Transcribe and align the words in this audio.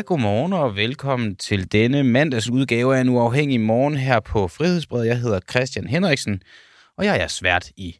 Ja, 0.00 0.04
godmorgen 0.04 0.52
og 0.52 0.76
velkommen 0.76 1.36
til 1.36 1.72
denne 1.72 2.02
mandags 2.02 2.50
udgave 2.50 2.96
af 2.96 3.00
en 3.00 3.08
uafhængig 3.08 3.60
morgen 3.60 3.96
her 3.96 4.20
på 4.20 4.48
Frihedsbred. 4.48 5.04
Jeg 5.04 5.20
hedder 5.20 5.40
Christian 5.50 5.86
Henriksen, 5.86 6.42
og 6.96 7.04
jeg 7.04 7.20
er 7.20 7.26
svært 7.26 7.70
i 7.76 7.96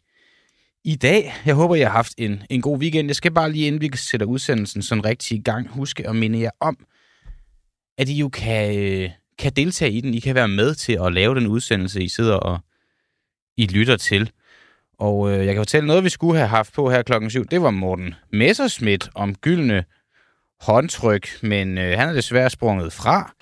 i 0.84 0.96
dag. 0.96 1.34
Jeg 1.46 1.54
håber, 1.54 1.74
jeg 1.74 1.88
har 1.88 1.92
haft 1.92 2.12
en, 2.18 2.42
en 2.50 2.62
god 2.62 2.78
weekend. 2.78 3.08
Jeg 3.08 3.16
skal 3.16 3.32
bare 3.32 3.52
lige, 3.52 3.66
inden 3.66 3.80
vi 3.80 3.90
sætter 3.94 4.26
udsendelsen 4.26 4.82
sådan 4.82 5.04
rigtig 5.04 5.38
i 5.38 5.42
gang, 5.42 5.68
huske 5.68 6.08
at 6.08 6.16
minde 6.16 6.40
jer 6.40 6.50
om, 6.60 6.78
at 7.98 8.08
I 8.08 8.18
jo 8.18 8.28
kan, 8.28 8.78
øh, 8.78 9.10
kan 9.38 9.52
deltage 9.52 9.92
i 9.92 10.00
den. 10.00 10.14
I 10.14 10.20
kan 10.20 10.34
være 10.34 10.48
med 10.48 10.74
til 10.74 10.98
at 11.04 11.12
lave 11.12 11.34
den 11.34 11.46
udsendelse, 11.46 12.02
I 12.02 12.08
sidder 12.08 12.34
og 12.34 12.58
I 13.56 13.66
lytter 13.66 13.96
til. 13.96 14.30
Og 14.98 15.32
øh, 15.32 15.46
jeg 15.46 15.54
kan 15.54 15.60
fortælle 15.60 15.86
noget, 15.86 16.04
vi 16.04 16.08
skulle 16.08 16.36
have 16.36 16.48
haft 16.48 16.72
på 16.72 16.90
her 16.90 17.02
klokken 17.02 17.30
7. 17.30 17.44
Det 17.44 17.62
var 17.62 17.70
Morten 17.70 18.14
Messerschmidt 18.32 19.10
om 19.14 19.34
gyldne 19.34 19.84
håndtryk, 20.60 21.42
men 21.42 21.78
øh, 21.78 21.98
han 21.98 22.08
er 22.08 22.12
desværre 22.12 22.50
sprunget 22.50 22.92
fra. 22.92 23.34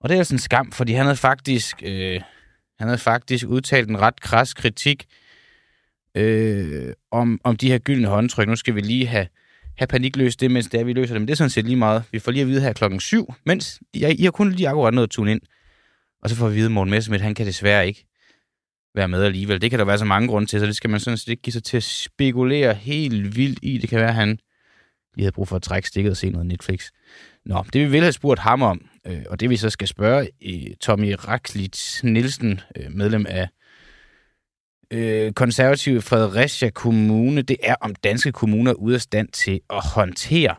Og 0.00 0.08
det 0.08 0.14
er 0.14 0.18
altså 0.18 0.34
en 0.34 0.38
skam, 0.38 0.72
fordi 0.72 0.92
han 0.92 1.06
havde 1.06 1.16
faktisk, 1.16 1.82
øh, 1.84 2.20
han 2.78 2.88
havde 2.88 2.98
faktisk 2.98 3.46
udtalt 3.46 3.90
en 3.90 4.00
ret 4.00 4.20
kras 4.20 4.54
kritik 4.54 5.06
øh, 6.14 6.92
om, 7.10 7.40
om 7.44 7.56
de 7.56 7.70
her 7.70 7.78
gyldne 7.78 8.08
håndtryk. 8.08 8.48
Nu 8.48 8.56
skal 8.56 8.74
vi 8.74 8.80
lige 8.80 9.06
have, 9.06 9.26
have 9.78 9.86
panikløst 9.86 10.40
det, 10.40 10.50
mens 10.50 10.66
det 10.66 10.80
er, 10.80 10.84
vi 10.84 10.92
løser 10.92 11.14
det. 11.14 11.20
Men 11.20 11.28
det 11.28 11.32
er 11.32 11.36
sådan 11.36 11.50
set 11.50 11.64
lige 11.64 11.76
meget. 11.76 12.02
Vi 12.12 12.18
får 12.18 12.32
lige 12.32 12.42
at 12.42 12.48
vide 12.48 12.60
her 12.60 12.72
klokken 12.72 13.00
7, 13.00 13.34
mens 13.46 13.80
jeg, 13.94 14.20
I 14.20 14.24
har 14.24 14.30
kun 14.30 14.52
lige 14.52 14.68
akkurat 14.68 14.94
noget 14.94 15.06
at 15.06 15.10
tune 15.10 15.32
ind. 15.32 15.40
Og 16.22 16.30
så 16.30 16.36
får 16.36 16.46
vi 16.46 16.52
at 16.52 16.56
vide, 16.56 16.66
at 16.66 16.72
Morten 16.72 16.90
Messerschmidt, 16.90 17.22
han 17.22 17.34
kan 17.34 17.46
desværre 17.46 17.86
ikke 17.86 18.06
være 18.94 19.08
med 19.08 19.24
alligevel. 19.24 19.60
Det 19.60 19.70
kan 19.70 19.78
der 19.78 19.84
være 19.84 19.98
så 19.98 20.04
mange 20.04 20.28
grunde 20.28 20.48
til, 20.48 20.60
så 20.60 20.66
det 20.66 20.76
skal 20.76 20.90
man 20.90 21.00
sådan 21.00 21.18
set 21.18 21.28
ikke 21.28 21.42
give 21.42 21.52
sig 21.52 21.64
til 21.64 21.76
at 21.76 21.82
spekulere 21.82 22.74
helt 22.74 23.36
vildt 23.36 23.58
i. 23.62 23.78
Det 23.78 23.88
kan 23.88 23.98
være, 23.98 24.08
at 24.08 24.14
han 24.14 24.38
lige 25.16 25.24
havde 25.24 25.32
brug 25.32 25.48
for 25.48 25.56
at 25.56 25.62
trække 25.62 25.88
stikket 25.88 26.10
og 26.10 26.16
se 26.16 26.30
noget 26.30 26.46
Netflix. 26.46 26.90
Nå, 27.44 27.64
det 27.72 27.80
vi 27.80 27.90
vil 27.90 28.00
have 28.00 28.12
spurgt 28.12 28.40
ham 28.40 28.62
om, 28.62 28.88
øh, 29.06 29.22
og 29.30 29.40
det 29.40 29.50
vi 29.50 29.56
så 29.56 29.70
skal 29.70 29.88
spørge 29.88 30.28
øh, 30.42 30.76
Tommy 30.80 31.14
Raklitz 31.28 32.02
Nielsen, 32.04 32.60
øh, 32.76 32.92
medlem 32.92 33.26
af 33.28 33.48
øh, 34.90 35.32
konservative 35.32 36.02
Fredericia 36.02 36.70
Kommune, 36.70 37.42
det 37.42 37.56
er 37.62 37.74
om 37.80 37.94
danske 37.94 38.32
kommuner 38.32 38.70
er 38.70 38.74
ude 38.74 38.94
af 38.94 39.00
stand 39.00 39.28
til 39.28 39.60
at 39.70 39.86
håndtere 39.94 40.54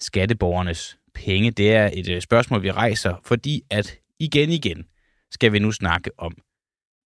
skatteborgernes 0.00 0.98
penge. 1.14 1.50
Det 1.50 1.72
er 1.72 1.90
et 1.92 2.08
øh, 2.08 2.20
spørgsmål, 2.20 2.62
vi 2.62 2.70
rejser, 2.70 3.14
fordi 3.24 3.62
at 3.70 3.98
igen 4.18 4.50
igen 4.50 4.84
skal 5.30 5.52
vi 5.52 5.58
nu 5.58 5.72
snakke 5.72 6.10
om 6.18 6.36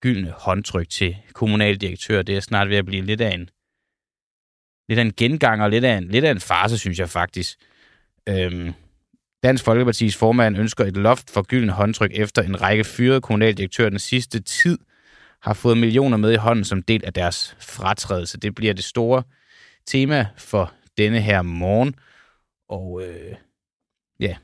gyldne 0.02 0.30
håndtryk 0.30 0.88
til 0.90 1.16
kommunaldirektør. 1.32 2.22
Det 2.22 2.36
er 2.36 2.40
snart 2.40 2.68
ved 2.68 2.76
at 2.76 2.86
blive 2.86 3.04
lidt 3.04 3.20
af 3.20 3.34
en, 3.34 3.48
lidt 4.88 4.98
af 4.98 5.04
en 5.04 5.12
gengang 5.16 5.62
og 5.62 5.70
lidt 5.70 5.84
af 5.84 5.96
en, 5.96 6.08
lidt 6.08 6.24
af 6.24 6.30
en 6.30 6.40
farse, 6.40 6.78
synes 6.78 6.98
jeg 6.98 7.10
faktisk. 7.10 7.58
Øhm, 8.28 8.72
Dansk 9.42 9.64
Folkepartis 9.64 10.16
formand 10.16 10.58
ønsker 10.58 10.84
et 10.84 10.96
loft 10.96 11.30
for 11.30 11.42
gyldne 11.42 11.72
håndtryk 11.72 12.10
efter 12.14 12.42
en 12.42 12.60
række 12.62 12.84
fyrede 12.84 13.20
kommunaldirektører 13.20 13.90
den 13.90 13.98
sidste 13.98 14.40
tid 14.40 14.78
har 15.42 15.54
fået 15.54 15.78
millioner 15.78 16.16
med 16.16 16.32
i 16.32 16.36
hånden 16.36 16.64
som 16.64 16.82
del 16.82 17.04
af 17.04 17.12
deres 17.12 17.56
fratrædelse. 17.60 18.38
Det 18.38 18.54
bliver 18.54 18.72
det 18.72 18.84
store 18.84 19.22
tema 19.86 20.26
for 20.36 20.72
denne 20.98 21.20
her 21.20 21.42
morgen. 21.42 21.94
Og 22.68 23.02
øh, 23.02 23.34
ja, 24.20 24.36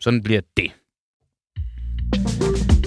sådan 0.00 0.22
bliver 0.22 0.40
det. 0.56 0.72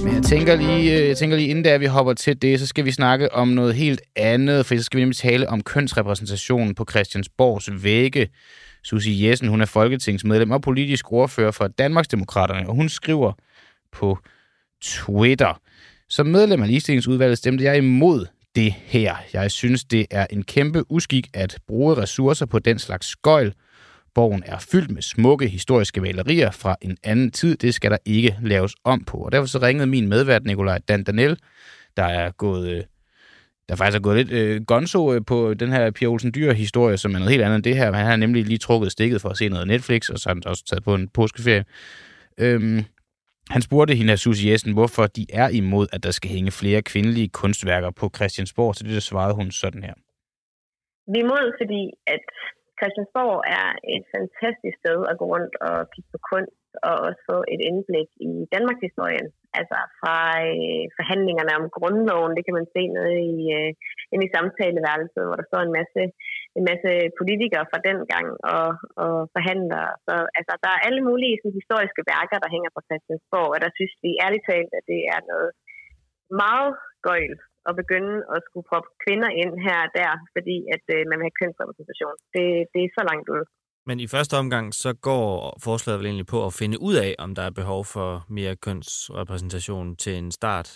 Men 0.04 0.16
jeg 0.16 0.24
tænker 0.24 0.56
lige, 0.56 1.00
øh, 1.00 1.08
jeg 1.08 1.18
tænker 1.18 1.38
lige 1.38 1.50
inden 1.50 1.66
der 1.66 1.78
vi 1.78 1.86
hopper 1.86 2.14
til 2.14 2.42
det, 2.42 2.60
så 2.60 2.68
skal 2.68 2.86
vi 2.86 2.92
snakke 2.92 3.34
om 3.34 3.48
noget 3.48 3.76
helt 3.76 4.02
andet, 4.16 4.66
for 4.66 4.78
så 4.78 4.84
skal 4.84 4.98
vi 4.98 5.02
nemlig 5.02 5.18
tale 5.18 5.50
om 5.50 5.64
kønsrepræsentationen 5.64 6.76
på 6.76 6.86
Christiansborgs 6.90 7.70
vægge. 7.84 8.30
Susie 8.84 9.30
Jessen, 9.30 9.48
hun 9.48 9.62
er 9.62 9.66
folketingsmedlem 9.66 10.52
og 10.52 10.62
politisk 10.62 11.12
ordfører 11.12 11.52
for 11.52 11.68
Danmarksdemokraterne, 11.68 12.70
og 12.70 12.76
hun 12.76 12.90
skriver 12.90 13.34
på 13.92 14.18
Twitter. 14.84 15.62
Som 16.10 16.26
medlem 16.26 16.62
af 16.62 16.68
ligestillingsudvalget 16.68 17.38
stemte 17.38 17.64
jeg 17.64 17.78
imod 17.78 18.26
det 18.56 18.74
her. 18.84 19.16
Jeg 19.34 19.52
synes, 19.52 19.84
det 19.84 20.06
er 20.12 20.28
en 20.30 20.44
kæmpe 20.44 20.92
uskik 20.92 21.28
at 21.34 21.58
bruge 21.68 21.98
ressourcer 21.98 22.46
på 22.46 22.60
den 22.60 22.80
slags 22.80 23.08
skøjl, 23.08 23.54
Borgen 24.16 24.44
er 24.46 24.60
fyldt 24.72 24.92
med 24.92 25.02
smukke 25.02 25.48
historiske 25.48 26.02
malerier 26.02 26.52
fra 26.52 26.76
en 26.82 26.98
anden 27.04 27.32
tid. 27.32 27.58
Det 27.58 27.74
skal 27.74 27.92
der 27.92 27.98
ikke 28.06 28.38
laves 28.42 28.76
om 28.84 29.04
på. 29.04 29.18
Og 29.18 29.32
derfor 29.32 29.48
så 29.48 29.60
ringede 29.62 29.88
min 29.88 30.08
medvært 30.08 30.46
Nikolaj 30.46 30.80
Dan 30.88 31.04
Danel, 31.04 31.40
der 31.98 32.04
er 32.04 32.32
gået... 32.32 32.70
Øh, 32.70 32.84
der 33.70 33.76
faktisk 33.76 33.98
er 33.98 34.02
gået 34.02 34.18
lidt 34.18 34.32
øh, 34.32 34.62
gonzo 34.66 35.14
øh, 35.14 35.22
på 35.28 35.54
den 35.54 35.72
her 35.72 35.92
Pia 35.92 36.08
Olsen 36.08 36.32
Dyr-historie, 36.36 36.98
som 36.98 37.16
er 37.16 37.20
noget 37.20 37.32
helt 37.32 37.44
andet 37.44 37.56
end 37.56 37.64
det 37.64 37.76
her. 37.76 37.94
Han 37.94 38.06
har 38.06 38.16
nemlig 38.16 38.46
lige 38.46 38.58
trukket 38.58 38.92
stikket 38.92 39.22
for 39.22 39.30
at 39.30 39.38
se 39.38 39.50
noget 39.50 39.68
Netflix, 39.68 40.10
og 40.10 40.18
så 40.20 40.30
har 40.30 40.36
han 40.36 40.48
også 40.48 40.66
taget 40.66 40.84
på 40.84 40.96
en 40.96 41.10
påskeferie. 41.10 41.66
Øhm, 42.38 42.84
han 43.50 43.62
spurgte 43.62 43.96
hende 43.96 44.12
af 44.12 44.20
Susie 44.20 44.52
Jessen, 44.52 44.74
hvorfor 44.74 45.08
de 45.08 45.26
er 45.34 45.50
imod, 45.50 45.88
at 45.94 46.04
der 46.04 46.12
skal 46.12 46.32
hænge 46.32 46.52
flere 46.52 46.82
kvindelige 46.82 47.30
kunstværker 47.30 47.92
på 47.92 48.10
Christiansborg. 48.16 48.76
Så 48.76 48.84
det 48.84 48.94
der 48.94 49.00
svarede 49.00 49.36
hun 49.36 49.52
sådan 49.52 49.84
her. 49.84 49.94
Vi 51.12 51.20
er 51.20 51.24
imod, 51.24 51.46
fordi 51.62 51.82
at 52.08 52.28
Christiansborg 52.84 53.38
er 53.60 53.68
et 53.96 54.06
fantastisk 54.16 54.76
sted 54.84 55.00
at 55.12 55.18
gå 55.20 55.26
rundt 55.34 55.54
og 55.68 55.76
kigge 55.94 56.10
på 56.14 56.20
kunst 56.32 56.64
og 56.88 56.96
også 57.08 57.22
få 57.30 57.38
et 57.54 57.62
indblik 57.70 58.10
i 58.30 58.32
Danmarks 58.54 58.84
historie. 58.88 59.24
Altså 59.60 59.78
fra 60.00 60.18
øh, 60.50 60.86
forhandlingerne 60.98 61.54
om 61.60 61.66
grundloven, 61.78 62.36
det 62.38 62.44
kan 62.46 62.58
man 62.60 62.68
se 62.76 62.82
nede 62.98 63.16
i, 63.34 63.38
øh, 63.58 63.72
inde 64.14 64.26
i 64.28 64.34
samtaleværelset, 64.36 65.24
hvor 65.26 65.38
der 65.40 65.50
står 65.50 65.62
en 65.64 65.76
masse, 65.80 66.02
en 66.58 66.66
masse 66.72 66.92
politikere 67.20 67.66
fra 67.72 67.80
den 67.90 68.00
gang 68.14 68.28
og, 68.56 68.70
og 69.06 69.16
forhandler. 69.36 69.86
Så 70.08 70.16
altså, 70.40 70.54
der 70.64 70.72
er 70.74 70.86
alle 70.88 71.02
mulige 71.10 71.36
sådan, 71.38 71.60
historiske 71.60 72.04
værker, 72.14 72.38
der 72.44 72.54
hænger 72.56 72.72
på 72.74 72.82
Christiansborg, 72.88 73.50
og 73.56 73.60
der 73.64 73.72
synes 73.78 73.94
vi 74.04 74.22
ærligt 74.26 74.48
talt, 74.52 74.72
at 74.80 74.86
det 74.92 75.02
er 75.16 75.20
noget 75.32 75.50
meget 76.44 76.72
gøjl 77.08 77.36
at 77.70 77.74
begynde 77.82 78.16
at 78.36 78.40
skulle 78.48 78.68
proppe 78.72 78.90
kvinder 79.04 79.30
ind 79.42 79.54
her 79.68 79.80
og 79.86 79.92
der, 80.00 80.12
fordi 80.36 80.58
at 80.76 80.86
øh, 80.96 81.00
man 81.10 81.18
vil 81.18 81.28
have 81.28 81.40
kønsrepræsentation. 81.42 82.16
Det, 82.36 82.46
det 82.74 82.80
er 82.84 82.92
så 82.98 83.04
langt 83.12 83.28
ud. 83.36 83.44
Men 83.90 83.98
i 84.06 84.08
første 84.16 84.36
omgang, 84.42 84.66
så 84.84 84.92
går 85.10 85.28
forslaget 85.68 86.00
vel 86.00 86.10
egentlig 86.10 86.32
på 86.36 86.40
at 86.48 86.56
finde 86.62 86.78
ud 86.88 86.96
af, 87.06 87.12
om 87.24 87.30
der 87.38 87.44
er 87.46 87.60
behov 87.62 87.82
for 87.96 88.10
mere 88.38 88.56
kønsrepræsentation 88.66 89.88
til 90.04 90.14
en 90.22 90.32
start? 90.40 90.70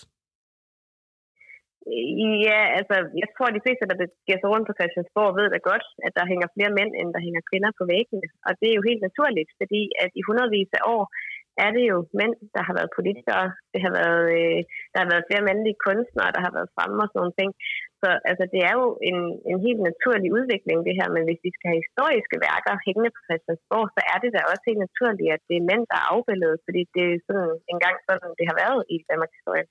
Ja, 2.48 2.62
altså, 2.80 2.96
jeg 3.22 3.28
tror, 3.32 3.48
at 3.50 3.58
de 3.58 3.66
fleste, 3.66 3.90
der 3.90 3.98
giver 4.28 4.40
sig 4.40 4.50
rundt 4.54 4.68
på 4.68 4.78
Christiansborg, 4.78 5.32
ved 5.40 5.48
da 5.54 5.60
godt, 5.72 5.86
at 6.08 6.14
der 6.18 6.30
hænger 6.32 6.48
flere 6.56 6.76
mænd, 6.80 6.92
end 7.00 7.10
der 7.16 7.26
hænger 7.28 7.42
kvinder 7.50 7.72
på 7.80 7.84
væggene. 7.94 8.28
Og 8.48 8.52
det 8.60 8.68
er 8.70 8.78
jo 8.80 8.88
helt 8.90 9.04
naturligt, 9.08 9.50
fordi 9.62 9.82
at 10.04 10.12
i 10.20 10.22
hundredvis 10.28 10.70
af 10.78 10.82
år 10.96 11.04
er 11.64 11.70
det 11.76 11.84
jo 11.92 11.98
mænd, 12.20 12.36
der 12.56 12.62
har 12.68 12.74
været 12.78 12.96
politikere. 12.98 13.48
Det 13.74 13.80
har 13.86 13.94
været, 14.00 14.24
øh, 14.38 14.60
der 14.92 15.00
har 15.02 15.10
været 15.12 15.28
flere 15.30 15.46
mandlige 15.48 15.82
kunstnere, 15.88 16.34
der 16.36 16.42
har 16.46 16.54
været 16.58 16.74
fremme 16.76 16.98
og 17.04 17.08
sådan 17.10 17.20
nogle 17.22 17.38
ting. 17.40 17.52
Så 18.02 18.10
altså, 18.30 18.44
det 18.54 18.62
er 18.70 18.74
jo 18.80 18.86
en, 19.10 19.20
en 19.52 19.60
helt 19.68 19.82
naturlig 19.90 20.30
udvikling, 20.38 20.78
det 20.88 20.98
her. 21.00 21.08
Men 21.16 21.24
hvis 21.28 21.42
vi 21.46 21.52
skal 21.54 21.68
have 21.72 21.84
historiske 21.84 22.38
værker 22.48 22.74
hængende 22.86 23.12
på 23.16 23.22
Christiansborg, 23.28 23.86
så 23.96 24.02
er 24.14 24.18
det 24.24 24.30
da 24.36 24.40
også 24.52 24.64
helt 24.70 24.82
naturligt, 24.88 25.30
at 25.36 25.44
det 25.50 25.56
er 25.58 25.68
mænd, 25.72 25.84
der 25.92 25.98
er 26.02 26.08
afbildet, 26.14 26.54
fordi 26.66 26.82
det 26.96 27.06
er 27.14 27.20
sådan 27.28 27.52
en 27.72 27.80
gang 27.86 27.96
sådan, 28.08 28.32
det 28.40 28.46
har 28.50 28.58
været 28.64 28.82
i 28.94 28.96
Danmarks 29.10 29.38
historie. 29.40 29.66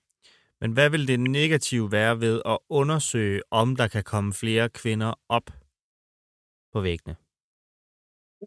Men 0.60 0.70
hvad 0.76 0.88
vil 0.94 1.04
det 1.10 1.20
negative 1.40 1.86
være 1.98 2.14
ved 2.24 2.36
at 2.52 2.58
undersøge, 2.80 3.40
om 3.60 3.68
der 3.80 3.88
kan 3.94 4.04
komme 4.12 4.30
flere 4.42 4.66
kvinder 4.80 5.12
op 5.36 5.48
på 6.72 6.78
væggene? 6.88 7.14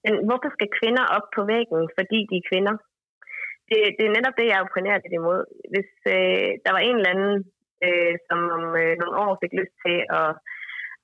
Men 0.06 0.14
hvorfor 0.28 0.50
skal 0.56 0.70
kvinder 0.80 1.06
op 1.18 1.28
på 1.36 1.42
væggen, 1.54 1.82
fordi 1.98 2.20
de 2.30 2.36
er 2.42 2.48
kvinder? 2.52 2.76
Det, 3.72 3.80
det 3.98 4.04
er 4.06 4.16
netop 4.18 4.36
det, 4.40 4.48
jeg 4.50 4.62
opponerer 4.64 5.02
lidt 5.04 5.16
imod. 5.20 5.42
Hvis 5.74 5.92
øh, 6.16 6.50
der 6.66 6.72
var 6.76 6.82
en 6.84 6.98
eller 6.98 7.14
anden, 7.16 7.36
øh, 7.86 8.14
som 8.28 8.40
om 8.58 8.64
øh, 8.82 8.94
nogle 9.02 9.16
år 9.26 9.34
fik 9.42 9.54
lyst 9.60 9.76
til 9.86 9.98
at, 10.20 10.30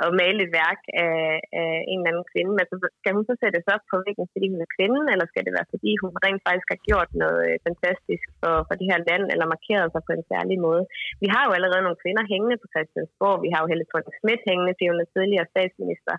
at 0.04 0.10
male 0.22 0.40
et 0.44 0.52
værk 0.62 0.82
af, 1.06 1.20
af 1.62 1.74
en 1.92 2.00
eller 2.00 2.12
anden 2.12 2.32
kvinde, 2.34 2.52
men 2.58 2.66
så 2.70 2.76
skal 3.00 3.16
hun 3.16 3.26
så 3.30 3.36
sættes 3.44 3.66
op 3.76 3.84
på 3.92 3.96
væggen, 4.06 4.28
fordi 4.34 4.46
hun 4.54 4.62
er 4.66 4.76
kvinde, 4.78 5.02
eller 5.14 5.26
skal 5.28 5.44
det 5.46 5.54
være, 5.58 5.72
fordi 5.74 5.92
hun 6.04 6.12
rent 6.26 6.42
faktisk 6.48 6.70
har 6.74 6.82
gjort 6.90 7.10
noget 7.24 7.40
øh, 7.50 7.56
fantastisk 7.68 8.26
for, 8.42 8.54
for 8.68 8.76
det 8.80 8.88
her 8.92 9.02
land, 9.10 9.26
eller 9.34 9.54
markeret 9.56 9.88
sig 9.92 10.02
på 10.08 10.12
en 10.16 10.26
særlig 10.32 10.58
måde? 10.68 10.84
Vi 11.24 11.28
har 11.34 11.44
jo 11.48 11.52
allerede 11.58 11.86
nogle 11.86 12.02
kvinder 12.04 12.24
hængende 12.34 12.58
på 12.62 12.68
Christiansborg. 12.74 13.38
Vi 13.46 13.50
har 13.54 13.60
jo 13.62 13.70
Helle 13.72 13.88
Thorne 13.90 14.16
Schmidt 14.18 14.42
hængende, 14.50 14.74
fordi 14.76 14.92
hun 14.92 15.04
er 15.04 15.14
tidligere 15.16 15.52
statsminister. 15.54 16.16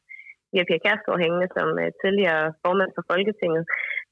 Vi 0.50 0.56
har 0.58 0.66
Pia 0.68 0.80
Kærsgaard 0.84 1.22
hængende 1.24 1.48
som 1.56 1.68
øh, 1.82 1.88
tidligere 2.02 2.44
formand 2.62 2.90
for 2.96 3.04
Folketinget 3.12 3.64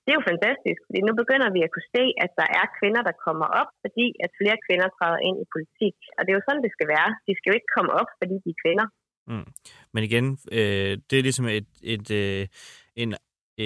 det 0.05 0.11
er 0.11 0.19
jo 0.21 0.31
fantastisk, 0.33 0.81
fordi 0.87 1.01
nu 1.09 1.13
begynder 1.23 1.49
vi 1.57 1.61
at 1.67 1.73
kunne 1.75 1.91
se, 1.97 2.05
at 2.25 2.31
der 2.41 2.49
er 2.61 2.67
kvinder, 2.79 3.03
der 3.09 3.21
kommer 3.27 3.47
op, 3.61 3.71
fordi 3.85 4.07
at 4.25 4.31
flere 4.41 4.57
kvinder 4.67 4.89
træder 4.97 5.21
ind 5.29 5.37
i 5.45 5.47
politik. 5.55 5.97
Og 6.17 6.21
det 6.21 6.31
er 6.31 6.39
jo 6.39 6.47
sådan, 6.47 6.65
det 6.67 6.73
skal 6.77 6.89
være. 6.97 7.11
De 7.27 7.33
skal 7.37 7.51
jo 7.51 7.57
ikke 7.59 7.75
komme 7.77 7.93
op, 8.01 8.11
fordi 8.21 8.35
de 8.45 8.51
er 8.55 8.61
kvinder. 8.65 8.87
Mm. 9.31 9.49
Men 9.95 10.03
igen, 10.09 10.27
øh, 10.59 10.93
det 11.09 11.17
er 11.19 11.27
ligesom 11.29 11.47
et, 11.59 11.71
et, 11.95 12.07
øh, 12.11 12.47
en, 13.03 13.11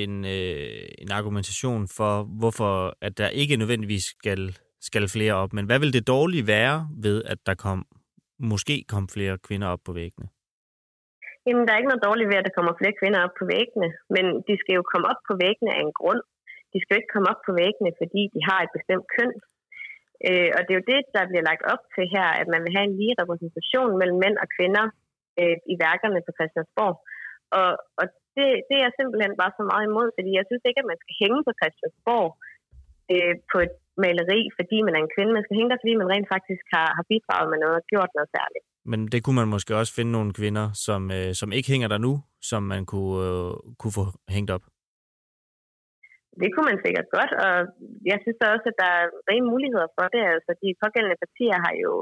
en, 0.01 0.13
øh, 0.25 0.85
en 1.03 1.11
argumentation 1.19 1.83
for, 1.99 2.13
hvorfor 2.41 2.73
at 3.07 3.19
der 3.19 3.29
ikke 3.29 3.57
nødvendigvis 3.57 4.05
skal, 4.17 4.41
skal 4.81 5.09
flere 5.09 5.35
op. 5.35 5.53
Men 5.53 5.67
hvad 5.67 5.79
vil 5.79 5.93
det 5.93 6.07
dårlige 6.07 6.47
være 6.47 6.89
ved, 7.07 7.25
at 7.25 7.39
der 7.47 7.55
kom 7.55 7.87
måske 8.39 8.85
kom 8.89 9.09
flere 9.09 9.39
kvinder 9.39 9.69
op 9.69 9.81
på 9.85 9.93
væggene? 9.93 10.29
Jamen, 11.49 11.65
der 11.65 11.73
er 11.73 11.81
ikke 11.81 11.93
noget 11.93 12.07
dårligt 12.09 12.31
ved, 12.31 12.41
at 12.41 12.47
der 12.49 12.57
kommer 12.59 12.79
flere 12.81 12.99
kvinder 13.01 13.21
op 13.27 13.35
på 13.41 13.45
væggene, 13.55 13.89
men 14.15 14.25
de 14.49 14.55
skal 14.61 14.75
jo 14.79 14.83
komme 14.93 15.07
op 15.13 15.21
på 15.29 15.35
væggene 15.45 15.73
af 15.77 15.83
en 15.87 15.95
grund. 16.01 16.23
De 16.73 16.79
skal 16.81 16.93
jo 16.93 17.01
ikke 17.01 17.15
komme 17.15 17.31
op 17.33 17.43
på 17.47 17.53
væggene, 17.63 17.91
fordi 18.01 18.23
de 18.35 18.41
har 18.49 18.59
et 18.63 18.75
bestemt 18.77 19.07
køn. 19.17 19.33
Øh, 20.29 20.51
og 20.57 20.61
det 20.63 20.73
er 20.73 20.81
jo 20.81 20.91
det, 20.93 21.01
der 21.17 21.31
bliver 21.31 21.49
lagt 21.51 21.65
op 21.73 21.83
til 21.95 22.05
her, 22.15 22.29
at 22.41 22.47
man 22.53 22.61
vil 22.65 22.75
have 22.77 22.87
en 22.89 22.99
lige 23.01 23.19
repræsentation 23.21 23.93
mellem 24.01 24.19
mænd 24.25 24.37
og 24.43 24.49
kvinder 24.57 24.85
øh, 25.41 25.57
i 25.73 25.75
værkerne 25.85 26.21
på 26.27 26.33
Christiansborg. 26.37 26.95
Og, 27.59 27.71
og 28.01 28.05
det, 28.37 28.47
det 28.69 28.75
er 28.77 28.85
jeg 28.87 28.95
simpelthen 28.99 29.35
bare 29.43 29.57
så 29.59 29.65
meget 29.73 29.85
imod, 29.91 30.09
fordi 30.17 30.31
jeg 30.39 30.45
synes 30.49 30.65
ikke, 30.65 30.81
at 30.83 30.91
man 30.93 31.01
skal 31.03 31.15
hænge 31.23 31.41
på 31.47 31.53
Christiansborg 31.59 32.29
øh, 33.13 33.35
på 33.51 33.57
et 33.67 33.75
maleri, 34.05 34.41
fordi 34.59 34.77
man 34.87 34.95
er 34.97 35.03
en 35.03 35.15
kvinde. 35.15 35.37
Man 35.37 35.45
skal 35.47 35.59
hænge 35.59 35.71
der, 35.71 35.83
fordi 35.83 35.95
man 36.01 36.11
rent 36.13 36.29
faktisk 36.35 36.65
har, 36.75 36.89
har 36.97 37.05
bidraget 37.13 37.49
med 37.53 37.59
noget 37.63 37.77
og 37.81 37.87
gjort 37.93 38.11
noget 38.17 38.31
særligt. 38.37 38.67
Men 38.91 39.01
det 39.13 39.21
kunne 39.23 39.39
man 39.41 39.53
måske 39.55 39.73
også 39.81 39.93
finde 39.99 40.13
nogle 40.17 40.31
kvinder, 40.39 40.67
som, 40.87 41.01
øh, 41.19 41.31
som 41.41 41.49
ikke 41.57 41.73
hænger 41.73 41.89
der 41.93 42.01
nu, 42.07 42.13
som 42.51 42.63
man 42.73 42.83
kunne, 42.93 43.17
øh, 43.29 43.53
kunne 43.81 43.97
få 43.99 44.05
hængt 44.37 44.51
op. 44.57 44.65
Det 46.43 46.49
kunne 46.51 46.69
man 46.71 46.83
sikkert 46.85 47.09
godt, 47.17 47.33
og 47.45 47.55
jeg 48.11 48.19
synes 48.25 48.41
også, 48.55 48.67
at 48.73 48.79
der 48.83 48.91
er 49.01 49.07
rene 49.31 49.47
muligheder 49.53 49.89
for 49.97 50.07
det. 50.15 50.23
Altså, 50.35 50.51
de 50.63 50.69
pågældende 50.83 51.23
partier 51.25 51.57
har 51.67 51.75
jo 51.85 51.93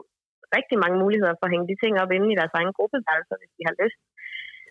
rigtig 0.56 0.76
mange 0.84 0.98
muligheder 1.04 1.34
for 1.36 1.46
at 1.46 1.52
hænge 1.54 1.68
de 1.70 1.80
ting 1.82 1.92
op 2.02 2.10
inde 2.16 2.28
i 2.30 2.38
deres 2.40 2.56
egen 2.58 2.72
gruppeværelser, 2.76 3.36
hvis 3.38 3.56
de 3.58 3.62
har 3.68 3.76
lyst. 3.82 4.00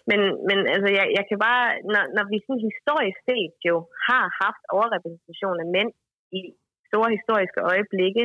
Men, 0.10 0.20
men 0.48 0.58
altså, 0.76 0.90
jeg, 0.98 1.06
jeg 1.18 1.24
kan 1.30 1.40
bare, 1.48 1.66
når, 1.94 2.04
når 2.16 2.26
vi 2.32 2.38
sådan 2.40 2.68
historisk 2.70 3.20
set 3.30 3.56
jo 3.70 3.76
har 4.08 4.26
haft 4.44 4.64
overrepræsentation 4.76 5.58
af 5.64 5.68
mænd 5.76 5.92
i 6.38 6.42
store 6.90 7.10
historiske 7.18 7.62
øjeblikke, 7.72 8.24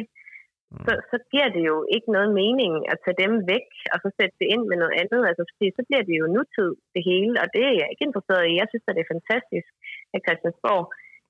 mm. 0.73 0.85
så, 0.87 0.93
så 1.11 1.17
giver 1.33 1.49
det 1.57 1.63
jo 1.71 1.77
ikke 1.95 2.09
noget 2.17 2.31
mening 2.43 2.73
at 2.93 3.01
tage 3.05 3.21
dem 3.23 3.33
væk 3.53 3.69
og 3.93 3.99
så 4.03 4.09
sætte 4.19 4.37
det 4.41 4.49
ind 4.55 4.65
med 4.71 4.77
noget 4.83 4.95
andet. 5.03 5.21
Altså, 5.29 5.43
fordi 5.51 5.67
så 5.79 5.83
bliver 5.89 6.05
det 6.09 6.17
jo 6.21 6.27
nutid, 6.37 6.71
det 6.95 7.03
hele, 7.11 7.35
og 7.43 7.47
det 7.55 7.63
er 7.69 7.75
jeg 7.81 7.89
ikke 7.93 8.07
interesseret 8.09 8.45
i. 8.47 8.61
Jeg 8.61 8.69
synes, 8.69 8.87
at 8.89 8.97
det 8.97 9.03
er 9.05 9.15
fantastisk, 9.15 9.69
at 10.15 10.21
Christiansborg 10.27 10.85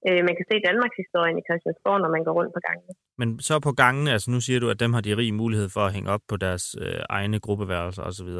øh, 0.08 0.20
man 0.28 0.34
kan 0.38 0.46
se 0.50 0.56
Danmarks 0.68 0.96
historien 1.02 1.36
i 1.38 1.46
Christiansborg, 1.48 1.98
når 2.04 2.10
man 2.16 2.24
går 2.26 2.34
rundt 2.38 2.52
på 2.56 2.60
gangene. 2.68 2.92
Men 3.20 3.28
så 3.48 3.54
på 3.60 3.72
gangene, 3.72 4.10
altså 4.12 4.30
nu 4.30 4.40
siger 4.40 4.60
du, 4.60 4.68
at 4.70 4.80
dem 4.80 4.92
har 4.92 5.00
de 5.00 5.16
rig 5.16 5.34
mulighed 5.34 5.68
for 5.68 5.80
at 5.80 5.92
hænge 5.92 6.10
op 6.14 6.20
på 6.28 6.36
deres 6.36 6.64
øh, 6.84 7.00
egne 7.08 7.38
gruppeværelser 7.40 8.02
osv. 8.02 8.30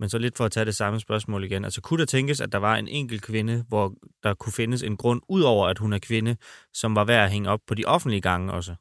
Men 0.00 0.08
så 0.08 0.18
lidt 0.18 0.36
for 0.36 0.44
at 0.44 0.52
tage 0.52 0.66
det 0.70 0.76
samme 0.76 1.00
spørgsmål 1.00 1.44
igen. 1.44 1.64
Altså 1.64 1.80
kunne 1.82 2.00
der 2.00 2.06
tænkes, 2.06 2.40
at 2.40 2.52
der 2.52 2.58
var 2.58 2.74
en 2.76 2.88
enkelt 2.88 3.22
kvinde, 3.22 3.64
hvor 3.68 3.92
der 4.22 4.34
kunne 4.34 4.52
findes 4.52 4.82
en 4.82 4.96
grund, 4.96 5.20
ud 5.28 5.42
over 5.42 5.66
at 5.66 5.78
hun 5.78 5.92
er 5.92 5.98
kvinde, 6.08 6.36
som 6.72 6.96
var 6.96 7.04
værd 7.04 7.24
at 7.24 7.30
hænge 7.30 7.50
op 7.50 7.60
på 7.68 7.74
de 7.74 7.84
offentlige 7.86 8.20
gange 8.20 8.52
også? 8.52 8.74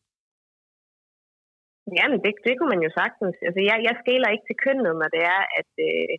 Jamen, 1.98 2.20
det, 2.24 2.32
det 2.46 2.54
kunne 2.56 2.74
man 2.74 2.86
jo 2.86 2.92
sagtens. 3.00 3.36
Altså, 3.48 3.62
jeg, 3.70 3.78
jeg 3.88 3.96
skæler 4.02 4.30
ikke 4.34 4.48
til 4.48 4.62
kønnet, 4.66 4.94
når 5.02 5.10
det 5.16 5.24
er, 5.36 5.42
at, 5.60 5.72
øh, 5.88 6.16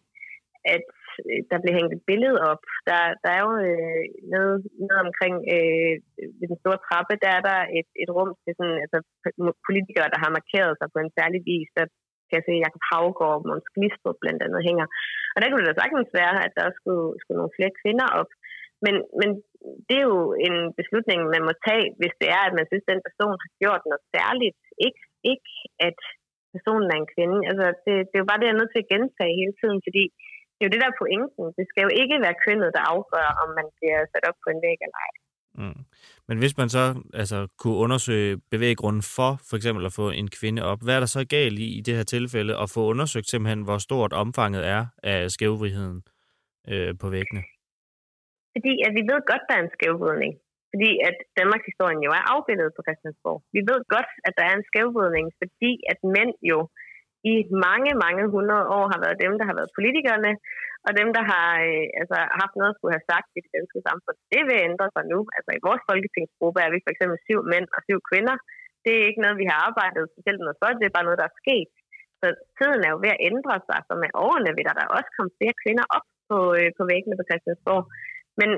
at 0.75 0.89
øh, 1.29 1.41
der 1.51 1.59
bliver 1.63 1.77
hængt 1.79 1.95
et 1.95 2.07
billede 2.11 2.39
op. 2.53 2.63
Der, 2.89 3.01
der 3.23 3.31
er 3.37 3.41
jo 3.47 3.53
øh, 3.69 4.05
nede, 4.33 4.55
nede 4.87 5.01
omkring 5.07 5.35
øh, 5.55 5.95
ved 6.39 6.47
den 6.53 6.59
store 6.63 6.83
trappe, 6.87 7.15
der 7.25 7.31
er 7.39 7.43
der 7.51 7.59
et, 7.79 7.89
et 8.03 8.11
rum 8.17 8.31
til 8.43 8.53
sådan, 8.59 8.79
altså, 8.85 8.99
politikere, 9.67 10.13
der 10.15 10.19
har 10.25 10.37
markeret 10.39 10.73
sig 10.77 10.89
på 10.91 10.99
en 11.01 11.13
særlig 11.19 11.41
vis. 11.51 11.69
Der 11.79 11.85
kan 12.29 12.39
jeg 12.39 12.47
se, 12.47 12.65
Jacob 12.65 12.85
Havgård 12.91 13.37
og 13.39 13.45
Måns 13.49 13.73
Glistrup 13.75 14.19
blandt 14.23 14.41
andet 14.47 14.61
hænger. 14.69 14.87
Og 15.35 15.39
der 15.39 15.49
kunne 15.49 15.63
det 15.63 15.71
da 15.71 15.81
sagtens 15.83 16.11
være, 16.21 16.37
at 16.47 16.53
der 16.61 16.69
skulle, 16.79 17.07
skulle 17.21 17.39
nogle 17.41 17.57
flere 17.57 17.73
kvinder 17.81 18.09
op. 18.21 18.31
Men, 18.85 18.95
men 19.21 19.29
det 19.87 19.97
er 19.99 20.07
jo 20.13 20.23
en 20.47 20.57
beslutning, 20.81 21.19
man 21.35 21.47
må 21.49 21.53
tage, 21.67 21.87
hvis 22.01 22.15
det 22.21 22.29
er, 22.37 22.43
at 22.47 22.57
man 22.59 22.67
synes, 22.69 22.85
at 22.87 22.93
den 22.93 23.07
person 23.09 23.37
har 23.45 23.51
gjort 23.63 23.83
noget 23.91 24.03
særligt. 24.15 24.59
Ikke, 24.87 25.01
ikke 25.33 25.51
at 25.89 25.99
personen 26.55 26.89
er 26.95 26.99
en 27.01 27.13
kvinde. 27.15 27.39
Altså, 27.51 27.67
det, 27.85 27.95
det 28.09 28.15
er 28.17 28.23
jo 28.23 28.31
bare 28.31 28.41
det, 28.41 28.47
jeg 28.49 28.55
er 28.55 28.61
nødt 28.61 28.73
til 28.75 28.85
at 28.85 28.91
gentage 28.95 29.39
hele 29.41 29.55
tiden, 29.61 29.79
fordi 29.87 30.05
det 30.55 30.63
er 30.63 30.69
jo 30.69 30.75
det, 30.75 30.83
der 30.83 30.91
er 30.91 31.01
pointen. 31.03 31.47
Det 31.59 31.65
skal 31.71 31.83
jo 31.87 31.91
ikke 32.03 32.17
være 32.25 32.41
kønnet, 32.45 32.75
der 32.77 32.91
afgør, 32.95 33.29
om 33.43 33.49
man 33.59 33.69
bliver 33.77 34.01
sat 34.13 34.25
op 34.31 34.39
på 34.45 34.49
en 34.55 34.63
væg 34.65 34.79
eller 34.87 35.01
ej. 35.07 35.13
Mm. 35.61 35.81
Men 36.29 36.39
hvis 36.39 36.57
man 36.61 36.69
så 36.69 36.85
altså, 37.15 37.39
kunne 37.59 37.79
undersøge 37.85 38.41
bevæggrunden 38.51 39.05
for 39.17 39.33
for 39.49 39.57
eksempel 39.57 39.87
at 39.87 39.97
få 40.01 40.11
en 40.11 40.29
kvinde 40.39 40.63
op, 40.71 40.81
hvad 40.83 40.95
er 40.97 41.01
der 41.01 41.07
så 41.17 41.23
galt 41.37 41.59
i 41.59 41.79
i 41.79 41.81
det 41.81 41.97
her 41.97 42.03
tilfælde 42.03 42.59
at 42.63 42.71
få 42.75 42.81
undersøgt 42.93 43.29
simpelthen, 43.31 43.63
hvor 43.65 43.79
stort 43.79 44.13
omfanget 44.13 44.67
er 44.67 44.87
af 45.03 45.31
skævvridheden 45.31 46.03
øh, 46.73 46.95
på 47.01 47.07
væggene? 47.17 47.43
Fordi 48.55 48.73
at 48.87 48.93
vi 48.97 49.03
ved 49.11 49.21
godt, 49.31 49.45
der 49.49 49.55
er 49.57 49.63
en 49.63 49.75
skævvridning. 49.77 50.35
Fordi 50.77 50.93
at 51.09 51.17
Danmarks 51.41 51.69
historien 51.71 52.01
jo 52.07 52.11
er 52.19 52.25
afbildet 52.33 52.71
på 52.77 52.85
Christiansborg. 52.87 53.39
Vi 53.57 53.61
ved 53.71 53.81
godt, 53.95 54.11
at 54.27 54.33
der 54.39 54.45
er 54.47 54.55
en 54.57 54.69
skævvridning, 54.69 55.27
fordi 55.41 55.73
at 55.93 55.99
mænd 56.17 56.33
jo 56.53 56.59
i 57.33 57.35
mange, 57.67 57.91
mange 58.05 58.25
hundrede 58.35 58.67
år 58.77 58.85
har 58.93 59.01
været 59.05 59.23
dem, 59.25 59.33
der 59.39 59.45
har 59.49 59.57
været 59.59 59.77
politikerne, 59.79 60.33
og 60.87 60.93
dem, 61.01 61.09
der 61.17 61.25
har 61.33 61.49
øh, 61.69 61.87
altså, 62.01 62.19
haft 62.41 62.55
noget 62.57 62.73
at 62.73 62.77
skulle 62.77 62.95
have 62.97 63.11
sagt 63.13 63.29
i 63.37 63.41
det 63.45 63.53
danske 63.57 63.81
samfund. 63.89 64.17
Det 64.35 64.43
vil 64.49 64.67
ændre 64.69 64.87
sig 64.95 65.05
nu. 65.13 65.19
Altså 65.37 65.51
i 65.55 65.65
vores 65.67 65.83
folketingsgruppe 65.91 66.59
er 66.67 66.71
vi 66.75 66.85
for 66.85 66.93
eksempel 66.95 67.19
syv 67.27 67.41
mænd 67.53 67.67
og 67.77 67.81
syv 67.89 67.99
kvinder. 68.11 68.37
Det 68.85 68.93
er 68.97 69.09
ikke 69.09 69.25
noget, 69.25 69.41
vi 69.43 69.47
har 69.51 69.59
arbejdet 69.69 70.13
specielt 70.13 70.41
noget 70.45 70.61
for, 70.61 70.69
det 70.81 70.87
er 70.87 70.97
bare 70.97 71.09
noget, 71.09 71.23
der 71.23 71.29
er 71.31 71.41
sket. 71.43 71.71
Så 72.21 72.27
tiden 72.59 72.81
er 72.87 72.91
jo 72.93 72.99
ved 73.05 73.13
at 73.15 73.23
ændre 73.31 73.55
sig, 73.69 73.79
så 73.89 73.93
med 74.03 74.11
årene 74.27 74.51
vil 74.57 74.67
der, 74.69 74.77
der 74.79 74.95
også 74.97 75.11
komme 75.17 75.37
flere 75.39 75.61
kvinder 75.63 75.87
op 75.97 76.07
på, 76.31 76.39
øh, 76.59 76.69
på 76.79 76.83
væggene 76.91 77.19
på 77.19 77.29
Christiansborg. 77.29 77.85
Men 78.41 78.51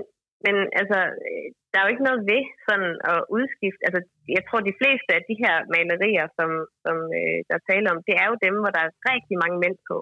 men 0.44 0.56
altså, 0.81 0.99
øh, 1.26 1.49
der 1.70 1.76
er 1.79 1.85
jo 1.85 1.93
ikke 1.94 2.08
noget 2.08 2.23
ved 2.32 2.43
sådan 2.69 2.93
at 3.12 3.19
udskifte. 3.37 3.82
Altså, 3.88 4.00
jeg 4.37 4.43
tror, 4.44 4.61
de 4.61 4.79
fleste 4.81 5.11
af 5.19 5.23
de 5.29 5.37
her 5.44 5.55
malerier, 5.75 6.26
som, 6.38 6.50
som 6.85 6.96
øh, 7.19 7.38
der 7.50 7.58
taler 7.70 7.88
om, 7.94 8.00
det 8.08 8.14
er 8.23 8.26
jo 8.31 8.37
dem, 8.46 8.55
hvor 8.61 8.73
der 8.76 8.82
er 8.85 8.96
rigtig 9.12 9.37
mange 9.43 9.58
mænd 9.64 9.79
på. 9.90 9.96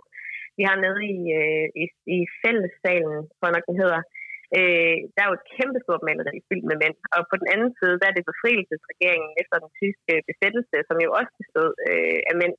Vi 0.59 0.63
har 0.69 0.77
nede 0.85 1.01
i, 1.17 1.19
øh, 1.41 1.67
i, 1.83 1.85
i 2.17 2.19
fællessalen, 2.43 3.19
tror 3.35 3.47
jeg 3.47 3.57
nok 3.57 3.69
den 3.71 3.81
hedder, 3.83 4.01
øh, 4.59 4.97
der 5.15 5.21
er 5.23 5.29
jo 5.31 5.39
et 5.39 5.49
kæmpestort 5.55 6.03
maleri 6.09 6.37
fyldt 6.49 6.67
med 6.71 6.79
mænd. 6.83 6.97
Og 7.15 7.21
på 7.31 7.35
den 7.41 7.49
anden 7.55 7.71
side, 7.79 7.97
der 8.01 8.07
er 8.09 8.17
det 8.17 8.31
befrielsesregeringen 8.31 9.33
efter 9.43 9.57
den 9.65 9.71
tyske 9.81 10.15
besættelse, 10.29 10.77
som 10.89 10.97
jo 11.05 11.11
også 11.19 11.33
bestod 11.41 11.73
øh, 11.89 12.21
af 12.31 12.35
mænd. 12.43 12.55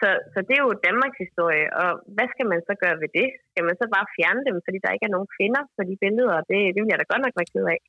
Så, 0.00 0.08
så 0.32 0.38
det 0.46 0.54
er 0.56 0.64
jo 0.66 0.72
Danmarks 0.88 1.18
historie, 1.24 1.66
og 1.82 1.90
hvad 2.14 2.28
skal 2.32 2.46
man 2.52 2.60
så 2.68 2.74
gøre 2.82 2.96
ved 3.02 3.10
det? 3.18 3.28
Skal 3.50 3.64
man 3.68 3.76
så 3.80 3.86
bare 3.94 4.06
fjerne 4.16 4.42
dem, 4.48 4.56
fordi 4.66 4.78
der 4.84 4.94
ikke 4.94 5.06
er 5.08 5.14
nogen 5.16 5.32
kvinder 5.36 5.62
på 5.76 5.82
de 5.88 5.96
billeder? 6.04 6.36
Det, 6.50 6.58
det 6.74 6.80
vil 6.82 6.92
jeg 6.92 7.00
da 7.00 7.06
godt 7.12 7.22
nok 7.24 7.36
være 7.38 7.52
ked 7.54 7.64
af. 7.74 7.80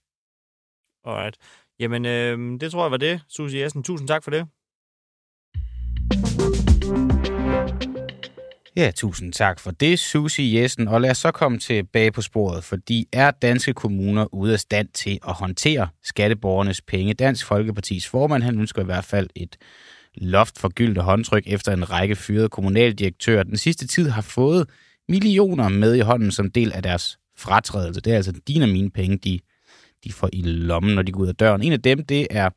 Alright. 1.07 1.35
Jamen, 1.81 2.03
øh, 2.15 2.35
det 2.61 2.67
tror 2.71 2.83
jeg 2.85 2.95
var 2.95 3.03
det, 3.07 3.15
Susie 3.35 3.61
Jessen. 3.61 3.83
Tusind 3.83 4.07
tak 4.13 4.23
for 4.23 4.31
det. 4.35 4.43
Ja, 8.81 8.91
tusind 8.95 9.33
tak 9.33 9.59
for 9.59 9.71
det, 9.71 9.99
Susie 9.99 10.61
Jessen. 10.61 10.87
Og 10.87 11.01
lad 11.01 11.11
os 11.11 11.17
så 11.17 11.31
komme 11.31 11.57
tilbage 11.57 12.11
på 12.11 12.21
sporet, 12.21 12.63
fordi 12.63 13.07
er 13.13 13.31
danske 13.31 13.73
kommuner 13.73 14.33
ude 14.33 14.53
af 14.53 14.59
stand 14.59 14.87
til 14.87 15.19
at 15.27 15.33
håndtere 15.33 15.87
skatteborgernes 16.03 16.81
penge? 16.81 17.13
Dansk 17.13 17.47
Folkepartis 17.47 18.09
formand, 18.09 18.43
han 18.43 18.59
ønsker 18.59 18.81
i 18.81 18.85
hvert 18.85 19.05
fald 19.05 19.29
et 19.35 19.57
loft 20.17 20.59
for 20.59 20.69
gyldne 20.69 21.01
håndtryk 21.01 21.43
efter 21.47 21.73
en 21.73 21.91
række 21.91 22.15
fyrede 22.15 22.49
kommunaldirektører 22.49 23.43
den 23.43 23.57
sidste 23.57 23.87
tid 23.87 24.09
har 24.09 24.21
fået 24.21 24.69
millioner 25.09 25.69
med 25.69 25.95
i 25.95 25.99
hånden 25.99 26.31
som 26.31 26.51
del 26.51 26.71
af 26.73 26.83
deres 26.83 27.19
fratrædelse. 27.37 28.01
Det 28.01 28.13
er 28.13 28.17
altså 28.17 28.33
dine 28.47 28.65
og 28.65 28.69
mine 28.69 28.89
penge, 28.89 29.17
de, 29.17 29.39
de 30.03 30.13
får 30.13 30.29
i 30.33 30.41
lommen, 30.41 30.95
når 30.95 31.01
de 31.01 31.11
går 31.11 31.21
ud 31.21 31.27
af 31.27 31.35
døren. 31.35 31.63
En 31.63 31.73
af 31.73 31.81
dem, 31.81 32.05
det 32.05 32.27
er 32.29 32.49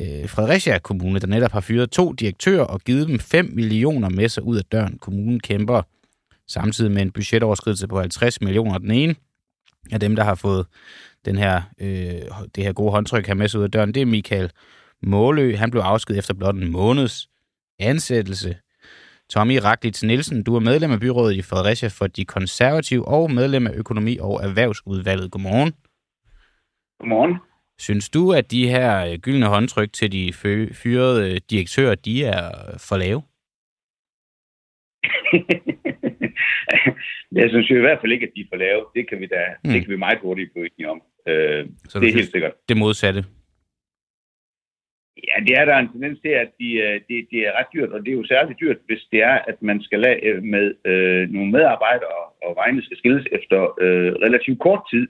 øh, 0.00 0.28
Fredericia 0.28 0.78
Kommune, 0.78 1.18
der 1.18 1.26
netop 1.26 1.52
har 1.52 1.60
fyret 1.60 1.90
to 1.90 2.12
direktører 2.12 2.64
og 2.64 2.80
givet 2.80 3.08
dem 3.08 3.18
5 3.18 3.50
millioner 3.52 4.08
med 4.08 4.28
sig 4.28 4.42
ud 4.42 4.56
af 4.56 4.64
døren. 4.64 4.98
Kommunen 4.98 5.40
kæmper 5.40 5.82
samtidig 6.48 6.92
med 6.92 7.02
en 7.02 7.10
budgetoverskridelse 7.10 7.88
på 7.88 8.00
50 8.00 8.40
millioner. 8.40 8.78
Den 8.78 8.90
ene 8.90 9.14
af 9.92 10.00
dem, 10.00 10.16
der 10.16 10.24
har 10.24 10.34
fået 10.34 10.66
den 11.24 11.36
her, 11.36 11.62
øh, 11.80 12.22
det 12.54 12.64
her 12.64 12.72
gode 12.72 12.90
håndtryk 12.90 13.26
her 13.26 13.34
med 13.34 13.48
sig 13.48 13.60
ud 13.60 13.64
af 13.64 13.70
døren, 13.70 13.94
det 13.94 14.02
er 14.02 14.06
Michael 14.06 14.50
Målø, 15.02 15.56
han 15.56 15.70
blev 15.70 15.82
afskedet 15.82 16.18
efter 16.18 16.34
blot 16.34 16.54
en 16.54 16.72
måneds 16.72 17.28
ansættelse. 17.80 18.56
Tommy 19.30 19.58
Raklitz 19.64 20.02
Nielsen, 20.02 20.42
du 20.42 20.54
er 20.54 20.60
medlem 20.60 20.90
af 20.90 21.00
byrådet 21.00 21.36
i 21.36 21.42
Fredericia 21.42 21.88
for 21.88 22.06
de 22.06 22.24
konservative 22.24 23.08
og 23.08 23.30
medlem 23.30 23.66
af 23.66 23.70
økonomi- 23.74 24.18
og 24.20 24.40
erhvervsudvalget. 24.44 25.30
Godmorgen. 25.30 25.72
Godmorgen. 27.00 27.34
Synes 27.78 28.08
du, 28.10 28.32
at 28.32 28.50
de 28.50 28.68
her 28.68 29.06
øh, 29.06 29.18
gyldne 29.18 29.46
håndtryk 29.46 29.92
til 29.92 30.12
de 30.12 30.32
fyrede 30.82 31.30
øh, 31.30 31.40
direktører, 31.50 31.94
de 31.94 32.24
er 32.24 32.50
for 32.88 32.96
lave? 32.96 33.22
jeg 37.42 37.50
synes 37.50 37.70
jo 37.70 37.76
i 37.76 37.80
hvert 37.80 37.98
fald 38.00 38.12
ikke, 38.12 38.26
at 38.26 38.32
de 38.36 38.40
er 38.40 38.44
for 38.52 38.56
lave. 38.56 38.84
Det 38.94 39.08
kan 39.08 39.20
vi 39.20 39.26
da, 39.26 39.42
mm. 39.64 39.70
det 39.72 39.82
kan 39.82 39.90
vi 39.90 39.96
meget 39.96 40.18
hurtigt 40.22 40.52
blive 40.52 40.68
enige 40.72 40.90
om. 40.90 41.02
Øh, 41.28 41.66
Så 41.88 42.00
det 42.00 42.08
er 42.08 42.12
helt 42.12 42.30
sikkert. 42.30 42.52
Det 42.68 42.76
modsatte? 42.76 43.24
Ja, 45.16 45.36
det 45.46 45.54
er 45.60 45.64
der 45.64 45.76
en 45.76 45.92
tendens 45.92 46.18
til, 46.24 46.32
at 46.42 46.50
de, 46.60 46.68
øh, 46.86 46.94
det, 46.94 47.02
de, 47.08 47.26
de 47.30 47.38
er 47.46 47.52
ret 47.58 47.72
dyrt, 47.74 47.92
og 47.94 48.00
det 48.00 48.10
er 48.10 48.18
jo 48.20 48.24
særligt 48.24 48.60
dyrt, 48.60 48.76
hvis 48.86 49.02
det 49.12 49.20
er, 49.22 49.38
at 49.50 49.62
man 49.62 49.82
skal 49.82 50.00
lade 50.00 50.24
øh, 50.28 50.42
med 50.42 50.66
øh, 50.90 51.30
nogle 51.34 51.50
medarbejdere, 51.52 52.22
og 52.46 52.52
vejene 52.56 52.82
skal 52.82 52.96
skilles 52.96 53.26
efter 53.32 53.60
øh, 53.84 54.12
relativt 54.26 54.60
kort 54.60 54.82
tid, 54.92 55.04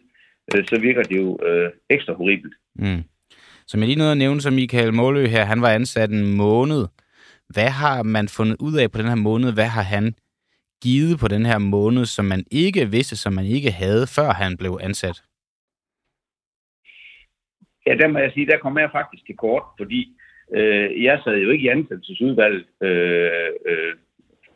øh, 0.55 0.65
så 0.67 0.81
virker 0.81 1.03
det 1.03 1.17
jo 1.17 1.39
øh, 1.47 1.71
ekstra 1.91 2.13
horribelt. 2.15 2.55
Mm. 2.75 3.03
Som 3.67 3.81
jeg 3.81 3.89
lige 3.89 3.99
nåede 3.99 4.13
at 4.13 4.23
nævne, 4.25 4.41
så 4.41 4.51
Michael 4.51 4.95
Målø 4.95 5.27
her, 5.27 5.45
han 5.45 5.63
var 5.63 5.71
ansat 5.71 6.11
en 6.11 6.37
måned. 6.37 6.83
Hvad 7.49 7.71
har 7.71 8.03
man 8.03 8.29
fundet 8.29 8.57
ud 8.61 8.75
af 8.77 8.91
på 8.91 8.99
den 8.99 9.09
her 9.09 9.15
måned? 9.15 9.53
Hvad 9.53 9.71
har 9.77 9.83
han 9.83 10.15
givet 10.83 11.19
på 11.19 11.29
den 11.29 11.47
her 11.47 11.59
måned, 11.59 12.05
som 12.07 12.25
man 12.25 12.45
ikke 12.51 12.91
vidste, 12.91 13.17
som 13.17 13.33
man 13.33 13.45
ikke 13.45 13.71
havde, 13.71 14.07
før 14.07 14.31
han 14.33 14.57
blev 14.57 14.79
ansat? 14.83 15.23
Ja, 17.87 17.95
der 17.95 18.09
må 18.09 18.19
jeg 18.19 18.33
sige, 18.35 18.47
der 18.47 18.59
kommer 18.59 18.81
jeg 18.81 18.91
faktisk 18.93 19.27
til 19.27 19.37
kort, 19.37 19.63
fordi 19.79 20.01
øh, 20.55 21.05
jeg 21.05 21.21
sad 21.25 21.37
jo 21.39 21.51
ikke 21.51 21.65
i 21.65 21.69
ansættelsesudvalget 21.69 22.67
øh, 22.83 23.49
øh, 23.67 23.95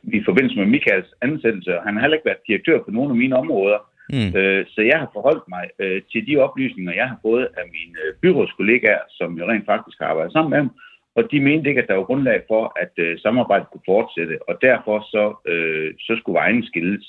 i 0.02 0.22
forbindelse 0.24 0.58
med 0.58 0.66
Michaels 0.66 1.10
ansættelse, 1.22 1.78
og 1.78 1.84
han 1.84 1.94
har 1.94 2.00
heller 2.00 2.16
ikke 2.16 2.30
været 2.30 2.46
direktør 2.48 2.82
på 2.82 2.90
nogle 2.90 3.10
af 3.10 3.16
mine 3.16 3.36
områder. 3.36 3.78
Mm. 4.10 4.38
Øh, 4.38 4.66
så 4.68 4.80
jeg 4.82 4.98
har 4.98 5.10
forholdt 5.12 5.48
mig 5.48 5.64
øh, 5.78 6.02
til 6.12 6.26
de 6.26 6.36
oplysninger, 6.36 6.92
jeg 6.92 7.08
har 7.08 7.18
fået 7.22 7.48
af 7.60 7.64
mine 7.76 7.96
øh, 8.04 8.14
byrådskollegaer, 8.22 9.04
som 9.10 9.38
jo 9.38 9.44
rent 9.48 9.66
faktisk 9.66 9.98
har 10.00 10.06
arbejdet 10.06 10.32
sammen 10.32 10.50
med 10.50 10.58
dem, 10.58 10.70
og 11.16 11.22
de 11.30 11.40
mente 11.40 11.68
ikke, 11.68 11.82
at 11.82 11.88
der 11.88 11.94
var 11.94 12.10
grundlag 12.10 12.42
for, 12.48 12.72
at 12.82 12.94
øh, 12.96 13.18
samarbejdet 13.18 13.70
kunne 13.70 13.88
fortsætte, 13.92 14.48
og 14.48 14.54
derfor 14.62 14.96
så, 15.14 15.24
øh, 15.52 15.94
så 16.00 16.16
skulle 16.18 16.38
vejen 16.42 16.62
skilles. 16.66 17.04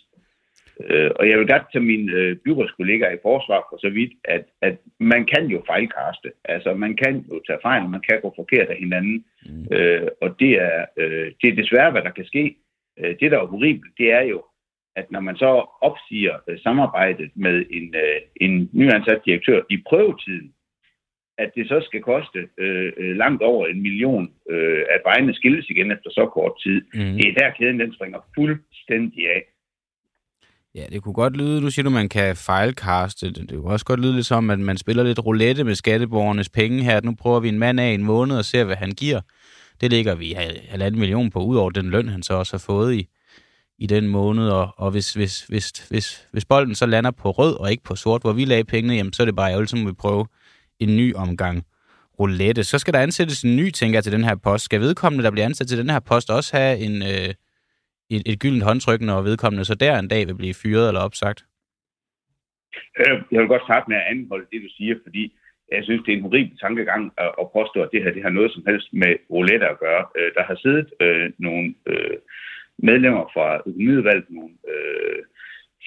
Øh, 0.79 1.11
og 1.15 1.29
jeg 1.29 1.39
vil 1.39 1.47
godt 1.47 1.71
tage 1.71 1.83
mine 1.83 2.11
øh, 2.11 2.35
byrådskollegaer 2.35 3.11
i 3.11 3.21
forsvar 3.21 3.67
for 3.69 3.77
så 3.81 3.89
vidt, 3.89 4.13
at, 4.23 4.45
at 4.61 4.77
man 4.99 5.25
kan 5.25 5.45
jo 5.45 5.63
fejlkaste. 5.67 6.31
Altså, 6.45 6.73
man 6.73 6.95
kan 6.95 7.25
jo 7.31 7.41
tage 7.47 7.59
fejl, 7.61 7.89
man 7.89 8.01
kan 8.09 8.21
gå 8.21 8.33
forkert 8.35 8.67
af 8.67 8.77
hinanden. 8.77 9.25
Mm. 9.45 9.67
Øh, 9.71 10.07
og 10.21 10.39
det 10.39 10.51
er, 10.51 10.85
øh, 10.97 11.31
det 11.41 11.49
er 11.49 11.55
desværre, 11.55 11.91
hvad 11.91 12.01
der 12.01 12.09
kan 12.09 12.25
ske. 12.25 12.55
Øh, 12.99 13.15
det, 13.19 13.31
der 13.31 13.39
er 13.39 13.45
horribelt, 13.45 13.93
det 13.97 14.11
er 14.11 14.21
jo, 14.21 14.43
at 14.95 15.11
når 15.11 15.19
man 15.19 15.37
så 15.37 15.65
opsiger 15.81 16.35
øh, 16.47 16.59
samarbejdet 16.59 17.31
med 17.35 17.65
en, 17.69 17.95
øh, 17.95 18.21
en 18.35 18.69
nyansat 18.73 19.21
direktør 19.25 19.61
i 19.69 19.77
prøvetiden, 19.89 20.53
at 21.37 21.51
det 21.55 21.67
så 21.67 21.81
skal 21.85 22.01
koste 22.01 22.49
øh, 22.57 22.93
øh, 22.97 23.15
langt 23.15 23.43
over 23.43 23.67
en 23.67 23.81
million, 23.81 24.31
øh, 24.49 24.83
at 24.89 25.01
vejene 25.05 25.33
skilles 25.33 25.69
igen 25.69 25.91
efter 25.91 26.09
så 26.09 26.25
kort 26.33 26.53
tid. 26.63 26.81
Mm. 26.93 27.17
Det 27.17 27.27
er 27.27 27.33
der 27.33 27.51
kæden, 27.51 27.79
den 27.79 27.93
springer 27.93 28.19
fuldstændig 28.35 29.29
af. 29.35 29.43
Ja, 30.77 30.85
det 30.91 31.03
kunne 31.03 31.13
godt 31.13 31.37
lyde, 31.37 31.61
du 31.61 31.71
siger, 31.71 31.85
at 31.85 31.91
man 31.91 32.09
kan 32.09 32.35
fejlkaste. 32.35 33.31
Det 33.31 33.49
kunne 33.49 33.71
også 33.71 33.85
godt 33.85 33.99
lyde 33.99 34.15
lidt 34.15 34.25
som, 34.25 34.49
at 34.49 34.59
man 34.59 34.77
spiller 34.77 35.03
lidt 35.03 35.25
roulette 35.25 35.63
med 35.63 35.75
skatteborgernes 35.75 36.49
penge 36.49 36.83
her. 36.83 37.01
Nu 37.01 37.15
prøver 37.15 37.39
vi 37.39 37.49
en 37.49 37.59
mand 37.59 37.79
af 37.79 37.85
en 37.85 38.03
måned 38.03 38.37
og 38.37 38.45
ser, 38.45 38.63
hvad 38.63 38.75
han 38.75 38.91
giver. 38.91 39.21
Det 39.81 39.91
ligger 39.91 40.15
vi 40.15 40.33
halvanden 40.69 40.99
million 40.99 41.29
på, 41.29 41.43
ud 41.43 41.55
over 41.55 41.69
den 41.69 41.89
løn, 41.89 42.09
han 42.09 42.23
så 42.23 42.33
også 42.33 42.53
har 42.53 42.59
fået 42.59 42.95
i, 42.95 43.07
i 43.77 43.87
den 43.87 44.07
måned. 44.07 44.49
Og, 44.49 44.73
og 44.77 44.91
hvis, 44.91 45.13
hvis, 45.13 45.41
hvis, 45.41 45.69
hvis, 45.89 46.27
hvis 46.31 46.45
bolden 46.45 46.75
så 46.75 46.85
lander 46.85 47.11
på 47.11 47.31
rød 47.31 47.59
og 47.59 47.71
ikke 47.71 47.83
på 47.83 47.95
sort, 47.95 48.21
hvor 48.21 48.33
vi 48.33 48.45
lagde 48.45 48.63
pengene, 48.63 48.95
jamen, 48.95 49.13
så 49.13 49.23
er 49.23 49.25
det 49.25 49.35
bare 49.35 49.49
ærgerligt, 49.49 49.69
som 49.69 49.79
må 49.79 49.89
vi 49.89 49.93
prøve 49.93 50.27
en 50.79 50.97
ny 50.97 51.15
omgang 51.15 51.63
roulette. 52.19 52.63
Så 52.63 52.79
skal 52.79 52.93
der 52.93 52.99
ansættes 52.99 53.41
en 53.41 53.55
ny, 53.55 53.71
tænker 53.71 53.97
jeg, 53.97 54.03
til 54.03 54.13
den 54.13 54.23
her 54.23 54.35
post. 54.35 54.65
Skal 54.65 54.81
vedkommende, 54.81 55.23
der 55.23 55.31
bliver 55.31 55.45
ansat 55.45 55.67
til 55.67 55.77
den 55.77 55.89
her 55.89 55.99
post, 55.99 56.29
også 56.29 56.57
have 56.57 56.79
en, 56.79 57.01
øh, 57.01 57.33
et, 58.09 58.23
et 58.25 58.39
gyldent 58.39 58.63
håndtryk, 58.63 59.01
når 59.01 59.21
vedkommende 59.21 59.65
så 59.65 59.75
der 59.75 59.99
en 59.99 60.07
dag 60.07 60.27
vil 60.27 60.37
blive 60.41 60.59
fyret 60.63 60.87
eller 60.87 61.01
opsagt? 61.01 61.45
Øh, 62.99 63.15
jeg 63.31 63.39
vil 63.41 63.47
godt 63.47 63.67
starte 63.67 63.89
med 63.89 63.97
at 63.97 64.07
anholde 64.11 64.47
det, 64.51 64.61
du 64.61 64.69
siger, 64.77 64.95
fordi 65.03 65.33
jeg 65.71 65.83
synes, 65.83 66.01
det 66.05 66.11
er 66.13 66.17
en 66.17 66.23
horribel 66.23 66.57
tankegang 66.57 67.11
at 67.41 67.51
påstå, 67.57 67.81
at 67.81 67.89
det 67.93 68.03
her 68.03 68.11
det 68.11 68.23
har 68.23 68.29
noget 68.29 68.51
som 68.51 68.63
helst 68.67 68.87
med 68.93 69.15
roulette 69.29 69.67
at 69.67 69.79
gøre. 69.79 70.05
Øh, 70.17 70.31
der 70.35 70.43
har 70.43 70.55
siddet 70.55 70.87
øh, 71.01 71.31
nogle 71.37 71.73
øh, 71.85 72.17
medlemmer 72.77 73.25
fra 73.33 73.47
økonomiudvalget, 73.67 74.25
nogle 74.29 74.53
øh, 74.73 75.19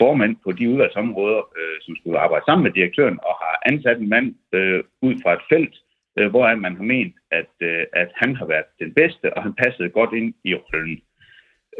formand 0.00 0.36
på 0.44 0.52
de 0.52 0.70
udvalgsområder, 0.70 1.42
øh, 1.58 1.76
som 1.80 1.96
skulle 1.96 2.18
arbejde 2.18 2.44
sammen 2.44 2.64
med 2.64 2.72
direktøren, 2.72 3.18
og 3.28 3.34
har 3.42 3.54
ansat 3.70 3.98
en 3.98 4.08
mand 4.08 4.34
øh, 4.52 4.82
ud 5.02 5.14
fra 5.22 5.32
et 5.32 5.44
felt, 5.52 5.74
øh, 6.18 6.28
hvor 6.30 6.54
man 6.54 6.76
har 6.76 6.82
ment, 6.82 7.14
at, 7.30 7.52
øh, 7.60 7.84
at 7.92 8.10
han 8.14 8.36
har 8.36 8.46
været 8.46 8.68
den 8.78 8.94
bedste, 8.94 9.36
og 9.36 9.42
han 9.42 9.54
passede 9.54 9.88
godt 9.88 10.12
ind 10.12 10.34
i 10.44 10.54
rollen. 10.54 11.00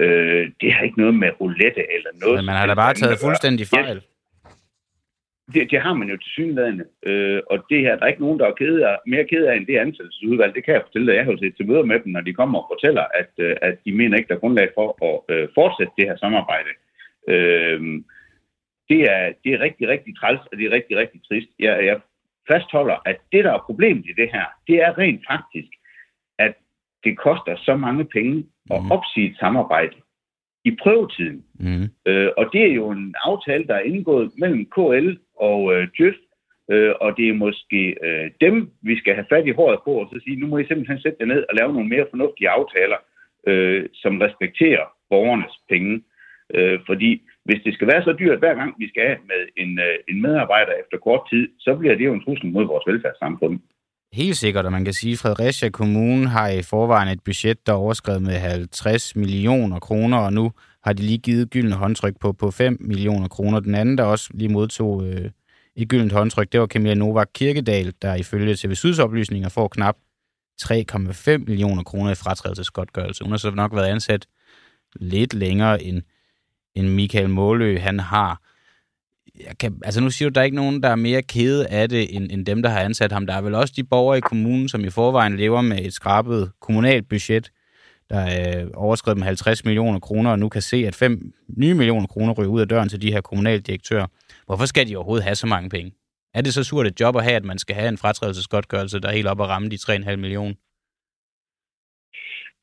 Øh, 0.02 0.50
det 0.61 0.73
har 0.73 0.83
ikke 0.85 1.00
noget 1.00 1.14
med 1.14 1.30
roulette 1.40 1.83
eller 1.97 2.11
noget. 2.23 2.37
Men 2.38 2.45
man 2.45 2.57
har 2.57 2.66
da 2.66 2.75
bare 2.75 2.95
taget 2.95 3.19
fuldstændig 3.26 3.66
fejl. 3.66 3.97
Ja, 3.97 4.00
det, 5.54 5.71
det 5.71 5.80
har 5.80 5.95
man 5.95 6.09
jo 6.09 6.16
til 6.16 6.30
synligheden. 6.38 6.83
Øh, 7.02 7.40
og 7.50 7.59
det 7.71 7.80
her, 7.80 7.97
der 7.97 8.04
er 8.04 8.12
ikke 8.12 8.26
nogen, 8.26 8.38
der 8.38 8.47
er 8.47 8.61
ked 8.62 8.80
af, 8.80 8.97
mere 9.07 9.25
ked 9.25 9.45
af 9.47 9.57
end 9.57 9.66
det 9.66 9.76
ansættelsesudvalg. 9.76 10.54
Det 10.54 10.64
kan 10.64 10.75
jeg 10.75 10.83
fortælle 10.87 11.07
dig. 11.07 11.16
Jeg 11.16 11.25
har 11.25 11.33
jo 11.33 11.38
set 11.38 11.57
til 11.57 11.66
møder 11.66 11.83
med 11.83 12.00
dem, 12.00 12.12
når 12.12 12.21
de 12.21 12.35
kommer 12.35 12.59
og 12.59 12.71
fortæller, 12.73 13.04
at, 13.21 13.33
øh, 13.38 13.57
at 13.62 13.75
de 13.85 13.92
mener 13.92 14.16
ikke, 14.16 14.28
der 14.28 14.35
er 14.35 14.45
grundlag 14.45 14.69
for 14.75 14.87
at 15.09 15.35
øh, 15.35 15.49
fortsætte 15.54 15.92
det 15.99 16.09
her 16.09 16.16
samarbejde. 16.16 16.71
Øh, 17.28 17.80
det, 18.90 19.00
er, 19.14 19.33
det 19.45 19.50
er 19.54 19.61
rigtig, 19.66 19.88
rigtig 19.88 20.12
træls, 20.21 20.40
og 20.52 20.59
det 20.59 20.66
er 20.66 20.76
rigtig, 20.78 20.97
rigtig 20.97 21.21
trist. 21.28 21.50
Jeg, 21.59 21.75
jeg 21.88 21.97
fastholder, 22.50 22.97
at 23.07 23.19
det, 23.33 23.45
der 23.45 23.52
er 23.52 23.66
problemet 23.69 24.04
i 24.07 24.14
det 24.21 24.28
her, 24.35 24.47
det 24.69 24.76
er 24.87 24.99
rent 24.99 25.23
faktisk, 25.30 25.73
at 26.38 26.54
det 27.04 27.19
koster 27.19 27.57
så 27.57 27.76
mange 27.76 28.04
penge 28.04 28.47
at 28.71 28.83
mhm. 28.83 28.91
opsige 28.91 29.31
et 29.31 29.37
samarbejde 29.37 29.97
i 30.65 30.77
prøvetiden. 30.83 31.45
Mm. 31.55 31.87
Øh, 32.07 32.31
og 32.37 32.45
det 32.53 32.62
er 32.62 32.75
jo 32.81 32.91
en 32.91 33.15
aftale, 33.25 33.67
der 33.67 33.75
er 33.75 33.89
indgået 33.93 34.31
mellem 34.39 34.67
KL 34.77 35.09
og 35.37 35.75
øh, 35.75 35.89
Djøf, 35.99 36.15
øh, 36.71 36.93
og 37.00 37.17
det 37.17 37.29
er 37.29 37.43
måske 37.47 37.97
øh, 38.07 38.31
dem, 38.41 38.71
vi 38.83 38.99
skal 38.99 39.15
have 39.15 39.27
fat 39.29 39.47
i 39.47 39.50
håret 39.50 39.81
på, 39.85 39.93
og 39.93 40.09
så 40.12 40.21
sige, 40.25 40.41
nu 40.41 40.47
må 40.47 40.59
I 40.59 40.67
simpelthen 40.67 41.00
sætte 41.00 41.17
jer 41.21 41.27
ned 41.27 41.45
og 41.49 41.55
lave 41.55 41.73
nogle 41.73 41.89
mere 41.89 42.07
fornuftige 42.11 42.50
aftaler, 42.50 42.97
øh, 43.47 43.85
som 43.95 44.21
respekterer 44.21 44.85
borgernes 45.11 45.57
penge. 45.69 46.03
Øh, 46.55 46.81
fordi 46.87 47.23
hvis 47.45 47.61
det 47.65 47.75
skal 47.75 47.87
være 47.87 48.05
så 48.05 48.12
dyrt 48.12 48.39
hver 48.39 48.55
gang, 48.55 48.75
vi 48.79 48.89
skal 48.89 49.03
have 49.07 49.19
med 49.33 49.43
en, 49.57 49.79
øh, 49.79 49.97
en 50.09 50.23
medarbejder 50.23 50.73
efter 50.83 50.99
kort 50.99 51.23
tid, 51.31 51.49
så 51.59 51.77
bliver 51.77 51.95
det 51.95 52.05
jo 52.05 52.15
en 52.15 52.25
trussel 52.25 52.53
mod 52.53 52.65
vores 52.67 52.87
velfærdssamfund. 52.87 53.61
Helt 54.12 54.37
sikkert, 54.37 54.67
og 54.67 54.73
man 54.73 54.85
kan 54.85 54.95
sige, 54.95 55.12
at 55.12 55.19
Fredericia 55.19 55.69
Kommune 55.69 56.29
har 56.29 56.49
i 56.49 56.62
forvejen 56.62 57.09
et 57.09 57.23
budget, 57.25 57.67
der 57.67 57.73
er 57.73 57.76
overskrevet 57.76 58.23
med 58.23 58.35
50 58.35 59.17
millioner 59.17 59.79
kroner, 59.79 60.19
og 60.19 60.33
nu 60.33 60.52
har 60.83 60.93
de 60.93 61.02
lige 61.02 61.19
givet 61.19 61.50
gyldne 61.50 61.75
håndtryk 61.75 62.21
på, 62.21 62.33
på 62.33 62.50
5 62.50 62.76
millioner 62.81 63.29
kroner. 63.29 63.61
Den 63.61 63.75
anden, 63.75 63.99
der 63.99 64.05
også 64.05 64.31
lige 64.35 64.49
modtog 64.49 65.07
øh, 65.07 65.31
et 65.76 65.88
gyldent 65.88 66.12
håndtryk, 66.12 66.52
det 66.52 66.61
var 66.61 66.67
Camilla 66.67 66.95
Novak 66.95 67.29
Kirkedal, 67.35 67.95
der 68.02 68.14
ifølge 68.14 68.57
TV 68.57 68.75
Syds 68.75 68.99
oplysninger 68.99 69.49
får 69.49 69.69
knap 69.69 69.97
3,5 70.62 71.37
millioner 71.37 71.83
kroner 71.83 72.11
i 72.11 72.14
fratrædelsesgodtgørelse. 72.14 73.25
Hun 73.25 73.31
har 73.31 73.38
så 73.38 73.50
nok 73.50 73.75
været 73.75 73.87
ansat 73.87 74.26
lidt 74.97 75.35
længere 75.35 75.83
end, 75.83 76.02
end 76.75 76.88
Michael 76.88 77.31
Målø, 77.31 77.79
han 77.79 78.00
har 78.00 78.40
jeg 79.47 79.59
kan, 79.61 79.80
altså 79.85 80.00
nu 80.00 80.11
siger 80.11 80.28
du, 80.28 80.30
at 80.30 80.35
der 80.35 80.40
er 80.40 80.44
ikke 80.44 80.56
nogen, 80.56 80.82
der 80.82 80.88
er 80.88 80.97
mere 80.97 81.23
kede 81.23 81.68
af 81.68 81.88
det, 81.88 82.16
end, 82.16 82.30
end 82.32 82.47
dem, 82.47 82.62
der 82.62 82.70
har 82.70 82.80
ansat 82.80 83.12
ham. 83.12 83.26
Der 83.26 83.35
er 83.35 83.42
vel 83.42 83.54
også 83.54 83.75
de 83.76 83.85
borgere 83.85 84.18
i 84.18 84.20
kommunen, 84.20 84.68
som 84.68 84.85
i 84.85 84.90
forvejen 84.90 85.37
lever 85.37 85.61
med 85.61 85.78
et 85.78 85.92
skrabet 85.92 86.52
kommunalt 86.61 87.09
budget, 87.09 87.52
der 88.11 88.23
øh, 88.23 88.62
er 88.62 88.75
overskrevet 88.75 89.18
med 89.18 89.26
50 89.26 89.64
millioner 89.64 89.99
kroner, 89.99 90.30
og 90.30 90.38
nu 90.38 90.49
kan 90.49 90.62
se, 90.62 90.76
at 90.87 90.94
5 90.94 91.32
nye 91.56 91.75
millioner 91.75 92.06
kroner 92.06 92.32
ryger 92.32 92.50
ud 92.50 92.61
af 92.61 92.68
døren 92.68 92.88
til 92.88 93.02
de 93.02 93.12
her 93.12 93.20
kommunale 93.20 93.61
direktører. 93.61 94.06
Hvorfor 94.47 94.66
skal 94.66 94.88
de 94.88 94.97
overhovedet 94.97 95.25
have 95.25 95.35
så 95.35 95.47
mange 95.47 95.70
penge? 95.70 95.92
Er 96.35 96.42
det 96.42 96.54
så 96.54 96.64
surt 96.64 96.87
et 96.87 97.00
job 97.00 97.16
at 97.16 97.25
have, 97.25 97.37
at 97.37 97.44
man 97.44 97.59
skal 97.59 97.76
have 97.76 97.88
en 97.88 97.99
fratrædelsesgodtgørelse, 97.99 99.00
der 99.00 99.09
er 99.09 99.12
helt 99.12 99.26
op 99.26 99.40
at 99.40 99.49
ramme 99.49 99.68
de 99.68 99.76
3,5 99.76 100.16
millioner? 100.16 100.54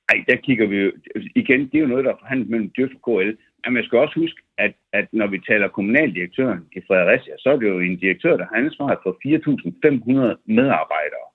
Ej, 0.09 0.23
der 0.27 0.35
kigger 0.35 0.67
vi 0.67 0.75
jo... 0.75 0.91
Igen, 1.35 1.59
det 1.59 1.75
er 1.75 1.79
jo 1.79 1.87
noget, 1.87 2.05
der 2.05 2.11
er 2.11 2.19
forhandlet 2.19 2.49
mellem 2.49 2.69
DØF 2.69 2.91
og 2.95 3.01
KL. 3.05 3.31
Men 3.69 3.77
jeg 3.77 3.85
skal 3.85 3.99
også 3.99 4.19
huske, 4.19 4.41
at, 4.57 4.73
at 4.93 5.07
når 5.11 5.27
vi 5.27 5.39
taler 5.39 5.67
kommunaldirektøren 5.67 6.61
i 6.71 6.79
Fredericia, 6.87 7.33
så 7.39 7.49
er 7.49 7.57
det 7.57 7.67
jo 7.67 7.79
en 7.79 7.97
direktør, 7.97 8.37
der 8.37 8.45
har 8.51 8.55
ansvaret 8.55 8.99
for 9.03 9.11
4.500 9.11 10.41
medarbejdere. 10.45 11.27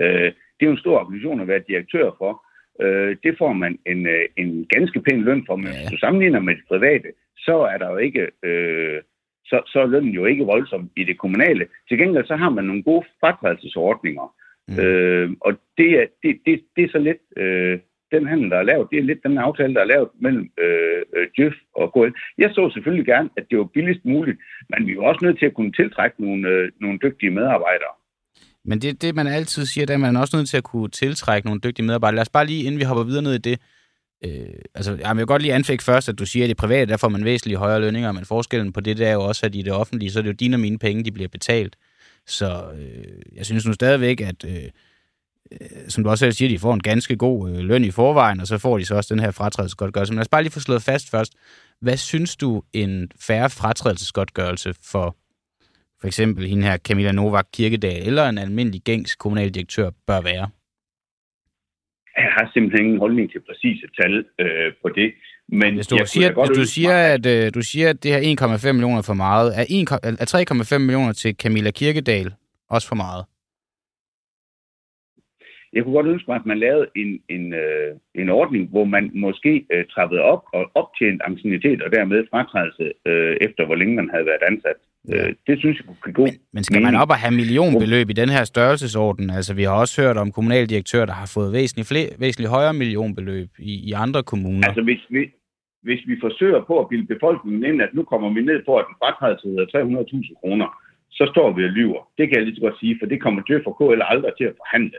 Øh, 0.00 0.32
det 0.56 0.62
er 0.62 0.70
jo 0.70 0.76
en 0.76 0.84
stor 0.84 0.98
organisation 0.98 1.40
at 1.40 1.48
være 1.48 1.68
direktør 1.68 2.10
for. 2.18 2.32
Øh, 2.80 3.16
det 3.22 3.38
får 3.38 3.52
man 3.52 3.78
en, 3.86 4.06
øh, 4.06 4.24
en 4.36 4.66
ganske 4.70 5.00
pæn 5.00 5.22
løn 5.22 5.44
for, 5.46 5.56
men 5.56 5.66
hvis 5.66 5.90
du 5.90 5.98
sammenligner 5.98 6.40
med 6.40 6.54
det 6.54 6.64
private, 6.68 7.08
så 7.36 7.56
er 7.58 7.78
der 7.78 7.90
jo 7.90 7.96
ikke... 7.96 8.30
Øh, 8.42 9.02
så, 9.50 9.62
så 9.66 9.80
er 9.80 9.86
lønnen 9.86 10.12
jo 10.12 10.24
ikke 10.24 10.44
voldsom 10.44 10.90
i 10.96 11.04
det 11.04 11.18
kommunale. 11.18 11.66
Til 11.88 11.98
gengæld 11.98 12.26
så 12.26 12.36
har 12.36 12.50
man 12.50 12.64
nogle 12.64 12.82
gode 12.82 13.04
fratrædelsesordninger. 13.20 14.34
Mm. 14.68 14.80
Øh, 14.80 15.30
og 15.40 15.52
det 15.78 15.90
er, 16.00 16.06
det, 16.22 16.40
det, 16.46 16.62
det 16.76 16.84
er 16.84 16.88
så 16.88 16.98
lidt 16.98 17.22
øh, 17.36 17.78
den 18.16 18.26
handel, 18.32 18.50
der 18.50 18.58
er 18.58 18.70
lavet, 18.70 18.90
det 18.90 18.98
er 18.98 19.08
lidt 19.10 19.22
den 19.26 19.38
aftale, 19.38 19.74
der 19.74 19.82
er 19.82 19.92
lavet 19.94 20.08
mellem 20.24 20.44
øh, 20.64 21.02
øh 21.16 21.26
Djøf 21.36 21.56
og 21.80 21.86
KL. 21.94 22.12
Jeg 22.42 22.50
så 22.56 22.70
selvfølgelig 22.74 23.06
gerne, 23.06 23.28
at 23.38 23.44
det 23.50 23.58
var 23.58 23.68
billigst 23.76 24.04
muligt, 24.04 24.38
men 24.70 24.86
vi 24.86 24.92
er 24.92 25.02
også 25.10 25.22
nødt 25.24 25.38
til 25.38 25.46
at 25.46 25.54
kunne 25.54 25.72
tiltrække 25.72 26.16
nogle, 26.24 26.48
øh, 26.48 26.72
nogle 26.80 26.98
dygtige 27.04 27.30
medarbejdere. 27.38 27.94
Men 28.68 28.78
det 28.82 29.02
det, 29.02 29.14
man 29.14 29.26
altid 29.26 29.64
siger, 29.66 29.86
det 29.86 29.92
er, 29.92 30.00
at 30.00 30.06
man 30.06 30.16
er 30.16 30.20
også 30.20 30.36
nødt 30.36 30.48
til 30.48 30.56
at 30.56 30.64
kunne 30.72 30.88
tiltrække 30.88 31.46
nogle 31.48 31.60
dygtige 31.64 31.86
medarbejdere. 31.86 32.16
Lad 32.16 32.26
os 32.28 32.36
bare 32.36 32.46
lige, 32.46 32.64
inden 32.64 32.80
vi 32.80 32.84
hopper 32.84 33.04
videre 33.04 33.22
ned 33.22 33.34
i 33.34 33.44
det, 33.48 33.56
øh, 34.24 34.60
altså, 34.74 34.98
jeg 35.00 35.16
vil 35.16 35.26
godt 35.26 35.42
lige 35.42 35.54
anfægte 35.54 35.84
først, 35.84 36.08
at 36.08 36.18
du 36.18 36.26
siger, 36.26 36.44
at 36.44 36.48
i 36.48 36.48
det 36.48 36.56
private, 36.56 36.92
der 36.92 36.96
får 36.96 37.08
man 37.08 37.24
væsentligt 37.24 37.58
højere 37.58 37.80
lønninger, 37.80 38.12
men 38.12 38.24
forskellen 38.24 38.72
på 38.72 38.80
det, 38.80 38.98
der 38.98 39.08
er 39.08 39.12
jo 39.12 39.22
også, 39.22 39.46
at 39.46 39.54
i 39.54 39.62
det 39.62 39.72
offentlige, 39.72 40.10
så 40.10 40.18
er 40.18 40.22
det 40.22 40.28
jo 40.28 40.40
dine 40.40 40.56
og 40.56 40.60
mine 40.60 40.78
penge, 40.78 41.04
de 41.04 41.12
bliver 41.12 41.28
betalt. 41.28 41.76
Så 42.26 42.46
øh, 42.78 43.36
jeg 43.36 43.46
synes 43.46 43.66
nu 43.66 43.72
stadigvæk, 43.72 44.20
at 44.20 44.44
øh, 44.44 44.70
som 45.88 46.04
du 46.04 46.10
også 46.10 46.22
selv 46.22 46.32
siger, 46.32 46.48
de 46.48 46.58
får 46.58 46.74
en 46.74 46.82
ganske 46.82 47.16
god 47.16 47.50
øh, 47.50 47.58
løn 47.58 47.84
i 47.84 47.90
forvejen, 47.90 48.40
og 48.40 48.46
så 48.46 48.58
får 48.58 48.78
de 48.78 48.84
så 48.84 48.94
også 48.96 49.14
den 49.14 49.22
her 49.22 49.30
fratrædelsesgodtgørelse. 49.30 50.12
Men 50.12 50.16
lad 50.16 50.20
os 50.20 50.28
bare 50.28 50.42
lige 50.42 50.52
få 50.52 50.60
slået 50.60 50.82
fast 50.82 51.10
først. 51.10 51.32
Hvad 51.80 51.96
synes 51.96 52.36
du 52.36 52.62
en 52.72 53.10
færre 53.26 53.50
fratrædelsesgodtgørelse 53.50 54.74
for 54.92 55.16
for 56.00 56.06
eksempel 56.06 56.48
hende 56.48 56.62
her 56.62 56.76
Camilla 56.76 57.12
Novak 57.12 57.46
Kirkedal 57.52 58.06
eller 58.06 58.28
en 58.28 58.38
almindelig 58.38 58.80
gængs 58.80 59.14
kommunaldirektør 59.14 59.90
bør 60.06 60.20
være? 60.20 60.48
Jeg 62.16 62.32
har 62.36 62.50
simpelthen 62.52 62.84
ingen 62.86 62.98
holdning 62.98 63.32
til 63.32 63.40
præcise 63.48 63.86
tal 64.00 64.24
øh, 64.40 64.72
på 64.82 64.88
det. 64.88 65.12
Men 65.48 65.74
hvis 65.74 65.86
du, 65.86 65.98
siger, 66.06 66.46
hvis 66.46 66.58
du, 66.58 66.64
siger, 66.64 66.96
at, 67.14 67.26
øh, 67.26 67.54
du 67.54 67.62
siger, 67.62 67.90
at 67.90 68.02
det 68.02 68.10
her 68.12 68.46
1,5 68.56 68.72
millioner 68.72 68.98
er 68.98 69.02
for 69.02 69.14
meget, 69.14 69.48
er, 69.58 69.64
er 70.20 70.74
3,5 70.74 70.78
millioner 70.78 71.12
til 71.12 71.34
Camilla 71.34 71.70
Kirkedal 71.70 72.34
også 72.68 72.88
for 72.88 72.94
meget? 72.94 73.24
Jeg 75.76 75.84
kunne 75.84 75.98
godt 75.98 76.12
ønske 76.14 76.28
mig, 76.30 76.36
at 76.40 76.46
man 76.52 76.58
lavede 76.58 76.86
en, 77.02 77.10
en, 77.36 77.44
øh, 77.62 77.90
en 78.14 78.28
ordning, 78.40 78.62
hvor 78.74 78.84
man 78.84 79.04
måske 79.14 79.52
øh, 79.72 79.84
trappede 79.94 80.22
op 80.32 80.42
og 80.56 80.62
optjente 80.80 81.24
ancienitet 81.28 81.82
og 81.82 81.88
dermed 81.96 82.26
fratrædelse 82.30 82.84
øh, 83.08 83.36
efter, 83.46 83.62
hvor 83.66 83.74
længe 83.80 83.94
man 84.00 84.08
havde 84.12 84.26
været 84.26 84.44
ansat. 84.50 84.78
Ja. 85.08 85.28
Øh, 85.28 85.34
det 85.46 85.54
synes 85.58 85.76
jeg 85.78 85.86
kunne 85.86 86.04
give 86.04 86.18
god 86.20 86.28
Men, 86.28 86.38
men 86.54 86.64
skal 86.64 86.82
man 86.82 86.94
op 87.02 87.10
og 87.14 87.18
have 87.24 87.34
millionbeløb 87.40 88.06
i 88.10 88.18
den 88.22 88.30
her 88.36 88.44
størrelsesorden? 88.44 89.30
Altså, 89.38 89.52
vi 89.54 89.62
har 89.62 89.74
også 89.82 89.94
hørt 90.02 90.16
om 90.16 90.32
kommunaldirektører, 90.32 91.06
der 91.06 91.16
har 91.22 91.30
fået 91.36 91.52
væsentligt, 91.52 91.88
flere, 91.88 92.08
væsentligt 92.24 92.50
højere 92.56 92.74
millionbeløb 92.82 93.48
i, 93.58 93.72
i 93.88 93.92
andre 94.04 94.22
kommuner. 94.22 94.66
Altså, 94.68 94.82
hvis 94.82 95.02
vi, 95.10 95.22
hvis 95.82 96.02
vi 96.10 96.14
forsøger 96.26 96.60
på 96.70 96.74
at 96.82 96.88
bilde 96.90 97.06
befolkningen 97.14 97.64
ind, 97.70 97.82
at 97.82 97.94
nu 97.94 98.02
kommer 98.10 98.28
vi 98.36 98.40
ned 98.50 98.58
på, 98.68 98.72
at 98.80 98.86
en 98.90 98.96
fratrædelse 99.02 99.48
hedder 99.48 99.66
300.000 99.74 100.40
kroner, 100.40 100.68
så 101.18 101.24
står 101.32 101.48
vi 101.56 101.64
og 101.64 101.70
lyver. 101.78 102.02
Det 102.18 102.24
kan 102.28 102.36
jeg 102.36 102.44
lige 102.44 102.56
så 102.56 102.64
godt 102.66 102.80
sige, 102.80 102.96
for 103.00 103.06
det 103.06 103.22
kommer 103.22 103.42
Djøf 103.42 103.66
og 103.66 103.74
KL 103.78 104.02
aldrig 104.12 104.32
til 104.38 104.44
at 104.50 104.58
forhandle. 104.62 104.98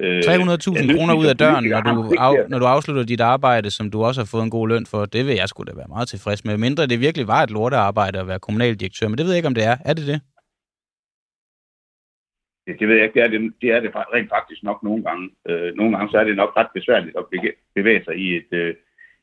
300.000 0.00 0.02
øh, 0.02 0.94
kroner 0.94 1.14
ud 1.14 1.26
af 1.26 1.36
døren, 1.36 1.64
når 1.64 1.80
du, 1.80 2.14
af, 2.18 2.36
når 2.48 2.58
du 2.58 2.64
afslutter 2.64 3.04
dit 3.04 3.20
arbejde, 3.20 3.70
som 3.70 3.90
du 3.90 4.04
også 4.04 4.20
har 4.20 4.28
fået 4.32 4.42
en 4.42 4.50
god 4.50 4.68
løn 4.68 4.86
for, 4.86 5.04
det 5.04 5.26
vil 5.26 5.34
jeg 5.34 5.48
sgu 5.48 5.62
da 5.64 5.72
være 5.76 5.88
meget 5.88 6.08
tilfreds 6.08 6.44
med. 6.44 6.58
Mindre 6.58 6.86
det 6.86 7.00
virkelig 7.00 7.26
var 7.28 7.42
et 7.42 7.50
lortearbejde 7.50 8.18
at 8.20 8.26
være 8.26 8.38
kommunaldirektør, 8.38 9.08
men 9.08 9.18
det 9.18 9.24
ved 9.24 9.32
jeg 9.32 9.38
ikke, 9.38 9.52
om 9.52 9.54
det 9.54 9.64
er. 9.64 9.76
Er 9.84 9.94
det 9.94 10.06
det? 10.06 10.20
Det, 12.66 12.80
det 12.80 12.88
ved 12.88 12.96
jeg 12.96 13.04
ikke. 13.04 13.14
Det 13.18 13.24
er 13.26 13.30
det, 13.34 13.40
det 13.62 13.70
er 13.70 13.80
det 13.80 13.90
rent 14.14 14.30
faktisk 14.36 14.62
nok 14.62 14.82
nogle 14.82 15.02
gange. 15.04 15.24
Øh, 15.48 15.74
nogle 15.78 15.96
gange 15.96 16.10
så 16.12 16.16
er 16.18 16.24
det 16.24 16.36
nok 16.36 16.52
ret 16.56 16.70
besværligt 16.74 17.16
at 17.20 17.24
bevæge 17.74 18.04
sig 18.04 18.14
i, 18.16 18.36
et, 18.36 18.50
øh, 18.52 18.74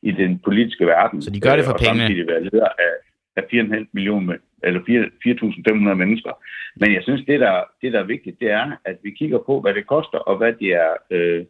i 0.02 0.12
den 0.12 0.40
politiske 0.40 0.86
verden. 0.86 1.22
Så 1.22 1.30
de 1.32 1.40
gør 1.40 1.56
det 1.56 1.66
for 1.66 1.72
øh? 1.72 1.80
Og 1.80 1.86
samtidig 1.86 2.28
være 2.28 2.44
leder 2.44 2.72
af, 2.88 2.94
af 3.36 3.42
4,5 3.42 3.86
millioner 3.94 4.38
eller 4.64 4.82
4.500 4.82 5.94
mennesker. 5.94 6.32
Men 6.76 6.94
jeg 6.94 7.04
synes, 7.04 7.26
det 7.26 7.40
der, 7.40 7.64
det 7.82 7.94
der 7.94 8.00
er 8.00 8.14
vigtigt, 8.14 8.40
det 8.40 8.52
er, 8.52 8.72
at 8.86 8.98
vi 9.04 9.12
kigger 9.12 9.40
på, 9.40 9.62
hvad 9.62 9.74
det 9.74 9.88
koster, 9.88 10.18
og 10.18 10.38
hvad 10.38 10.54
det 10.54 10.74
er, 10.74 10.94
øh, 11.12 11.46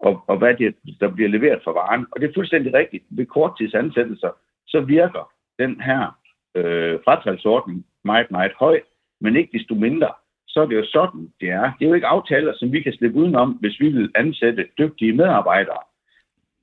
og, 0.00 0.24
og 0.26 0.38
hvad 0.38 0.54
det, 0.54 0.74
der 1.00 1.08
bliver 1.08 1.28
leveret 1.28 1.60
for 1.64 1.72
varen. 1.72 2.06
Og 2.12 2.20
det 2.20 2.28
er 2.28 2.34
fuldstændig 2.34 2.74
rigtigt. 2.74 3.04
Ved 3.10 3.26
korttidsansættelser, 3.26 4.30
så 4.66 4.80
virker 4.80 5.32
den 5.58 5.80
her 5.80 6.18
øh, 6.54 6.98
fratrædelsesordning 7.04 7.86
meget, 8.04 8.30
meget 8.30 8.52
høj, 8.58 8.80
men 9.20 9.36
ikke 9.36 9.58
desto 9.58 9.74
mindre, 9.74 10.12
så 10.48 10.62
er 10.62 10.66
det 10.66 10.76
jo 10.76 10.84
sådan, 10.86 11.32
det 11.40 11.48
er. 11.48 11.72
Det 11.78 11.84
er 11.84 11.88
jo 11.88 11.94
ikke 11.94 12.06
aftaler, 12.06 12.52
som 12.56 12.72
vi 12.72 12.80
kan 12.82 12.92
slippe 12.92 13.18
udenom, 13.18 13.50
hvis 13.50 13.80
vi 13.80 13.88
vil 13.88 14.10
ansætte 14.14 14.68
dygtige 14.78 15.12
medarbejdere. 15.12 15.82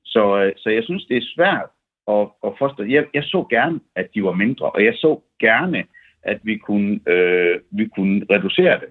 Så, 0.06 0.38
øh, 0.44 0.54
så 0.58 0.70
jeg 0.70 0.84
synes, 0.84 1.06
det 1.06 1.18
er 1.18 1.32
svært 1.36 1.70
og, 2.06 2.38
og 2.42 2.56
foster. 2.60 2.84
Jeg, 2.84 3.06
jeg 3.14 3.24
så 3.24 3.46
gerne, 3.50 3.80
at 3.96 4.08
de 4.16 4.24
var 4.24 4.34
mindre, 4.34 4.70
og 4.70 4.86
jeg 4.86 4.94
så 4.94 5.22
gerne, 5.40 5.84
at 6.24 6.40
vi 6.44 6.58
kunne, 6.58 7.00
øh, 7.08 7.60
vi 7.72 7.88
kunne 7.88 8.26
reducere 8.32 8.80
det. 8.80 8.90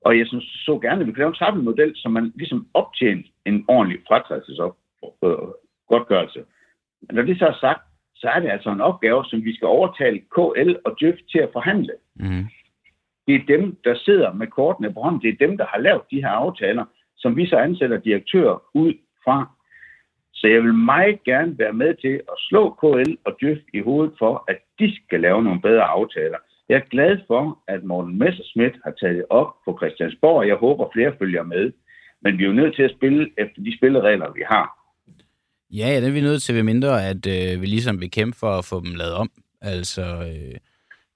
Og 0.00 0.18
jeg 0.18 0.26
synes, 0.26 0.44
så 0.44 0.78
gerne, 0.78 1.00
at 1.00 1.06
vi 1.06 1.12
kunne 1.12 1.18
lave 1.18 1.28
en 1.28 1.34
trappemodel, 1.34 1.96
så 1.96 2.08
man 2.08 2.32
ligesom 2.34 2.66
optjente 2.74 3.28
en 3.46 3.64
ordentlig 3.68 4.00
fratrædelsesgodtgørelse. 4.08 6.44
Men 7.00 7.14
når 7.16 7.22
det 7.22 7.38
så 7.38 7.46
er 7.46 7.58
sagt, 7.60 7.82
så 8.14 8.28
er 8.28 8.40
det 8.40 8.50
altså 8.50 8.70
en 8.70 8.80
opgave, 8.80 9.24
som 9.24 9.44
vi 9.44 9.56
skal 9.56 9.68
overtale 9.68 10.18
KL 10.18 10.74
og 10.84 10.96
Djøf 11.00 11.14
til 11.30 11.38
at 11.38 11.50
forhandle. 11.52 11.92
Mm. 12.14 12.46
Det 13.26 13.34
er 13.34 13.46
dem, 13.48 13.76
der 13.84 13.96
sidder 13.96 14.32
med 14.32 14.46
kortene 14.46 14.94
på 14.94 15.00
hånden. 15.00 15.22
Det 15.22 15.28
er 15.28 15.46
dem, 15.46 15.56
der 15.56 15.66
har 15.66 15.78
lavet 15.78 16.02
de 16.10 16.22
her 16.22 16.28
aftaler, 16.28 16.84
som 17.16 17.36
vi 17.36 17.46
så 17.46 17.56
ansætter 17.56 18.00
direktører 18.00 18.62
ud 18.74 18.94
fra. 19.24 19.53
Så 20.44 20.48
jeg 20.48 20.62
vil 20.62 20.74
meget 20.74 21.24
gerne 21.24 21.58
være 21.58 21.72
med 21.72 21.94
til 21.94 22.14
at 22.32 22.36
slå 22.48 22.62
KL 22.80 23.12
og 23.26 23.32
Djøf 23.40 23.58
i 23.74 23.80
hovedet 23.80 24.14
for, 24.18 24.44
at 24.48 24.58
de 24.78 24.86
skal 24.96 25.20
lave 25.20 25.42
nogle 25.42 25.60
bedre 25.60 25.82
aftaler. 25.82 26.38
Jeg 26.68 26.76
er 26.76 26.88
glad 26.94 27.18
for, 27.26 27.58
at 27.68 27.84
Morten 27.84 28.18
Messerschmidt 28.18 28.76
har 28.84 28.92
taget 29.00 29.16
det 29.16 29.24
op 29.30 29.50
på 29.64 29.78
Christiansborg, 29.80 30.36
og 30.36 30.48
jeg 30.48 30.56
håber, 30.56 30.84
flere 30.92 31.12
følger 31.18 31.42
med. 31.42 31.72
Men 32.22 32.38
vi 32.38 32.42
er 32.44 32.46
jo 32.46 32.52
nødt 32.52 32.74
til 32.76 32.82
at 32.82 32.94
spille 32.96 33.30
efter 33.38 33.62
de 33.62 33.76
spilleregler, 33.78 34.32
vi 34.32 34.42
har. 34.48 34.66
Ja, 35.70 35.86
ja, 35.92 36.00
det 36.00 36.08
er 36.08 36.12
vi 36.12 36.20
nødt 36.20 36.42
til 36.42 36.54
ved 36.54 36.62
mindre, 36.62 37.08
at 37.10 37.22
øh, 37.36 37.60
vi 37.62 37.66
ligesom 37.66 38.00
vil 38.00 38.10
kæmpe 38.10 38.36
for 38.38 38.52
at 38.58 38.64
få 38.64 38.76
dem 38.80 38.94
lavet 38.94 39.14
om. 39.14 39.30
Altså, 39.62 40.02
øh, 40.02 40.54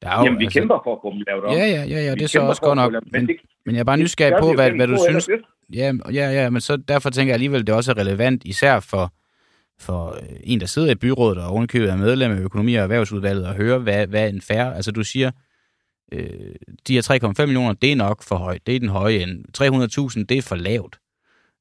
der 0.03 0.09
er 0.11 0.18
jo, 0.18 0.24
Jamen, 0.24 0.38
vi 0.38 0.44
altså... 0.44 0.59
kæmper 0.61 0.79
for 0.85 0.92
at 0.96 1.00
få 1.03 1.11
dem 1.14 1.22
lavet 1.29 1.44
om. 1.44 1.53
Ja, 1.53 1.66
ja, 1.76 1.83
ja, 1.94 2.00
ja 2.07 2.12
det 2.14 2.22
er 2.22 2.33
så 2.37 2.40
også 2.40 2.62
godt 2.62 2.76
nok. 2.76 2.92
Men, 2.92 3.03
men, 3.12 3.26
men 3.68 3.74
jeg 3.74 3.81
er 3.81 3.85
bare 3.85 3.96
nysgerrig 3.96 4.35
på, 4.40 4.54
hvad, 4.54 4.70
hvad 4.70 4.87
du 4.87 4.98
synes. 5.09 5.28
Ja, 5.72 5.92
ja, 6.12 6.31
ja, 6.31 6.50
men 6.50 6.61
så 6.61 6.76
derfor 6.76 7.11
tænker 7.11 7.31
jeg 7.31 7.35
alligevel, 7.35 7.66
det 7.66 7.74
også 7.74 7.90
er 7.90 7.98
relevant, 7.98 8.42
især 8.44 8.81
for, 8.81 9.14
for 9.78 10.11
øh, 10.22 10.37
en, 10.44 10.61
der 10.61 10.66
sidder 10.66 10.90
i 10.90 10.94
byrådet 10.94 11.38
og 11.38 11.50
ovenikøbet 11.50 11.90
er 11.90 11.96
medlem 11.96 12.33
af 12.33 12.40
økonomi- 12.40 12.74
og 12.74 12.83
erhvervsudvalget, 12.83 13.46
og 13.46 13.54
høre, 13.54 13.78
hvad, 13.78 14.07
hvad 14.07 14.28
en 14.28 14.40
færre... 14.40 14.76
Altså, 14.76 14.90
du 14.90 15.04
siger, 15.04 15.31
øh, 16.12 16.54
de 16.87 16.94
her 16.94 17.31
3,5 17.40 17.46
millioner, 17.46 17.72
det 17.72 17.92
er 17.92 17.96
nok 17.96 18.22
for 18.22 18.37
højt. 18.37 18.66
Det 18.66 18.76
er 18.76 18.81
den 18.81 18.88
høje 18.88 19.18
end. 19.18 19.44
300.000, 20.18 20.24
det 20.28 20.38
er 20.38 20.42
for 20.42 20.57
lavt. 20.57 20.98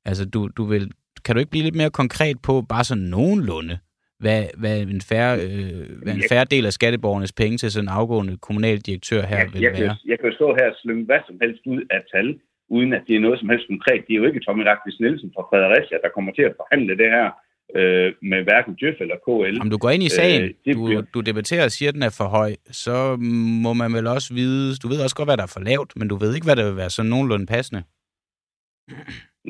Altså, 0.05 0.25
du, 0.25 0.49
du 0.57 0.65
vil, 0.65 0.91
kan 1.25 1.35
du 1.35 1.39
ikke 1.39 1.51
blive 1.51 1.63
lidt 1.63 1.75
mere 1.75 1.89
konkret 1.89 2.41
på, 2.41 2.61
bare 2.61 2.83
sådan 2.83 3.03
nogenlunde, 3.03 3.79
hvad, 4.23 4.43
hvad, 4.61 4.75
en 4.81 5.01
færre, 5.11 5.33
øh, 5.45 5.85
hvad 6.03 6.13
en 6.13 6.29
færre 6.31 6.45
del 6.45 6.65
af 6.65 6.73
skatteborgernes 6.73 7.33
penge 7.33 7.57
til 7.57 7.71
sådan 7.71 7.85
en 7.85 7.97
afgående 7.99 8.37
kommunaldirektør 8.37 9.21
her 9.31 9.37
jeg, 9.37 9.49
vil 9.53 9.61
jeg 9.61 9.71
være? 9.71 9.87
Kan, 9.87 10.09
jeg 10.11 10.19
kan 10.19 10.29
jo 10.29 10.35
stå 10.35 10.47
her 10.59 10.67
og 10.71 10.75
slynge 10.81 11.05
hvad 11.05 11.21
som 11.27 11.37
helst 11.41 11.63
ud 11.65 11.81
af 11.95 12.01
tal, 12.13 12.39
uden 12.75 12.93
at 12.93 13.03
det 13.07 13.15
er 13.15 13.19
noget 13.19 13.39
som 13.39 13.49
helst 13.49 13.67
konkret. 13.67 14.01
Det 14.07 14.13
er 14.13 14.19
jo 14.21 14.25
ikke 14.29 14.39
Tommy 14.45 14.63
Rackvis 14.69 14.99
Nielsen 14.99 15.31
fra 15.35 15.43
Fredericia, 15.49 15.97
der 16.03 16.09
kommer 16.15 16.31
til 16.31 16.45
at 16.49 16.53
forhandle 16.59 16.93
det 17.01 17.09
her 17.15 17.27
øh, 17.75 18.09
med 18.31 18.39
hverken 18.47 18.73
Djøf 18.79 18.97
eller 19.03 19.17
KL. 19.25 19.61
Om 19.61 19.69
du 19.69 19.77
går 19.77 19.89
ind 19.89 20.03
i 20.03 20.09
sagen, 20.09 20.43
øh, 20.43 20.49
det 20.65 20.75
du, 20.75 21.01
du 21.13 21.19
debatterer 21.29 21.63
og 21.63 21.71
siger, 21.71 21.89
at 21.89 21.95
den 21.95 22.03
er 22.03 22.15
for 22.19 22.27
høj, 22.37 22.51
så 22.83 23.15
må 23.63 23.73
man 23.73 23.93
vel 23.93 24.07
også 24.07 24.33
vide, 24.33 24.75
du 24.83 24.87
ved 24.87 25.03
også 25.03 25.15
godt, 25.15 25.27
hvad 25.29 25.37
der 25.37 25.43
er 25.43 25.53
for 25.57 25.63
lavt, 25.69 25.91
men 25.99 26.07
du 26.07 26.15
ved 26.15 26.35
ikke, 26.35 26.47
hvad 26.47 26.55
der 26.55 26.67
vil 26.67 26.77
være 26.77 26.89
sådan 26.89 27.09
nogenlunde 27.09 27.45
passende. 27.45 27.83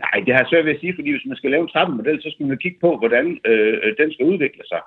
Nej, 0.03 0.23
det 0.25 0.33
har 0.33 0.41
jeg 0.41 0.49
svært 0.49 0.65
ved 0.65 0.73
at 0.73 0.79
sige, 0.79 0.95
fordi 0.95 1.11
hvis 1.11 1.25
man 1.25 1.37
skal 1.37 1.51
lave 1.51 1.61
en 1.61 1.73
trappemodel, 1.73 2.21
så 2.21 2.29
skal 2.31 2.45
man 2.45 2.57
kigge 2.57 2.79
på, 2.81 2.97
hvordan 2.97 3.39
øh, 3.45 3.95
den 3.99 4.13
skal 4.13 4.25
udvikle 4.25 4.63
sig. 4.71 4.81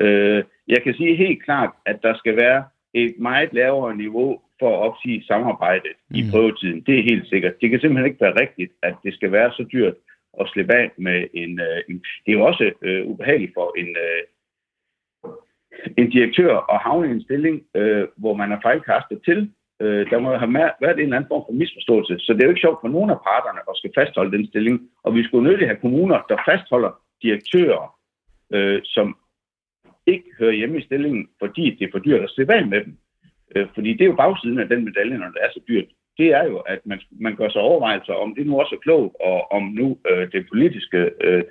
Øh, 0.00 0.44
jeg 0.68 0.82
kan 0.82 0.94
sige 0.94 1.16
helt 1.16 1.44
klart, 1.44 1.70
at 1.86 2.02
der 2.02 2.14
skal 2.16 2.36
være 2.36 2.64
et 2.94 3.14
meget 3.18 3.52
lavere 3.52 3.96
niveau 3.96 4.40
for 4.58 4.70
at 4.74 4.82
opsige 4.88 5.24
samarbejdet 5.24 5.94
mm. 6.10 6.16
i 6.16 6.22
prøvetiden. 6.30 6.80
Det 6.86 6.98
er 6.98 7.02
helt 7.02 7.28
sikkert. 7.28 7.60
Det 7.60 7.70
kan 7.70 7.80
simpelthen 7.80 8.10
ikke 8.10 8.24
være 8.24 8.40
rigtigt, 8.40 8.72
at 8.82 8.94
det 9.04 9.14
skal 9.14 9.32
være 9.32 9.52
så 9.52 9.64
dyrt 9.72 9.94
at 10.40 10.48
slippe 10.48 10.74
af 10.74 10.90
med 10.96 11.26
en... 11.34 11.60
Øh, 11.60 11.78
en 11.88 11.96
det 12.24 12.32
er 12.32 12.38
jo 12.38 12.44
også 12.44 12.72
øh, 12.82 13.06
ubehageligt 13.06 13.54
for 13.54 13.74
en, 13.78 13.90
øh, 14.06 14.22
en 15.98 16.10
direktør 16.10 16.72
at 16.74 16.78
havne 16.86 17.08
i 17.08 17.10
en 17.10 17.22
stilling, 17.22 17.62
øh, 17.74 18.08
hvor 18.16 18.34
man 18.34 18.52
er 18.52 18.60
fejlkastet 18.62 19.20
til. 19.24 19.50
Øh, 19.82 20.10
der 20.10 20.18
må 20.18 20.28
have 20.36 20.52
været 20.84 20.96
en 20.96 21.00
eller 21.00 21.16
anden 21.16 21.32
form 21.32 21.44
for 21.46 21.52
misforståelse. 21.60 22.14
Så 22.18 22.32
det 22.32 22.40
er 22.40 22.46
jo 22.46 22.54
ikke 22.54 22.66
sjovt 22.66 22.82
for 22.82 22.88
nogen 22.88 23.10
af 23.10 23.20
parterne 23.30 23.60
at 23.70 23.76
skal 23.76 23.92
fastholde 23.98 24.36
den 24.36 24.46
stilling. 24.46 24.76
Og 25.04 25.14
vi 25.14 25.24
skulle 25.24 25.48
nødt 25.48 25.66
have 25.70 25.84
kommuner, 25.84 26.18
der 26.28 26.46
fastholder 26.50 26.92
direktører, 27.22 27.82
øh, 28.54 28.80
som 28.84 29.16
ikke 30.06 30.28
hører 30.38 30.58
hjemme 30.60 30.78
i 30.78 30.86
stillingen, 30.88 31.28
fordi 31.38 31.64
det 31.76 31.84
er 31.86 31.92
for 31.92 31.98
dyrt 31.98 32.22
at 32.22 32.30
slippe 32.30 32.54
af 32.54 32.66
med 32.66 32.80
dem. 32.84 32.96
Øh, 33.56 33.66
fordi 33.74 33.90
det 33.92 34.00
er 34.00 34.10
jo 34.12 34.20
bagsiden 34.22 34.58
af 34.58 34.68
den 34.68 34.84
medalje, 34.84 35.18
når 35.18 35.30
det 35.34 35.40
er 35.44 35.50
så 35.52 35.60
dyrt. 35.68 35.88
Det 36.18 36.28
er 36.38 36.44
jo, 36.44 36.56
at 36.58 36.80
man, 36.84 37.00
man 37.10 37.36
gør 37.36 37.48
sig 37.48 37.60
overvejelser 37.60 38.12
om 38.12 38.34
det 38.34 38.46
nu 38.46 38.60
også 38.60 38.74
er 38.74 38.84
klogt, 38.86 39.14
og 39.20 39.52
om 39.52 39.62
nu 39.62 39.98
øh, 40.10 40.32
det 40.32 40.46
politiske 40.52 41.10
øh, 41.20 41.42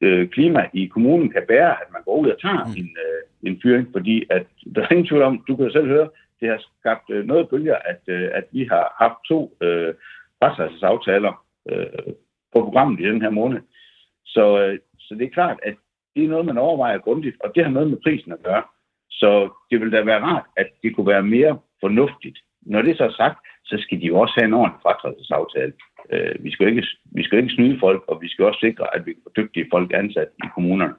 øh, 0.00 0.28
klima 0.28 0.62
i 0.72 0.86
kommunen 0.86 1.28
kan 1.30 1.42
bære, 1.48 1.70
at 1.82 1.88
man 1.92 2.02
går 2.04 2.16
ud 2.16 2.28
og 2.28 2.40
tager 2.40 2.64
mm. 2.64 2.80
en, 2.80 2.96
øh, 3.06 3.50
en 3.50 3.60
fyring, 3.62 3.88
fordi 3.92 4.24
at, 4.30 4.46
der 4.74 4.82
er 4.82 4.92
ingen 4.92 5.06
tvivl 5.06 5.22
om, 5.22 5.44
du 5.48 5.56
kan 5.56 5.64
jo 5.66 5.72
selv 5.72 5.86
høre, 5.86 6.08
det 6.40 6.48
har 6.48 6.62
skabt 6.80 7.10
øh, 7.10 7.24
noget 7.24 7.48
bølger, 7.48 7.76
at, 7.76 8.00
øh, 8.06 8.30
at 8.34 8.44
vi 8.52 8.64
har 8.64 8.94
haft 9.02 9.18
to 9.28 9.56
øh, 9.60 9.94
retsaftaler 10.42 11.44
øh, 11.70 12.12
på 12.54 12.58
programmet 12.64 13.00
i 13.00 13.08
den 13.08 13.22
her 13.22 13.30
måned. 13.30 13.60
Så, 14.24 14.44
øh, 14.62 14.78
så 14.98 15.14
det 15.14 15.24
er 15.24 15.36
klart, 15.38 15.58
at 15.62 15.74
det 16.14 16.24
er 16.24 16.28
noget, 16.28 16.46
man 16.46 16.58
overvejer 16.58 16.98
grundigt, 16.98 17.36
og 17.44 17.52
det 17.54 17.64
har 17.64 17.70
noget 17.70 17.90
med 17.90 17.98
prisen 18.04 18.32
at 18.32 18.42
gøre. 18.42 18.62
Så 19.10 19.50
det 19.70 19.80
vil 19.80 19.92
da 19.92 20.02
være 20.02 20.22
rart, 20.22 20.44
at 20.56 20.68
det 20.82 20.96
kunne 20.96 21.06
være 21.06 21.22
mere 21.22 21.58
fornuftigt. 21.80 22.38
Når 22.62 22.82
det 22.82 22.96
så 22.96 23.04
er 23.04 23.10
sagt, 23.22 23.38
så 23.64 23.76
skal 23.80 24.00
de 24.00 24.06
jo 24.06 24.18
også 24.18 24.34
have 24.36 24.46
en 24.46 24.54
ordentlig 24.54 24.80
fratrædelsesaftale. 24.82 25.72
Øh, 26.12 26.44
vi, 26.44 26.50
skal 26.50 26.68
ikke, 26.68 26.86
vi 27.04 27.22
skal 27.22 27.38
ikke 27.38 27.54
snyde 27.54 27.78
folk, 27.80 28.04
og 28.08 28.22
vi 28.22 28.28
skal 28.28 28.44
også 28.44 28.60
sikre, 28.60 28.96
at 28.96 29.06
vi 29.06 29.14
får 29.22 29.30
dygtige 29.30 29.68
folk 29.72 29.92
ansat 29.94 30.28
i 30.44 30.46
kommunerne. 30.54 30.94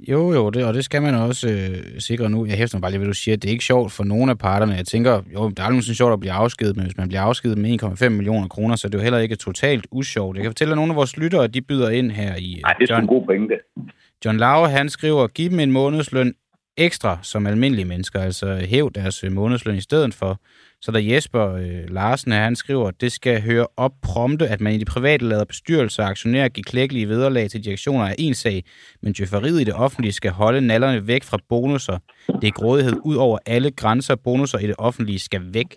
Jo, 0.00 0.32
jo, 0.32 0.50
det, 0.50 0.64
og 0.64 0.74
det 0.74 0.84
skal 0.84 1.02
man 1.02 1.14
også 1.14 1.48
øh, 1.48 2.00
sikre 2.00 2.30
nu. 2.30 2.46
Jeg 2.46 2.56
hæfter 2.56 2.78
mig 2.78 2.82
bare 2.82 2.90
lige, 2.90 2.98
hvad 2.98 3.08
du 3.08 3.14
siger. 3.14 3.36
Det 3.36 3.48
er 3.48 3.52
ikke 3.52 3.64
sjovt 3.64 3.92
for 3.92 4.04
nogen 4.04 4.30
af 4.30 4.38
parterne. 4.38 4.72
Jeg 4.74 4.86
tænker, 4.86 5.22
jo, 5.34 5.48
det 5.48 5.58
er 5.58 5.62
aldrig 5.62 5.96
sjovt 5.96 6.12
at 6.12 6.20
blive 6.20 6.32
afskedet, 6.32 6.76
men 6.76 6.84
hvis 6.84 6.96
man 6.96 7.08
bliver 7.08 7.22
afskedet 7.22 7.58
med 7.58 7.82
1,5 7.82 8.08
millioner 8.08 8.48
kroner, 8.48 8.76
så 8.76 8.88
er 8.88 8.90
det 8.90 8.98
jo 8.98 9.02
heller 9.02 9.18
ikke 9.18 9.36
totalt 9.36 9.86
usjovt. 9.90 10.36
Jeg 10.36 10.42
kan 10.42 10.50
fortælle, 10.50 10.72
at 10.72 10.76
nogle 10.76 10.92
af 10.92 10.96
vores 10.96 11.16
lyttere, 11.16 11.46
de 11.46 11.60
byder 11.60 11.90
ind 11.90 12.10
her 12.10 12.36
i... 12.36 12.60
Nej, 12.62 12.72
det 12.72 12.90
er 12.90 12.94
John, 12.94 13.04
en 13.04 13.08
god 13.08 13.26
pointe. 13.26 13.54
John 14.24 14.38
Lauer, 14.38 14.68
han 14.68 14.88
skriver, 14.88 15.26
giv 15.26 15.50
dem 15.50 15.60
en 15.60 15.72
månedsløn 15.72 16.34
ekstra 16.78 17.18
som 17.22 17.46
almindelige 17.46 17.84
mennesker, 17.84 18.20
altså 18.20 18.54
hæv 18.54 18.90
deres 18.94 19.24
øh, 19.24 19.32
månedsløn 19.32 19.76
i 19.76 19.80
stedet 19.80 20.14
for. 20.14 20.40
Så 20.80 20.92
der 20.92 20.98
Jesper 20.98 21.52
øh, 21.52 21.90
Larsen, 21.90 22.32
han 22.32 22.56
skriver, 22.56 22.88
at 22.88 23.00
det 23.00 23.12
skal 23.12 23.42
høre 23.42 23.66
op 23.76 23.92
prompte, 24.02 24.48
at 24.48 24.60
man 24.60 24.72
i 24.72 24.78
de 24.78 24.84
private 24.84 25.24
lader 25.24 25.44
bestyrelser 25.44 26.02
og 26.02 26.08
aktionærer 26.08 26.48
give 26.48 26.64
klækkelige 26.64 27.08
vederlag 27.08 27.50
til 27.50 27.64
direktioner 27.64 28.04
af 28.04 28.14
en 28.18 28.34
sag, 28.34 28.64
men 29.02 29.12
djøfferiet 29.12 29.60
i 29.60 29.64
det 29.64 29.74
offentlige 29.74 30.12
skal 30.12 30.30
holde 30.30 30.60
nallerne 30.60 31.06
væk 31.06 31.24
fra 31.24 31.38
bonusser. 31.48 31.98
Det 32.40 32.48
er 32.48 32.52
grådighed 32.52 32.94
ud 33.04 33.16
over 33.16 33.38
alle 33.46 33.70
grænser. 33.70 34.14
Bonusser 34.14 34.58
i 34.58 34.66
det 34.66 34.74
offentlige 34.78 35.18
skal 35.18 35.54
væk. 35.54 35.76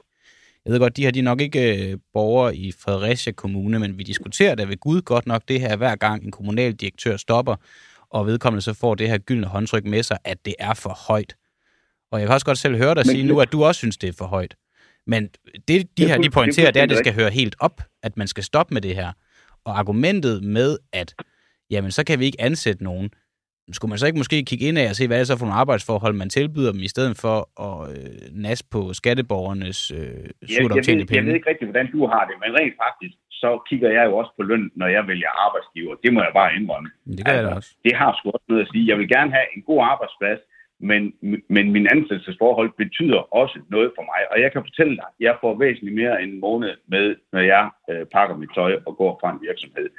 Jeg 0.66 0.74
ved 0.74 0.80
godt, 0.80 0.98
de 0.98 1.04
her 1.04 1.12
de 1.12 1.20
er 1.20 1.24
nok 1.24 1.42
ikke 1.42 1.92
øh, 1.92 1.98
borgere 2.14 2.56
i 2.56 2.72
Fredericia 2.80 3.34
Kommune, 3.34 3.80
men 3.80 3.98
vi 3.98 4.04
diskuterer 4.04 4.56
da 4.56 4.64
ved 4.64 4.78
Gud 4.78 5.02
godt 5.02 5.28
nok 5.28 5.42
det 5.48 5.60
her, 5.60 5.76
hver 5.76 5.96
gang 5.96 6.24
en 6.24 6.32
kommunaldirektør 6.32 7.18
stopper, 7.18 7.56
og 8.12 8.28
vedkommende 8.28 8.62
så 8.62 8.74
får 8.74 8.96
det 8.96 9.10
her 9.10 9.18
gyldne 9.18 9.48
håndtryk 9.48 9.86
med 9.86 10.04
sig, 10.04 10.18
at 10.24 10.46
det 10.46 10.56
er 10.60 10.74
for 10.74 11.08
højt. 11.08 11.36
Og 12.12 12.20
jeg 12.20 12.28
kan 12.28 12.34
også 12.34 12.46
godt 12.46 12.58
selv 12.58 12.78
høre 12.78 12.96
dig 12.96 13.06
sige 13.06 13.24
nu, 13.24 13.40
at 13.40 13.52
du 13.52 13.64
også 13.64 13.80
synes, 13.80 13.98
det 13.98 14.10
er 14.10 14.14
for 14.18 14.26
højt. 14.26 14.56
Men 15.08 15.30
det, 15.68 15.98
de 15.98 16.08
her 16.08 16.18
de 16.18 16.30
pointerer, 16.30 16.72
det 16.72 16.80
er, 16.80 16.84
at 16.84 16.90
det 16.90 16.98
skal 16.98 17.14
høre 17.14 17.30
helt 17.30 17.56
op, 17.60 17.82
at 18.04 18.18
man 18.18 18.28
skal 18.28 18.44
stoppe 18.44 18.74
med 18.74 18.82
det 18.82 18.96
her. 18.96 19.12
Og 19.66 19.80
argumentet 19.80 20.44
med, 20.44 20.78
at 20.94 21.16
jamen, 21.70 21.92
så 21.92 22.04
kan 22.04 22.20
vi 22.20 22.26
ikke 22.26 22.42
ansætte 22.42 22.84
nogen, 22.84 23.10
skulle 23.72 23.90
man 23.90 24.00
så 24.00 24.06
ikke 24.06 24.18
måske 24.18 24.44
kigge 24.44 24.66
ind 24.68 24.78
af 24.78 24.90
og 24.90 24.96
se, 24.96 25.08
hvad 25.08 25.18
det 25.18 25.22
er 25.22 25.26
så 25.26 25.38
for 25.38 25.46
nogle 25.46 25.60
arbejdsforhold, 25.60 26.14
man 26.14 26.30
tilbyder 26.30 26.72
dem, 26.72 26.82
i 26.82 26.88
stedet 26.88 27.18
for 27.18 27.62
at 27.68 27.98
øh, 27.98 28.06
nas 28.32 28.64
på 28.64 28.94
skatteborgernes 28.94 29.92
øh, 29.92 30.00
surt 30.50 30.72
optjente 30.72 31.06
penge? 31.06 31.16
Jeg 31.16 31.26
ved 31.26 31.34
ikke 31.34 31.50
rigtig, 31.50 31.68
hvordan 31.68 31.92
du 31.92 32.08
har 32.08 32.24
det, 32.30 32.36
men 32.42 32.50
rent 32.60 32.76
faktisk, 32.86 33.18
så 33.42 33.50
kigger 33.70 33.90
jeg 33.98 34.06
jo 34.10 34.14
også 34.22 34.32
på 34.38 34.44
løn, 34.44 34.72
når 34.76 34.88
jeg 34.88 35.08
vælger 35.08 35.32
arbejdsgiver. 35.46 35.96
Det 36.04 36.14
må 36.14 36.20
jeg 36.28 36.34
bare 36.40 36.56
indrømme. 36.56 36.90
Det 37.18 37.26
gør 37.26 37.32
altså, 37.32 37.48
jeg 37.48 37.58
også. 37.58 37.72
Det 37.86 37.96
har 37.96 38.12
sgu 38.18 38.26
også 38.32 38.48
noget 38.50 38.62
at 38.66 38.70
sige. 38.72 38.90
Jeg 38.92 38.98
vil 38.98 39.10
gerne 39.16 39.32
have 39.38 39.48
en 39.56 39.62
god 39.70 39.80
arbejdsplads, 39.92 40.42
men, 40.90 41.02
men 41.56 41.66
min 41.76 41.88
ansættelsesforhold 41.96 42.72
betyder 42.78 43.36
også 43.42 43.60
noget 43.70 43.92
for 43.98 44.04
mig. 44.12 44.22
Og 44.32 44.42
jeg 44.44 44.52
kan 44.52 44.62
fortælle 44.68 44.96
dig, 44.96 45.08
at 45.12 45.20
jeg 45.28 45.38
får 45.42 45.54
væsentligt 45.64 45.96
mere 46.02 46.22
end 46.22 46.32
en 46.34 46.40
måned 46.40 46.74
med, 46.88 47.16
når 47.34 47.44
jeg 47.54 47.70
øh, 47.92 48.06
pakker 48.16 48.36
mit 48.36 48.56
tøj 48.56 48.74
og 48.88 48.98
går 48.98 49.18
fra 49.22 49.32
en 49.32 49.42
virksomhed. 49.48 49.90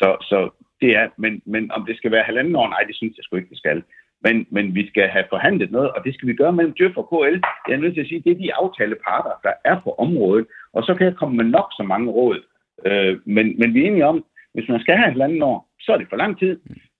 Så, 0.00 0.08
så 0.30 0.38
det 0.80 0.90
er, 1.00 1.06
men, 1.16 1.42
men 1.44 1.72
om 1.72 1.86
det 1.88 1.96
skal 1.96 2.10
være 2.10 2.28
halvanden 2.30 2.56
år, 2.56 2.68
nej, 2.68 2.82
det 2.88 2.96
synes 2.96 3.16
jeg 3.16 3.24
sgu 3.24 3.36
ikke, 3.36 3.54
det 3.54 3.58
skal. 3.58 3.82
Men, 4.24 4.46
men 4.50 4.74
vi 4.74 4.88
skal 4.88 5.08
have 5.08 5.24
forhandlet 5.28 5.70
noget, 5.70 5.90
og 5.90 6.04
det 6.04 6.14
skal 6.14 6.28
vi 6.28 6.34
gøre 6.34 6.52
mellem 6.52 6.74
Djøf 6.74 6.96
og 6.96 7.06
KL. 7.10 7.38
Jeg 7.68 7.74
er 7.74 7.82
nødt 7.82 7.94
til 7.94 8.00
at 8.00 8.08
sige, 8.08 8.22
det 8.24 8.32
er 8.32 8.42
de 8.44 8.54
aftaleparter, 8.54 9.34
der 9.42 9.52
er 9.64 9.80
på 9.80 9.90
området, 10.04 10.46
og 10.72 10.82
så 10.82 10.94
kan 10.94 11.06
jeg 11.06 11.16
komme 11.16 11.36
med 11.36 11.44
nok 11.44 11.68
så 11.78 11.82
mange 11.82 12.10
råd. 12.10 12.38
Øh, 12.86 13.18
men, 13.26 13.58
men 13.58 13.74
vi 13.74 13.82
er 13.82 13.86
enige 13.86 14.06
om, 14.06 14.24
hvis 14.54 14.68
man 14.68 14.80
skal 14.80 14.96
have 14.96 15.10
halvanden 15.10 15.42
år, 15.42 15.68
så 15.80 15.92
er 15.92 15.98
det 15.98 16.06
for 16.10 16.16
lang 16.16 16.38
tid. 16.38 16.58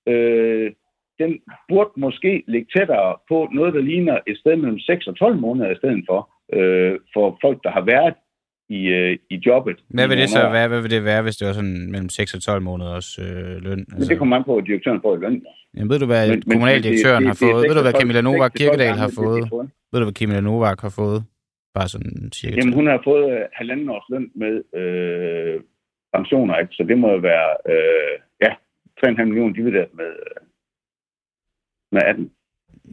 Øh, 0.09 0.73
den 1.19 1.39
burde 1.69 1.91
måske 1.97 2.45
ligge 2.49 2.69
tættere 2.77 3.17
på 3.29 3.49
noget, 3.53 3.75
der 3.75 3.81
ligner 3.81 4.19
et 4.27 4.39
sted 4.39 4.57
mellem 4.57 4.79
6 4.79 5.07
og 5.07 5.17
12 5.17 5.39
måneder 5.39 5.71
i 5.71 5.77
stedet 5.77 6.05
for, 6.09 6.21
øh, 6.53 6.99
for 7.15 7.39
folk, 7.43 7.59
der 7.65 7.71
har 7.71 7.85
været 7.85 8.15
i, 8.69 8.81
øh, 8.87 9.19
i 9.31 9.37
jobbet. 9.47 9.77
Hvad 9.89 10.09
vil 10.09 10.19
det 10.19 10.29
så 10.29 10.49
være? 10.57 10.69
Hvad 10.69 10.83
vil 10.83 10.91
det 10.91 11.05
være, 11.05 11.23
hvis 11.23 11.37
det 11.37 11.47
var 11.47 11.53
sådan 11.53 11.91
mellem 11.91 12.09
6 12.09 12.35
og 12.35 12.43
12 12.43 12.63
måneders 12.63 13.19
øh, 13.19 13.25
løn? 13.67 13.79
Altså... 13.79 13.95
Men 13.99 14.09
det 14.09 14.19
kommer 14.19 14.37
man 14.37 14.45
på, 14.45 14.57
at 14.57 14.65
direktøren 14.67 15.01
får 15.03 15.17
i 15.17 15.21
løn. 15.21 15.43
Jamen, 15.77 15.91
ved 15.91 15.99
du, 15.99 16.07
hvad 16.07 16.29
Bare 21.75 21.89
sådan 21.89 22.33
cirka. 22.33 22.57
Jamen, 22.57 22.75
hun 22.75 22.87
har 22.87 23.01
fået 23.05 23.25
uh, 23.25 23.41
halvanden 23.53 23.89
års 23.89 24.09
løn 24.11 24.31
med 24.35 24.55
øh, 24.81 25.61
pensioner, 26.15 26.59
ikke? 26.59 26.75
så 26.75 26.85
det 26.89 26.99
må 26.99 27.11
jo 27.11 27.19
være, 27.19 27.51
øh, 27.73 28.15
ja, 28.45 28.51
3,5 29.07 29.25
millioner 29.25 29.55
divideret 29.55 29.95
med, 29.95 30.11
øh, 30.27 30.41
med 31.93 32.03
18. 32.03 32.31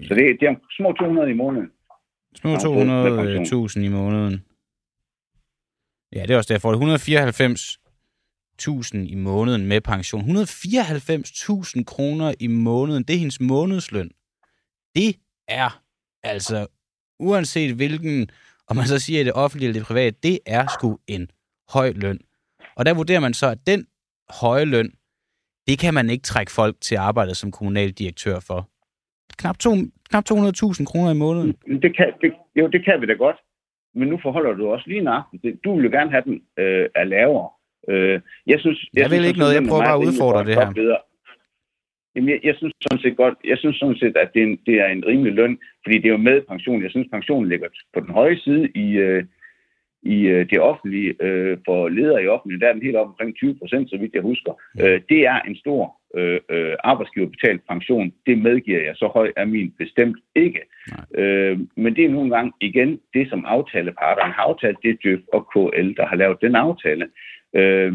Så 0.08 0.14
det, 0.16 0.40
det 0.40 0.48
er 0.48 0.56
små 0.78 0.92
200 0.92 1.32
i 1.32 1.34
måneden. 1.34 1.72
Små 2.36 2.56
200.000 2.56 3.80
i 3.80 3.90
måneden. 3.90 4.46
Ja, 6.16 6.22
det 6.22 6.32
er 6.32 6.38
også 6.38 6.54
derfor. 6.54 6.74
194.000 6.74 8.98
i 8.98 9.16
måneden 9.16 9.66
med 9.66 9.82
pension. 9.82 10.22
194.000 10.22 11.84
kroner 11.84 12.34
i 12.40 12.48
måneden, 12.48 13.04
det 13.04 13.16
er 13.16 13.20
hendes 13.20 13.42
månedsløn. 13.42 14.12
Det 14.96 15.16
er 15.48 15.82
altså, 16.24 16.68
uanset 17.20 17.76
hvilken, 17.76 18.30
om 18.72 18.76
man 18.76 18.86
så 18.94 19.00
siger 19.00 19.24
det 19.24 19.34
offentlige 19.34 19.68
eller 19.68 19.80
det 19.80 19.88
private, 19.88 20.16
det 20.24 20.40
er 20.46 20.64
sgu 20.76 20.90
en 21.08 21.24
høj 21.74 21.90
løn. 21.96 22.20
Og 22.78 22.86
der 22.86 22.94
vurderer 22.94 23.20
man 23.20 23.34
så, 23.34 23.48
at 23.48 23.58
den 23.68 23.82
høje 24.42 24.66
løn, 24.66 24.90
det 25.68 25.80
kan 25.80 25.94
man 25.94 26.10
ikke 26.10 26.24
trække 26.24 26.52
folk 26.52 26.76
til 26.82 26.96
arbejdet 26.96 27.38
som 27.38 27.52
kommunaldirektør 27.52 28.40
for. 28.48 28.70
Knap, 29.38 29.58
to, 29.58 29.72
knap 30.10 30.24
200.000 30.32 30.86
kroner 30.86 31.12
i 31.12 31.20
måneden. 31.26 31.52
Det 31.86 31.96
kan, 31.98 32.08
det, 32.22 32.34
jo, 32.56 32.68
det 32.68 32.86
kan 32.86 33.02
vi 33.02 33.06
da 33.06 33.14
godt 33.14 33.38
men 33.96 34.08
nu 34.08 34.20
forholder 34.22 34.54
du 34.54 34.68
også 34.68 34.86
lige 34.88 35.02
nøjagtigt. 35.02 35.64
Du 35.64 35.76
vil 35.76 35.84
jo 35.86 35.92
gerne 35.98 36.12
have 36.12 36.24
den 36.24 36.42
øh, 36.58 36.90
af 36.96 37.10
lavere. 37.10 37.50
Øh, 37.90 38.22
jeg 38.48 38.60
synes, 38.60 38.80
jeg, 38.94 39.02
jeg 39.02 39.10
vil 39.10 39.18
synes, 39.18 39.28
ikke 39.28 39.40
noget, 39.40 39.54
jeg 39.54 39.64
prøver 39.70 39.84
bare 39.84 40.00
at 40.02 40.06
udfordre 40.08 40.44
det 40.46 40.56
her. 40.56 40.74
Videre. 40.74 41.02
Jamen, 42.16 42.30
jeg, 42.30 42.40
jeg, 42.44 42.56
synes 42.56 42.74
sådan 42.82 43.02
set 43.02 43.18
godt, 43.18 43.38
jeg 43.44 43.58
synes 43.58 43.78
sådan 43.78 43.96
set, 43.96 44.18
at 44.18 44.34
det 44.34 44.42
er, 44.42 44.48
en, 44.48 44.60
det 44.66 44.76
er 44.76 44.88
en 44.88 45.06
rimelig 45.06 45.34
løn, 45.34 45.58
fordi 45.84 45.98
det 45.98 46.06
er 46.06 46.18
jo 46.18 46.18
med 46.18 46.42
pension. 46.42 46.84
Jeg 46.84 46.92
synes, 46.92 47.08
pensionen 47.12 47.50
ligger 47.50 47.68
på 47.94 48.00
den 48.00 48.10
høje 48.10 48.38
side 48.38 48.70
i, 48.76 48.92
øh, 48.92 49.24
i 50.04 50.18
øh, 50.28 50.50
det 50.50 50.60
offentlige. 50.60 51.24
Øh, 51.24 51.58
for 51.66 51.90
ledere 51.90 52.24
i 52.24 52.28
offentlige, 52.28 52.60
der 52.60 52.68
er 52.68 52.74
den 52.74 52.82
helt 52.82 52.96
op 52.96 53.08
omkring 53.08 53.36
20 53.36 53.56
procent, 53.56 53.90
så 53.90 53.98
vidt 53.98 54.14
jeg 54.14 54.22
husker. 54.22 54.54
Øh, 54.82 55.02
det 55.10 55.26
er 55.26 55.40
en 55.40 55.56
stor 55.56 56.02
øh, 56.16 56.40
øh, 56.50 56.76
arbejdsgiverbetalt 56.84 57.62
pension. 57.70 58.14
Det 58.26 58.38
medgiver 58.38 58.82
jeg. 58.82 58.96
Så 58.96 59.08
høj 59.08 59.32
er 59.36 59.46
min 59.46 59.72
bestemt 59.78 60.18
ikke. 60.36 60.62
Øh, 61.16 61.60
men 61.76 61.96
det 61.96 62.06
er 62.06 62.10
nogle 62.10 62.36
gange 62.36 62.52
igen 62.62 63.00
det, 63.14 63.30
som 63.30 63.46
aftaleparterne 63.46 64.34
har 64.34 64.44
aftalt. 64.44 64.78
Det 64.84 64.90
er 64.90 64.98
Djøf 65.04 65.20
og 65.34 65.48
KL, 65.52 65.94
der 65.98 66.06
har 66.06 66.16
lavet 66.16 66.42
den 66.42 66.56
aftale. 66.56 67.08
Øh, 67.56 67.94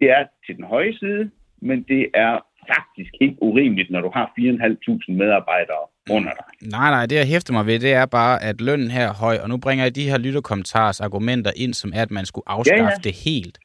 det 0.00 0.10
er 0.10 0.24
til 0.46 0.56
den 0.56 0.64
høje 0.64 0.94
side, 0.94 1.30
men 1.62 1.82
det 1.82 2.10
er 2.14 2.45
faktisk 2.74 3.12
ikke 3.20 3.36
urimeligt, 3.42 3.90
når 3.90 4.00
du 4.00 4.10
har 4.14 4.26
4.500 4.38 5.12
medarbejdere 5.12 5.82
under 6.10 6.30
dig. 6.30 6.70
Nej, 6.70 6.90
nej, 6.90 7.06
det 7.06 7.16
jeg 7.16 7.26
hæfter 7.26 7.52
mig 7.52 7.66
ved, 7.66 7.78
det 7.78 7.92
er 7.92 8.06
bare, 8.06 8.42
at 8.42 8.60
lønnen 8.60 8.90
her 8.90 9.08
er 9.08 9.14
høj, 9.14 9.38
og 9.42 9.48
nu 9.48 9.56
bringer 9.56 9.84
jeg 9.84 9.94
de 9.94 10.10
her 10.10 10.18
lytterkommentars 10.18 11.00
argumenter 11.00 11.52
ind, 11.56 11.74
som 11.74 11.92
er, 11.94 12.02
at 12.02 12.10
man 12.10 12.26
skulle 12.26 12.48
afskaffe 12.48 12.84
ja, 12.84 12.90
ja. 12.90 13.04
det 13.04 13.14
helt. 13.14 13.58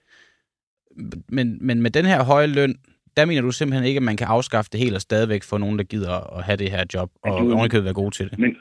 Men, 1.30 1.58
men 1.62 1.82
med 1.82 1.92
den 1.92 2.06
her 2.06 2.24
høje 2.24 2.48
løn, 2.48 2.76
der 3.18 3.26
mener 3.26 3.42
du 3.42 3.52
simpelthen 3.52 3.88
ikke, 3.88 3.98
at 3.98 4.04
man 4.04 4.18
kan 4.18 4.28
afskaffe 4.28 4.70
det 4.72 4.80
helt 4.80 4.96
og 4.96 5.02
stadigvæk 5.02 5.44
få 5.44 5.58
nogen, 5.58 5.78
der 5.78 5.84
gider 5.84 6.38
at 6.38 6.44
have 6.44 6.58
det 6.58 6.72
her 6.72 6.86
job, 6.94 7.10
og 7.24 7.42
du, 7.42 7.54
ovenikøbet 7.54 7.86
være 7.86 7.94
gode 7.94 8.16
til 8.16 8.30
det. 8.30 8.40
Men 8.40 8.56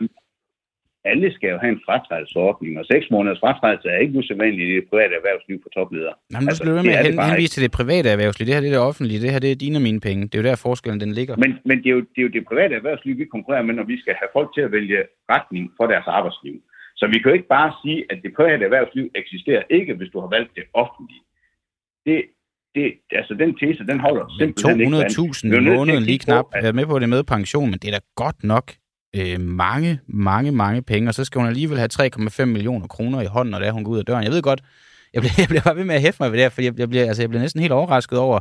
alle 1.04 1.28
skal 1.36 1.48
jo 1.50 1.58
have 1.62 1.72
en 1.76 1.82
fratrædelsesordning, 1.86 2.78
og 2.80 2.84
seks 2.92 3.06
måneders 3.10 3.40
fratrædelse 3.44 3.88
er 3.88 3.98
ikke 4.04 4.18
usædvanligt 4.18 4.68
i 4.70 4.74
det 4.76 4.84
private 4.90 5.14
erhvervsliv 5.20 5.56
for 5.62 5.70
topledere. 5.78 6.14
Nej, 6.30 6.40
men 6.40 6.48
altså, 6.48 6.64
du 6.64 6.70
med 6.70 6.94
at 7.00 7.06
hen, 7.06 7.22
henvise 7.22 7.52
til 7.54 7.62
det 7.62 7.72
private 7.80 8.08
erhvervsliv. 8.14 8.44
Det 8.46 8.54
her 8.54 8.60
det 8.60 8.70
er 8.70 8.76
det 8.78 8.88
offentlige. 8.90 9.20
Det 9.24 9.30
her 9.34 9.38
det 9.44 9.50
er 9.52 9.58
dine 9.64 9.76
og 9.80 9.84
mine 9.88 10.00
penge. 10.00 10.22
Det 10.28 10.34
er 10.34 10.42
jo 10.42 10.48
der 10.50 10.56
forskellen 10.68 11.00
den 11.04 11.12
ligger. 11.18 11.34
Men, 11.36 11.50
men 11.68 11.76
det, 11.82 11.88
er 11.92 11.94
jo, 11.98 12.00
det 12.12 12.18
er 12.22 12.26
jo 12.28 12.32
det 12.36 12.42
private 12.50 12.74
erhvervsliv, 12.80 13.12
vi 13.18 13.24
konkurrerer 13.24 13.64
med, 13.68 13.74
når 13.74 13.86
vi 13.92 13.96
skal 14.02 14.14
have 14.20 14.30
folk 14.36 14.48
til 14.54 14.62
at 14.66 14.72
vælge 14.72 14.98
retning 15.34 15.64
for 15.76 15.86
deres 15.92 16.06
arbejdsliv. 16.18 16.56
Så 17.00 17.04
vi 17.12 17.16
kan 17.18 17.28
jo 17.30 17.34
ikke 17.38 17.52
bare 17.58 17.72
sige, 17.82 17.98
at 18.10 18.18
det 18.22 18.30
private 18.38 18.64
erhvervsliv 18.64 19.04
eksisterer 19.14 19.62
ikke, 19.70 19.94
hvis 19.94 20.10
du 20.12 20.20
har 20.20 20.28
valgt 20.36 20.50
det 20.56 20.64
offentlige. 20.82 21.22
Det, 22.06 22.18
det, 22.74 22.86
altså 23.20 23.34
den 23.34 23.50
tese, 23.60 23.82
den 23.92 24.00
holder 24.00 24.26
simpelthen 24.38 24.80
ikke 24.80 25.06
200.000 25.06 25.56
i 25.56 25.76
måneden 25.76 26.02
lige 26.02 26.18
knap. 26.18 26.46
At... 26.54 26.62
Jeg 26.62 26.68
er 26.68 26.78
med 26.80 26.86
på 26.86 26.98
det 26.98 27.08
med 27.08 27.22
pension, 27.24 27.70
men 27.70 27.78
det 27.78 27.88
er 27.88 27.96
da 27.98 28.02
godt 28.22 28.44
nok 28.44 28.66
øh, 29.16 29.40
mange, 29.40 30.00
mange, 30.06 30.52
mange 30.52 30.82
penge, 30.82 31.08
og 31.08 31.14
så 31.14 31.24
skal 31.24 31.38
hun 31.38 31.48
alligevel 31.48 31.78
have 31.78 31.88
3,5 32.40 32.44
millioner 32.44 32.86
kroner 32.86 33.20
i 33.20 33.26
hånden, 33.26 33.50
når 33.50 33.58
det 33.58 33.68
er, 33.68 33.72
hun 33.72 33.84
går 33.84 33.92
ud 33.92 33.98
af 33.98 34.04
døren. 34.04 34.24
Jeg 34.24 34.32
ved 34.32 34.42
godt, 34.42 34.62
jeg 35.14 35.22
bliver, 35.22 35.34
jeg 35.42 35.48
bliver 35.48 35.62
bare 35.62 35.76
ved 35.76 35.84
med 35.84 35.94
at 35.94 36.00
hæfte 36.00 36.22
mig 36.22 36.32
ved 36.32 36.38
det 36.38 36.44
her, 36.44 36.50
for 36.50 36.62
jeg, 36.62 36.78
jeg, 36.78 36.88
bliver, 36.88 37.06
altså, 37.06 37.22
jeg 37.22 37.28
bliver 37.28 37.42
næsten 37.42 37.60
helt 37.60 37.72
overrasket 37.72 38.18
over, 38.18 38.40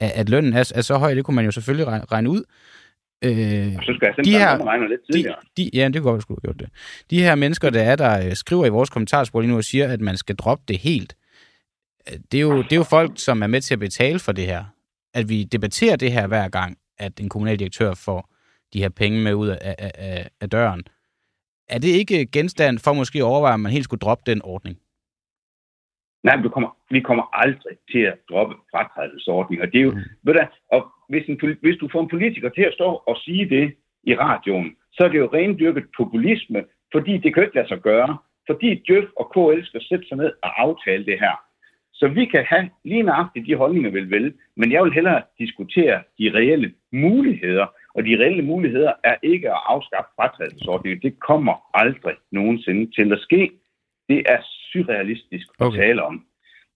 at, 0.00 0.10
at 0.14 0.28
lønnen 0.28 0.52
er, 0.52 0.72
er 0.74 0.80
så 0.80 0.96
høj, 0.98 1.14
det 1.14 1.24
kunne 1.24 1.34
man 1.34 1.44
jo 1.44 1.50
selvfølgelig 1.50 1.86
regne, 1.86 2.04
regne 2.12 2.30
ud. 2.30 2.44
Øh, 3.24 3.32
så 3.32 3.92
skal 3.96 4.14
jeg 4.16 4.24
de 4.24 4.30
her, 4.30 4.88
lidt 4.88 5.00
tidligere. 5.10 5.36
De, 5.56 5.64
de, 5.64 5.70
ja, 5.74 5.88
det 5.88 6.02
kunne 6.02 6.12
godt, 6.12 6.22
skulle 6.22 6.40
gjort 6.40 6.58
det. 6.58 6.68
De 7.10 7.22
her 7.22 7.34
mennesker, 7.34 7.70
der 7.70 7.82
er 7.82 7.96
der, 7.96 8.26
øh, 8.26 8.34
skriver 8.34 8.66
i 8.66 8.68
vores 8.68 8.90
kommentarspor 8.90 9.40
lige 9.40 9.50
nu 9.50 9.56
og 9.56 9.64
siger, 9.64 9.92
at 9.92 10.00
man 10.00 10.16
skal 10.16 10.36
droppe 10.36 10.64
det 10.68 10.78
helt 10.78 11.16
det 12.32 12.38
er, 12.38 12.42
jo, 12.42 12.62
det 12.62 12.72
er 12.72 12.76
jo 12.76 12.82
folk, 12.82 13.12
som 13.16 13.42
er 13.42 13.46
med 13.46 13.60
til 13.60 13.74
at 13.74 13.78
betale 13.78 14.18
for 14.18 14.32
det 14.32 14.46
her. 14.46 14.64
At 15.14 15.28
vi 15.28 15.44
debatterer 15.44 15.96
det 15.96 16.12
her 16.12 16.26
hver 16.26 16.48
gang, 16.48 16.78
at 16.98 17.20
en 17.20 17.28
kommunaldirektør 17.28 17.94
får 17.94 18.35
de 18.72 18.82
her 18.82 18.88
penge 18.88 19.22
med 19.24 19.34
ud 19.34 19.48
af, 19.48 19.74
af, 19.78 20.28
af 20.40 20.50
døren. 20.50 20.82
Er 21.68 21.78
det 21.78 21.88
ikke 21.88 22.26
genstand 22.26 22.78
for 22.78 22.92
måske 22.92 23.18
at 23.18 23.30
overveje, 23.32 23.54
at 23.54 23.60
man 23.60 23.72
helt 23.72 23.84
skulle 23.84 24.04
droppe 24.06 24.30
den 24.30 24.40
ordning? 24.44 24.78
Nej, 26.22 26.36
vi 26.36 26.48
kommer, 26.48 26.76
vi 26.90 27.00
kommer 27.00 27.24
aldrig 27.32 27.76
til 27.92 27.98
at 27.98 28.18
droppe 28.30 28.54
fratrædelsesordning. 28.70 29.62
Og 29.62 29.72
det 29.72 29.78
er 29.78 29.82
jo, 29.82 29.90
mm. 29.90 30.02
ved 30.22 30.34
du, 30.34 30.40
og 30.72 30.80
hvis, 31.08 31.24
en, 31.28 31.56
hvis 31.60 31.76
du 31.80 31.88
får 31.92 32.02
en 32.02 32.08
politiker 32.08 32.48
til 32.48 32.62
at 32.62 32.74
stå 32.74 32.88
og 33.10 33.16
sige 33.24 33.48
det 33.48 33.74
i 34.02 34.14
radioen, 34.14 34.76
så 34.92 35.04
er 35.04 35.08
det 35.08 35.18
jo 35.18 35.30
rendyrket 35.32 35.84
populisme, 35.96 36.64
fordi 36.92 37.18
det 37.18 37.34
kan 37.34 37.42
ikke 37.42 37.54
lade 37.54 37.68
sig 37.68 37.80
gøre. 37.80 38.18
Fordi 38.46 38.82
Djøf 38.86 39.08
og 39.20 39.26
KL 39.34 39.64
skal 39.64 39.82
sætte 39.88 40.08
sig 40.08 40.16
ned 40.16 40.32
og 40.42 40.62
aftale 40.62 41.06
det 41.06 41.18
her. 41.20 41.36
Så 41.92 42.08
vi 42.08 42.24
kan 42.24 42.44
have 42.48 42.70
lige 42.84 43.02
nøjagtigt 43.02 43.46
de 43.46 43.54
holdninger, 43.54 43.90
vi 43.90 44.00
vil, 44.00 44.34
men 44.56 44.72
jeg 44.72 44.84
vil 44.84 44.92
hellere 44.92 45.22
diskutere 45.38 46.02
de 46.18 46.30
reelle 46.34 46.72
muligheder, 46.92 47.66
og 47.96 48.04
de 48.04 48.18
reelle 48.18 48.42
muligheder 48.42 48.92
er 49.04 49.16
ikke 49.22 49.50
at 49.50 49.60
afskaffe 49.66 50.10
fratrædelsesordningen. 50.16 51.02
Det 51.02 51.20
kommer 51.20 51.54
aldrig 51.74 52.16
nogensinde 52.32 52.90
til 52.90 53.12
at 53.12 53.20
ske. 53.20 53.50
Det 54.08 54.22
er 54.28 54.40
surrealistisk 54.72 55.46
at 55.60 55.66
okay. 55.66 55.78
tale 55.78 56.02
om. 56.02 56.24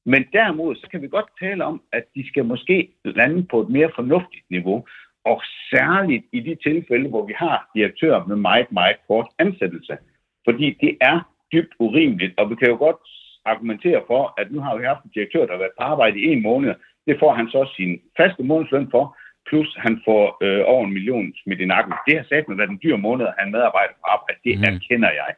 Men 0.07 0.25
derimod, 0.33 0.75
så 0.75 0.87
kan 0.91 1.03
vi 1.03 1.09
godt 1.09 1.31
tale 1.41 1.65
om, 1.65 1.83
at 1.93 2.05
de 2.15 2.29
skal 2.29 2.45
måske 2.45 2.89
lande 3.05 3.47
på 3.51 3.61
et 3.61 3.69
mere 3.69 3.91
fornuftigt 3.95 4.51
niveau, 4.51 4.87
og 5.25 5.43
særligt 5.71 6.25
i 6.33 6.41
de 6.41 6.55
tilfælde, 6.55 7.09
hvor 7.09 7.27
vi 7.27 7.35
har 7.37 7.71
direktører 7.75 8.27
med 8.27 8.37
meget, 8.37 8.73
meget 8.73 8.97
kort 9.09 9.27
ansættelse. 9.39 9.97
Fordi 10.45 10.77
det 10.81 10.97
er 11.01 11.21
dybt 11.53 11.75
urimeligt, 11.79 12.35
og 12.39 12.51
vi 12.51 12.55
kan 12.55 12.69
jo 12.69 12.77
godt 12.77 12.97
argumentere 13.45 14.03
for, 14.07 14.35
at 14.41 14.53
nu 14.53 14.61
har 14.61 14.77
vi 14.77 14.85
haft 14.85 15.05
en 15.05 15.11
direktør, 15.15 15.47
der 15.47 15.53
har 15.53 15.59
været 15.59 15.79
på 15.79 15.85
arbejde 15.85 16.21
i 16.21 16.27
en 16.27 16.43
måned. 16.43 16.75
Det 17.07 17.17
får 17.19 17.33
han 17.35 17.49
så 17.49 17.73
sin 17.77 18.01
faste 18.17 18.43
månedsløn 18.43 18.89
for, 18.91 19.17
plus 19.51 19.69
han 19.87 19.95
får 20.07 20.25
øh, 20.45 20.63
over 20.73 20.85
en 20.87 20.97
million 20.97 21.29
smidt 21.43 21.61
i 21.61 21.71
nakken. 21.75 21.95
Det 22.07 22.15
har 22.19 22.27
sat 22.29 22.45
med 22.49 22.57
været 22.57 22.75
en 22.75 22.83
dyr 22.85 22.97
måned 23.07 23.25
at 23.27 23.35
have 23.37 23.47
en 23.47 23.57
medarbejder 23.57 23.95
på 24.01 24.07
arbejde. 24.15 24.41
Det 24.47 24.55
mm. 24.59 24.65
erkender 24.71 25.11
jeg 25.21 25.31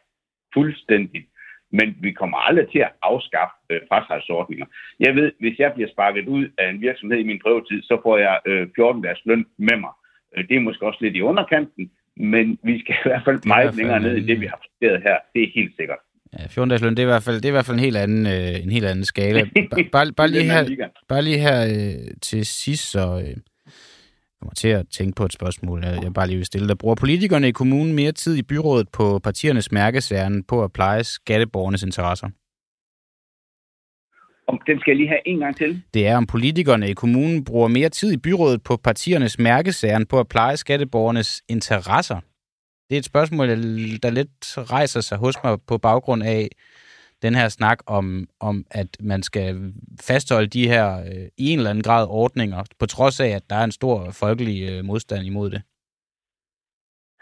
fuldstændig. 0.57 1.23
Men 1.79 1.89
vi 2.05 2.11
kommer 2.21 2.39
aldrig 2.49 2.67
til 2.69 2.79
at 2.79 2.93
afskaffe 3.03 3.57
øh, 3.71 3.81
frasalgsordninger. 3.89 4.67
Jeg 5.01 5.13
ved, 5.19 5.29
hvis 5.41 5.57
jeg 5.59 5.71
bliver 5.75 5.91
sparket 5.95 6.27
ud 6.37 6.45
af 6.59 6.67
en 6.71 6.81
virksomhed 6.81 7.19
i 7.19 7.29
min 7.31 7.41
prøvetid, 7.45 7.83
så 7.83 7.95
får 8.05 8.17
jeg 8.27 8.35
øh, 8.47 8.67
14 8.77 9.03
dages 9.03 9.23
løn 9.25 9.45
med 9.69 9.77
mig. 9.85 9.93
Øh, 10.35 10.49
det 10.49 10.55
er 10.57 10.67
måske 10.69 10.87
også 10.87 11.01
lidt 11.03 11.17
i 11.17 11.27
underkanten, 11.31 11.91
men 12.17 12.59
vi 12.69 12.75
skal 12.81 12.95
i 13.05 13.09
hvert 13.09 13.25
fald 13.27 13.39
meget 13.47 13.69
fald, 13.69 13.77
længere 13.77 14.01
ned 14.01 14.15
i 14.17 14.27
det, 14.27 14.41
vi 14.41 14.47
har 14.47 14.59
præsteret 14.63 15.03
her. 15.07 15.17
Det 15.35 15.43
er 15.43 15.51
helt 15.55 15.75
sikkert. 15.79 16.03
Ja, 16.39 16.47
14 16.47 16.69
dages 16.69 16.83
løn, 16.83 16.91
det 16.97 16.99
er 16.99 17.09
i 17.11 17.15
hvert 17.15 17.23
fald, 17.23 17.37
det 17.37 17.45
er 17.45 17.55
i 17.55 17.59
hvert 17.59 17.67
fald 17.67 17.79
en 17.79 17.87
helt 17.89 17.97
anden, 17.97 18.27
øh, 18.27 18.65
en 18.65 18.73
helt 18.77 18.87
anden 18.87 19.05
skala. 19.05 19.41
Bare, 19.71 19.85
bare, 19.93 20.13
bare 20.17 20.29
lige 20.29 20.45
her, 20.45 20.89
bare 21.09 21.23
lige 21.23 21.39
her 21.39 21.59
øh, 21.75 22.15
til 22.23 22.47
sidst, 22.47 22.91
så 22.91 23.05
øh, 23.25 23.37
kommer 24.43 24.55
til 24.55 24.69
at 24.69 24.87
tænke 24.89 25.15
på 25.15 25.25
et 25.25 25.33
spørgsmål, 25.33 25.85
jeg 25.85 26.13
bare 26.15 26.27
lige 26.27 26.37
vil 26.37 26.47
stille 26.47 26.69
dig. 26.69 26.79
Bruger 26.79 26.95
politikerne 26.95 27.49
i 27.49 27.53
kommunen 27.53 27.95
mere 27.95 28.13
tid 28.13 28.37
i 28.37 28.43
byrådet 28.43 28.89
på 28.89 29.19
partiernes 29.19 29.73
mærkesærne 29.73 30.43
på 30.43 30.65
at 30.65 30.73
pleje 30.73 31.05
skatteborgernes 31.05 31.83
interesser? 31.83 32.29
Om 34.49 34.59
den 34.67 34.81
skal 34.81 34.91
jeg 34.91 34.97
lige 34.97 35.09
have 35.09 35.29
en 35.29 35.39
gang 35.39 35.57
til. 35.57 35.83
Det 35.95 36.07
er, 36.07 36.17
om 36.17 36.27
politikerne 36.27 36.91
i 36.91 36.93
kommunen 36.93 37.45
bruger 37.45 37.69
mere 37.69 37.89
tid 37.89 38.13
i 38.13 38.17
byrådet 38.17 38.63
på 38.63 38.77
partiernes 38.77 39.39
mærkesærne 39.39 40.07
på 40.07 40.21
at 40.21 40.29
pleje 40.29 40.57
skatteborgernes 40.57 41.43
interesser. 41.49 42.21
Det 42.91 42.97
er 42.97 42.99
et 42.99 43.05
spørgsmål, 43.05 43.49
der 44.03 44.11
lidt 44.11 44.59
rejser 44.59 45.01
sig 45.01 45.19
hos 45.19 45.35
mig 45.45 45.59
på 45.67 45.79
baggrund 45.79 46.23
af 46.23 46.49
den 47.23 47.35
her 47.35 47.49
snak 47.49 47.79
om, 47.87 48.29
om 48.41 48.67
at 48.71 48.89
man 49.01 49.23
skal 49.23 49.73
fastholde 50.01 50.47
de 50.47 50.69
her 50.69 51.01
øh, 51.01 51.29
i 51.39 51.51
en 51.51 51.59
eller 51.59 51.71
anden 51.71 51.83
grad 51.83 52.07
ordninger, 52.09 52.65
på 52.79 52.87
trods 52.87 53.21
af, 53.21 53.29
at 53.29 53.43
der 53.51 53.57
er 53.57 53.65
en 53.65 53.79
stor 53.81 54.11
folkelig 54.11 54.71
øh, 54.71 54.85
modstand 54.85 55.27
imod 55.27 55.51
det. 55.51 55.63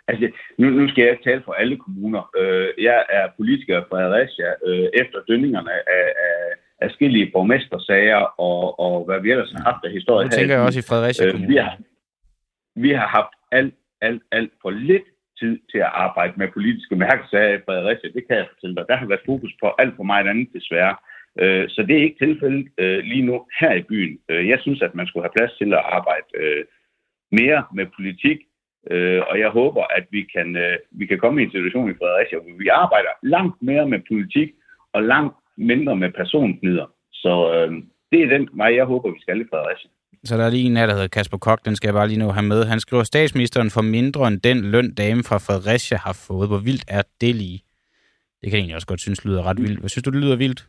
Altså, 0.08 0.30
nu, 0.58 0.70
nu 0.70 0.88
skal 0.88 1.04
jeg 1.04 1.18
tale 1.24 1.42
for 1.44 1.52
alle 1.52 1.76
kommuner. 1.76 2.30
Øh, 2.38 2.68
jeg 2.84 3.04
er 3.10 3.28
politiker 3.36 3.82
fra 3.88 3.96
Fredericia 3.96 4.50
øh, 4.66 4.88
efter 4.94 5.18
dønningerne 5.28 5.72
af, 5.72 6.06
af 6.26 6.40
afskillige 6.80 7.30
borgmestersager 7.32 8.40
og, 8.40 8.80
og 8.80 9.04
hvad 9.04 9.20
vi 9.20 9.30
ellers 9.30 9.52
har 9.52 9.62
haft 9.72 9.84
af 9.84 9.90
historie. 9.90 10.24
Det 10.24 10.32
tænker 10.32 10.54
jeg 10.54 10.64
også 10.64 10.78
i 10.78 10.82
Fredericia 10.82 11.26
øh, 11.26 11.48
vi, 11.48 11.56
har, 11.56 11.78
vi 12.74 12.90
har 12.90 13.06
haft 13.06 13.34
alt, 13.52 13.74
alt, 14.00 14.22
alt 14.32 14.52
for 14.62 14.70
lidt 14.70 15.02
tid 15.40 15.58
til 15.70 15.78
at 15.78 15.94
arbejde 16.06 16.34
med 16.36 16.48
politiske 16.56 16.96
mærkesager 16.96 17.56
i 17.56 17.64
Fredericia. 17.66 18.10
Det 18.16 18.26
kan 18.26 18.36
jeg 18.36 18.46
fortælle 18.52 18.76
dig. 18.76 18.84
Der 18.88 18.96
har 18.96 19.06
været 19.06 19.28
fokus 19.30 19.52
på 19.62 19.66
alt 19.78 19.94
for 19.96 20.02
meget 20.02 20.26
andet 20.28 20.48
desværre. 20.52 20.96
Øh, 21.42 21.68
så 21.68 21.82
det 21.82 21.96
er 21.96 22.02
ikke 22.02 22.24
tilfældet 22.26 22.68
øh, 22.78 22.98
lige 22.98 23.26
nu 23.26 23.46
her 23.60 23.72
i 23.74 23.82
byen. 23.82 24.18
Øh, 24.28 24.48
jeg 24.48 24.58
synes, 24.60 24.82
at 24.82 24.94
man 24.94 25.06
skulle 25.06 25.24
have 25.24 25.36
plads 25.36 25.52
til 25.58 25.72
at 25.72 25.84
arbejde 25.98 26.26
mere 27.32 27.64
med 27.74 27.86
politik, 27.96 28.38
og 29.30 29.38
jeg 29.38 29.50
håber, 29.50 29.84
at 29.98 30.04
vi 30.10 30.22
kan, 30.34 30.78
vi 30.90 31.06
kan 31.06 31.18
komme 31.18 31.40
i 31.40 31.44
en 31.44 31.50
situation 31.50 31.90
i 31.90 31.98
Fredericia, 32.00 32.38
hvor 32.38 32.58
vi 32.58 32.68
arbejder 32.68 33.08
langt 33.22 33.62
mere 33.62 33.88
med 33.88 34.00
politik 34.08 34.50
og 34.92 35.02
langt 35.02 35.36
mindre 35.56 35.96
med 35.96 36.10
personknider. 36.10 36.86
Så 37.12 37.34
det 38.12 38.22
er 38.22 38.28
den 38.28 38.48
vej, 38.52 38.74
jeg 38.74 38.84
håber, 38.84 39.10
vi 39.10 39.20
skal 39.20 39.40
i 39.40 39.50
Fredericia. 39.50 39.90
Så 40.24 40.36
der 40.36 40.44
er 40.44 40.50
lige 40.50 40.66
en 40.66 40.76
her, 40.76 40.86
der 40.86 40.92
hedder 40.92 41.08
Kasper 41.08 41.38
Kok, 41.38 41.64
den 41.64 41.76
skal 41.76 41.88
jeg 41.88 41.94
bare 41.94 42.08
lige 42.08 42.18
nu 42.18 42.28
have 42.28 42.46
med. 42.46 42.64
Han 42.64 42.80
skriver, 42.80 43.02
statsministeren 43.02 43.70
får 43.70 43.82
mindre 43.82 44.28
end 44.28 44.40
den 44.40 44.70
løn, 44.70 44.94
dame 44.94 45.22
fra 45.22 45.38
Fredericia 45.38 45.98
har 45.98 46.12
fået. 46.28 46.48
Hvor 46.48 46.58
vildt 46.58 46.84
er 46.88 47.02
det 47.20 47.34
lige? 47.34 47.62
Det 48.40 48.50
kan 48.50 48.52
jeg 48.52 48.58
egentlig 48.58 48.74
også 48.74 48.86
godt 48.86 49.00
synes 49.00 49.24
lyder 49.24 49.42
ret 49.42 49.62
vildt. 49.62 49.80
Hvad 49.80 49.88
synes 49.88 50.02
du, 50.02 50.10
det 50.10 50.20
lyder 50.20 50.36
vildt? 50.36 50.66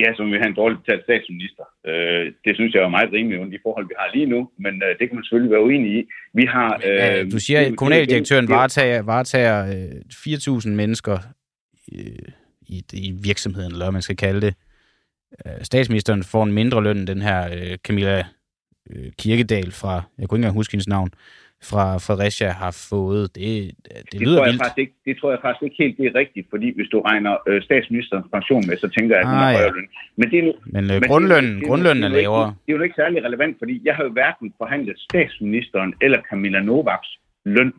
Ja, 0.00 0.14
som 0.16 0.32
vi 0.32 0.36
har 0.36 0.46
en 0.46 0.54
dårligt 0.54 0.80
betalt 0.84 1.02
statsminister. 1.04 1.64
Øh, 1.86 2.32
det 2.44 2.52
synes 2.54 2.74
jeg 2.74 2.82
er 2.82 2.88
meget 2.88 3.12
rimeligt 3.12 3.40
under 3.40 3.56
de 3.56 3.62
forhold, 3.62 3.86
vi 3.88 3.94
har 3.98 4.10
lige 4.14 4.26
nu, 4.26 4.50
men 4.58 4.74
øh, 4.82 4.98
det 4.98 5.04
kan 5.08 5.14
man 5.14 5.24
selvfølgelig 5.24 5.50
være 5.50 5.64
uenig 5.68 5.90
i. 5.98 6.02
Vi 6.34 6.44
har... 6.54 6.70
Øh, 6.86 6.96
ja, 6.96 7.24
du 7.24 7.38
siger, 7.38 7.60
at 7.60 7.76
kommunaldirektøren 7.76 8.48
varetager, 8.48 9.02
varetager 9.02 9.58
øh, 9.74 10.68
4.000 10.68 10.68
mennesker 10.68 11.18
øh, 11.92 12.28
i, 12.74 12.84
i 12.92 13.10
virksomheden, 13.28 13.72
eller 13.72 13.84
hvad 13.84 13.92
man 13.92 14.02
skal 14.02 14.16
kalde 14.16 14.40
det. 14.40 14.54
Øh, 15.46 15.62
statsministeren 15.62 16.22
får 16.24 16.44
en 16.44 16.52
mindre 16.52 16.82
løn 16.82 16.96
end 16.96 17.06
den 17.06 17.22
her 17.22 17.48
øh, 17.54 17.76
Camilla 17.76 18.24
øh, 18.90 19.12
Kirkedal 19.18 19.72
fra, 19.72 19.94
jeg 20.18 20.28
kunne 20.28 20.36
ikke 20.36 20.42
engang 20.42 20.54
huske 20.54 20.72
hendes 20.72 20.88
navn, 20.88 21.10
fra 21.70 21.84
Fredericia 22.06 22.50
har 22.62 22.86
fået. 22.90 23.34
Det, 23.36 23.42
det, 23.84 24.12
det 24.12 24.20
lyder 24.20 24.36
tror 24.36 24.44
jeg 24.44 24.52
vildt. 24.52 24.62
Faktisk 24.64 24.78
ikke, 24.78 24.94
det 25.06 25.14
tror 25.18 25.30
jeg 25.30 25.40
faktisk 25.42 25.62
ikke 25.66 25.76
helt 25.82 25.96
det 25.98 26.06
er 26.06 26.14
rigtigt, 26.22 26.46
fordi 26.50 26.68
hvis 26.76 26.88
du 26.92 26.98
regner 27.00 27.32
øh, 27.48 27.62
statsministerens 27.62 28.26
pension 28.32 28.62
med, 28.68 28.76
så 28.76 28.88
tænker 28.96 29.12
jeg, 29.16 29.22
at 29.24 29.28
hun 29.30 29.38
ah, 29.38 29.44
har 29.44 29.52
højere 29.58 29.74
løn. 29.76 29.88
Men, 30.16 30.30
det 30.30 30.38
er 30.38 30.44
nu, 30.48 30.52
men, 30.74 30.84
øh, 30.84 31.00
men 31.00 31.08
grundlønnen, 31.10 31.56
det, 31.58 31.66
grundlønnen 31.68 32.04
er, 32.04 32.08
er 32.08 32.12
lavere. 32.20 32.48
Ikke, 32.48 32.58
det 32.66 32.72
er 32.72 32.76
jo 32.76 32.82
ikke 32.82 33.00
særlig 33.02 33.24
relevant, 33.28 33.54
fordi 33.62 33.74
jeg 33.84 33.94
har 33.96 34.04
jo 34.04 34.12
hverken 34.18 34.54
forhandlet 34.60 34.96
statsministeren 35.08 35.94
eller 36.04 36.18
Camilla 36.30 36.60
Novaks 36.60 37.10
løn. 37.44 37.72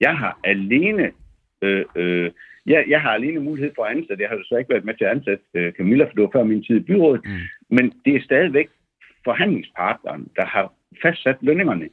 Jeg 0.00 0.14
har 0.22 0.32
alene 0.44 1.10
øh, 1.62 1.84
øh, 1.96 2.30
jeg, 2.72 2.84
jeg 2.88 3.00
har 3.00 3.12
alene 3.14 3.40
mulighed 3.40 3.72
for 3.76 3.84
at 3.84 3.96
ansætte. 3.96 4.22
Jeg 4.22 4.30
har 4.30 4.38
så 4.44 4.56
ikke 4.56 4.72
været 4.74 4.84
med 4.84 4.94
til 4.94 5.04
at 5.04 5.10
ansætte 5.16 5.44
uh, 5.58 5.72
Camilla, 5.76 6.04
for 6.04 6.14
det 6.14 6.22
var 6.22 6.34
før 6.36 6.44
min 6.44 6.64
tid 6.64 6.76
i 6.76 6.88
byrådet. 6.90 7.20
Mm. 7.24 7.76
Men 7.76 7.92
det 8.04 8.12
er 8.16 8.22
stadigvæk 8.28 8.68
forhandlingspartneren, 9.24 10.28
der 10.36 10.46
har 10.54 10.72
fastsat 11.02 11.38
lønningerne. 11.40 11.88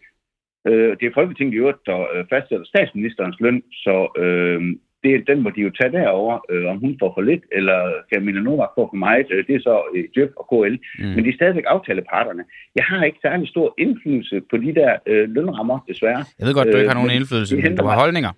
Uh, 0.70 0.92
det 0.98 1.06
er 1.06 1.18
Folketinget 1.20 1.54
i 1.54 1.62
øvrigt, 1.64 1.86
der 1.86 2.00
uh, 2.14 2.26
fastsætter 2.32 2.66
statsministerens 2.66 3.38
løn, 3.40 3.64
så 3.72 3.96
uh, 4.24 4.62
det, 5.04 5.28
den 5.28 5.38
må 5.44 5.50
de 5.56 5.62
jo 5.62 5.72
tage 5.80 5.92
derover, 5.92 6.34
uh, 6.54 6.66
om 6.72 6.78
hun 6.84 6.94
får 7.02 7.12
for 7.16 7.22
lidt, 7.22 7.44
eller 7.52 7.80
Camilla 8.14 8.42
Novak 8.42 8.70
får 8.78 8.88
for 8.92 9.00
meget. 9.08 9.28
Uh, 9.34 9.42
det 9.48 9.56
er 9.56 9.60
så 9.60 9.76
uh, 9.96 10.04
Djøf 10.16 10.32
og 10.40 10.46
KL. 10.52 10.76
Mm. 10.76 11.06
Men 11.16 11.20
det 11.24 11.30
er 11.32 11.38
stadigvæk 11.42 11.64
aftaleparterne. 11.68 12.44
Jeg 12.76 12.86
har 12.90 13.04
ikke 13.04 13.20
særlig 13.22 13.48
stor 13.48 13.74
indflydelse 13.78 14.42
på 14.50 14.58
de 14.58 14.76
der 14.80 14.92
uh, 15.12 15.26
lønrammer, 15.36 15.78
desværre. 15.88 16.24
Jeg 16.40 16.46
ved 16.48 16.54
godt, 16.54 16.68
du 16.74 16.78
ikke 16.78 16.94
har 16.94 17.00
nogen 17.02 17.16
indflydelse, 17.20 17.56
men 17.56 17.78
du 17.78 17.86
har 17.86 18.00
holdninger. 18.04 18.32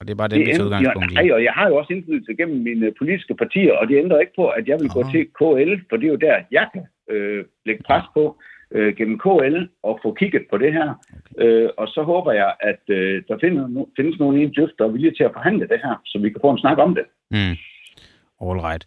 Og 0.00 0.06
det 0.06 0.12
er 0.12 0.16
bare 0.22 0.28
det, 0.28 0.40
vi 0.40 0.44
tager 0.44 0.64
udgangspunkt 0.64 1.12
i. 1.12 1.14
Nej, 1.14 1.30
og 1.36 1.44
jeg 1.44 1.52
har 1.52 1.68
jo 1.68 1.76
også 1.76 1.92
indflydelse 1.92 2.34
gennem 2.34 2.58
mine 2.68 2.92
politiske 2.98 3.34
partier, 3.34 3.72
og 3.72 3.88
det 3.88 3.96
ændrer 3.96 4.20
ikke 4.20 4.32
på, 4.36 4.46
at 4.48 4.68
jeg 4.68 4.76
vil 4.80 4.90
Aha. 4.90 4.96
gå 4.96 5.02
til 5.12 5.22
KL, 5.38 5.72
for 5.88 5.96
det 5.96 6.06
er 6.06 6.12
jo 6.16 6.20
der, 6.28 6.36
jeg 6.50 6.66
kan 6.74 6.84
øh, 7.10 7.44
lægge 7.66 7.82
pres 7.88 8.06
på 8.14 8.36
øh, 8.76 8.96
gennem 8.96 9.18
KL 9.24 9.56
og 9.82 10.00
få 10.02 10.08
kigget 10.20 10.44
på 10.50 10.58
det 10.58 10.72
her. 10.72 10.88
Okay. 11.18 11.44
Øh, 11.44 11.68
og 11.78 11.86
så 11.88 12.02
håber 12.02 12.32
jeg, 12.32 12.50
at 12.60 12.82
øh, 12.88 13.22
der 13.28 13.36
finder, 13.40 13.68
no, 13.68 13.84
findes 13.96 14.18
nogen 14.18 14.38
i 14.38 14.42
en 14.42 14.52
djøft, 14.56 14.76
der 14.78 14.84
er 14.84 14.88
villige 14.88 15.14
til 15.14 15.24
at 15.24 15.32
forhandle 15.32 15.68
det 15.68 15.80
her, 15.84 15.94
så 16.04 16.18
vi 16.18 16.28
kan 16.30 16.40
få 16.44 16.50
en 16.50 16.58
snak 16.58 16.78
om 16.78 16.94
det. 16.94 17.04
Mm. 17.30 17.56
All 18.44 18.60
right. 18.68 18.84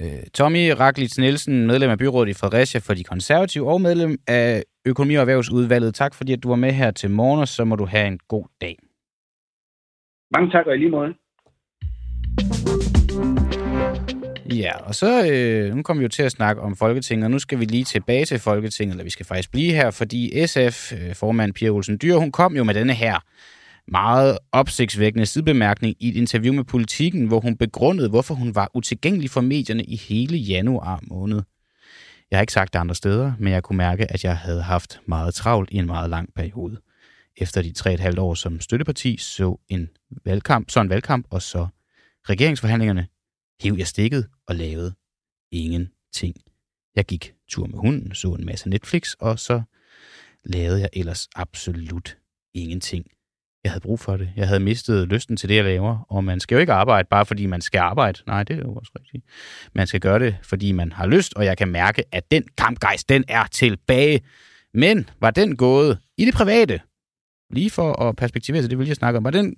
Øh, 0.00 0.24
Tommy 0.34 0.70
Raklitz 0.80 1.18
Nielsen, 1.18 1.66
medlem 1.66 1.90
af 1.90 1.98
byrådet 1.98 2.30
i 2.30 2.34
Fredericia 2.40 2.80
for 2.86 2.94
de 2.94 3.04
konservative 3.04 3.70
og 3.72 3.80
medlem 3.80 4.18
af 4.28 4.62
økonomi- 4.86 5.14
og 5.14 5.20
erhvervsudvalget. 5.20 5.94
Tak 5.94 6.14
fordi 6.14 6.32
at 6.32 6.42
du 6.42 6.48
var 6.48 6.56
med 6.56 6.72
her 6.72 6.90
til 6.90 7.10
morgen, 7.10 7.40
og 7.40 7.48
så 7.48 7.64
må 7.64 7.76
du 7.76 7.86
have 7.86 8.06
en 8.06 8.18
god 8.28 8.44
dag. 8.60 8.76
Mange 10.34 10.50
tak, 10.50 10.66
og 10.66 10.74
i 10.74 10.78
lige 10.78 10.90
måde. 10.90 11.14
Ja, 14.52 14.76
og 14.76 14.94
så 14.94 15.30
øh, 15.32 15.74
nu 15.74 15.82
kommer 15.82 16.00
vi 16.00 16.04
jo 16.04 16.08
til 16.08 16.22
at 16.22 16.32
snakke 16.32 16.62
om 16.62 16.76
Folketinget, 16.76 17.24
og 17.24 17.30
nu 17.30 17.38
skal 17.38 17.60
vi 17.60 17.64
lige 17.64 17.84
tilbage 17.84 18.24
til 18.24 18.38
Folketinget, 18.38 18.92
eller 18.92 19.04
vi 19.04 19.10
skal 19.10 19.26
faktisk 19.26 19.50
blive 19.50 19.72
her, 19.72 19.90
fordi 19.90 20.46
SF, 20.46 20.92
øh, 20.92 21.14
formand 21.14 21.52
Pia 21.54 21.68
Olsen 21.68 21.98
Dyr, 22.02 22.16
hun 22.16 22.32
kom 22.32 22.56
jo 22.56 22.64
med 22.64 22.74
denne 22.74 22.92
her 22.92 23.18
meget 23.90 24.38
opsigtsvækkende 24.52 25.26
sidebemærkning 25.26 25.96
i 26.00 26.08
et 26.08 26.16
interview 26.16 26.54
med 26.54 26.64
Politiken, 26.64 27.26
hvor 27.26 27.40
hun 27.40 27.56
begrundede, 27.56 28.08
hvorfor 28.08 28.34
hun 28.34 28.54
var 28.54 28.70
utilgængelig 28.74 29.30
for 29.30 29.40
medierne 29.40 29.84
i 29.84 29.96
hele 29.96 30.36
januar 30.36 31.00
måned. 31.02 31.42
Jeg 32.30 32.36
har 32.36 32.40
ikke 32.40 32.52
sagt 32.52 32.72
det 32.72 32.78
andre 32.78 32.94
steder, 32.94 33.32
men 33.38 33.52
jeg 33.52 33.62
kunne 33.62 33.76
mærke, 33.76 34.12
at 34.12 34.24
jeg 34.24 34.36
havde 34.36 34.62
haft 34.62 35.00
meget 35.06 35.34
travlt 35.34 35.70
i 35.70 35.76
en 35.76 35.86
meget 35.86 36.10
lang 36.10 36.28
periode 36.36 36.76
efter 37.40 37.62
de 37.62 37.72
tre 37.72 37.94
et 37.94 38.00
halvt 38.00 38.18
år 38.18 38.34
som 38.34 38.60
støtteparti 38.60 39.16
så 39.16 39.60
en 39.68 39.88
valgkamp, 40.24 40.70
så 40.70 40.80
en 40.80 40.88
valgkamp, 40.88 41.26
og 41.30 41.42
så 41.42 41.66
regeringsforhandlingerne, 42.28 43.06
hæv 43.62 43.74
jeg 43.78 43.86
stikket 43.86 44.28
og 44.46 44.54
lavede 44.54 44.94
ingenting. 45.52 46.36
Jeg 46.96 47.04
gik 47.04 47.34
tur 47.48 47.66
med 47.66 47.78
hunden, 47.78 48.14
så 48.14 48.28
en 48.28 48.46
masse 48.46 48.68
Netflix, 48.68 49.12
og 49.12 49.38
så 49.38 49.62
lavede 50.44 50.80
jeg 50.80 50.88
ellers 50.92 51.28
absolut 51.36 52.16
ingenting. 52.54 53.06
Jeg 53.64 53.72
havde 53.72 53.82
brug 53.82 54.00
for 54.00 54.16
det. 54.16 54.32
Jeg 54.36 54.48
havde 54.48 54.60
mistet 54.60 55.08
lysten 55.08 55.36
til 55.36 55.48
det, 55.48 55.56
jeg 55.56 55.64
laver. 55.64 56.06
Og 56.08 56.24
man 56.24 56.40
skal 56.40 56.54
jo 56.54 56.60
ikke 56.60 56.72
arbejde, 56.72 57.08
bare 57.10 57.26
fordi 57.26 57.46
man 57.46 57.60
skal 57.60 57.78
arbejde. 57.78 58.22
Nej, 58.26 58.42
det 58.42 58.56
er 58.56 58.60
jo 58.60 58.74
også 58.74 58.92
rigtigt. 58.98 59.24
Man 59.74 59.86
skal 59.86 60.00
gøre 60.00 60.18
det, 60.18 60.36
fordi 60.42 60.72
man 60.72 60.92
har 60.92 61.06
lyst, 61.06 61.34
og 61.34 61.44
jeg 61.44 61.56
kan 61.56 61.68
mærke, 61.68 62.04
at 62.12 62.30
den 62.30 62.44
kampgejst, 62.58 63.08
den 63.08 63.24
er 63.28 63.44
tilbage. 63.44 64.20
Men 64.74 65.10
var 65.20 65.30
den 65.30 65.56
gået 65.56 65.98
i 66.16 66.24
det 66.24 66.34
private, 66.34 66.80
lige 67.50 67.70
for 67.70 68.02
at 68.02 68.16
perspektivere 68.16 68.62
til 68.62 68.70
det 68.70 68.78
vil 68.78 68.86
jeg 68.86 68.96
snakke 68.96 69.16
om, 69.16 69.24
var 69.24 69.30
den 69.30 69.56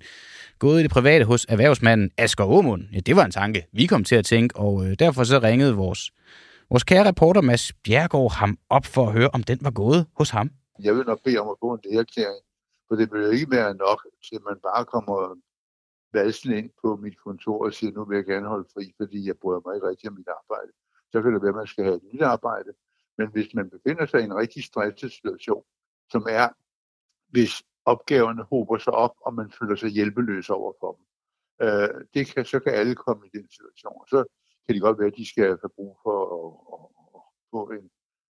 gået 0.59 0.79
i 0.79 0.83
det 0.83 0.91
private 0.91 1.25
hos 1.25 1.45
erhvervsmanden 1.49 2.11
Asger 2.17 2.43
Aumund? 2.43 2.83
Ja, 2.93 2.99
det 2.99 3.15
var 3.15 3.25
en 3.25 3.31
tanke, 3.31 3.67
vi 3.73 3.85
kom 3.85 4.03
til 4.03 4.15
at 4.15 4.25
tænke, 4.25 4.55
og 4.55 4.85
øh, 4.85 4.95
derfor 4.99 5.23
så 5.23 5.39
ringede 5.39 5.75
vores, 5.75 6.11
vores 6.69 6.83
kære 6.83 7.07
reporter 7.07 7.41
Mads 7.41 7.73
Bjergård 7.73 8.33
ham 8.33 8.57
op 8.69 8.85
for 8.85 9.07
at 9.07 9.13
høre, 9.13 9.29
om 9.33 9.43
den 9.43 9.59
var 9.61 9.71
gået 9.71 10.07
hos 10.17 10.29
ham. 10.29 10.49
Jeg 10.83 10.95
vil 10.95 11.05
nok 11.05 11.23
bede 11.23 11.37
om 11.37 11.49
at 11.49 11.55
få 11.59 11.73
en 11.73 11.79
lægerklæring, 11.83 12.41
for 12.87 12.95
det 12.95 13.11
vil 13.11 13.33
ikke 13.33 13.51
være 13.51 13.75
nok, 13.75 13.99
til 14.27 14.37
man 14.49 14.57
bare 14.63 14.85
kommer 14.85 15.35
valsen 16.13 16.51
ind 16.53 16.69
på 16.81 16.95
mit 16.95 17.17
kontor 17.25 17.65
og 17.65 17.73
siger, 17.73 17.91
nu 17.91 18.05
vil 18.05 18.15
jeg 18.15 18.25
gerne 18.25 18.47
holde 18.47 18.67
fri, 18.73 18.93
fordi 18.97 19.27
jeg 19.27 19.35
bryder 19.41 19.61
mig 19.65 19.75
ikke 19.75 19.87
rigtig 19.89 20.09
om 20.09 20.15
mit 20.15 20.27
arbejde. 20.39 20.71
Så 21.11 21.21
kan 21.21 21.33
det 21.33 21.41
være, 21.41 21.55
at 21.55 21.55
man 21.55 21.67
skal 21.67 21.83
have 21.83 21.95
et 21.95 22.03
nyt 22.13 22.21
arbejde. 22.21 22.71
Men 23.17 23.27
hvis 23.33 23.49
man 23.53 23.69
befinder 23.69 24.05
sig 24.05 24.19
i 24.21 24.23
en 24.23 24.35
rigtig 24.35 24.63
stresset 24.63 25.11
situation, 25.11 25.63
som 26.11 26.25
er, 26.29 26.47
hvis 27.29 27.63
opgaverne 27.85 28.43
hober 28.43 28.77
sig 28.77 28.93
op, 28.93 29.15
og 29.25 29.33
man 29.33 29.51
føler 29.59 29.75
sig 29.75 29.89
hjælpeløs 29.89 30.49
over 30.49 30.73
for 30.79 30.91
dem, 30.97 31.05
øh, 31.67 31.89
det 32.13 32.27
kan, 32.27 32.45
så 32.45 32.59
kan 32.59 32.73
alle 32.73 32.95
komme 32.95 33.27
i 33.27 33.37
den 33.37 33.47
situation. 33.49 34.07
Så 34.07 34.23
kan 34.65 34.75
det 34.75 34.81
godt 34.81 34.99
være, 34.99 35.07
at 35.07 35.17
de 35.17 35.29
skal 35.29 35.43
have 35.43 35.75
brug 35.75 35.97
for 36.03 36.17
at, 36.37 36.51
at, 36.73 36.85
at 37.15 37.21
få 37.53 37.61
en 37.77 37.87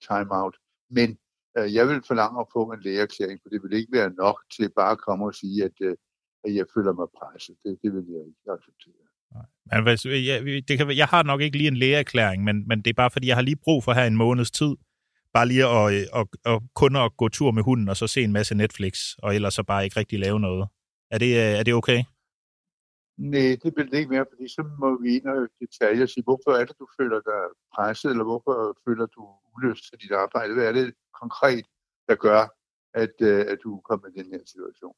time-out. 0.09 0.57
Men 0.91 1.19
øh, 1.59 1.75
jeg 1.75 1.89
vil 1.89 2.03
forlange 2.07 2.41
at 2.41 2.47
få 2.53 2.63
en 2.73 2.81
lægeerklæring, 2.81 3.39
for 3.43 3.49
det 3.49 3.63
vil 3.63 3.79
ikke 3.79 3.93
være 3.93 4.11
nok 4.11 4.39
til 4.57 4.69
bare 4.77 4.93
at 4.93 5.05
komme 5.07 5.25
og 5.27 5.35
sige, 5.35 5.65
at, 5.65 5.77
øh, 5.81 5.97
at 6.45 6.55
jeg 6.55 6.67
føler 6.75 6.93
mig 6.93 7.09
presset. 7.19 7.57
Det, 7.65 7.79
det 7.83 7.91
vil 7.95 8.07
jeg 8.15 8.23
ikke 8.31 8.53
acceptere. 8.57 9.07
Men 9.73 9.83
hvis, 9.83 10.05
jeg, 10.05 10.37
det 10.69 10.79
kan, 10.79 10.97
jeg 10.97 11.07
har 11.07 11.23
nok 11.23 11.41
ikke 11.41 11.57
lige 11.57 11.69
en 11.69 11.77
lægeerklæring, 11.77 12.45
men, 12.45 12.69
men 12.69 12.79
det 12.83 12.91
er 12.91 12.95
bare 12.95 13.11
fordi, 13.11 13.27
jeg 13.29 13.37
har 13.37 13.43
lige 13.43 13.65
brug 13.65 13.85
for 13.85 13.93
her 13.93 14.05
en 14.05 14.17
måneds 14.17 14.51
tid, 14.51 14.75
bare 15.37 15.49
lige 15.53 15.67
at, 15.79 15.87
at, 15.93 16.07
at, 16.21 16.27
at 16.53 16.59
kun 16.81 16.93
at 16.97 17.09
gå 17.21 17.27
tur 17.29 17.51
med 17.57 17.63
hunden, 17.69 17.89
og 17.89 17.97
så 17.97 18.07
se 18.07 18.21
en 18.23 18.37
masse 18.39 18.55
Netflix, 18.55 18.95
og 19.25 19.35
ellers 19.37 19.55
så 19.55 19.63
bare 19.63 19.85
ikke 19.85 19.99
rigtig 20.01 20.19
lave 20.19 20.41
noget. 20.41 20.69
Er 21.15 21.19
det, 21.25 21.33
øh, 21.43 21.53
er 21.61 21.63
det 21.63 21.75
okay? 21.81 22.01
Nej, 23.33 23.51
det 23.63 23.71
vil 23.77 23.91
det 23.91 23.99
ikke 23.99 24.15
mere, 24.15 24.27
fordi 24.33 24.47
så 24.57 24.63
må 24.83 24.89
vi 25.03 25.09
ind 25.17 25.27
og 25.35 25.49
detaljer 25.61 26.03
og 26.03 26.09
sige, 26.09 26.25
hvorfor 26.29 26.51
er 26.61 26.65
det, 26.69 26.77
du 26.83 26.87
føler 26.99 27.21
dig 27.31 27.43
presset, 27.75 28.11
eller 28.11 28.27
hvorfor 28.31 28.55
føler 28.85 29.07
du 29.17 29.23
ulyst 29.55 29.85
til 29.89 29.99
dit 30.03 30.15
arbejde? 30.25 30.55
Hvad 30.55 30.67
er 30.71 30.75
det 30.79 30.95
konkret, 31.23 31.65
der 32.09 32.17
gør, 32.27 32.43
at, 33.03 33.15
øh, 33.31 33.41
at 33.53 33.59
du 33.65 33.71
kommer 33.89 34.07
i 34.09 34.17
den 34.19 34.29
her 34.35 34.43
situation? 34.53 34.97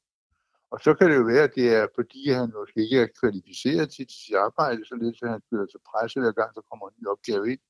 Og 0.72 0.78
så 0.84 0.90
kan 0.94 1.06
det 1.10 1.16
jo 1.20 1.26
være, 1.32 1.44
at 1.48 1.54
det 1.58 1.66
er, 1.78 1.86
fordi 1.98 2.20
han 2.38 2.46
måske 2.60 2.80
ikke 2.86 3.00
er 3.06 3.14
kvalificeret 3.20 3.86
til 3.96 4.06
sit 4.24 4.36
arbejde, 4.46 4.80
så 4.88 4.94
lidt, 5.02 5.22
at 5.22 5.30
han 5.34 5.42
føler 5.50 5.66
sig 5.72 5.80
presset 5.90 6.22
hver 6.22 6.34
gang, 6.40 6.50
der 6.56 6.62
kommer 6.70 6.84
en 6.88 6.96
ny 6.98 7.04
opgave 7.14 7.44
ind. 7.52 7.62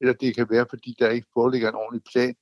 Eller 0.00 0.14
det 0.14 0.34
kan 0.36 0.46
være, 0.50 0.66
fordi 0.70 0.96
der 0.98 1.10
ikke 1.10 1.28
foreligger 1.32 1.68
en 1.68 1.74
ordentlig 1.74 2.04
plan. 2.12 2.34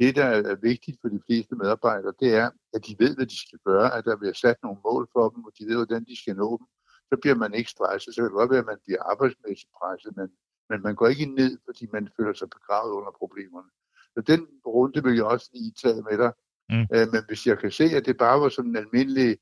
Det, 0.00 0.16
der 0.16 0.24
er 0.24 0.54
vigtigt 0.54 0.98
for 1.00 1.08
de 1.08 1.20
fleste 1.26 1.54
medarbejdere, 1.56 2.14
det 2.20 2.34
er, 2.34 2.50
at 2.74 2.86
de 2.86 2.96
ved, 2.98 3.16
hvad 3.16 3.26
de 3.26 3.38
skal 3.46 3.58
gøre, 3.64 3.94
at 3.96 4.04
der 4.04 4.16
bliver 4.16 4.32
sat 4.32 4.56
nogle 4.62 4.78
mål 4.84 5.08
for 5.12 5.28
dem, 5.28 5.44
og 5.44 5.52
de 5.58 5.64
ved, 5.66 5.76
hvordan 5.76 6.04
de 6.04 6.16
skal 6.22 6.36
nå 6.36 6.50
dem. 6.58 6.66
Så 7.10 7.18
bliver 7.22 7.36
man 7.36 7.54
ikke 7.54 7.70
stresset. 7.70 8.14
Så 8.14 8.20
kan 8.20 8.24
det 8.30 8.40
godt 8.40 8.50
være, 8.50 8.64
at 8.64 8.72
man 8.72 8.82
bliver 8.84 9.02
arbejdsmæssigt 9.02 9.72
presset, 9.78 10.16
men, 10.16 10.28
men 10.70 10.82
man 10.82 10.94
går 10.94 11.06
ikke 11.06 11.26
ned, 11.26 11.58
fordi 11.66 11.86
man 11.92 12.08
føler 12.16 12.32
sig 12.32 12.50
begravet 12.50 12.92
under 12.92 13.12
problemerne. 13.20 13.70
Så 14.14 14.20
den 14.20 14.40
runde 14.66 15.02
vil 15.04 15.14
jeg 15.14 15.24
også 15.24 15.50
lige 15.52 15.72
tage 15.82 16.02
med 16.08 16.18
dig. 16.22 16.32
Mm. 16.72 16.86
Øh, 16.94 17.06
men 17.12 17.22
hvis 17.28 17.46
jeg 17.46 17.58
kan 17.58 17.70
se, 17.70 17.84
at 17.84 18.06
det 18.06 18.16
bare 18.16 18.40
var 18.40 18.48
sådan 18.48 18.70
en 18.70 18.76
almindelig 18.76 19.38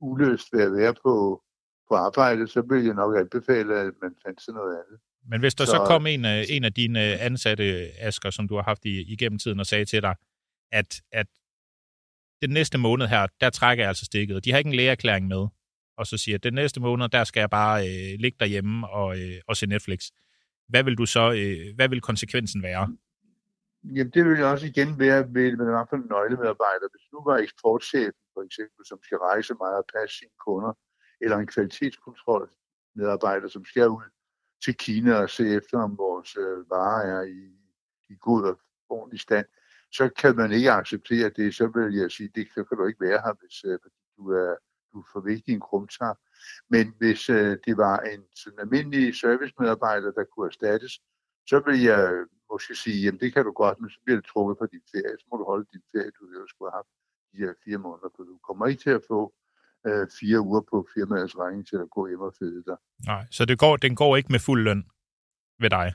uløst 0.00 0.52
ved 0.52 0.62
at 0.62 0.72
være 0.72 0.94
på, 1.04 1.42
på 1.88 1.94
arbejde, 1.94 2.48
så 2.48 2.60
vil 2.62 2.84
jeg 2.84 2.94
nok 2.94 3.16
anbefale, 3.16 3.74
at 3.74 3.94
man 4.02 4.16
fandt 4.26 4.42
sig 4.42 4.54
noget 4.54 4.74
andet. 4.82 4.98
Men 5.28 5.40
hvis 5.40 5.54
der 5.54 5.64
så, 5.64 5.70
så 5.70 5.84
kom 5.86 6.06
en, 6.06 6.24
en 6.24 6.64
af 6.64 6.72
dine 6.72 7.00
ansatte, 7.00 7.64
Asker, 7.98 8.30
som 8.30 8.48
du 8.48 8.54
har 8.54 8.62
haft 8.62 8.84
i, 8.84 9.12
igennem 9.12 9.38
tiden, 9.38 9.60
og 9.60 9.66
sagde 9.66 9.84
til 9.84 10.02
dig, 10.02 10.14
at, 10.72 11.00
at 11.12 11.26
den 12.42 12.50
næste 12.50 12.78
måned 12.78 13.06
her, 13.06 13.26
der 13.40 13.50
trækker 13.50 13.84
jeg 13.84 13.88
altså 13.88 14.04
stikket, 14.04 14.36
og 14.36 14.44
de 14.44 14.50
har 14.50 14.58
ikke 14.58 14.68
en 14.68 14.74
lægeerklæring 14.74 15.26
med, 15.26 15.46
og 15.96 16.06
så 16.06 16.16
siger, 16.18 16.36
at 16.38 16.44
den 16.44 16.54
næste 16.54 16.80
måned, 16.80 17.08
der 17.08 17.24
skal 17.24 17.40
jeg 17.40 17.50
bare 17.50 17.76
øh, 17.88 18.18
ligge 18.18 18.36
derhjemme 18.40 18.88
og, 18.88 19.18
øh, 19.18 19.40
og 19.48 19.56
se 19.56 19.66
Netflix. 19.66 20.00
Hvad 20.68 20.82
vil 20.84 20.98
du 20.98 21.06
så, 21.06 21.32
øh, 21.32 21.74
hvad 21.76 21.88
vil 21.88 22.00
konsekvensen 22.00 22.62
være? 22.62 22.96
Jamen, 23.84 24.10
det 24.10 24.24
vil 24.24 24.44
også 24.44 24.66
igen 24.66 24.98
være 24.98 25.34
ved, 25.34 25.56
med 25.56 25.66
hvert 25.66 25.88
fald 25.90 26.04
nøglemedarbejder. 26.10 26.86
Hvis 26.94 27.06
nu 27.12 27.18
var 27.24 27.36
eksportchefen, 27.36 28.22
for 28.34 28.42
eksempel, 28.42 28.86
som 28.86 28.98
skal 29.02 29.18
rejse 29.18 29.54
meget 29.54 29.78
og 29.82 29.88
passe 29.94 30.18
sine 30.18 30.36
kunder, 30.46 30.72
eller 31.20 31.36
en 31.36 31.46
kvalitetskontrol 31.46 32.50
medarbejder, 32.96 33.48
som 33.48 33.64
skal 33.64 33.88
ud 33.88 34.08
til 34.64 34.76
Kina 34.76 35.14
og 35.14 35.30
se 35.30 35.54
efter, 35.54 35.78
om 35.78 35.98
vores 35.98 36.36
øh, 36.36 36.70
varer 36.70 37.20
er 37.20 37.22
i, 37.22 37.42
i 38.08 38.16
god 38.20 38.42
og 38.44 38.58
ordentlig 38.88 39.20
stand, 39.20 39.46
så 39.92 40.10
kan 40.18 40.36
man 40.36 40.52
ikke 40.52 40.70
acceptere 40.70 41.30
det. 41.36 41.54
Så 41.54 41.66
vil 41.66 41.94
jeg 41.94 42.10
sige, 42.10 42.30
det 42.34 42.48
så 42.54 42.64
kan 42.64 42.78
du 42.78 42.86
ikke 42.86 43.00
være 43.00 43.20
her, 43.24 43.34
hvis 43.40 43.64
øh, 43.64 43.78
du 44.16 44.30
er, 44.30 44.54
du 44.92 44.98
er 45.00 45.08
for 45.12 45.20
vigtig 45.20 45.54
en 45.54 45.60
krumtar. 45.60 46.18
Men 46.70 46.94
hvis 46.98 47.30
øh, 47.30 47.58
det 47.66 47.76
var 47.76 47.98
en 47.98 48.24
sådan 48.34 48.58
almindelig 48.58 49.14
servicemedarbejder, 49.14 50.10
der 50.12 50.24
kunne 50.24 50.46
erstattes, 50.46 50.92
så 51.46 51.62
vil 51.66 51.82
jeg 51.82 52.24
måske 52.52 52.74
sige, 52.74 53.02
jamen 53.04 53.20
det 53.20 53.34
kan 53.34 53.44
du 53.44 53.52
godt, 53.52 53.80
men 53.80 53.90
så 53.90 54.00
bliver 54.04 54.16
det 54.20 54.26
trukket 54.26 54.58
på 54.58 54.66
din 54.66 54.82
ferie. 54.92 55.18
Så 55.18 55.26
må 55.30 55.36
du 55.36 55.44
holde 55.44 55.66
din 55.72 55.82
ferie, 55.92 56.10
du 56.18 56.24
jo 56.38 56.46
skulle 56.46 56.70
have 56.70 56.78
haft 56.78 56.92
de 57.32 57.38
her 57.38 57.54
fire 57.64 57.78
måneder, 57.78 58.08
for 58.16 58.22
du 58.22 58.38
kommer 58.48 58.66
ikke 58.66 58.82
til 58.82 58.90
at 58.90 59.04
få 59.08 59.34
øh, 59.86 60.06
fire 60.20 60.40
uger 60.40 60.60
på 60.70 60.86
firmaets 60.94 61.38
regning 61.38 61.66
til 61.66 61.76
at 61.76 61.90
gå 61.90 62.08
hjem 62.08 62.20
og 62.20 62.34
føde 62.38 62.62
dig. 62.66 62.76
Nej, 63.06 63.24
så 63.30 63.44
det 63.44 63.58
går, 63.58 63.76
den 63.76 63.94
går 63.96 64.16
ikke 64.16 64.32
med 64.32 64.38
fuld 64.38 64.62
løn 64.62 64.82
ved 65.60 65.70
dig? 65.70 65.94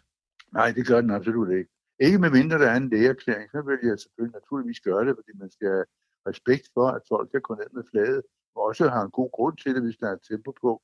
Nej, 0.53 0.71
det 0.71 0.87
gør 0.87 1.01
den 1.01 1.11
absolut 1.11 1.51
ikke. 1.51 1.69
Ikke 1.99 2.19
med 2.19 2.29
mindre 2.29 2.59
der 2.59 2.69
er 2.69 2.77
en 2.77 2.89
lægeerklæring, 2.89 3.49
så 3.51 3.61
vil 3.61 3.79
jeg 3.89 3.99
selvfølgelig 3.99 4.33
naturligvis 4.39 4.79
gøre 4.79 5.05
det, 5.05 5.13
fordi 5.17 5.31
man 5.43 5.51
skal 5.51 5.67
have 5.67 5.85
respekt 6.27 6.65
for, 6.73 6.87
at 6.87 7.01
folk 7.07 7.27
kan 7.31 7.41
gå 7.41 7.55
ned 7.55 7.69
med 7.73 7.83
fladet, 7.91 8.21
og 8.55 8.61
også 8.69 8.89
har 8.89 9.01
en 9.03 9.11
god 9.11 9.31
grund 9.31 9.57
til 9.57 9.75
det, 9.75 9.81
hvis 9.83 9.97
der 9.97 10.09
er 10.11 10.17
tempo 10.29 10.51
på. 10.61 10.81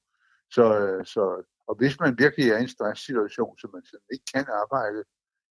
Så, 0.56 0.66
øh, 0.80 1.06
så, 1.06 1.24
og 1.68 1.76
hvis 1.76 2.00
man 2.00 2.20
virkelig 2.24 2.46
er 2.50 2.58
i 2.58 2.62
en 2.62 2.76
stresssituation, 2.78 3.58
så 3.58 3.68
man 3.74 3.84
ikke 4.14 4.26
kan 4.34 4.46
arbejde, 4.64 5.04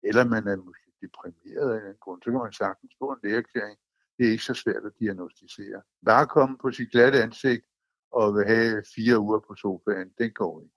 eller 0.03 0.23
man 0.23 0.47
er 0.47 0.55
måske 0.55 0.87
deprimeret 1.01 1.69
af 1.79 1.89
en 1.89 1.99
grund, 2.03 2.21
så 2.21 2.31
kan 2.31 2.39
man 2.39 2.53
sagtens 2.63 2.93
få 2.99 3.05
en 3.11 3.19
lægeerklæring. 3.23 3.77
Det 4.17 4.27
er 4.27 4.31
ikke 4.31 4.43
så 4.43 4.53
svært 4.53 4.85
at 4.85 4.91
diagnostisere. 4.99 5.81
Bare 6.05 6.27
komme 6.27 6.57
på 6.61 6.71
sit 6.71 6.91
glatte 6.91 7.23
ansigt 7.23 7.65
og 8.11 8.33
vil 8.35 8.45
have 8.47 8.83
fire 8.95 9.19
uger 9.19 9.39
på 9.39 9.55
sofaen, 9.55 10.09
den 10.17 10.31
går 10.31 10.61
ikke. 10.61 10.73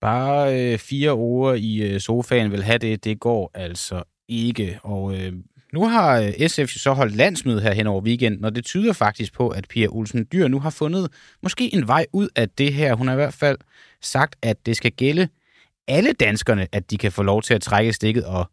Bare 0.00 0.72
øh, 0.72 0.78
fire 0.78 1.14
uger 1.14 1.54
i 1.54 1.94
øh, 1.94 2.00
sofaen 2.00 2.50
vil 2.50 2.62
have 2.62 2.78
det, 2.78 3.04
det 3.04 3.20
går 3.20 3.50
altså 3.54 4.02
ikke. 4.28 4.80
Og 4.82 5.14
øh, 5.14 5.32
nu 5.72 5.88
har 5.88 6.20
øh, 6.20 6.48
SF 6.48 6.68
så 6.68 6.92
holdt 6.92 7.16
landsmøde 7.16 7.60
her 7.60 7.72
hen 7.72 7.86
over 7.86 8.02
weekenden, 8.02 8.44
og 8.44 8.54
det 8.54 8.64
tyder 8.64 8.92
faktisk 8.92 9.32
på, 9.32 9.48
at 9.48 9.68
Pia 9.68 9.86
Olsen 9.86 10.28
Dyr 10.32 10.48
nu 10.48 10.60
har 10.60 10.70
fundet 10.70 11.12
måske 11.42 11.74
en 11.74 11.88
vej 11.88 12.06
ud 12.12 12.28
af 12.36 12.48
det 12.48 12.74
her. 12.74 12.94
Hun 12.94 13.06
har 13.06 13.14
i 13.14 13.16
hvert 13.16 13.34
fald 13.34 13.58
sagt, 14.00 14.36
at 14.42 14.66
det 14.66 14.76
skal 14.76 14.92
gælde 14.92 15.28
alle 15.88 16.12
danskerne, 16.12 16.68
at 16.72 16.90
de 16.90 16.98
kan 16.98 17.12
få 17.12 17.22
lov 17.22 17.42
til 17.42 17.54
at 17.54 17.60
trække 17.60 17.92
stikket 17.92 18.24
og 18.24 18.50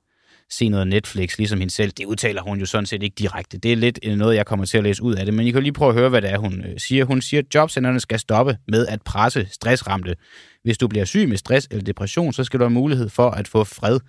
se 0.50 0.70
noget 0.70 0.88
Netflix, 0.88 1.38
ligesom 1.38 1.60
hende 1.60 1.74
selv. 1.74 1.92
Det 1.92 2.06
udtaler 2.06 2.42
hun 2.42 2.60
jo 2.60 2.66
sådan 2.66 2.86
set 2.86 3.04
ikke 3.04 3.16
direkte. 3.16 3.58
Det 3.58 3.72
er 3.72 3.76
lidt 3.76 4.00
noget, 4.18 4.36
jeg 4.36 4.46
kommer 4.46 4.66
til 4.66 4.78
at 4.78 4.84
læse 4.84 5.04
ud 5.04 5.16
af 5.16 5.26
det, 5.26 5.34
men 5.34 5.48
I 5.48 5.52
kan 5.52 5.64
lige 5.64 5.74
prøve 5.74 5.90
at 5.90 5.96
høre, 5.96 6.10
hvad 6.10 6.22
det 6.22 6.32
er, 6.32 6.38
hun 6.38 6.66
øh, 6.66 6.80
siger. 6.80 7.06
Hun 7.06 7.22
siger, 7.22 7.42
at 7.42 7.56
jobcenterne 7.56 8.00
skal 8.00 8.20
stoppe 8.20 8.58
med 8.68 8.88
at 8.88 9.02
presse 9.02 9.48
stressramte. 9.52 10.16
Hvis 10.64 10.78
du 10.78 10.88
bliver 10.88 11.06
syg 11.06 11.30
med 11.30 11.38
stress 11.38 11.68
eller 11.72 11.84
depression, 11.84 12.34
så 12.34 12.44
skal 12.44 12.60
du 12.60 12.64
have 12.64 12.74
mulighed 12.74 13.10
for 13.10 13.30
at 13.30 13.48
få 13.48 13.64
fred. 13.64 14.00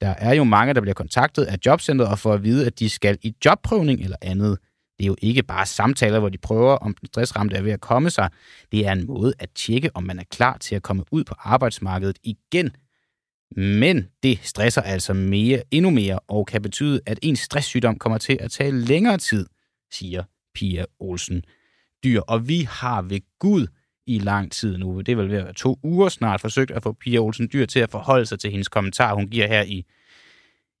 Der 0.00 0.14
er 0.18 0.34
jo 0.34 0.44
mange, 0.44 0.74
der 0.74 0.80
bliver 0.80 0.94
kontaktet 0.94 1.44
af 1.44 1.58
jobcentret 1.66 2.08
og 2.08 2.18
får 2.18 2.32
at 2.32 2.44
vide, 2.44 2.66
at 2.66 2.78
de 2.78 2.88
skal 2.88 3.18
i 3.22 3.34
jobprøvning 3.44 4.00
eller 4.00 4.16
andet. 4.22 4.58
Det 4.98 5.04
er 5.04 5.08
jo 5.08 5.16
ikke 5.22 5.42
bare 5.42 5.66
samtaler, 5.66 6.18
hvor 6.18 6.28
de 6.28 6.38
prøver, 6.38 6.72
om 6.72 6.94
den 6.94 7.06
stressramte 7.06 7.56
er 7.56 7.62
ved 7.62 7.72
at 7.72 7.80
komme 7.80 8.10
sig. 8.10 8.30
Det 8.72 8.86
er 8.86 8.92
en 8.92 9.06
måde 9.06 9.32
at 9.38 9.48
tjekke, 9.54 9.90
om 9.94 10.02
man 10.02 10.18
er 10.18 10.24
klar 10.30 10.56
til 10.58 10.74
at 10.74 10.82
komme 10.82 11.04
ud 11.10 11.24
på 11.24 11.34
arbejdsmarkedet 11.38 12.18
igen. 12.24 12.70
Men 13.56 14.08
det 14.22 14.38
stresser 14.42 14.82
altså 14.82 15.12
mere, 15.14 15.62
endnu 15.70 15.90
mere 15.90 16.18
og 16.18 16.46
kan 16.46 16.62
betyde, 16.62 17.00
at 17.06 17.18
en 17.22 17.36
stresssygdom 17.36 17.98
kommer 17.98 18.18
til 18.18 18.38
at 18.40 18.50
tage 18.50 18.72
længere 18.72 19.18
tid, 19.18 19.46
siger 19.92 20.22
Pia 20.54 20.84
Olsen 21.00 21.42
Dyr. 22.04 22.20
Og 22.20 22.48
vi 22.48 22.68
har 22.70 23.02
ved 23.02 23.20
Gud 23.38 23.66
i 24.06 24.18
lang 24.18 24.52
tid 24.52 24.78
nu, 24.78 25.00
det 25.00 25.12
er 25.12 25.16
vel 25.16 25.30
ved 25.30 25.38
at 25.38 25.44
være 25.44 25.54
to 25.54 25.78
uger 25.82 26.08
snart, 26.08 26.40
forsøgt 26.40 26.70
at 26.70 26.82
få 26.82 26.92
Pia 26.92 27.18
Olsen 27.18 27.48
Dyr 27.52 27.66
til 27.66 27.80
at 27.80 27.90
forholde 27.90 28.26
sig 28.26 28.38
til 28.38 28.50
hendes 28.50 28.68
kommentar, 28.68 29.14
hun 29.14 29.28
giver 29.28 29.46
her 29.46 29.62
i, 29.62 29.84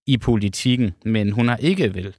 i 0.06 0.16
politikken. 0.16 0.94
Men 1.04 1.32
hun 1.32 1.48
har 1.48 1.56
ikke 1.56 1.94
vel 1.94 2.16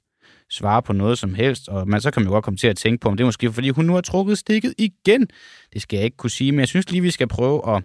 svare 0.50 0.82
på 0.82 0.92
noget 0.92 1.18
som 1.18 1.34
helst, 1.34 1.68
og 1.68 1.88
man, 1.88 2.00
så 2.00 2.10
kan 2.10 2.22
man 2.22 2.26
jo 2.28 2.32
godt 2.32 2.44
komme 2.44 2.56
til 2.56 2.68
at 2.68 2.76
tænke 2.76 3.00
på, 3.00 3.08
om 3.08 3.16
det 3.16 3.24
er 3.24 3.26
måske 3.26 3.52
fordi 3.52 3.68
hun 3.68 3.84
nu 3.84 3.94
har 3.94 4.00
trukket 4.00 4.38
stikket 4.38 4.74
igen. 4.78 5.28
Det 5.72 5.82
skal 5.82 5.96
jeg 5.96 6.04
ikke 6.04 6.16
kunne 6.16 6.30
sige, 6.30 6.52
men 6.52 6.60
jeg 6.60 6.68
synes 6.68 6.90
lige, 6.90 7.02
vi 7.02 7.10
skal 7.10 7.28
prøve 7.28 7.76
at, 7.76 7.82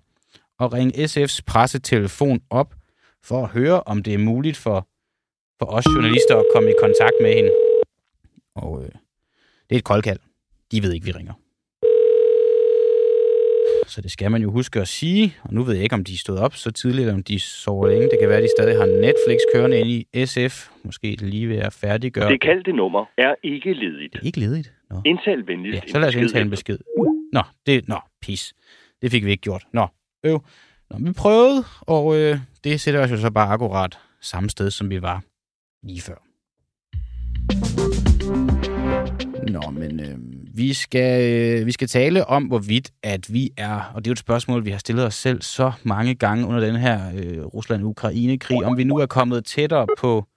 at 0.60 0.74
ringe 0.74 0.94
SF's 1.06 1.40
pressetelefon 1.48 2.42
op, 2.50 2.76
for 3.24 3.44
at 3.44 3.50
høre, 3.50 3.82
om 3.86 4.04
det 4.04 4.14
er 4.14 4.18
muligt 4.18 4.58
for, 4.58 4.88
for 5.60 5.66
os 5.66 5.86
journalister 5.86 6.36
at 6.36 6.46
komme 6.56 6.70
i 6.70 6.74
kontakt 6.80 7.14
med 7.22 7.34
hende. 7.34 7.52
Og 8.56 8.84
øh, 8.84 8.90
det 9.70 9.76
er 9.76 9.78
et 9.78 9.84
koldkald. 9.84 10.20
De 10.72 10.84
ved 10.84 10.94
ikke, 10.94 11.06
vi 11.06 11.12
ringer. 11.12 11.34
Så 13.88 14.02
det 14.02 14.12
skal 14.12 14.32
man 14.32 14.42
jo 14.42 14.52
huske 14.52 14.82
at 14.82 14.88
sige. 14.88 15.36
Og 15.44 15.54
nu 15.54 15.64
ved 15.64 15.74
jeg 15.74 15.84
ikke, 15.84 15.96
om 15.96 16.04
de 16.04 16.18
stod 16.18 16.38
op 16.38 16.56
så 16.56 16.72
tidligt, 16.72 17.02
eller 17.02 17.14
om 17.14 17.24
de 17.24 17.40
sover 17.40 17.88
længe. 17.88 18.04
Det 18.04 18.18
kan 18.20 18.30
være, 18.30 18.38
at 18.38 18.44
de 18.44 18.50
stadig 18.58 18.78
har 18.78 18.86
Netflix 18.86 19.40
kørende 19.54 19.80
ind 19.80 19.90
i 19.90 20.26
SF. 20.26 20.70
Måske 20.84 21.16
lige 21.16 21.50
ved 21.50 21.58
at 21.58 21.74
færdiggøre. 21.74 22.32
Det 22.32 22.42
kaldte 22.42 22.72
nummer 22.72 23.06
er 23.18 23.36
ikke 23.44 23.74
ledigt. 23.74 24.14
Det 24.14 24.20
er 24.20 24.26
ikke 24.26 24.40
ledigt? 24.40 24.74
Nå. 24.90 25.02
Indtal 25.06 25.48
venligst 25.48 25.84
ja, 25.84 25.92
så 25.92 26.00
lad 26.00 26.08
os 26.08 26.16
indtale 26.16 26.42
en 26.42 26.50
besked. 26.50 26.78
Nå, 27.34 27.42
det, 27.66 27.88
nå, 27.88 28.00
pis. 28.22 28.54
Det 29.02 29.12
fik 29.12 29.26
vi 29.26 29.32
ikke 29.32 29.42
gjort. 29.42 29.64
Nå, 29.74 29.88
øv. 30.28 30.44
Nå, 30.90 30.98
vi 31.00 31.12
prøvede, 31.14 31.64
og 31.82 32.16
øh, 32.18 32.40
det 32.64 32.82
sætter 32.82 33.04
os 33.04 33.12
jo 33.12 33.18
så 33.18 33.32
bare 33.32 33.48
akkurat 33.48 34.00
samme 34.22 34.50
sted, 34.50 34.72
som 34.72 34.90
vi 34.90 35.02
var 35.02 35.22
lige 35.84 36.02
før. 36.02 36.16
Nå, 39.52 39.70
men 39.70 40.00
øh, 40.00 40.18
Vi 40.58 40.74
skal, 40.74 41.34
øh, 41.34 41.66
vi 41.66 41.72
skal 41.72 41.88
tale 41.88 42.26
om, 42.26 42.44
hvorvidt 42.44 42.92
at 43.04 43.34
vi 43.34 43.52
er, 43.58 43.92
og 43.96 44.06
det 44.06 44.10
er 44.10 44.12
jo 44.12 44.14
et 44.14 44.20
spørgsmål, 44.20 44.66
vi 44.66 44.72
har 44.72 44.78
stillet 44.78 45.06
os 45.06 45.16
selv 45.16 45.42
så 45.42 45.72
mange 45.84 46.16
gange 46.16 46.48
under 46.48 46.60
den 46.60 46.76
her 46.76 47.12
øh, 47.16 47.46
Rusland-Ukraine-krig, 47.46 48.66
om 48.66 48.78
vi 48.78 48.84
nu 48.84 48.98
er 48.98 49.06
kommet 49.06 49.46
tættere 49.46 49.88
på, 49.98 50.28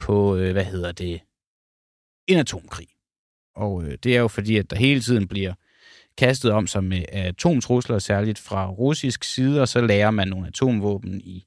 på 0.00 0.36
øh, 0.36 0.52
hvad 0.52 0.64
hedder 0.64 0.92
det, 0.92 1.20
en 2.26 2.38
atomkrig. 2.38 2.88
Og 3.56 3.84
øh, 3.84 3.98
det 4.02 4.16
er 4.16 4.20
jo 4.20 4.28
fordi, 4.28 4.56
at 4.56 4.70
der 4.70 4.76
hele 4.76 5.00
tiden 5.00 5.28
bliver 5.28 5.54
kastet 6.18 6.50
om 6.50 6.66
sig 6.66 6.84
med 6.84 7.04
atomtrusler, 7.08 7.98
særligt 7.98 8.38
fra 8.38 8.70
russisk 8.70 9.24
side, 9.24 9.60
og 9.60 9.68
så 9.68 9.80
lærer 9.80 10.10
man 10.10 10.28
nogle 10.28 10.46
atomvåben 10.46 11.20
i, 11.20 11.44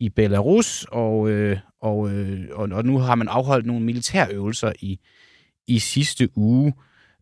i 0.00 0.08
Belarus, 0.08 0.86
og, 0.92 1.30
øh, 1.30 1.58
og, 1.80 2.10
øh, 2.10 2.40
og, 2.52 2.68
og 2.72 2.84
nu 2.84 2.98
har 2.98 3.14
man 3.14 3.28
afholdt 3.28 3.66
nogle 3.66 3.84
militærøvelser 3.84 4.72
i, 4.80 5.00
i 5.66 5.78
sidste 5.78 6.28
uge, 6.38 6.74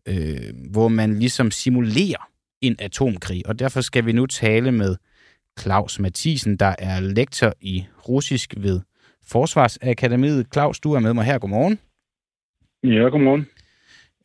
øh, 0.07 0.53
hvor 0.71 0.87
man 0.87 1.19
ligesom 1.19 1.51
simulerer 1.51 2.29
en 2.61 2.75
atomkrig. 2.79 3.47
Og 3.47 3.59
derfor 3.59 3.81
skal 3.81 4.05
vi 4.05 4.11
nu 4.11 4.25
tale 4.25 4.71
med 4.71 4.95
Claus 5.59 5.99
Mathisen, 5.99 6.57
der 6.57 6.75
er 6.79 6.99
lektor 6.99 7.53
i 7.61 7.85
russisk 8.09 8.53
ved 8.57 8.79
Forsvarsakademiet. 9.23 10.47
Claus, 10.53 10.79
du 10.79 10.93
er 10.93 10.99
med 10.99 11.13
mig 11.13 11.25
her. 11.25 11.39
Godmorgen. 11.39 11.79
Ja, 12.83 13.09
godmorgen. 13.09 13.47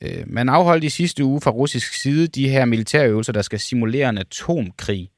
Øh, 0.04 0.24
man 0.26 0.48
afholdt 0.48 0.84
i 0.84 0.88
sidste 0.88 1.24
uge 1.24 1.40
fra 1.40 1.50
russisk 1.50 1.92
side 2.02 2.26
de 2.26 2.48
her 2.48 2.64
militærøvelser, 2.64 3.32
der 3.32 3.42
skal 3.42 3.58
simulere 3.58 4.08
en 4.08 4.18
atomkrig. 4.18 5.08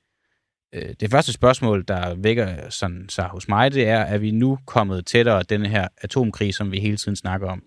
Øh, 0.75 0.95
det 1.01 1.11
første 1.11 1.33
spørgsmål, 1.33 1.85
der 1.89 2.15
vækker 2.23 2.47
sådan, 2.71 3.09
sig 3.09 3.25
hos 3.25 3.49
mig, 3.49 3.73
det 3.73 3.89
er, 3.89 4.01
er 4.01 4.19
vi 4.19 4.31
nu 4.31 4.59
kommet 4.67 5.07
tættere 5.07 5.43
den 5.43 5.67
her 5.67 5.89
atomkrig, 6.03 6.55
som 6.55 6.73
vi 6.73 6.79
hele 6.81 6.97
tiden 6.97 7.17
snakker 7.17 7.49
om? 7.49 7.63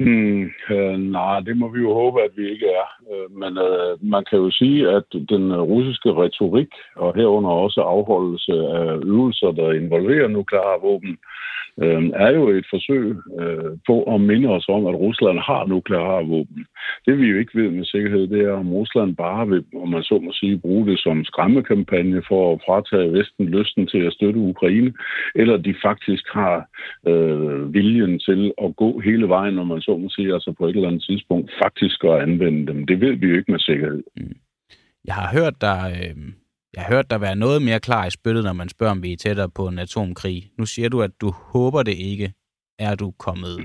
Hmm, 0.00 0.42
øh, 0.70 0.98
nej, 0.98 1.40
det 1.40 1.56
må 1.56 1.68
vi 1.68 1.80
jo 1.80 1.94
håbe, 1.94 2.22
at 2.22 2.30
vi 2.36 2.50
ikke 2.50 2.66
er. 2.66 2.86
Øh, 3.12 3.30
men 3.40 3.58
øh, 3.58 4.04
man 4.04 4.24
kan 4.30 4.38
jo 4.38 4.50
sige, 4.50 4.88
at 4.88 5.04
den 5.28 5.54
russiske 5.56 6.10
retorik, 6.12 6.72
og 6.96 7.14
herunder 7.16 7.50
også 7.50 7.80
afholdelse 7.80 8.52
af 8.52 8.96
øvelser, 8.96 9.50
der 9.52 9.72
involverer 9.72 10.28
nukleare 10.28 10.80
våben, 10.80 11.18
øh, 11.82 12.02
er 12.14 12.30
jo 12.30 12.48
et 12.48 12.66
forsøg 12.70 13.16
øh, 13.40 13.70
på 13.86 14.02
at 14.14 14.20
minde 14.20 14.48
os 14.48 14.66
om, 14.68 14.86
at 14.86 14.94
Rusland 14.94 15.38
har 15.38 15.66
nukleare 15.66 16.26
våben. 16.26 16.66
Det 17.06 17.18
vi 17.18 17.26
jo 17.26 17.38
ikke 17.38 17.58
ved 17.60 17.70
med 17.70 17.84
sikkerhed, 17.84 18.26
det 18.26 18.40
er, 18.40 18.52
om 18.52 18.72
Rusland 18.72 19.16
bare 19.16 19.48
vil, 19.48 19.64
om 19.82 19.88
man 19.88 20.02
så 20.02 20.18
må 20.18 20.32
sige, 20.32 20.58
bruge 20.58 20.86
det 20.86 20.98
som 21.00 21.24
skræmmekampagne 21.24 22.22
for 22.28 22.52
at 22.52 22.60
fratage 22.66 23.12
Vesten 23.12 23.46
lysten 23.46 23.86
til 23.86 23.98
at 23.98 24.12
støtte 24.12 24.40
Ukraine, 24.40 24.92
eller 25.34 25.56
de 25.56 25.74
faktisk 25.82 26.24
har 26.32 26.68
øh, 27.06 27.74
viljen 27.74 28.18
til 28.18 28.52
at 28.64 28.76
gå 28.76 29.00
hele 29.00 29.28
vejen, 29.28 29.54
når 29.54 29.64
man 29.64 29.80
så 29.80 29.96
må 29.96 30.08
sige, 30.08 30.34
altså 30.34 30.54
på 30.58 30.66
et 30.66 30.76
eller 30.76 30.88
andet 30.88 31.04
tidspunkt 31.08 31.50
faktisk 31.62 32.04
at 32.04 32.20
anvende 32.22 32.66
dem. 32.66 32.86
Det 32.86 33.00
ved 33.00 33.12
vi 33.12 33.26
jo 33.26 33.36
ikke 33.36 33.52
med 33.52 33.58
sikkerhed. 33.58 34.02
Mm. 34.16 34.36
Jeg 35.04 35.14
har 35.14 35.28
hørt 35.38 35.60
dig... 35.60 35.92
Øh 36.08 36.43
jeg 36.76 36.82
har 36.84 36.94
hørt 36.94 37.10
dig 37.10 37.20
være 37.20 37.36
noget 37.36 37.62
mere 37.62 37.80
klar 37.80 38.06
i 38.06 38.10
spyttet, 38.10 38.44
når 38.44 38.52
man 38.52 38.68
spørger, 38.68 38.90
om 38.90 39.02
vi 39.02 39.12
er 39.12 39.16
tættere 39.16 39.50
på 39.50 39.68
en 39.68 39.78
atomkrig. 39.78 40.50
Nu 40.58 40.66
siger 40.66 40.88
du, 40.88 41.02
at 41.02 41.10
du 41.20 41.30
håber 41.30 41.82
det 41.82 41.94
ikke. 41.94 42.32
Er 42.78 42.94
du 42.94 43.10
kommet 43.18 43.60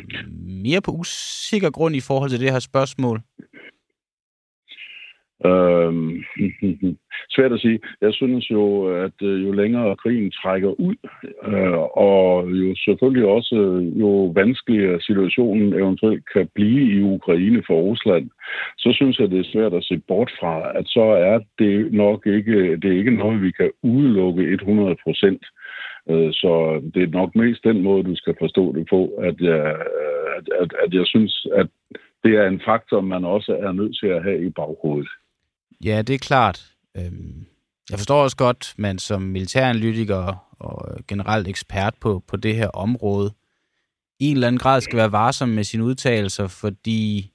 mere 0.63 0.81
på 0.81 0.91
usikker 0.91 1.69
grund 1.69 1.95
i 1.95 1.99
forhold 1.99 2.29
til 2.29 2.39
det 2.39 2.51
her 2.51 2.59
spørgsmål? 2.59 3.21
Øhm, 5.45 6.23
svært 7.35 7.51
at 7.51 7.59
sige. 7.59 7.79
Jeg 8.01 8.13
synes 8.13 8.51
jo, 8.51 8.87
at 8.87 9.21
øh, 9.21 9.43
jo 9.47 9.51
længere 9.51 9.95
krigen 9.95 10.31
trækker 10.31 10.69
ud, 10.79 10.95
øh, 11.47 11.79
og 12.07 12.49
jo 12.51 12.75
selvfølgelig 12.85 13.25
også, 13.25 13.55
øh, 13.55 13.99
jo 13.99 14.31
vanskeligere 14.35 15.01
situationen 15.01 15.73
eventuelt 15.73 16.23
kan 16.33 16.49
blive 16.55 16.93
i 16.97 17.01
Ukraine 17.01 17.63
for 17.67 17.81
Rusland, 17.81 18.29
så 18.77 18.89
synes 18.93 19.19
jeg, 19.19 19.31
det 19.31 19.39
er 19.39 19.51
svært 19.53 19.73
at 19.73 19.83
se 19.83 20.01
bort 20.07 20.31
fra, 20.39 20.77
at 20.79 20.85
så 20.87 21.01
er 21.01 21.39
det 21.59 21.93
nok 21.93 22.27
ikke, 22.27 22.75
det 22.75 22.85
er 22.85 22.97
ikke 22.97 23.17
noget, 23.17 23.41
vi 23.41 23.51
kan 23.51 23.71
udelukke 23.83 24.53
100 24.53 24.95
procent. 25.03 25.45
Øh, 26.09 26.33
så 26.33 26.81
det 26.93 27.03
er 27.03 27.07
nok 27.07 27.35
mest 27.35 27.63
den 27.63 27.81
måde, 27.81 28.03
du 28.03 28.15
skal 28.15 28.35
forstå 28.39 28.73
det 28.75 28.87
på, 28.89 29.05
at 29.07 29.35
jeg, 29.41 29.75
at, 30.37 30.45
at, 30.61 30.71
at 30.83 30.93
jeg 30.93 31.05
synes, 31.05 31.47
at 31.55 31.67
det 32.23 32.33
er 32.35 32.47
en 32.47 32.61
faktor, 32.65 33.01
man 33.01 33.25
også 33.25 33.51
er 33.61 33.71
nødt 33.71 33.97
til 33.99 34.07
at 34.07 34.23
have 34.23 34.45
i 34.45 34.49
baghovedet. 34.49 35.09
Ja, 35.83 36.01
det 36.01 36.15
er 36.15 36.19
klart. 36.19 36.75
Øhm, 36.97 37.47
jeg 37.89 37.99
forstår 37.99 38.23
også 38.23 38.37
godt, 38.37 38.73
man 38.77 38.99
som 38.99 39.21
militæranalytiker 39.21 40.35
og 40.59 40.93
øh, 40.93 41.03
generelt 41.07 41.47
ekspert 41.47 41.95
på, 42.01 42.23
på 42.27 42.37
det 42.37 42.55
her 42.55 42.67
område, 42.67 43.33
i 44.19 44.25
en 44.25 44.35
eller 44.35 44.47
anden 44.47 44.59
grad 44.59 44.81
skal 44.81 44.97
være 44.97 45.11
varsom 45.11 45.49
med 45.49 45.63
sine 45.63 45.83
udtalelser, 45.83 46.47
fordi 46.47 47.31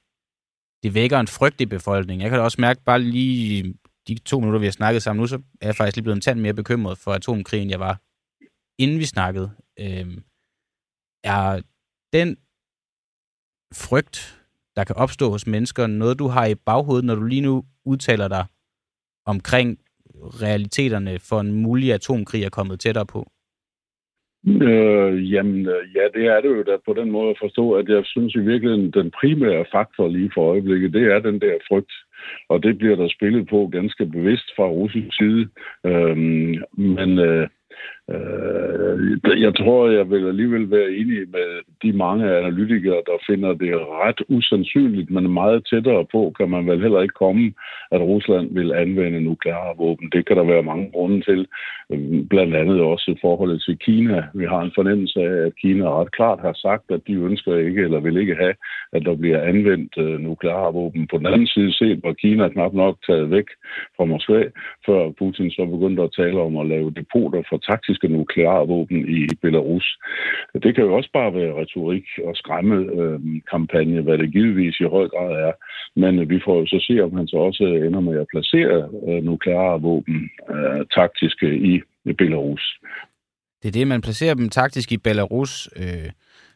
det 0.83 0.95
vækker 0.95 1.21
en 1.21 1.29
frygt 1.29 1.61
i 1.61 1.67
befolkningen. 1.67 2.23
Jeg 2.23 2.31
kan 2.31 2.39
da 2.39 2.45
også 2.45 2.61
mærke 2.61 2.81
bare 2.85 3.03
lige 3.03 3.75
de 4.09 4.19
to 4.19 4.41
minutter, 4.41 4.61
vi 4.61 4.67
har 4.67 4.73
snakket 4.73 5.03
sammen 5.03 5.21
nu, 5.21 5.27
så 5.27 5.37
er 5.61 5.67
jeg 5.67 5.77
faktisk 5.77 5.97
lige 5.97 6.03
blevet 6.03 6.17
en 6.17 6.21
tand 6.21 6.41
mere 6.41 6.55
bekymret 6.55 6.99
for 6.99 7.13
atomkrigen, 7.13 7.71
jeg 7.71 7.81
var, 7.81 8.01
inden 8.79 8.99
vi 8.99 9.05
snakkede. 9.05 9.51
Øhm, 9.79 10.25
er 11.25 11.63
den 12.13 12.37
frygt, 13.75 14.44
der 14.77 14.85
kan 14.85 14.97
opstå 14.97 15.31
hos 15.31 15.47
mennesker, 15.47 15.87
noget 15.87 16.19
du 16.19 16.27
har 16.27 16.47
i 16.47 16.55
baghovedet, 16.55 17.05
når 17.05 17.15
du 17.15 17.25
lige 17.25 17.41
nu 17.41 17.65
udtaler 17.85 18.29
dig 18.29 18.45
omkring 19.27 19.79
realiteterne 20.43 21.19
for 21.19 21.41
en 21.41 21.53
mulig 21.53 21.93
atomkrig 21.93 22.43
er 22.45 22.51
kommet 22.51 22.81
tættere 22.81 23.07
på? 23.07 23.27
Øh, 24.47 25.33
jamen, 25.33 25.67
øh, 25.67 25.83
ja, 25.97 26.05
det 26.15 26.27
er 26.27 26.41
det 26.41 26.49
jo 26.49 26.63
da 26.63 26.77
på 26.87 26.93
den 26.93 27.11
måde 27.11 27.31
at 27.31 27.37
forstå, 27.43 27.73
at 27.73 27.89
jeg 27.89 28.03
synes 28.05 28.35
i 28.35 28.39
virkeligheden, 28.39 28.91
den 28.91 29.11
primære 29.21 29.65
faktor 29.73 30.09
lige 30.09 30.31
for 30.35 30.51
øjeblikket, 30.51 30.93
det 30.93 31.03
er 31.13 31.19
den 31.19 31.41
der 31.41 31.55
frygt. 31.69 31.93
Og 32.49 32.63
det 32.63 32.79
bliver 32.79 32.97
der 32.97 33.09
spillet 33.09 33.49
på 33.49 33.69
ganske 33.73 34.07
bevidst 34.07 34.49
fra 34.57 34.67
russisk 34.67 35.17
side. 35.19 35.49
Øh, 35.87 36.17
men 36.77 37.19
øh, 37.19 37.49
Øh, 38.11 39.41
jeg 39.47 39.55
tror, 39.57 39.91
jeg 39.91 40.11
vil 40.11 40.29
alligevel 40.29 40.71
være 40.71 40.91
enig 40.91 41.19
med 41.37 41.49
de 41.83 41.93
mange 41.93 42.37
analytikere, 42.39 43.03
der 43.07 43.25
finder 43.29 43.53
det 43.55 43.73
ret 43.75 44.21
usandsynligt, 44.29 45.11
men 45.11 45.33
meget 45.33 45.67
tættere 45.71 46.07
på 46.13 46.33
kan 46.39 46.51
man 46.51 46.67
vel 46.67 46.81
heller 46.81 47.01
ikke 47.01 47.21
komme, 47.25 47.53
at 47.91 48.01
Rusland 48.01 48.55
vil 48.55 48.73
anvende 48.73 49.21
nukleare 49.21 49.77
våben. 49.79 50.11
Det 50.13 50.27
kan 50.27 50.37
der 50.37 50.45
være 50.45 50.63
mange 50.63 50.91
grunde 50.91 51.21
til, 51.21 51.47
blandt 52.31 52.55
andet 52.55 52.81
også 52.81 53.11
i 53.11 53.21
forholdet 53.21 53.63
til 53.63 53.79
Kina. 53.79 54.25
Vi 54.35 54.45
har 54.45 54.61
en 54.63 54.73
fornemmelse 54.75 55.21
af, 55.21 55.47
at 55.47 55.53
Kina 55.61 56.01
ret 56.01 56.13
klart 56.13 56.41
har 56.41 56.53
sagt, 56.53 56.91
at 56.91 57.01
de 57.07 57.13
ønsker 57.13 57.57
ikke 57.57 57.83
eller 57.83 58.01
vil 58.01 58.17
ikke 58.17 58.35
have, 58.35 58.55
at 58.93 59.03
der 59.05 59.15
bliver 59.17 59.43
anvendt 59.43 59.99
øh, 59.99 60.21
nukleare 60.21 60.73
våben. 60.73 61.07
På 61.07 61.19
den 61.19 61.27
anden 61.27 61.47
side 61.47 61.73
set 61.73 62.01
var 62.05 62.13
Kina 62.13 62.49
knap 62.49 62.73
nok 62.73 62.97
taget 63.07 63.31
væk 63.31 63.49
fra 63.97 64.05
Moskva, 64.05 64.45
før 64.87 65.11
Putin 65.19 65.51
så 65.51 65.67
begyndte 65.67 66.03
at 66.03 66.15
tale 66.17 66.41
om 66.41 66.57
at 66.57 66.67
lave 66.67 66.91
depoter 66.91 67.43
for 67.49 67.57
taktisk 67.57 67.94
taktiske 67.95 68.09
nukleare 68.09 68.67
våben 68.67 69.09
i 69.09 69.29
Belarus. 69.43 69.99
Det 70.63 70.75
kan 70.75 70.85
jo 70.85 70.95
også 70.97 71.11
bare 71.13 71.35
være 71.35 71.61
retorik 71.61 72.05
og 72.25 72.37
skræmme 72.37 72.77
øh, 72.77 73.21
kampagne, 73.51 74.03
hvad 74.03 74.19
det 74.19 74.33
givetvis 74.33 74.81
i 74.81 74.85
høj 74.85 75.09
grad 75.09 75.33
er. 75.49 75.53
Men 75.97 76.19
øh, 76.19 76.31
vi 76.31 76.41
får 76.45 76.59
jo 76.61 76.67
så 76.67 76.79
se, 76.89 77.05
om 77.05 77.17
han 77.17 77.27
så 77.27 77.37
også 77.37 77.65
ender 77.65 78.01
med 78.01 78.21
at 78.21 78.27
placere 78.33 78.89
øh, 79.09 79.25
nukleare 79.25 79.81
våben 79.83 80.31
øh, 80.51 80.87
taktiske 80.97 81.47
øh, 81.47 81.83
i 82.05 82.13
Belarus. 82.19 82.65
Det 83.63 83.69
er 83.69 83.79
det, 83.79 83.87
man 83.87 84.01
placerer 84.01 84.35
dem 84.35 84.49
taktisk 84.49 84.93
i 84.93 84.99
Belarus. 84.99 85.69
Øh, 85.77 86.11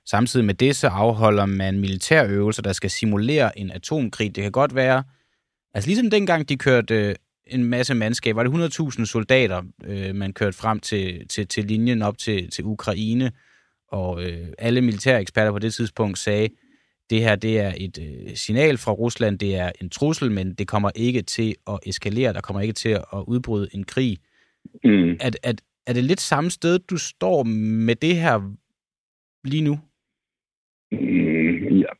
samtidig 0.06 0.46
med 0.46 0.54
det, 0.54 0.76
så 0.76 0.88
afholder 0.88 1.46
man 1.46 1.80
militærøvelser, 1.80 2.62
der 2.62 2.72
skal 2.72 2.90
simulere 2.90 3.58
en 3.58 3.70
atomkrig. 3.70 4.36
Det 4.36 4.42
kan 4.42 4.52
godt 4.52 4.74
være, 4.74 5.02
altså 5.74 5.88
ligesom 5.90 6.10
dengang 6.10 6.48
de 6.48 6.56
kørte 6.56 7.14
en 7.48 7.64
masse 7.64 7.94
mandskab. 7.94 8.36
Var 8.36 8.42
det 8.42 8.78
100.000 8.80 9.04
soldater, 9.04 9.62
øh, 9.84 10.14
man 10.14 10.32
kørte 10.32 10.56
frem 10.56 10.80
til, 10.80 11.28
til, 11.28 11.46
til 11.46 11.64
linjen 11.64 12.02
op 12.02 12.18
til, 12.18 12.50
til 12.50 12.64
Ukraine, 12.64 13.32
og 13.88 14.22
øh, 14.22 14.48
alle 14.58 14.80
militære 14.80 15.20
eksperter 15.20 15.52
på 15.52 15.58
det 15.58 15.74
tidspunkt 15.74 16.18
sagde, 16.18 16.48
det 17.10 17.20
her 17.20 17.36
det 17.36 17.60
er 17.60 17.72
et 17.76 17.98
øh, 17.98 18.34
signal 18.34 18.78
fra 18.78 18.92
Rusland, 18.92 19.38
det 19.38 19.56
er 19.56 19.72
en 19.80 19.90
trussel, 19.90 20.30
men 20.30 20.54
det 20.54 20.68
kommer 20.68 20.90
ikke 20.94 21.22
til 21.22 21.54
at 21.66 21.78
eskalere, 21.86 22.32
der 22.32 22.40
kommer 22.40 22.60
ikke 22.60 22.74
til 22.74 22.88
at 22.88 23.24
udbryde 23.26 23.68
en 23.74 23.84
krig. 23.84 24.18
Mm. 24.84 25.10
Er, 25.10 25.30
er, 25.42 25.52
er 25.86 25.92
det 25.92 26.04
lidt 26.04 26.20
samme 26.20 26.50
sted, 26.50 26.78
du 26.78 26.96
står 26.96 27.42
med 27.86 27.96
det 27.96 28.16
her 28.16 28.54
lige 29.44 29.62
nu? 29.62 29.78
Mm, 30.92 31.27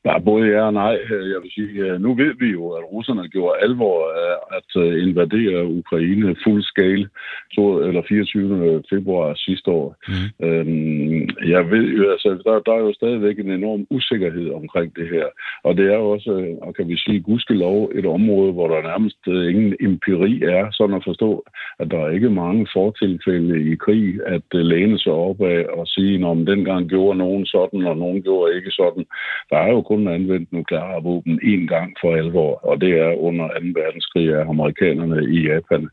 ja, 0.04 0.18
både 0.18 0.46
ja 0.48 0.62
og 0.62 0.72
nej. 0.72 0.98
Jeg 1.10 1.40
vil 1.42 1.50
sige, 1.54 1.98
nu 1.98 2.14
ved 2.14 2.32
vi 2.40 2.46
jo, 2.46 2.70
at 2.70 2.84
russerne 2.92 3.28
gjorde 3.28 3.60
alvor 3.62 3.98
af 4.26 4.34
at 4.58 4.82
øh, 4.82 5.02
invadere 5.08 5.66
Ukraine 5.66 6.36
fuld 6.44 6.62
scale 6.62 7.08
to, 7.54 7.64
eller 7.88 8.02
24. 8.08 8.82
februar 8.90 9.34
sidste 9.34 9.70
år. 9.70 9.96
Mm. 10.08 10.46
Øhm, 10.46 11.28
jeg 11.54 11.70
ved 11.70 11.86
jo, 11.98 12.10
altså, 12.10 12.28
der, 12.44 12.60
der 12.66 12.72
er 12.72 12.82
jo 12.86 12.92
stadigvæk 12.92 13.38
en 13.38 13.50
enorm 13.50 13.86
usikkerhed 13.90 14.50
omkring 14.50 14.96
det 14.96 15.08
her. 15.08 15.26
Og 15.64 15.76
det 15.76 15.86
er 15.92 15.96
jo 16.02 16.10
også, 16.10 16.56
og 16.62 16.74
kan 16.74 16.88
vi 16.88 16.96
sige, 16.96 17.20
gudskelov, 17.20 17.90
et 17.94 18.06
område, 18.06 18.52
hvor 18.52 18.68
der 18.68 18.82
nærmest 18.82 19.18
øh, 19.28 19.50
ingen 19.50 19.76
empiri 19.80 20.42
er, 20.42 20.70
sådan 20.72 20.96
at 20.96 21.04
forstå, 21.04 21.44
at 21.78 21.90
der 21.90 21.98
er 21.98 22.10
ikke 22.10 22.30
mange 22.30 22.66
fortilfælde 22.72 23.72
i 23.72 23.74
krig, 23.76 24.20
at 24.26 24.48
øh, 24.54 24.60
læne 24.60 24.98
sig 24.98 25.12
op 25.12 25.40
af 25.40 25.66
og 25.78 25.86
sige, 25.86 26.26
om 26.26 26.46
dengang 26.46 26.88
gjorde 26.88 27.18
nogen 27.18 27.46
sådan, 27.46 27.86
og 27.86 27.96
nogen 27.96 28.22
gjorde 28.22 28.56
ikke 28.56 28.70
sådan. 28.70 29.04
Der 29.50 29.58
der 29.58 29.64
er 29.68 29.72
jo 29.72 29.82
kun 29.82 30.08
anvendt 30.08 30.52
nukleare 30.52 31.02
våben 31.02 31.40
én 31.52 31.64
gang 31.74 31.90
for 32.00 32.16
alvor, 32.16 32.52
og 32.68 32.80
det 32.80 32.92
er 32.98 33.20
under 33.28 33.48
2. 33.48 33.80
verdenskrig 33.80 34.28
af 34.34 34.42
amerikanerne 34.48 35.20
i 35.36 35.38
Japan. 35.50 35.88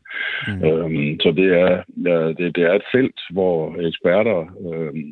Mm. 0.48 0.64
Øhm, 0.66 1.20
så 1.20 1.30
det 1.38 1.48
er, 1.64 1.72
ja, 2.08 2.18
det, 2.38 2.56
det 2.56 2.64
er 2.64 2.74
et 2.74 2.90
felt, 2.94 3.20
hvor 3.30 3.58
eksperter 3.88 4.40
øhm, 4.68 5.04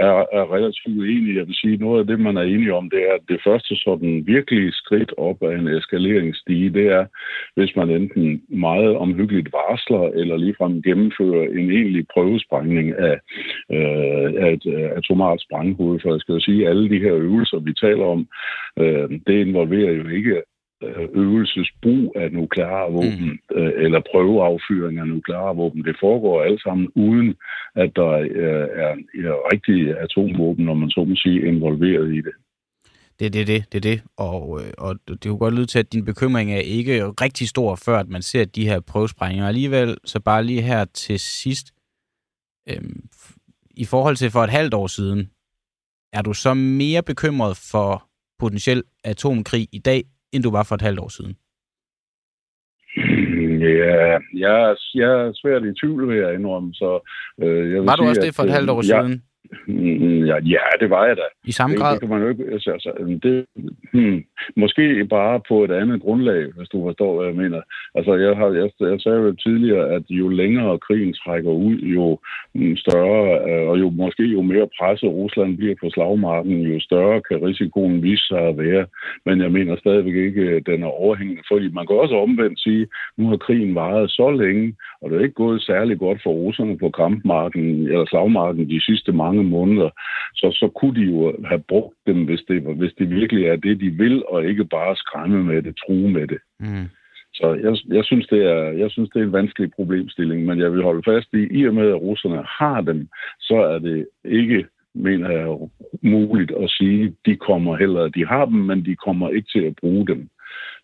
er, 0.00 0.16
er 0.38 0.54
relativt 0.56 0.98
uenige. 0.98 1.38
Jeg 1.38 1.46
vil 1.46 1.54
sige, 1.54 1.76
noget 1.76 2.00
af 2.00 2.06
det, 2.06 2.20
man 2.20 2.36
er 2.36 2.42
enige 2.42 2.74
om, 2.74 2.90
det 2.90 3.00
er, 3.08 3.12
at 3.14 3.28
det 3.28 3.40
første 3.46 3.76
sådan 3.76 4.26
virkelige 4.26 4.72
skridt 4.72 5.12
op 5.18 5.42
af 5.42 5.58
en 5.58 5.68
eskaleringsstige, 5.68 6.70
det 6.70 6.86
er, 6.86 7.04
hvis 7.56 7.76
man 7.76 7.90
enten 7.90 8.42
meget 8.48 8.96
omhyggeligt 8.96 9.52
varsler, 9.52 10.02
eller 10.20 10.36
ligefrem 10.36 10.82
gennemfører 10.82 11.44
en 11.58 11.70
egentlig 11.70 12.04
prøvesprængning 12.14 12.88
af, 12.98 13.16
øh, 13.76 14.28
af 14.44 14.52
et 14.52 14.66
øh, 14.66 14.90
atomart 14.96 15.40
sprænghoved. 15.40 16.00
For 16.00 16.12
jeg 16.12 16.20
skal 16.20 16.32
jo 16.32 16.40
sige, 16.40 16.62
at 16.62 16.70
alle 16.70 16.88
de 16.90 16.98
her 16.98 17.14
øvelser, 17.14 17.58
vi 17.58 17.72
taler 17.72 18.04
om, 18.04 18.28
øh, 18.78 19.10
det 19.26 19.46
involverer 19.46 19.92
jo 19.92 20.08
ikke 20.08 20.42
øvelsesbrug 21.14 22.12
af 22.16 22.32
nukleare 22.32 22.92
våben 22.92 23.28
mm. 23.28 23.56
øh, 23.56 23.84
eller 23.84 24.00
prøveaffyring 24.10 24.98
af 24.98 25.08
nukleare 25.08 25.56
våben. 25.56 25.84
Det 25.84 25.96
foregår 26.00 26.42
alt 26.42 26.62
sammen 26.62 26.88
uden, 26.94 27.34
at 27.74 27.90
der 27.96 28.10
øh, 28.10 28.68
er, 28.84 28.92
er 29.28 29.52
rigtige 29.52 29.96
atomvåben, 29.96 30.64
når 30.64 30.74
man 30.74 30.90
så 30.90 31.04
må 31.04 31.14
sige, 31.16 31.46
involveret 31.46 32.14
i 32.14 32.16
det. 32.16 32.34
Det 33.18 33.26
er 33.26 33.30
det, 33.30 33.46
det, 33.46 33.72
det, 33.72 33.82
det. 33.82 34.02
Og, 34.16 34.60
øh, 34.60 34.72
og 34.78 34.96
det 35.08 35.24
kunne 35.24 35.38
godt 35.38 35.54
lyde 35.54 35.66
til, 35.66 35.78
at 35.78 35.92
din 35.92 36.04
bekymring 36.04 36.52
er 36.52 36.60
ikke 36.60 37.06
rigtig 37.06 37.48
stor, 37.48 37.78
før 37.84 37.98
at 37.98 38.08
man 38.08 38.22
ser 38.22 38.44
de 38.44 38.68
her 38.68 38.80
prøvesprængninger. 38.80 39.48
Alligevel, 39.48 39.96
så 40.04 40.20
bare 40.20 40.44
lige 40.44 40.62
her 40.62 40.84
til 40.84 41.20
sidst, 41.20 41.66
øhm, 42.68 43.04
i 43.70 43.84
forhold 43.84 44.16
til 44.16 44.30
for 44.30 44.40
et 44.44 44.50
halvt 44.50 44.74
år 44.74 44.86
siden, 44.86 45.30
er 46.12 46.22
du 46.22 46.32
så 46.32 46.54
mere 46.54 47.02
bekymret 47.02 47.56
for 47.70 48.08
potentiel 48.38 48.82
atomkrig 49.04 49.68
i 49.72 49.78
dag, 49.78 50.02
end 50.36 50.44
du 50.44 50.50
var 50.50 50.62
for 50.68 50.74
et 50.74 50.82
halvt 50.82 51.00
år 51.00 51.08
siden? 51.08 51.36
Ja, 53.60 54.18
jeg, 54.44 54.54
er, 54.68 54.74
jeg 54.94 55.10
er 55.20 55.32
svært 55.34 55.62
i 55.64 55.72
tvivl, 55.80 56.08
vil 56.08 56.16
jeg 56.16 56.34
indrømme. 56.34 56.74
Så, 56.74 56.90
øh, 57.42 57.70
jeg 57.70 57.80
vil 57.80 57.86
var 57.86 57.96
sige, 57.96 58.04
du 58.04 58.08
også 58.08 58.20
det 58.20 58.34
for 58.34 58.42
et 58.42 58.52
halvt 58.52 58.70
år 58.70 58.76
jeg, 58.76 58.84
siden? 58.84 59.22
Ja, 60.28 60.36
ja, 60.54 60.64
det 60.80 60.90
var 60.90 61.06
jeg 61.06 61.16
da. 61.16 61.26
I 61.44 61.52
samme 61.52 61.74
det, 61.74 61.82
grad? 61.82 61.92
Det 61.92 62.00
kan 62.00 62.08
man 62.08 62.22
jo 62.22 62.28
ikke, 62.28 62.44
altså, 62.52 62.70
altså, 62.70 62.90
det, 63.22 63.46
hmm, 63.92 64.24
måske 64.56 65.06
bare 65.10 65.40
på 65.48 65.64
et 65.64 65.70
andet 65.70 66.00
grundlag, 66.00 66.42
hvis 66.56 66.68
du 66.68 66.78
forstår, 66.86 67.16
hvad 67.16 67.26
jeg 67.26 67.36
mener. 67.42 67.60
Altså, 67.94 68.14
jeg, 68.14 68.36
har, 68.36 68.48
jeg, 68.60 68.70
jeg 68.80 69.00
sagde 69.00 69.18
jo 69.18 69.32
tidligere, 69.32 69.88
at 69.96 70.02
jo 70.10 70.28
længere 70.28 70.78
krigen 70.78 71.12
trækker 71.12 71.50
ud, 71.50 71.76
jo 71.76 72.18
mm, 72.54 72.76
større, 72.76 73.24
øh, 73.48 73.68
og 73.70 73.78
jo 73.80 73.90
måske 73.90 74.22
jo 74.22 74.42
mere 74.42 74.68
presset 74.78 75.08
Rusland 75.08 75.56
bliver 75.56 75.74
på 75.80 75.90
slagmarken, 75.90 76.60
jo 76.60 76.80
større 76.80 77.20
kan 77.28 77.42
risikoen 77.46 78.02
vise 78.02 78.26
sig 78.26 78.40
at 78.48 78.58
være. 78.58 78.86
Men 79.26 79.40
jeg 79.40 79.52
mener 79.52 79.76
stadigvæk 79.76 80.14
ikke, 80.14 80.42
at 80.42 80.66
den 80.66 80.82
er 80.82 80.86
overhængende, 80.86 81.42
fordi 81.52 81.68
man 81.68 81.86
kan 81.86 81.96
også 81.96 82.16
omvendt 82.16 82.60
sige, 82.60 82.86
nu 83.16 83.28
har 83.28 83.36
krigen 83.36 83.74
varet 83.74 84.10
så 84.10 84.30
længe, 84.30 84.74
og 85.00 85.10
det 85.10 85.16
er 85.16 85.22
ikke 85.22 85.42
gået 85.44 85.62
særlig 85.62 85.98
godt 85.98 86.20
for 86.22 86.30
russerne 86.30 86.78
på 86.78 86.88
kampmarken 86.90 87.64
eller 87.92 88.06
slagmarken 88.06 88.70
de 88.70 88.80
sidste 88.84 89.12
mange 89.12 89.35
måneder, 89.42 89.90
så, 90.34 90.46
så 90.52 90.68
kunne 90.68 91.00
de 91.00 91.06
jo 91.06 91.36
have 91.44 91.62
brugt 91.68 91.96
dem, 92.06 92.24
hvis 92.24 92.40
det, 92.48 92.62
hvis 92.62 92.92
det 92.98 93.10
virkelig 93.10 93.46
er 93.46 93.56
det, 93.56 93.80
de 93.80 93.90
vil, 93.90 94.24
og 94.28 94.44
ikke 94.44 94.64
bare 94.64 94.96
skræmme 94.96 95.44
med 95.44 95.62
det, 95.62 95.76
true 95.86 96.10
med 96.10 96.26
det. 96.26 96.38
Mm. 96.60 96.88
Så 97.34 97.54
jeg, 97.54 97.96
jeg, 97.96 98.04
synes, 98.04 98.26
det 98.26 98.42
er, 98.42 98.62
jeg 98.82 98.90
synes, 98.90 99.10
det 99.10 99.20
er 99.20 99.24
en 99.24 99.32
vanskelig 99.32 99.70
problemstilling, 99.76 100.44
men 100.44 100.58
jeg 100.58 100.72
vil 100.72 100.82
holde 100.82 101.02
fast 101.12 101.28
i, 101.32 101.58
i 101.58 101.66
og 101.66 101.74
med, 101.74 101.88
at 101.88 102.00
russerne 102.00 102.42
har 102.58 102.80
dem, 102.80 103.08
så 103.40 103.56
er 103.56 103.78
det 103.78 104.06
ikke 104.24 104.66
mener 104.96 105.30
jeg, 105.30 105.68
muligt 106.02 106.52
at 106.62 106.70
sige, 106.70 107.14
de 107.26 107.36
kommer 107.36 107.76
heller, 107.76 108.08
de 108.08 108.26
har 108.26 108.44
dem, 108.44 108.54
men 108.54 108.84
de 108.84 108.96
kommer 108.96 109.28
ikke 109.30 109.48
til 109.52 109.64
at 109.64 109.76
bruge 109.80 110.06
dem. 110.06 110.28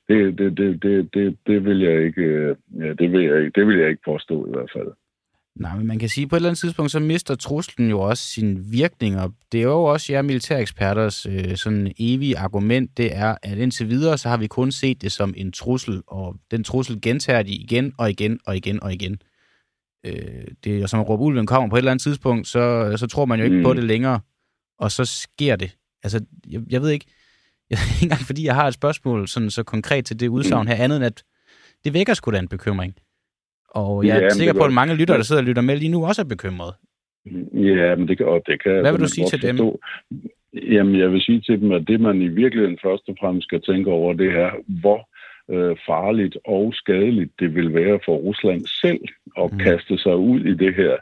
Det, 0.09 0.39
det, 0.39 0.57
det, 0.57 0.83
det, 0.83 1.15
det, 1.15 1.37
det 1.47 1.65
vil 1.65 1.81
jeg 1.81 2.03
ikke, 2.03 2.57
ja, 2.81 2.93
det 2.93 3.13
vil 3.13 3.23
jeg 3.23 3.39
ikke, 3.39 3.61
det 3.61 3.67
vil 3.67 3.79
jeg 3.79 3.89
ikke 3.89 4.03
påstå 4.05 4.47
i 4.47 4.51
hvert 4.51 4.71
fald. 4.73 4.93
Nej, 5.57 5.77
men 5.77 5.87
man 5.87 5.99
kan 5.99 6.09
sige, 6.09 6.25
at 6.25 6.29
på 6.29 6.37
et 6.37 6.39
eller 6.39 6.49
andet 6.49 6.61
tidspunkt, 6.61 6.93
så 6.93 7.01
mister 7.01 7.35
truslen 7.35 7.91
jo 7.91 8.01
også 8.01 8.25
sin 8.25 8.73
virkning, 8.73 9.21
og 9.21 9.33
det 9.53 9.59
er 9.59 9.65
jo 9.65 9.85
også 9.85 10.13
jer 10.13 10.23
militæreksperters 10.23 11.27
øh, 11.27 11.57
sådan 11.57 11.93
evige 11.99 12.39
argument, 12.39 12.97
det 12.97 13.17
er, 13.17 13.37
at 13.43 13.59
indtil 13.59 13.89
videre, 13.89 14.19
så 14.19 14.29
har 14.29 14.37
vi 14.37 14.47
kun 14.47 14.73
set 14.73 15.03
det 15.03 15.13
som 15.13 15.35
en 15.37 15.53
trussel, 15.53 16.03
og 16.07 16.37
den 16.51 16.65
trussel 16.65 17.01
gentager 17.01 17.43
de 17.43 17.53
igen 17.53 17.93
og 17.99 18.11
igen 18.11 18.41
og 18.47 18.57
igen 18.57 18.83
og 18.83 18.93
igen. 18.93 19.19
Øh, 20.07 20.45
det 20.65 20.83
er 20.83 20.87
som 20.87 21.01
at 21.01 21.09
råbe 21.09 21.23
ulven 21.23 21.47
kommer 21.47 21.69
på 21.71 21.77
et 21.77 21.79
eller 21.79 21.91
andet 21.91 22.03
tidspunkt, 22.03 22.49
så, 22.49 22.95
så 22.97 23.07
tror 23.07 23.25
man 23.25 23.39
jo 23.39 23.45
ikke 23.45 23.57
mm. 23.57 23.65
på 23.65 23.75
det 23.75 23.85
længere, 23.85 24.21
og 24.79 24.93
så 24.93 25.05
sker 25.05 25.57
det. 25.57 25.77
Altså, 26.03 26.21
jeg, 26.49 26.61
jeg 26.71 26.83
ved 26.83 26.91
ikke, 26.91 27.07
jeg, 27.71 27.79
ikke 27.95 28.05
engang 28.05 28.21
fordi 28.21 28.45
jeg 28.45 28.55
har 28.55 28.69
et 28.69 28.75
spørgsmål 28.75 29.29
sådan 29.29 29.51
så 29.51 29.63
konkret 29.63 30.05
til 30.05 30.21
det 30.21 30.29
udsagn 30.29 30.69
her, 30.69 30.75
andet 30.75 30.97
end 30.97 31.05
at 31.05 31.23
det 31.85 31.93
vækker 31.93 32.15
sgu 32.15 32.31
da 32.31 32.39
en 32.39 32.49
bekymring. 32.49 32.95
Og 33.75 34.07
jeg 34.07 34.17
er 34.17 34.23
ja, 34.23 34.31
sikker 34.31 34.55
på, 34.55 34.65
at 34.65 34.73
mange 34.73 34.95
lyttere, 34.95 35.17
der 35.17 35.23
sidder 35.23 35.43
og 35.43 35.47
lytter 35.47 35.63
med 35.63 35.77
lige 35.77 35.93
nu, 35.95 36.07
også 36.07 36.23
er 36.23 36.27
bekymrede. 36.35 36.75
Ja, 37.71 37.95
men 37.97 38.09
det 38.09 38.17
kan, 38.19 38.27
og 38.27 38.43
det 38.47 38.63
kan 38.63 38.81
Hvad 38.81 38.93
vil 38.93 39.01
du 39.01 39.09
sige 39.09 39.27
til 39.27 39.41
forstå. 39.41 39.81
dem? 40.11 40.31
Jamen, 40.73 40.99
jeg 40.99 41.13
vil 41.13 41.21
sige 41.21 41.41
til 41.41 41.61
dem, 41.61 41.73
at 41.73 41.85
det, 41.89 42.01
man 42.01 42.23
i 42.23 42.29
virkeligheden 42.29 42.79
først 42.83 43.09
og 43.09 43.17
fremmest 43.21 43.45
skal 43.45 43.61
tænke 43.63 43.91
over, 43.91 44.13
det 44.13 44.31
er, 44.45 44.51
hvor 44.81 45.09
øh, 45.51 45.77
farligt 45.87 46.37
og 46.45 46.75
skadeligt 46.75 47.33
det 47.41 47.55
vil 47.55 47.75
være 47.75 47.99
for 48.05 48.17
Rusland 48.17 48.63
selv 48.83 49.05
at 49.43 49.53
mm. 49.53 49.59
kaste 49.59 49.99
sig 49.99 50.17
ud 50.17 50.41
i 50.41 50.55
det 50.55 50.75
her. 50.75 50.97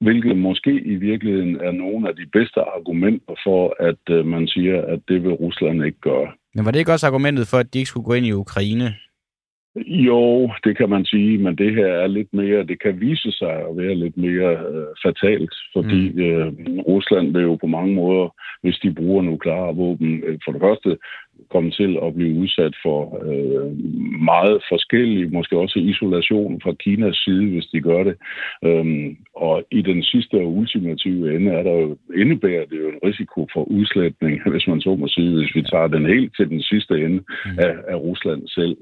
Hvilket 0.00 0.38
måske 0.38 0.72
i 0.72 0.94
virkeligheden 0.94 1.56
er 1.56 1.72
nogle 1.72 2.08
af 2.08 2.16
de 2.16 2.26
bedste 2.32 2.60
argumenter 2.60 3.34
for, 3.44 3.76
at 3.80 4.02
øh, 4.10 4.26
man 4.26 4.48
siger, 4.48 4.82
at 4.82 5.00
det 5.08 5.22
vil 5.22 5.32
Rusland 5.32 5.84
ikke 5.84 6.00
gøre. 6.00 6.28
Men 6.54 6.64
var 6.64 6.70
det 6.70 6.78
ikke 6.78 6.92
også 6.92 7.06
argumentet 7.06 7.46
for, 7.48 7.58
at 7.58 7.74
de 7.74 7.78
ikke 7.78 7.88
skulle 7.88 8.04
gå 8.04 8.14
ind 8.14 8.26
i 8.26 8.32
Ukraine? 8.32 8.94
Jo, 9.84 10.50
det 10.64 10.76
kan 10.76 10.90
man 10.90 11.04
sige, 11.04 11.38
men 11.38 11.56
det 11.58 11.74
her 11.74 11.86
er 11.86 12.06
lidt 12.06 12.34
mere, 12.34 12.66
det 12.66 12.82
kan 12.82 13.00
vise 13.00 13.32
sig 13.32 13.52
at 13.68 13.76
være 13.76 13.94
lidt 13.94 14.16
mere 14.16 14.50
øh, 14.52 14.86
fatalt, 15.04 15.54
fordi 15.72 16.10
mm. 16.10 16.20
øh, 16.20 16.52
Rusland 16.88 17.32
vil 17.32 17.42
jo 17.42 17.54
på 17.54 17.66
mange 17.66 17.94
måder, 17.94 18.34
hvis 18.62 18.78
de 18.82 18.94
bruger 18.94 19.22
nukleare 19.22 19.76
våben, 19.76 20.22
øh, 20.26 20.38
for 20.44 20.52
det 20.52 20.60
første 20.60 20.96
komme 21.50 21.70
til 21.70 21.98
at 22.02 22.14
blive 22.14 22.38
udsat 22.38 22.74
for 22.82 23.00
øh, 23.28 23.66
meget 24.24 24.62
forskellige, 24.68 25.28
måske 25.28 25.58
også 25.58 25.78
isolation 25.78 26.60
fra 26.60 26.72
Kinas 26.72 27.16
side, 27.16 27.46
hvis 27.50 27.66
de 27.66 27.80
gør 27.80 28.02
det. 28.04 28.16
Øhm, 28.64 29.16
og 29.34 29.64
i 29.70 29.82
den 29.82 30.02
sidste 30.02 30.34
og 30.34 30.52
ultimative 30.56 31.36
ende 31.36 31.50
er 31.52 31.62
der 31.62 31.72
jo, 31.72 31.96
indebærer 32.14 32.66
det 32.66 32.78
jo 32.82 32.88
en 32.88 33.00
risiko 33.04 33.46
for 33.52 33.62
udslætning, 33.64 34.34
hvis 34.52 34.66
man 34.66 34.80
så 34.80 34.94
må 34.94 35.08
sige, 35.08 35.34
hvis 35.36 35.54
vi 35.54 35.62
tager 35.62 35.86
den 35.86 36.06
helt 36.06 36.36
til 36.36 36.48
den 36.48 36.62
sidste 36.62 36.94
ende 36.94 37.18
mm. 37.18 37.58
af, 37.58 37.74
af 37.88 37.96
Rusland 37.96 38.48
selv. 38.48 38.76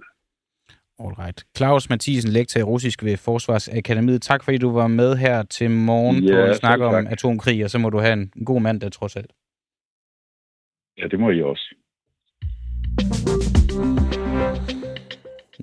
Alright. 0.98 1.44
Claus 1.56 1.90
Mathisen, 1.90 2.30
lektor 2.30 2.60
i 2.60 2.62
russisk 2.62 3.04
ved 3.04 3.16
Forsvarsakademiet. 3.16 4.22
Tak 4.22 4.44
fordi 4.44 4.58
du 4.58 4.72
var 4.72 4.86
med 4.86 5.16
her 5.16 5.42
til 5.42 5.70
morgen 5.70 6.24
ja, 6.24 6.34
på 6.34 6.40
at 6.40 6.56
snakke 6.56 6.84
om 6.84 7.06
atomkrig, 7.06 7.64
og 7.64 7.70
så 7.70 7.78
må 7.78 7.90
du 7.90 7.98
have 7.98 8.12
en 8.12 8.32
god 8.44 8.60
mand 8.60 8.80
der 8.80 8.88
trods 8.88 9.16
alt. 9.16 9.32
Ja, 10.98 11.06
det 11.10 11.20
må 11.20 11.30
I 11.30 11.42
også. 11.42 11.74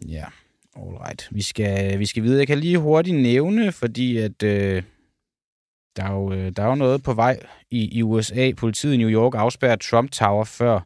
Ja, 0.07 0.25
alright. 0.75 1.27
Vi 1.31 1.41
skal, 1.41 1.99
vi 1.99 2.05
skal 2.05 2.23
videre. 2.23 2.39
Jeg 2.39 2.47
kan 2.47 2.57
lige 2.57 2.77
hurtigt 2.77 3.17
nævne, 3.17 3.71
fordi 3.71 4.17
at 4.17 4.43
øh, 4.43 4.83
der, 5.95 6.03
er 6.03 6.11
jo, 6.11 6.33
øh, 6.33 6.51
der 6.55 6.63
er 6.63 6.67
jo 6.67 6.75
noget 6.75 7.03
på 7.03 7.13
vej 7.13 7.39
i, 7.71 7.97
i 7.97 8.03
USA. 8.03 8.51
Politiet 8.57 8.93
i 8.93 8.97
New 8.97 9.09
York 9.09 9.35
afspærrer 9.35 9.75
Trump 9.75 10.11
Tower 10.11 10.43
før 10.43 10.79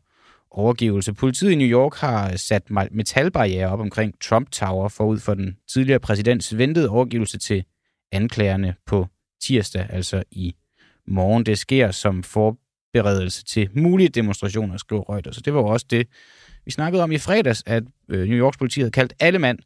overgivelse. 0.55 1.13
Politiet 1.13 1.51
i 1.51 1.55
New 1.55 1.67
York 1.67 1.95
har 1.95 2.35
sat 2.35 2.63
metalbarriere 2.91 3.69
op 3.69 3.79
omkring 3.79 4.21
Trump 4.21 4.51
Tower 4.51 4.87
forud 4.87 5.19
for 5.19 5.33
den 5.33 5.57
tidligere 5.73 5.99
præsidents 5.99 6.57
ventede 6.57 6.89
overgivelse 6.89 7.37
til 7.37 7.63
anklagerne 8.11 8.75
på 8.85 9.07
tirsdag, 9.41 9.87
altså 9.89 10.23
i 10.31 10.55
morgen. 11.07 11.45
Det 11.45 11.57
sker 11.57 11.91
som 11.91 12.23
forberedelse 12.23 13.43
til 13.43 13.69
mulige 13.73 14.09
demonstrationer, 14.09 14.77
skriver 14.77 15.13
Reuters. 15.13 15.35
Så 15.35 15.41
det 15.41 15.53
var 15.53 15.59
jo 15.59 15.67
også 15.67 15.85
det, 15.89 16.07
vi 16.65 16.71
snakkede 16.71 17.03
om 17.03 17.11
i 17.11 17.17
fredags, 17.17 17.63
at 17.65 17.83
øh, 18.09 18.27
New 18.27 18.37
Yorks 18.37 18.57
politi 18.57 18.79
havde 18.79 18.91
kaldt 18.91 19.13
alle 19.19 19.39
mand 19.39 19.59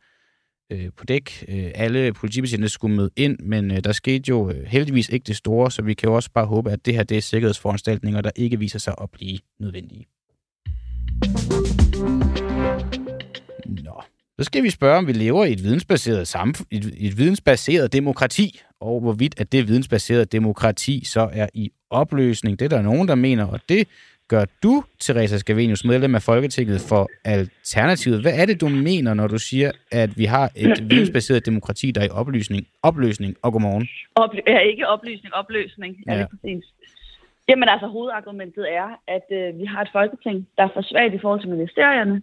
øh, 0.71 0.89
på 0.97 1.05
dæk. 1.05 1.45
Øh, 1.47 1.71
alle 1.75 2.13
politibetjente 2.13 2.69
skulle 2.69 2.95
møde 2.95 3.09
ind, 3.15 3.39
men 3.39 3.71
øh, 3.71 3.83
der 3.83 3.91
skete 3.91 4.29
jo 4.29 4.49
øh, 4.49 4.65
heldigvis 4.65 5.09
ikke 5.09 5.23
det 5.23 5.35
store, 5.35 5.71
så 5.71 5.81
vi 5.81 5.93
kan 5.93 6.09
jo 6.09 6.15
også 6.15 6.31
bare 6.31 6.45
håbe, 6.45 6.71
at 6.71 6.85
det 6.85 6.93
her 6.93 7.03
det 7.03 7.17
er 7.17 7.21
sikkerhedsforanstaltninger, 7.21 8.21
der 8.21 8.31
ikke 8.35 8.59
viser 8.59 8.79
sig 8.79 8.95
at 9.01 9.11
blive 9.11 9.39
nødvendige. 9.59 10.05
Nå, 13.83 14.01
så 14.39 14.43
skal 14.43 14.63
vi 14.63 14.69
spørge, 14.69 14.97
om 14.97 15.07
vi 15.07 15.13
lever 15.13 15.45
i 15.45 15.51
et 15.51 15.63
vidensbaseret 15.63 16.27
samfund, 16.27 16.67
et, 16.71 16.93
et 16.97 17.17
vidensbaseret 17.17 17.93
demokrati, 17.93 18.61
og 18.79 19.01
hvorvidt 19.01 19.39
at 19.39 19.51
det 19.51 19.67
vidensbaserede 19.67 20.25
demokrati 20.25 21.05
så 21.05 21.29
er 21.33 21.47
i 21.53 21.71
opløsning. 21.89 22.59
Det 22.59 22.65
er 22.65 22.69
der 22.69 22.81
nogen, 22.81 23.07
der 23.07 23.15
mener, 23.15 23.45
og 23.45 23.59
det 23.69 23.87
gør 24.27 24.45
du, 24.63 24.83
Teresa 24.99 25.37
Scavenius, 25.37 25.85
medlem 25.85 26.15
af 26.15 26.21
Folketinget 26.21 26.81
for 26.81 27.09
Alternativet. 27.25 28.21
Hvad 28.21 28.33
er 28.35 28.45
det, 28.45 28.61
du 28.61 28.69
mener, 28.69 29.13
når 29.13 29.27
du 29.27 29.37
siger, 29.37 29.71
at 29.91 30.17
vi 30.17 30.25
har 30.25 30.51
et 30.55 30.83
vidensbaseret 30.91 31.45
demokrati, 31.45 31.91
der 31.91 32.01
er 32.01 32.05
i 32.05 32.09
opløsning? 32.09 32.67
Opløsning 32.83 33.35
og 33.41 33.51
godmorgen. 33.51 33.87
Op, 34.15 34.29
ja, 34.47 34.59
ikke 34.59 34.87
oplysning, 34.87 35.33
opløsning. 35.33 35.95
Ja, 36.07 36.19
ja. 36.19 36.25
præcis. 36.25 36.63
Jamen 37.49 37.69
altså, 37.69 37.87
hovedargumentet 37.87 38.65
er, 38.73 38.87
at 39.07 39.27
øh, 39.31 39.59
vi 39.59 39.65
har 39.65 39.81
et 39.81 39.89
folketing, 39.91 40.47
der 40.57 40.63
er 40.63 40.73
for 40.73 40.81
svagt 40.81 41.13
i 41.13 41.19
forhold 41.19 41.41
til 41.41 41.49
ministerierne, 41.49 42.21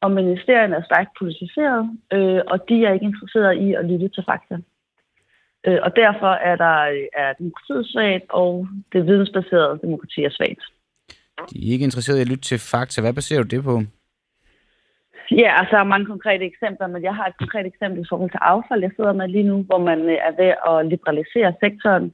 og 0.00 0.10
ministerierne 0.10 0.76
er 0.76 0.84
stærkt 0.84 1.10
politiseret, 1.18 1.98
øh, 2.12 2.40
og 2.52 2.68
de 2.68 2.84
er 2.84 2.92
ikke 2.92 3.10
interesserede 3.12 3.56
i 3.66 3.74
at 3.74 3.84
lytte 3.84 4.08
til 4.08 4.24
fakta. 4.30 4.56
Øh, 5.66 5.78
og 5.82 5.96
derfor 5.96 6.32
er 6.50 6.56
der 6.56 6.76
er 7.22 7.32
demokratiet 7.32 7.86
svagt, 7.92 8.30
og 8.30 8.68
det 8.92 9.06
vidensbaserede 9.06 9.78
demokrati 9.82 10.24
er 10.24 10.30
svagt. 10.30 10.62
De 11.50 11.68
er 11.68 11.72
ikke 11.72 11.84
interesseret 11.84 12.18
i 12.18 12.20
at 12.20 12.28
lytte 12.28 12.44
til 12.44 12.58
fakta. 12.58 13.00
Hvad 13.00 13.14
baserer 13.14 13.42
du 13.42 13.56
det 13.56 13.64
på? 13.64 13.82
Ja, 15.30 15.50
altså 15.58 15.72
der 15.76 15.82
er 15.82 15.92
mange 15.94 16.06
konkrete 16.06 16.44
eksempler, 16.44 16.86
men 16.86 17.02
jeg 17.02 17.14
har 17.14 17.26
et 17.26 17.38
konkret 17.38 17.66
eksempel 17.66 18.00
i 18.00 18.06
forhold 18.08 18.30
til 18.30 18.46
affald, 18.52 18.82
jeg 18.82 18.90
sidder 18.96 19.12
med 19.12 19.28
lige 19.28 19.50
nu, 19.50 19.62
hvor 19.62 19.78
man 19.78 20.00
øh, 20.00 20.18
er 20.28 20.32
ved 20.42 20.52
at 20.70 20.86
liberalisere 20.92 21.54
sektoren. 21.60 22.12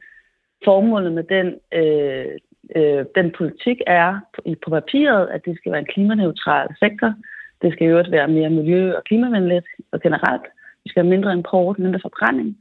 Formålet 0.65 1.13
med 1.13 1.25
den, 1.37 1.47
øh, 1.79 2.33
øh, 2.77 3.05
den 3.15 3.33
politik 3.39 3.79
er 3.87 4.21
på, 4.35 4.41
på 4.65 4.71
papiret, 4.71 5.27
at 5.27 5.45
det 5.45 5.57
skal 5.57 5.73
være 5.73 5.81
en 5.81 5.93
klimaneutral 5.95 6.69
sektor. 6.79 7.15
Det 7.63 7.73
skal 7.73 7.87
jo 7.87 8.05
være 8.11 8.29
mere 8.29 8.51
miljø- 8.51 8.97
og 8.97 9.05
klimavenligt 9.05 9.67
og 9.93 10.01
generelt. 10.01 10.47
Vi 10.85 10.91
skal 10.91 11.03
have 11.03 11.11
mindre 11.11 11.33
import, 11.33 11.79
mindre 11.79 12.01
forbrænding. 12.03 12.59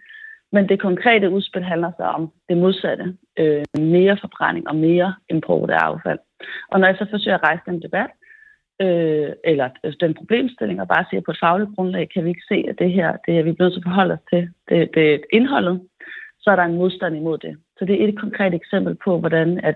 Men 0.51 0.70
det 0.70 0.82
konkrete 0.82 1.30
udspil 1.30 1.64
handler 1.64 1.91
så 1.97 2.03
om 2.03 2.32
det 2.49 2.58
modsatte. 2.58 3.16
Øh, 3.38 3.66
mere 3.80 4.18
forbrænding 4.22 4.70
og 4.70 4.76
mere 4.76 5.16
import 5.30 5.70
af 5.70 5.78
affald. 5.78 6.20
Og 6.72 6.80
når 6.80 6.88
jeg 6.88 6.95
så 6.97 7.08
forsøger 7.10 7.38
at 7.38 7.43
rejse 7.43 7.64
den 7.66 7.82
debat, 7.82 8.10
øh, 8.82 9.30
eller 9.43 9.70
den 9.99 10.14
problemstilling, 10.14 10.82
og 10.82 10.88
bare 10.88 11.05
siger, 11.10 11.20
at 11.22 11.26
på 11.26 11.32
et 11.32 11.39
fagligt 11.39 11.76
grundlag 11.76 12.10
kan 12.10 12.24
vi 12.24 12.30
ikke 12.30 12.47
se, 12.47 12.66
at 12.70 12.80
det 12.80 12.91
her, 12.91 13.18
det 13.26 13.34
her 13.34 13.43
vi 13.43 13.51
blevet 13.51 13.74
til 13.74 13.80
at 13.80 13.84
forholde 13.84 14.14
os 14.14 14.26
til, 14.34 14.49
det, 14.70 14.89
det 14.95 15.14
er 15.14 15.20
indholdet, 15.34 15.82
så 16.39 16.51
er 16.51 16.55
der 16.55 16.64
en 16.64 16.78
modstand 16.78 17.16
imod 17.16 17.38
det. 17.38 17.58
Så 17.80 17.86
det 17.86 17.96
er 18.04 18.08
et 18.08 18.20
konkret 18.20 18.54
eksempel 18.54 18.96
på, 19.06 19.20
hvordan 19.20 19.60
at 19.64 19.76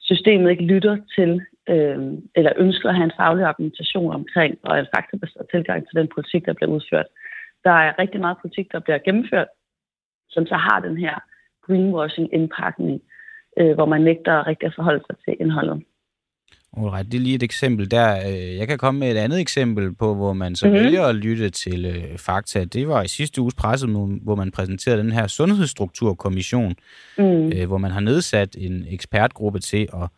systemet 0.00 0.50
ikke 0.50 0.64
lytter 0.64 0.96
til, 1.16 1.30
øh, 1.68 1.98
eller 2.36 2.52
ønsker 2.56 2.88
at 2.88 2.94
have 2.94 3.04
en 3.04 3.18
faglig 3.20 3.44
argumentation 3.44 4.14
omkring, 4.14 4.58
og 4.62 4.78
en 4.78 4.86
faktabaseret 4.96 5.46
tilgang 5.50 5.88
til 5.88 5.98
den 6.00 6.08
politik, 6.14 6.46
der 6.46 6.52
bliver 6.52 6.70
udført. 6.70 7.06
Der 7.64 7.70
er 7.70 7.98
rigtig 7.98 8.20
meget 8.20 8.36
politik, 8.42 8.72
der 8.72 8.80
bliver 8.80 8.98
gennemført, 8.98 9.48
som 10.30 10.46
så 10.46 10.54
har 10.54 10.80
den 10.80 10.96
her 10.96 11.14
greenwashing-indpakning, 11.66 13.02
øh, 13.58 13.74
hvor 13.74 13.86
man 13.86 14.00
nægter 14.00 14.46
rigtig 14.46 14.66
at 14.66 14.74
forholde 14.74 15.04
sig 15.06 15.16
til 15.24 15.36
indholdet. 15.40 15.82
Alright, 16.76 17.12
det 17.12 17.18
er 17.18 17.22
lige 17.22 17.34
et 17.34 17.42
eksempel 17.42 17.90
der. 17.90 18.28
Øh, 18.28 18.56
jeg 18.56 18.68
kan 18.68 18.78
komme 18.78 19.00
med 19.00 19.10
et 19.10 19.16
andet 19.16 19.40
eksempel 19.40 19.94
på, 19.94 20.14
hvor 20.14 20.32
man 20.32 20.56
så 20.56 20.66
mm-hmm. 20.66 20.84
vælger 20.84 21.04
at 21.04 21.14
lytte 21.14 21.50
til 21.50 21.84
øh, 21.84 22.18
fakta. 22.18 22.64
Det 22.64 22.88
var 22.88 23.02
i 23.02 23.08
sidste 23.08 23.40
uges 23.40 23.54
pressemøde, 23.54 24.18
hvor 24.22 24.34
man 24.34 24.50
præsenterede 24.50 25.02
den 25.02 25.12
her 25.12 25.26
sundhedsstrukturkommission, 25.26 26.74
mm. 27.18 27.52
øh, 27.52 27.66
hvor 27.66 27.78
man 27.78 27.90
har 27.90 28.00
nedsat 28.00 28.56
en 28.58 28.86
ekspertgruppe 28.88 29.58
til 29.58 29.88
at 30.02 30.08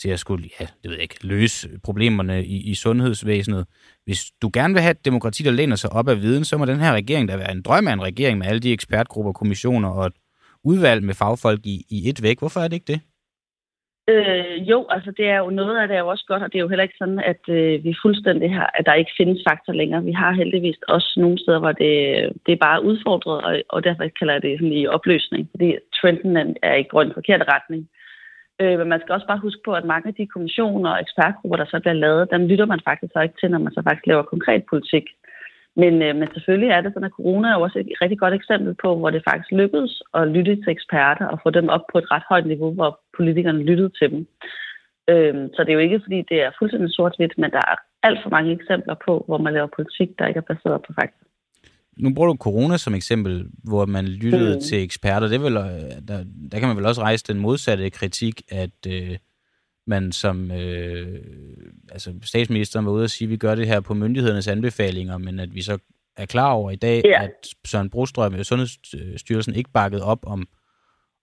til 0.00 0.08
at 0.08 0.20
skulle, 0.20 0.48
ja, 0.60 0.66
det 0.82 0.90
ved 0.90 0.92
jeg 0.92 1.02
ikke, 1.02 1.26
løse 1.26 1.68
problemerne 1.82 2.44
i, 2.44 2.70
i 2.70 2.74
sundhedsvæsenet. 2.74 3.66
Hvis 4.04 4.24
du 4.42 4.50
gerne 4.52 4.74
vil 4.74 4.82
have 4.82 4.90
et 4.90 5.04
demokrati, 5.04 5.42
der 5.42 5.50
læner 5.50 5.76
sig 5.76 5.92
op 5.92 6.08
af 6.08 6.22
viden, 6.22 6.44
så 6.44 6.58
må 6.58 6.64
den 6.64 6.80
her 6.80 6.92
regering 6.92 7.28
da 7.28 7.36
være 7.36 7.52
en 7.52 7.62
drøm 7.62 7.88
af 7.88 7.92
en 7.92 8.02
regering 8.02 8.38
med 8.38 8.46
alle 8.46 8.60
de 8.60 8.72
ekspertgrupper, 8.72 9.32
kommissioner 9.32 9.88
og 9.88 10.06
et 10.06 10.12
udvalg 10.64 11.04
med 11.04 11.14
fagfolk 11.14 11.66
i, 11.66 11.86
i 11.88 12.08
et 12.08 12.22
væk. 12.22 12.38
Hvorfor 12.38 12.60
er 12.60 12.68
det 12.68 12.76
ikke 12.76 12.92
det? 12.92 13.00
Øh, 14.08 14.68
jo, 14.70 14.86
altså 14.90 15.10
det 15.10 15.26
er 15.28 15.38
jo 15.38 15.50
noget 15.50 15.78
af 15.78 15.88
det 15.88 15.96
er 15.96 16.00
jo 16.00 16.08
også 16.08 16.24
godt, 16.28 16.42
og 16.42 16.52
det 16.52 16.58
er 16.58 16.62
jo 16.62 16.68
heller 16.68 16.82
ikke 16.82 16.98
sådan, 16.98 17.18
at 17.18 17.42
øh, 17.48 17.84
vi 17.84 17.94
fuldstændig 18.02 18.54
har, 18.54 18.70
at 18.78 18.86
der 18.86 18.94
ikke 18.94 19.16
findes 19.16 19.44
fakta 19.48 19.72
længere. 19.72 20.04
Vi 20.04 20.12
har 20.12 20.32
heldigvis 20.32 20.76
også 20.88 21.14
nogle 21.16 21.38
steder, 21.38 21.58
hvor 21.58 21.72
det, 21.72 21.94
det 22.46 22.52
er 22.52 22.66
bare 22.68 22.84
udfordret, 22.84 23.44
og, 23.44 23.62
og 23.68 23.84
derfor 23.84 24.04
kalder 24.18 24.34
jeg 24.34 24.42
det 24.42 24.58
sådan 24.58 24.72
i 24.72 24.86
opløsning, 24.86 25.48
fordi 25.50 25.76
trenden 26.00 26.56
er 26.62 26.74
i 26.74 26.82
grøn 26.82 27.12
forkert 27.14 27.42
retning. 27.54 27.88
Øh, 28.60 28.78
men 28.78 28.88
man 28.88 29.00
skal 29.00 29.12
også 29.14 29.26
bare 29.26 29.44
huske 29.46 29.60
på, 29.64 29.72
at 29.72 29.84
mange 29.84 30.08
af 30.08 30.14
de 30.14 30.26
kommissioner 30.26 30.90
og 30.90 31.00
ekspertgrupper, 31.00 31.56
der 31.56 31.64
så 31.64 31.80
bliver 31.80 31.92
lavet, 32.04 32.30
dem 32.30 32.46
lytter 32.46 32.66
man 32.66 32.80
faktisk 32.88 33.12
så 33.12 33.20
ikke 33.20 33.38
til, 33.40 33.50
når 33.50 33.58
man 33.58 33.72
så 33.72 33.82
faktisk 33.82 34.06
laver 34.06 34.22
konkret 34.22 34.62
politik. 34.70 35.04
Men, 35.76 36.02
øh, 36.02 36.16
men 36.16 36.28
selvfølgelig 36.34 36.70
er 36.70 36.80
det 36.80 36.92
sådan, 36.92 37.10
at 37.10 37.16
corona 37.18 37.48
er 37.48 37.56
også 37.56 37.78
et 37.78 38.02
rigtig 38.02 38.18
godt 38.18 38.34
eksempel 38.34 38.74
på, 38.82 38.96
hvor 38.98 39.10
det 39.10 39.26
faktisk 39.28 39.50
lykkedes 39.52 40.02
at 40.14 40.28
lytte 40.28 40.56
til 40.56 40.70
eksperter 40.76 41.26
og 41.26 41.40
få 41.42 41.50
dem 41.50 41.68
op 41.68 41.84
på 41.92 41.98
et 41.98 42.10
ret 42.10 42.26
højt 42.28 42.46
niveau, 42.46 42.70
hvor 42.74 43.00
politikerne 43.16 43.62
lyttede 43.62 43.92
til 43.98 44.10
dem. 44.10 44.20
Øh, 45.12 45.34
så 45.54 45.58
det 45.62 45.70
er 45.70 45.78
jo 45.78 45.86
ikke, 45.86 46.00
fordi 46.04 46.18
det 46.30 46.38
er 46.42 46.50
fuldstændig 46.58 46.90
sort-hvidt, 46.94 47.38
men 47.38 47.50
der 47.50 47.62
er 47.72 47.76
alt 48.02 48.18
for 48.22 48.30
mange 48.30 48.52
eksempler 48.52 48.94
på, 49.06 49.24
hvor 49.26 49.38
man 49.38 49.52
laver 49.52 49.76
politik, 49.76 50.08
der 50.18 50.26
ikke 50.26 50.38
er 50.38 50.54
baseret 50.54 50.82
på 50.86 50.92
fakta. 51.00 51.24
Nu 51.96 52.14
bruger 52.14 52.28
du 52.28 52.36
corona 52.36 52.76
som 52.76 52.94
eksempel, 52.94 53.46
hvor 53.64 53.86
man 53.86 54.04
lyttede 54.04 54.54
mm. 54.54 54.60
til 54.60 54.82
eksperter. 54.82 55.28
Det 55.28 55.36
er 55.36 55.46
vel, 55.48 55.56
øh, 55.56 56.08
der, 56.08 56.18
der 56.50 56.58
kan 56.58 56.68
man 56.68 56.76
vel 56.76 56.86
også 56.86 57.02
rejse 57.02 57.32
den 57.32 57.40
modsatte 57.40 57.90
kritik, 57.90 58.42
at 58.48 58.78
øh, 58.88 59.16
man 59.86 60.12
som 60.12 60.50
øh, 60.50 61.06
altså 61.92 62.14
statsministeren 62.22 62.86
var 62.86 62.92
ude 62.92 63.04
og 63.04 63.10
sige, 63.10 63.26
at 63.26 63.30
vi 63.30 63.36
gør 63.36 63.54
det 63.54 63.66
her 63.66 63.80
på 63.80 63.94
myndighedernes 63.94 64.48
anbefalinger, 64.48 65.18
men 65.18 65.40
at 65.40 65.54
vi 65.54 65.62
så 65.62 65.78
er 66.16 66.26
klar 66.26 66.52
over 66.52 66.70
i 66.70 66.76
dag, 66.76 67.02
yeah. 67.06 67.24
at 67.24 67.30
Søren 67.66 67.90
Brostrøm 67.90 68.34
og 68.34 68.46
Sundhedsstyrelsen 68.46 69.54
ikke 69.54 69.70
bakket 69.74 70.02
op 70.02 70.26
om, 70.26 70.48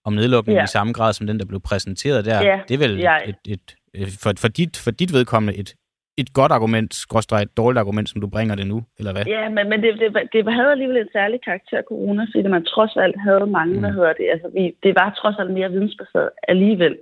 om 0.04 0.12
nedlukningen 0.12 0.58
yeah. 0.58 0.64
i 0.64 0.76
samme 0.76 0.92
grad 0.92 1.12
som 1.12 1.26
den, 1.26 1.38
der 1.38 1.46
blev 1.46 1.60
præsenteret 1.60 2.24
der. 2.24 2.44
Yeah. 2.44 2.60
Det 2.68 2.74
er 2.74 2.78
vel 2.78 3.00
yeah. 3.00 3.28
et, 3.28 3.34
et, 3.48 3.76
et, 3.94 4.18
for, 4.22 4.32
for, 4.38 4.48
dit, 4.48 4.76
for 4.84 4.90
dit 4.90 5.12
vedkommende 5.12 5.58
et, 5.58 5.74
et 6.16 6.32
godt 6.32 6.52
argument, 6.52 6.94
skråstrej 6.94 7.42
et 7.42 7.56
dårligt 7.56 7.78
argument, 7.78 8.08
som 8.08 8.20
du 8.20 8.26
bringer 8.26 8.54
det 8.54 8.66
nu, 8.66 8.84
eller 8.98 9.12
hvad? 9.12 9.24
Ja, 9.26 9.48
men, 9.48 9.68
men 9.68 9.82
det, 9.82 9.90
det, 10.00 10.08
det 10.32 10.52
havde 10.52 10.70
alligevel 10.70 10.96
en 10.96 11.08
særlig 11.12 11.40
karakter, 11.44 11.82
corona, 11.88 12.26
fordi 12.34 12.48
man 12.48 12.64
trods 12.64 12.96
alt 12.96 13.20
havde 13.20 13.46
mange, 13.46 13.74
mm. 13.74 13.80
hvad 13.80 13.92
hedder 13.92 14.12
det, 14.12 14.26
altså 14.32 14.48
vi, 14.54 14.62
det 14.82 14.94
var 14.94 15.18
trods 15.20 15.36
alt 15.38 15.52
mere 15.52 15.70
vidensbaseret 15.70 16.30
alligevel. 16.48 16.96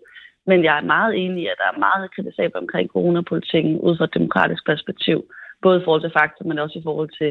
Men 0.50 0.64
jeg 0.64 0.74
er 0.78 0.92
meget 0.96 1.12
enig 1.24 1.42
i, 1.42 1.46
at 1.52 1.60
der 1.62 1.68
er 1.70 1.84
meget 1.88 2.14
kritisabelt 2.14 2.62
omkring 2.64 2.86
coronapolitikken 2.88 3.74
ud 3.86 3.96
fra 3.96 4.04
et 4.04 4.14
demokratisk 4.18 4.62
perspektiv. 4.66 5.18
Både 5.62 5.76
i 5.78 5.84
forhold 5.84 6.02
til 6.02 6.16
fakta, 6.18 6.40
men 6.44 6.58
også 6.58 6.78
i 6.78 6.86
forhold 6.88 7.10
til 7.20 7.30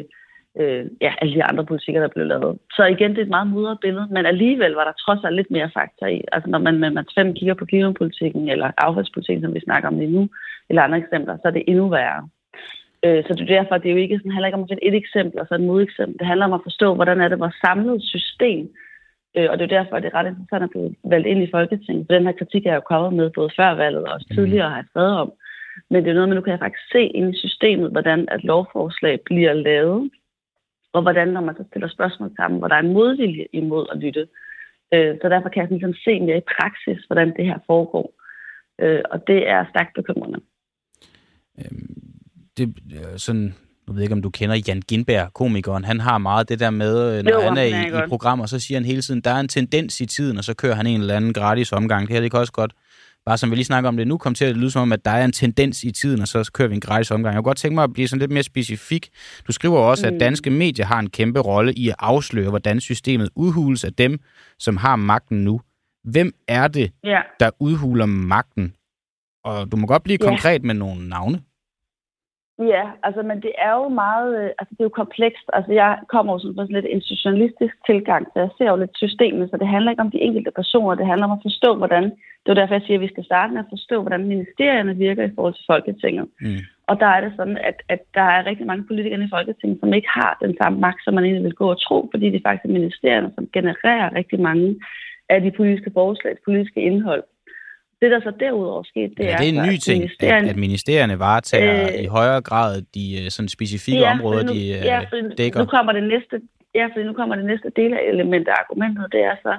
øh, 0.60 0.86
ja, 1.06 1.12
alle 1.22 1.34
de 1.36 1.44
andre 1.50 1.66
politikker, 1.66 2.02
der 2.02 2.16
blev 2.16 2.26
lavet. 2.26 2.58
Så 2.76 2.84
igen, 2.96 3.12
det 3.12 3.20
er 3.20 3.28
et 3.28 3.36
meget 3.36 3.52
mudret 3.54 3.78
billede, 3.86 4.08
men 4.16 4.26
alligevel 4.26 4.74
var 4.80 4.86
der 4.88 5.02
trods 5.04 5.22
alt 5.24 5.36
lidt 5.36 5.52
mere 5.52 5.70
fakta 5.78 6.06
i. 6.06 6.20
Altså 6.34 6.50
når 6.50 6.60
man, 6.66 6.76
man, 6.80 6.94
man 6.94 7.08
fem 7.18 7.34
kigger 7.34 7.56
på 7.58 7.66
klimapolitikken, 7.66 8.50
eller 8.50 8.72
affaldspolitikken, 8.78 9.44
som 9.44 9.54
vi 9.54 9.68
snakker 9.68 9.90
om 9.90 10.00
lige 10.00 10.16
nu, 10.18 10.24
eller 10.70 10.82
andre 10.82 11.02
eksempler, 11.04 11.36
så 11.38 11.46
er 11.46 11.56
det 11.56 11.64
endnu 11.68 11.86
værre. 11.90 12.22
Øh, 13.06 13.24
så 13.26 13.32
det 13.34 13.44
er 13.44 13.56
derfor, 13.58 13.78
det 13.78 13.90
er 13.90 13.96
jo 13.96 14.04
ikke 14.06 14.18
sådan, 14.18 14.32
handler 14.32 14.48
ikke 14.48 14.60
om 14.60 14.66
at 14.66 14.70
finde 14.70 14.88
et 14.90 14.96
eksempel 15.04 15.40
og 15.42 15.46
så 15.48 15.56
et 15.56 15.70
modeksempel. 15.72 16.20
Det 16.20 16.28
handler 16.28 16.46
om 16.46 16.58
at 16.58 16.66
forstå, 16.68 16.88
hvordan 16.96 17.22
er 17.22 17.28
det 17.28 17.40
vores 17.40 17.60
samlede 17.66 18.02
system 18.14 18.66
Øh, 19.38 19.48
og 19.50 19.60
det 19.60 19.64
er 19.64 19.78
derfor, 19.78 19.96
at 19.96 20.04
det 20.04 20.10
er 20.10 20.18
ret 20.18 20.28
interessant 20.28 20.64
at 20.64 20.70
blive 20.70 20.96
valgt 21.04 21.28
ind 21.28 21.44
i 21.44 21.52
Folketinget. 21.52 22.06
For 22.08 22.14
den 22.16 22.26
her 22.26 22.40
kritik 22.40 22.66
er 22.66 22.76
jo 22.76 22.90
kommet 22.92 23.14
med 23.14 23.32
både 23.36 23.52
før 23.58 23.72
valget 23.72 24.04
og 24.04 24.14
også 24.14 24.28
mhm. 24.30 24.36
tidligere 24.36 24.70
har 24.70 24.76
jeg 24.76 24.86
skrevet 24.90 25.18
om. 25.24 25.32
Men 25.90 26.04
det 26.04 26.10
er 26.10 26.14
noget, 26.14 26.30
man 26.30 26.36
nu 26.36 26.42
kan 26.42 26.52
jeg 26.52 26.60
faktisk 26.60 26.92
se 26.92 27.02
ind 27.02 27.36
i 27.36 27.40
systemet, 27.40 27.92
hvordan 27.92 28.30
at 28.32 28.44
lovforslag 28.44 29.20
bliver 29.26 29.54
lavet, 29.54 30.12
og 30.94 31.02
hvordan, 31.02 31.28
når 31.28 31.42
man 31.42 31.56
så 31.56 31.64
stiller 31.68 31.88
spørgsmål 31.88 32.32
sammen, 32.36 32.60
hvor 32.60 32.68
der 32.68 32.76
er 32.76 32.80
en 32.80 32.94
modvilje 32.94 33.46
imod 33.54 33.86
at 33.92 33.98
lytte. 33.98 34.28
Øh, 34.94 35.18
så 35.22 35.30
derfor 35.30 35.50
kan 35.50 35.62
jeg 35.62 35.80
sådan 35.82 36.04
se 36.04 36.20
mere 36.20 36.38
i 36.38 36.50
praksis, 36.58 37.06
hvordan 37.08 37.36
det 37.38 37.46
her 37.46 37.60
foregår. 37.68 38.14
Øh, 38.82 39.02
og 39.12 39.28
det 39.28 39.50
er 39.50 39.66
stærkt 39.70 39.94
bekymrende. 39.96 40.40
Øhm, 41.60 42.00
det 42.58 42.76
sådan 43.18 43.54
nu 43.90 43.96
ved 43.96 44.04
ikke, 44.04 44.14
om 44.14 44.22
du 44.22 44.30
kender 44.30 44.62
Jan 44.68 44.82
Gindberg, 44.88 45.34
komikeren, 45.34 45.86
han 45.86 46.00
har 46.00 46.18
meget 46.18 46.50
det 46.50 46.60
der 46.60 46.70
med, 46.70 47.18
øh, 47.18 47.24
når 47.24 47.32
jo, 47.32 47.42
han 47.42 47.58
er 47.58 47.64
i, 47.64 47.88
i 47.88 48.08
programmer, 48.08 48.46
så 48.46 48.60
siger 48.60 48.80
han 48.80 48.86
hele 48.86 49.02
tiden, 49.02 49.22
der 49.22 49.32
er 49.32 49.40
en 49.40 49.48
tendens 49.48 50.02
i 50.02 50.06
tiden, 50.06 50.38
og 50.38 50.44
så 50.44 50.54
kører 50.54 50.76
han 50.76 50.88
en 50.88 51.02
eller 51.02 51.16
anden 51.16 51.34
gratis 51.34 51.72
omgang. 51.72 52.08
Det 52.08 52.14
her, 52.14 52.22
det 52.22 52.32
kan 52.32 52.40
også 52.40 52.54
godt, 52.54 52.72
bare 53.26 53.38
som 53.38 53.52
vi 53.52 53.56
lige 53.56 53.66
snakker 53.66 53.88
om 53.88 53.98
det 53.98 54.08
nu, 54.08 54.18
kom 54.18 54.34
til 54.34 54.46
at 54.46 54.58
lyde 54.58 54.72
som 54.72 54.82
om, 54.82 54.94
at 54.94 55.06
der 55.06 55.12
er 55.12 55.26
en 55.26 55.32
tendens 55.32 55.84
i 55.84 55.92
tiden, 55.92 56.22
og 56.22 56.28
så 56.28 56.52
kører 56.54 56.68
vi 56.68 56.76
en 56.76 56.82
gratis 56.82 57.12
omgang. 57.12 57.34
Jeg 57.34 57.38
kunne 57.38 57.50
godt 57.50 57.58
tænke 57.58 57.76
mig 57.76 57.84
at 57.84 57.94
blive 57.94 58.08
sådan 58.08 58.20
lidt 58.20 58.32
mere 58.32 58.44
specifik. 58.44 59.10
Du 59.48 59.52
skriver 59.52 59.80
også, 59.80 60.10
mm. 60.10 60.16
at 60.16 60.20
danske 60.20 60.50
medier 60.50 60.86
har 60.86 61.00
en 61.00 61.10
kæmpe 61.10 61.40
rolle 61.40 61.74
i 61.74 61.90
at 61.90 61.96
afsløre, 62.00 62.50
hvordan 62.50 62.80
systemet 62.80 63.30
udhules 63.36 63.84
af 63.84 63.94
dem, 63.94 64.20
som 64.60 64.78
har 64.78 64.96
magten 64.96 65.44
nu. 65.44 65.62
Hvem 66.04 66.34
er 66.48 66.68
det, 66.68 66.92
ja. 67.04 67.22
der 67.40 67.50
udhuler 67.60 68.06
magten? 68.06 68.74
Og 69.44 69.72
du 69.72 69.78
må 69.78 69.88
godt 69.88 70.04
blive 70.04 70.18
ja. 70.22 70.28
konkret 70.28 70.64
med 70.64 70.76
nogle 70.76 71.10
navne. 71.10 71.42
Ja, 72.60 72.84
altså, 73.04 73.22
men 73.22 73.42
det 73.42 73.52
er 73.58 73.74
jo 73.80 73.88
meget, 73.88 74.30
øh, 74.42 74.50
altså 74.60 74.72
det 74.76 74.80
er 74.80 74.90
jo 74.90 75.02
komplekst. 75.04 75.48
Altså 75.54 75.72
jeg 75.74 76.00
kommer 76.08 76.34
jo 76.34 76.40
sådan 76.40 76.56
på 76.56 76.62
sådan 76.62 76.76
lidt 76.76 76.86
institutionalistisk 76.96 77.76
tilgang, 77.86 78.28
så 78.34 78.40
jeg 78.40 78.50
ser 78.58 78.70
jo 78.70 78.76
lidt 78.76 78.96
systemet, 79.04 79.50
så 79.50 79.58
det 79.58 79.68
handler 79.68 79.92
ikke 79.92 80.02
om 80.08 80.12
de 80.12 80.22
enkelte 80.28 80.52
personer, 80.52 80.96
det 80.96 81.08
handler 81.12 81.26
om 81.28 81.38
at 81.38 81.46
forstå, 81.48 81.76
hvordan, 81.76 82.04
det 82.44 82.50
er 82.50 82.54
derfor, 82.54 82.74
jeg 82.74 82.86
siger, 82.86 82.98
at 82.98 83.06
vi 83.06 83.14
skal 83.14 83.26
starte 83.26 83.54
med 83.54 83.60
at 83.60 83.74
forstå, 83.76 84.02
hvordan 84.02 84.28
ministerierne 84.28 84.96
virker 84.96 85.24
i 85.24 85.36
forhold 85.36 85.54
til 85.54 85.70
Folketinget. 85.72 86.26
Mm. 86.42 86.62
Og 86.88 87.00
der 87.00 87.06
er 87.06 87.22
det 87.22 87.34
sådan, 87.36 87.58
at, 87.58 87.78
at 87.90 88.02
der 88.14 88.28
er 88.36 88.46
rigtig 88.46 88.66
mange 88.68 88.84
politikere 88.88 89.24
i 89.24 89.34
Folketinget, 89.38 89.80
som 89.80 89.94
ikke 89.94 90.10
har 90.20 90.38
den 90.42 90.58
samme 90.62 90.80
magt, 90.80 91.04
som 91.04 91.14
man 91.14 91.24
egentlig 91.24 91.44
vil 91.44 91.62
gå 91.62 91.70
og 91.70 91.82
tro, 91.82 92.10
fordi 92.12 92.26
det 92.30 92.38
er 92.38 92.50
faktisk 92.50 92.74
ministerierne, 92.74 93.32
som 93.36 93.48
genererer 93.54 94.16
rigtig 94.16 94.40
mange 94.40 94.76
af 95.30 95.42
de 95.42 95.52
politiske 95.52 95.92
forslag, 95.94 96.32
det 96.32 96.46
politiske 96.46 96.82
indhold. 96.82 97.24
Det, 98.02 98.12
der 98.12 98.20
så 98.20 98.32
derudover 98.40 98.84
sket, 98.84 99.12
det 99.18 99.24
ja, 99.24 99.32
er... 99.34 99.38
det 99.38 99.46
er 99.50 99.62
en 99.62 99.70
ny 99.70 99.78
ting, 99.78 100.00
ministerierne, 100.00 100.48
at, 100.48 100.50
at 100.50 100.58
ministerierne 100.58 101.20
varetager 101.20 101.88
øh, 101.88 102.04
i 102.04 102.06
højere 102.06 102.42
grad 102.42 102.82
de 102.96 103.24
øh, 103.24 103.30
sådan 103.30 103.50
specifikke 103.50 104.00
ja, 104.00 104.12
områder, 104.12 104.44
nu, 104.44 104.54
de 104.54 104.62
øh, 104.78 104.86
ja, 104.92 105.02
dækker. 105.38 105.60
Nu 105.60 105.66
kommer 105.66 105.92
det 105.92 106.04
næste, 106.04 106.42
ja, 106.76 106.86
fordi 106.94 107.04
nu 107.06 107.14
kommer 107.14 107.36
det 107.36 107.46
næste 107.46 107.70
del 107.76 107.94
af 107.94 108.60
argumentet, 108.62 109.06
det 109.12 109.22
er 109.24 109.36
så, 109.44 109.54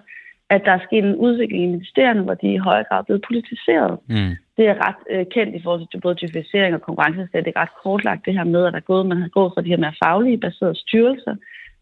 at 0.55 0.62
der 0.64 0.72
er 0.72 0.82
sket 0.86 1.05
en 1.05 1.16
udvikling 1.16 1.62
i 1.64 1.66
ministerierne, 1.66 2.22
hvor 2.22 2.34
de 2.34 2.55
i 2.55 2.57
højere 2.57 2.84
grad 2.88 2.99
er 2.99 3.03
blevet 3.03 3.24
politiseret. 3.28 3.99
Mm. 4.09 4.32
Det 4.57 4.64
er 4.68 4.76
ret 4.86 5.01
øh, 5.11 5.26
kendt 5.34 5.55
i 5.55 5.62
forhold 5.62 5.86
til 5.91 6.01
både 6.01 6.14
differentiering 6.14 6.74
og 6.74 6.82
konkurrencestat. 6.82 7.45
Det 7.45 7.53
er 7.57 7.61
ret 7.61 7.74
kortlagt 7.82 8.26
det 8.26 8.34
her 8.34 8.45
med, 8.45 8.66
at 8.66 8.72
der 8.72 8.78
er 8.78 8.91
gået, 8.93 9.07
man 9.07 9.22
har 9.22 9.28
gået 9.28 9.53
fra 9.55 9.62
de 9.62 9.68
her 9.68 9.76
mere 9.84 10.01
faglige 10.05 10.38
baserede 10.38 10.78
styrelser 10.84 11.34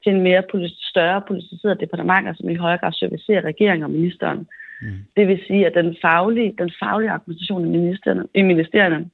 til 0.02 0.12
en 0.12 0.22
mere 0.22 0.42
politi- 0.52 0.90
større 0.92 1.22
politiseret 1.28 1.80
departementer, 1.80 2.34
som 2.34 2.48
i 2.48 2.54
højere 2.54 2.78
grad 2.78 2.92
servicerer 2.92 3.44
regeringen 3.44 3.84
og 3.84 3.90
ministeren. 3.90 4.38
Mm. 4.38 4.46
Det 5.16 5.28
vil 5.28 5.40
sige, 5.46 5.66
at 5.66 5.74
den 5.74 5.96
faglige, 6.02 6.54
den 6.58 6.70
faglige 6.82 7.10
argumentation 7.10 7.64
i 7.66 7.68
ministerierne, 7.78 8.26
i 8.34 8.42
ministerierne 8.42 9.10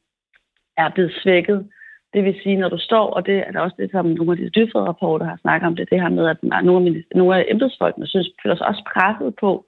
er 0.77 0.89
blevet 0.95 1.13
svækket. 1.23 1.69
Det 2.15 2.25
vil 2.25 2.41
sige, 2.43 2.57
når 2.57 2.69
du 2.69 2.79
står, 2.79 3.07
og 3.11 3.27
det 3.27 3.39
er 3.47 3.53
der 3.53 3.61
også 3.61 3.77
det, 3.79 3.91
som 3.91 4.07
nogle 4.07 4.33
af 4.33 4.39
de 4.39 4.51
dybfede 4.51 4.85
rapporter 4.85 5.27
har 5.27 5.39
snakket 5.41 5.67
om, 5.67 5.77
det, 5.77 5.91
det 5.91 6.01
her 6.01 6.09
med, 6.09 6.29
at 6.29 6.39
nogle 6.65 6.89
af, 6.89 7.03
nogle 7.15 7.37
af 7.37 7.45
embedsfolkene 7.51 8.07
synes, 8.07 8.29
føler 8.43 8.57
sig 8.57 8.67
også 8.67 8.83
presset 8.95 9.35
på 9.41 9.67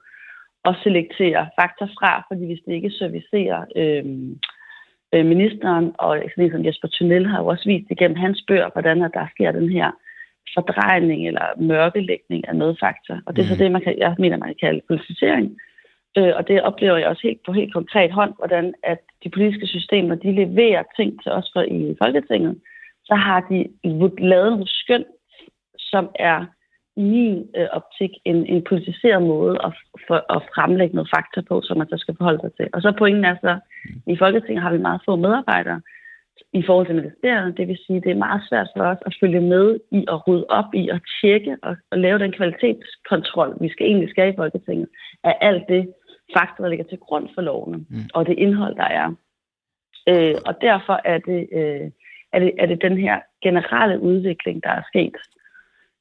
at 0.65 0.77
selektere 0.83 1.49
fakta 1.61 1.85
fra, 1.85 2.25
fordi 2.29 2.47
hvis 2.47 2.61
det 2.67 2.73
ikke 2.73 2.91
servicerer 2.91 3.65
øh, 3.77 4.05
øh, 5.15 5.27
ministeren, 5.27 5.93
og 5.99 6.23
sådan 6.35 6.51
som 6.51 6.65
Jesper 6.65 6.89
Tunnel 6.89 7.27
har 7.27 7.39
jo 7.41 7.47
også 7.47 7.65
vist 7.69 7.91
igennem 7.91 8.17
hans 8.17 8.45
bøger, 8.49 8.71
hvordan 8.73 9.03
at 9.03 9.11
der 9.15 9.27
sker 9.35 9.53
den 9.53 9.69
her 9.69 9.91
fordrejning 10.55 11.27
eller 11.27 11.47
mørkelægning 11.61 12.49
af 12.49 12.77
fakta. 12.81 13.21
Og 13.27 13.37
det 13.37 13.43
er 13.43 13.47
så 13.47 13.55
Mhm. 13.55 13.59
det, 13.59 13.73
man 13.73 13.83
kan, 13.83 13.99
jeg 13.99 14.15
mener, 14.19 14.37
man 14.37 14.49
kan 14.49 14.57
kalde 14.61 14.81
politisering. 14.89 15.57
Øh, 16.19 16.33
og 16.37 16.49
det 16.49 16.63
oplever 16.63 16.97
jeg 16.97 17.09
også 17.09 17.23
helt 17.23 17.41
på 17.47 17.53
helt 17.53 17.73
konkret 17.73 18.13
hånd, 18.13 18.33
hvordan 18.39 18.75
at 18.83 19.01
de 19.25 19.31
politiske 19.31 19.67
systemer, 19.67 20.15
de 20.15 20.33
leverer 20.33 20.83
ting 20.97 21.23
til 21.23 21.33
os 21.33 21.51
for 21.53 21.63
i 21.63 21.97
Folketinget, 22.03 22.61
så 23.05 23.15
har 23.15 23.41
de 23.51 23.59
lavet 24.19 24.51
nogle 24.51 24.69
skøn, 24.69 25.05
som 25.79 26.11
er 26.15 26.47
i 26.97 27.03
min 27.03 27.49
øh, 27.57 27.69
optik 27.73 28.11
en, 28.25 28.47
en 28.47 28.63
politiseret 28.69 29.23
måde 29.23 29.59
at, 29.65 29.73
for, 30.09 30.37
at 30.37 30.43
fremlægge 30.55 30.95
noget 30.95 31.11
fakta 31.17 31.41
på, 31.49 31.61
som 31.65 31.79
man 31.79 31.89
så 31.89 31.97
skal 31.99 32.17
forholde 32.17 32.41
sig 32.43 32.53
til. 32.53 32.69
Og 32.73 32.83
så 32.83 32.93
pointen 32.99 33.25
er 33.25 33.37
så, 33.41 33.59
i 34.07 34.17
Folketinget 34.17 34.63
har 34.63 34.73
vi 34.73 34.79
meget 34.79 35.01
få 35.07 35.17
medarbejdere 35.17 35.81
i 36.53 36.63
forhold 36.67 36.87
til 36.87 36.95
ministeriet. 36.95 37.57
Det 37.57 37.69
vil 37.69 37.79
sige, 37.87 38.01
det 38.01 38.11
er 38.11 38.25
meget 38.27 38.43
svært 38.49 38.69
for 38.77 38.85
os 38.85 38.99
at 39.07 39.17
følge 39.21 39.41
med 39.41 39.79
i 39.91 40.05
at 40.09 40.29
rydde 40.29 40.47
op 40.49 40.75
i 40.75 40.89
og 40.89 41.01
tjekke 41.21 41.57
og, 41.63 41.77
og 41.91 41.99
lave 41.99 42.19
den 42.19 42.33
kvalitetskontrol, 42.33 43.57
vi 43.61 43.69
skal 43.69 43.87
egentlig 43.87 44.11
skal 44.11 44.33
i 44.33 44.37
Folketinget, 44.37 44.89
af 45.25 45.35
alt 45.41 45.69
det 45.69 45.93
fakta, 46.37 46.63
der 46.63 46.69
ligger 46.69 46.85
til 46.85 46.99
grund 46.99 47.29
for 47.35 47.43
lovene, 47.43 47.77
Mm. 47.77 48.09
og 48.15 48.27
det 48.27 48.39
indhold, 48.39 48.75
der 48.77 48.89
er. 49.03 49.09
Øh, 50.09 50.35
og 50.47 50.55
derfor 50.61 51.01
er 51.05 51.19
det, 51.19 51.49
øh, 51.53 51.91
er, 52.33 52.39
det, 52.39 52.53
er 52.59 52.67
det 52.67 52.83
den 52.83 52.99
her 52.99 53.21
generelle 53.43 54.01
udvikling, 54.01 54.63
der 54.63 54.71
er 54.71 54.83
sket. 54.89 55.17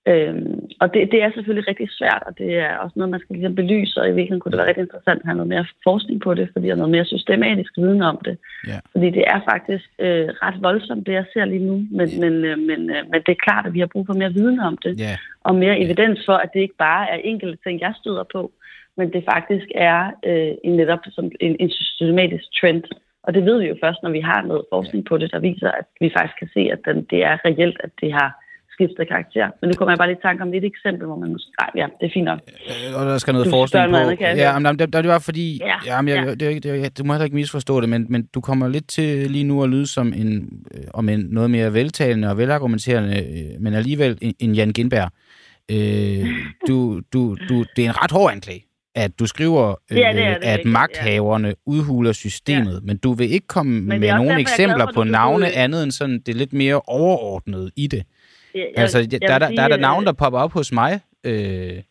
Øhm, 0.08 0.60
og 0.82 0.94
det, 0.94 1.12
det 1.12 1.24
er 1.24 1.32
selvfølgelig 1.32 1.68
rigtig 1.68 1.90
svært, 1.92 2.24
og 2.28 2.38
det 2.38 2.58
er 2.58 2.78
også 2.78 2.94
noget, 2.96 3.12
man 3.12 3.20
skal 3.20 3.34
ligesom 3.36 3.56
belyse, 3.56 4.02
og 4.02 4.06
i 4.06 4.10
virkeligheden 4.10 4.40
kunne 4.40 4.52
det 4.52 4.58
være 4.58 4.68
rigtig 4.68 4.82
interessant 4.82 5.20
at 5.20 5.26
have 5.26 5.36
noget 5.36 5.48
mere 5.48 5.66
forskning 5.84 6.22
på 6.22 6.34
det, 6.34 6.50
fordi 6.54 6.66
der 6.68 6.72
er 6.74 6.78
noget 6.78 6.92
mere 6.92 7.06
systematisk 7.06 7.72
viden 7.78 8.02
om 8.02 8.18
det. 8.26 8.38
Ja. 8.68 8.80
Fordi 8.92 9.10
det 9.10 9.24
er 9.28 9.40
faktisk 9.52 9.86
øh, 10.00 10.28
ret 10.44 10.58
voldsomt, 10.64 11.08
det 11.08 11.14
jeg 11.14 11.26
ser 11.34 11.46
lige 11.46 11.66
nu, 11.66 11.76
men, 11.92 12.08
Ja. 12.10 12.20
men, 12.20 12.34
øh, 12.46 12.58
men, 12.60 12.90
øh, 12.90 13.02
men 13.12 13.22
det 13.26 13.30
er 13.32 13.44
klart, 13.48 13.66
at 13.66 13.74
vi 13.74 13.80
har 13.80 13.86
brug 13.94 14.06
for 14.06 14.14
mere 14.14 14.34
viden 14.34 14.60
om 14.60 14.78
det, 14.78 15.00
Ja, 15.00 15.18
og 15.44 15.56
mere 15.56 15.80
evidens 15.80 16.20
for, 16.26 16.34
at 16.34 16.50
det 16.54 16.60
ikke 16.60 16.78
bare 16.78 17.10
er 17.12 17.16
enkelte 17.16 17.58
ting, 17.64 17.80
jeg 17.82 17.94
støder 18.02 18.24
på, 18.36 18.52
men 18.98 19.14
det 19.14 19.24
faktisk 19.34 19.68
er 19.76 20.00
øh, 20.30 20.52
en, 20.64 20.74
netop 20.82 21.00
som 21.12 21.26
en, 21.40 21.56
en 21.60 21.70
systematisk 21.70 22.46
trend. 22.62 22.84
Og 23.24 23.34
det 23.34 23.46
ved 23.46 23.60
vi 23.62 23.68
jo 23.68 23.76
først, 23.84 24.00
når 24.04 24.10
vi 24.10 24.20
har 24.20 24.42
noget 24.42 24.64
forskning 24.74 25.06
på 25.06 25.18
det, 25.18 25.32
der 25.32 25.40
viser, 25.40 25.72
at 25.72 25.86
vi 26.02 26.12
faktisk 26.18 26.38
kan 26.40 26.50
se, 26.54 26.60
at 26.76 26.80
den, 26.88 26.98
det 27.12 27.20
er 27.24 27.36
reelt, 27.46 27.78
at 27.84 27.90
det 28.02 28.14
har 28.14 28.30
skiftet 28.76 29.08
karakter. 29.08 29.48
Men 29.62 29.68
nu 29.70 29.74
kommer 29.78 29.92
jeg 29.92 29.98
bare 29.98 30.08
lige 30.08 30.18
i 30.18 30.22
tanke 30.22 30.44
om 30.44 30.54
et 30.54 30.64
eksempel, 30.64 31.06
hvor 31.08 31.16
man 31.16 31.32
måske... 31.32 31.52
Nej, 31.62 31.70
ja, 31.76 31.88
det 32.00 32.06
er 32.10 32.14
fint 32.14 32.26
nok. 32.26 32.40
Øh, 32.70 33.00
og 33.00 33.06
der 33.06 33.18
skal 33.18 33.32
noget 33.34 33.46
Du 33.46 33.52
forskning 33.52 33.90
på. 33.90 33.96
andet, 33.98 34.18
kan 34.20 34.38
ja, 34.38 34.60
men 34.60 34.80
det, 34.80 34.94
det 34.94 35.08
var 35.08 35.20
fordi, 35.20 35.60
Ja, 35.66 35.76
ja, 35.86 36.02
men 36.02 36.10
jeg, 36.16 36.24
ja. 36.26 36.32
det, 36.32 36.64
det, 36.64 36.86
er- 36.86 36.90
du 36.98 37.04
må 37.04 37.14
heller 37.14 37.24
ikke 37.26 37.36
misforstå 37.36 37.82
det, 37.82 37.90
men, 37.90 38.06
men 38.10 38.26
du 38.36 38.42
kommer 38.42 38.68
lidt 38.68 38.88
til 38.90 39.32
lige 39.32 39.44
nu 39.44 39.64
at 39.64 39.70
lyde 39.70 39.88
som 39.88 40.08
en, 40.08 40.32
øh, 40.74 40.84
om 40.94 41.10
en 41.10 41.20
noget 41.32 41.52
mere 41.52 41.74
veltalende 41.74 42.30
og 42.30 42.38
velargumenterende, 42.38 43.18
øh, 43.20 43.62
men 43.62 43.74
alligevel 43.74 44.18
en, 44.22 44.34
en 44.40 44.54
Jan 44.56 44.70
Gindberg. 44.74 45.10
Øh, 45.72 46.26
du, 46.68 47.02
du, 47.14 47.36
du, 47.50 47.64
det 47.76 47.86
er 47.86 47.90
en 47.90 48.04
ret 48.04 48.12
hård 48.12 48.32
anklage, 48.32 48.64
at 48.96 49.20
du 49.20 49.28
skriver, 49.28 49.76
øh, 49.92 49.98
Ja, 49.98 50.14
det 50.14 50.24
er 50.24 50.34
det 50.38 50.44
at 50.46 50.66
magthaverne 50.66 51.56
udhuler 51.66 52.12
systemet, 52.14 52.74
ja. 52.74 52.80
men 52.84 52.98
du 52.98 53.14
vil 53.14 53.32
ikke 53.32 53.48
komme 53.48 53.82
med 53.82 54.00
nogle 54.00 54.18
derfor, 54.24 54.32
er 54.32 54.38
eksempler 54.38 54.86
for, 54.86 54.92
på 54.94 55.04
navne 55.04 55.46
tog- 55.46 55.52
andet 55.56 55.84
end 55.84 55.92
sådan 55.92 56.20
det 56.26 56.36
lidt 56.36 56.54
mere 56.54 56.82
overordnede 56.88 57.72
i 57.76 57.88
det. 57.88 58.04
Jeg, 58.54 58.62
jeg, 58.76 58.82
Altså, 58.82 59.00
jeg 59.00 59.12
der, 59.12 59.18
der, 59.20 59.40
der, 59.40 59.48
sige, 59.48 59.58
der 59.58 59.64
er 59.64 59.68
der 59.68 59.78
øh, 59.78 59.82
navne, 59.82 60.06
der 60.06 60.14
popper 60.14 60.40
op 60.40 60.52
hos 60.54 60.72
mig, 60.72 61.00
øh, 61.24 61.82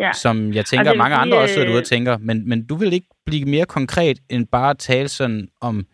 Ja. 0.00 0.10
som 0.12 0.52
jeg 0.52 0.66
tænker, 0.66 0.80
Altså, 0.80 0.90
jeg 0.90 0.90
vil 0.92 0.98
mange 0.98 1.14
sige, 1.16 1.22
andre 1.22 1.38
også 1.38 1.54
sidder 1.54 1.66
øh, 1.66 1.68
derude 1.68 1.80
og 1.82 1.86
tænker, 1.86 2.18
men, 2.18 2.48
men 2.48 2.66
du 2.66 2.74
vil 2.74 2.92
ikke 2.92 3.06
blive 3.26 3.44
mere 3.44 3.64
konkret 3.66 4.18
end 4.30 4.46
bare 4.46 4.70
at 4.70 4.78
tale 4.78 5.08
sådan 5.08 5.48
om 5.60 5.86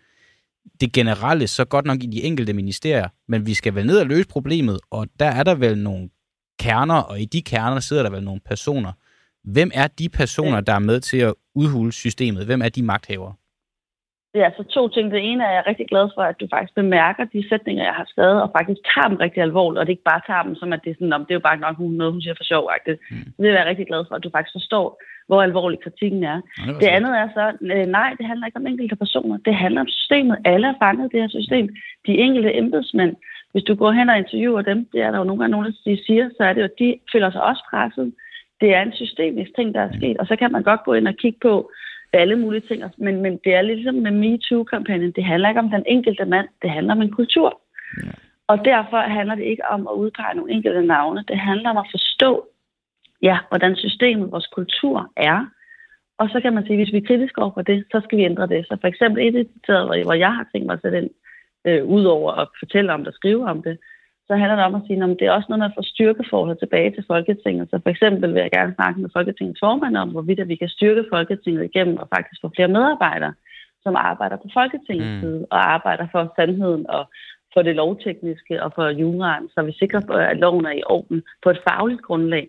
det 0.80 0.92
generelle, 0.92 1.46
så 1.46 1.64
godt 1.64 1.84
nok 1.86 2.02
i 2.02 2.06
de 2.06 2.22
enkelte 2.22 2.52
ministerier, 2.52 3.08
men 3.28 3.46
vi 3.46 3.54
skal 3.54 3.74
vel 3.74 3.86
ned 3.86 3.98
og 4.00 4.06
løse 4.06 4.28
problemet, 4.28 4.80
og 4.90 5.06
der 5.20 5.26
er 5.26 5.42
der 5.42 5.54
vel 5.54 5.78
nogle 5.78 6.08
kerner, 6.60 6.94
og 6.94 7.20
i 7.20 7.24
de 7.24 7.42
kerner 7.42 7.80
sidder 7.80 8.02
der 8.02 8.10
vel 8.10 8.22
nogle 8.24 8.40
personer. 8.46 8.92
Hvem 9.44 9.70
er 9.74 9.86
de 9.98 10.08
personer, 10.08 10.60
der 10.60 10.74
er 10.74 10.78
med 10.90 11.00
til 11.00 11.18
at 11.28 11.34
udhule 11.54 11.92
systemet? 11.92 12.46
Hvem 12.46 12.62
er 12.62 12.68
de 12.68 12.82
magthavere? 12.82 13.34
Ja, 14.34 14.48
så 14.56 14.62
to 14.76 14.88
ting. 14.88 15.10
Det 15.10 15.20
ene 15.30 15.44
er, 15.44 15.50
jeg 15.50 15.58
er 15.62 15.66
rigtig 15.70 15.86
glad 15.92 16.06
for, 16.14 16.22
at 16.22 16.40
du 16.40 16.46
faktisk 16.54 16.74
bemærker 16.74 17.24
de 17.24 17.48
sætninger, 17.48 17.84
jeg 17.84 17.94
har 18.00 18.04
skrevet, 18.12 18.42
og 18.42 18.50
faktisk 18.58 18.80
tager 18.92 19.08
dem 19.08 19.16
rigtig 19.24 19.42
alvorligt, 19.42 19.78
og 19.80 19.86
det 19.86 19.92
ikke 19.92 20.10
bare 20.12 20.20
tager 20.26 20.42
dem 20.42 20.54
som, 20.60 20.72
at 20.72 20.80
det 20.84 20.90
er 20.90 20.94
sådan, 20.98 21.12
om 21.18 21.24
det 21.24 21.30
er 21.32 21.40
jo 21.40 21.46
bare 21.48 21.56
nok 21.66 21.76
hun- 21.76 21.92
noget, 22.00 22.12
hun 22.12 22.22
siger 22.22 22.34
for 22.38 22.44
sjov. 22.52 22.64
Mm. 23.10 23.16
Det 23.40 23.48
er 23.50 23.58
jeg 23.60 23.66
rigtig 23.70 23.86
glad 23.86 24.02
for, 24.08 24.14
at 24.14 24.24
du 24.24 24.30
faktisk 24.34 24.54
forstår, 24.58 24.86
hvor 25.28 25.42
alvorlig 25.42 25.78
kritikken 25.84 26.22
er. 26.24 26.38
Det 26.80 26.88
andet 26.96 27.12
er 27.22 27.28
så, 27.38 27.44
øh, 27.74 27.86
nej, 27.98 28.10
det 28.18 28.26
handler 28.26 28.46
ikke 28.46 28.60
om 28.62 28.66
enkelte 28.66 28.96
personer. 28.96 29.36
Det 29.48 29.54
handler 29.54 29.80
om 29.80 29.88
systemet. 29.98 30.36
Alle 30.44 30.66
er 30.68 30.74
fanget 30.82 31.04
i 31.06 31.12
det 31.12 31.20
her 31.24 31.28
system. 31.38 31.66
De 32.06 32.12
enkelte 32.26 32.56
embedsmænd, 32.60 33.16
hvis 33.52 33.64
du 33.64 33.74
går 33.74 33.92
hen 33.92 34.08
og 34.10 34.18
interviewer 34.18 34.62
dem, 34.62 34.78
det 34.92 35.00
er 35.00 35.10
der 35.10 35.18
jo 35.18 35.24
nogle 35.24 35.40
gange 35.40 35.52
nogen, 35.52 35.66
der 35.66 35.96
siger, 36.06 36.30
så 36.36 36.42
er 36.48 36.52
det 36.52 36.60
jo, 36.60 36.64
at 36.72 36.78
de 36.78 36.88
føler 37.12 37.30
sig 37.30 37.42
også 37.42 37.62
presset. 37.70 38.12
Det 38.60 38.74
er 38.74 38.82
en 38.82 38.92
systemisk 38.92 39.50
ting, 39.54 39.74
der 39.74 39.80
er 39.80 39.92
sket, 39.96 40.16
og 40.16 40.26
så 40.26 40.36
kan 40.36 40.52
man 40.52 40.62
godt 40.62 40.84
gå 40.84 40.92
ind 40.92 41.08
og 41.08 41.14
kigge 41.14 41.38
på 41.42 41.70
alle 42.12 42.36
mulige 42.36 42.60
ting, 42.68 42.82
men, 42.98 43.22
men 43.22 43.40
det 43.44 43.54
er 43.54 43.62
ligesom 43.62 43.94
med 43.94 44.10
MeToo-kampagnen. 44.10 45.12
Det 45.12 45.24
handler 45.24 45.48
ikke 45.48 45.60
om 45.60 45.70
den 45.70 45.84
enkelte 45.86 46.24
mand, 46.24 46.48
det 46.62 46.70
handler 46.70 46.94
om 46.94 47.02
en 47.02 47.12
kultur. 47.12 47.60
Og 48.46 48.64
derfor 48.64 48.96
handler 48.96 49.34
det 49.34 49.44
ikke 49.44 49.66
om 49.70 49.88
at 49.88 49.92
udpege 49.92 50.36
nogle 50.36 50.52
enkelte 50.52 50.82
navne. 50.82 51.24
Det 51.28 51.38
handler 51.38 51.70
om 51.70 51.76
at 51.76 51.86
forstå, 51.90 52.48
ja, 53.22 53.38
hvordan 53.48 53.76
systemet, 53.76 54.32
vores 54.32 54.46
kultur 54.46 55.12
er. 55.16 55.46
Og 56.18 56.28
så 56.32 56.40
kan 56.40 56.54
man 56.54 56.64
sige, 56.64 56.72
at 56.72 56.78
hvis 56.78 56.92
vi 56.92 56.96
er 56.98 57.06
kritiske 57.06 57.42
over 57.42 57.52
for 57.54 57.62
det, 57.62 57.84
så 57.92 58.00
skal 58.04 58.18
vi 58.18 58.24
ændre 58.24 58.46
det. 58.46 58.66
Så 58.66 58.76
for 58.80 58.88
eksempel 58.88 59.26
et 59.26 59.36
af 59.36 59.44
de 59.44 59.50
steder, 59.64 60.04
hvor 60.04 60.12
jeg 60.12 60.34
har 60.34 60.46
tænkt 60.52 60.66
mig 60.66 60.72
at 60.72 60.82
sætte 60.82 60.98
ind, 60.98 61.10
øh, 61.64 61.84
ud 61.84 62.04
over 62.04 62.32
at 62.32 62.48
fortælle 62.58 62.92
om 62.92 63.00
det 63.00 63.08
og 63.08 63.14
skrive 63.14 63.46
om 63.46 63.62
det, 63.62 63.78
så 64.30 64.36
handler 64.36 64.56
det 64.56 64.64
om 64.64 64.74
at 64.74 64.82
sige, 64.86 65.02
at 65.04 65.16
det 65.18 65.26
er 65.26 65.36
også 65.36 65.48
noget 65.48 65.62
med 65.62 65.70
at 65.70 65.78
få 65.78 65.82
styrkeforholdet 65.94 66.58
tilbage 66.58 66.90
til 66.90 67.04
Folketinget. 67.12 67.64
Så 67.70 67.76
for 67.82 67.90
eksempel 67.90 68.34
vil 68.34 68.42
jeg 68.42 68.50
gerne 68.58 68.74
snakke 68.74 69.00
med 69.00 69.10
Folketingets 69.16 69.60
formand 69.64 69.96
om, 69.96 70.08
hvorvidt 70.14 70.40
at 70.40 70.48
vi 70.48 70.56
kan 70.56 70.68
styrke 70.68 71.04
Folketinget 71.14 71.64
igennem 71.64 71.96
og 72.02 72.08
faktisk 72.14 72.40
få 72.40 72.48
flere 72.56 72.74
medarbejdere, 72.76 73.34
som 73.84 73.94
arbejder 73.96 74.36
på 74.36 74.48
Folketingets 74.58 75.14
Mm. 75.14 75.20
side 75.20 75.46
og 75.50 75.60
arbejder 75.76 76.06
for 76.12 76.22
sandheden 76.36 76.90
og 76.96 77.02
for 77.54 77.62
det 77.62 77.74
lovtekniske 77.76 78.62
og 78.64 78.72
for 78.76 78.86
juraen, 78.88 79.48
så 79.54 79.62
vi 79.62 79.72
sikrer, 79.72 80.00
på, 80.00 80.12
at 80.12 80.36
loven 80.36 80.66
er 80.66 80.76
i 80.80 80.82
orden 80.86 81.22
på 81.42 81.50
et 81.50 81.60
fagligt 81.68 82.02
grundlag. 82.02 82.48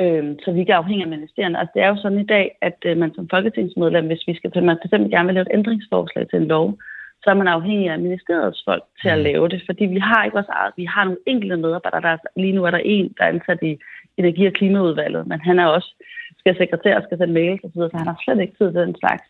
Øhm, 0.00 0.38
så 0.42 0.52
vi 0.52 0.60
ikke 0.60 0.72
er 0.72 0.82
afhængige 0.82 1.06
af 1.08 1.14
ministerierne. 1.16 1.58
Altså, 1.58 1.72
det 1.74 1.82
er 1.82 1.88
jo 1.88 1.96
sådan 2.02 2.20
i 2.20 2.30
dag, 2.36 2.46
at 2.60 2.78
øh, 2.86 2.96
man 2.96 3.14
som 3.14 3.28
folketingsmedlem, 3.28 4.06
hvis 4.06 4.24
vi 4.26 4.34
skal, 4.34 4.64
man 4.64 4.78
for 4.80 4.86
eksempel 4.88 5.10
gerne 5.10 5.26
vil 5.26 5.34
lave 5.34 5.46
et 5.50 5.56
ændringsforslag 5.58 6.28
til 6.28 6.38
en 6.42 6.48
lov, 6.54 6.78
så 7.22 7.30
er 7.30 7.34
man 7.34 7.48
afhængig 7.48 7.90
af 7.90 7.98
ministeriets 7.98 8.62
folk 8.64 8.84
til 9.02 9.08
at 9.08 9.18
Mm. 9.18 9.24
lave 9.24 9.48
det, 9.48 9.62
fordi 9.66 9.84
vi 9.84 9.98
har 9.98 10.24
ikke 10.24 10.34
vores 10.34 10.48
eget, 10.48 10.72
vi 10.76 10.84
har 10.84 11.04
nogle 11.04 11.18
enkelte 11.26 11.56
medarbejdere, 11.56 12.00
der 12.02 12.08
er, 12.08 12.18
lige 12.36 12.52
nu 12.52 12.64
er 12.64 12.70
der 12.70 12.82
en, 12.84 13.14
der 13.18 13.24
er 13.24 13.28
ansat 13.28 13.58
i 13.62 13.78
energi- 14.16 14.46
og 14.46 14.52
klimaudvalget, 14.52 15.26
men 15.26 15.40
han 15.40 15.58
er 15.58 15.66
også, 15.66 15.90
skal 16.38 16.56
sekretær 16.56 16.96
og 16.96 17.02
skal 17.02 17.18
sende 17.18 17.34
mails 17.34 17.64
og 17.64 17.70
så 17.74 17.90
han 17.94 18.06
har 18.06 18.18
slet 18.24 18.40
ikke 18.40 18.56
tid 18.58 18.72
til 18.72 18.80
den 18.80 18.96
slags. 18.98 19.24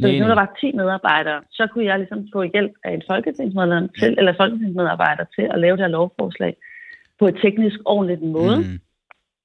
Så 0.00 0.06
hvis 0.08 0.20
nu 0.20 0.26
der 0.28 0.34
var 0.34 0.56
10 0.60 0.72
medarbejdere, 0.72 1.40
så 1.50 1.66
kunne 1.66 1.84
jeg 1.84 1.98
ligesom 1.98 2.28
få 2.32 2.42
hjælp 2.42 2.72
af 2.84 2.90
en 2.94 3.02
folketingsmedlem 3.10 3.88
til, 3.98 4.14
eller 4.18 4.32
folketingsmedarbejder 4.40 5.24
til 5.34 5.42
at 5.54 5.58
lave 5.60 5.76
det 5.76 5.84
her 5.84 5.88
lovforslag 5.98 6.56
på 7.18 7.26
et 7.26 7.36
teknisk 7.42 7.78
ordentligt 7.84 8.22
måde, 8.22 8.56
mm. 8.58 8.78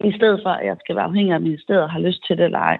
I 0.09 0.11
stedet 0.17 0.39
for, 0.43 0.49
at 0.49 0.65
jeg 0.65 0.77
skal 0.79 0.95
være 0.95 1.05
afhængig 1.05 1.31
af, 1.31 1.35
at 1.35 1.41
ministeriet 1.41 1.83
og 1.83 1.91
har 1.91 1.99
lyst 1.99 2.21
til 2.27 2.37
det 2.37 2.45
eller 2.45 2.59
ej. 2.59 2.77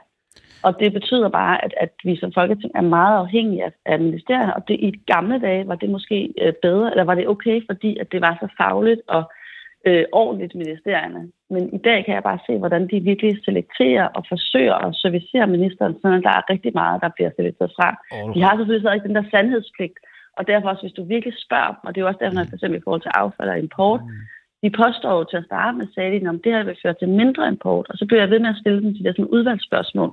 Og 0.68 0.72
det 0.80 0.94
betyder 0.94 1.30
bare, 1.30 1.66
at, 1.66 1.74
at 1.86 1.92
vi 2.04 2.16
som 2.16 2.32
folketing 2.34 2.72
er 2.76 2.82
meget 2.98 3.18
afhængige 3.24 3.64
af, 3.64 3.72
af 3.86 4.00
ministerierne, 4.00 4.56
og 4.56 4.68
det, 4.68 4.78
i 4.88 4.92
gamle 5.14 5.38
dage 5.40 5.68
var 5.68 5.76
det 5.76 5.90
måske 5.90 6.34
øh, 6.42 6.54
bedre, 6.62 6.92
eller 6.92 7.04
var 7.04 7.16
det 7.16 7.28
okay, 7.28 7.58
fordi 7.70 7.98
at 8.02 8.12
det 8.12 8.22
var 8.22 8.34
så 8.42 8.48
fagligt 8.62 9.02
og 9.08 9.24
øh, 9.88 10.06
ordentligt 10.12 10.56
ministerierne. 10.56 11.22
Men 11.50 11.64
i 11.78 11.78
dag 11.88 12.06
kan 12.06 12.16
jeg 12.16 12.24
bare 12.24 12.46
se, 12.48 12.54
hvordan 12.58 12.88
de 12.92 13.00
virkelig 13.00 13.34
selekterer 13.46 14.08
og 14.18 14.24
forsøger 14.30 14.76
at 14.86 14.96
servicere 14.96 15.48
ministeren, 15.48 15.94
så 15.94 16.08
der 16.28 16.34
er 16.40 16.50
rigtig 16.54 16.72
meget, 16.82 17.02
der 17.02 17.10
bliver 17.16 17.32
selekteret 17.36 17.72
fra. 17.78 17.90
De 18.36 18.42
har 18.42 18.54
selvfølgelig 18.56 18.86
så 18.88 18.94
ikke 18.94 19.08
den 19.08 19.16
der 19.16 19.32
sandhedspligt, 19.32 19.98
og 20.38 20.48
derfor 20.48 20.70
også, 20.70 20.84
hvis 20.84 20.98
du 21.00 21.04
virkelig 21.04 21.36
spørger 21.46 21.72
dem, 21.76 21.84
og 21.86 21.90
det 21.92 21.98
er 22.00 22.06
jo 22.06 22.08
også 22.08 22.22
derfor, 22.22 22.36
når 22.36 22.46
for 22.50 22.58
eksempel 22.58 22.80
i 22.80 22.84
forhold 22.84 23.02
til 23.02 23.18
affald 23.22 23.50
og 23.50 23.60
import, 23.60 24.02
De 24.64 24.70
påstår 24.82 25.14
jo 25.18 25.24
til 25.24 25.38
at 25.42 25.48
starte 25.50 25.78
med, 25.78 25.88
sagde 25.96 26.20
de, 26.20 26.28
om 26.34 26.40
det 26.44 26.52
her 26.54 26.64
vil 26.64 26.82
føre 26.84 26.96
til 27.00 27.10
mindre 27.22 27.48
import, 27.48 27.86
og 27.90 27.96
så 27.98 28.06
bliver 28.06 28.22
jeg 28.22 28.30
ved 28.34 28.40
med 28.40 28.50
at 28.54 28.62
stille 28.62 28.82
dem 28.84 28.92
til 28.94 29.04
det 29.04 29.16
sådan 29.16 29.34
udvalgsspørgsmål. 29.36 30.12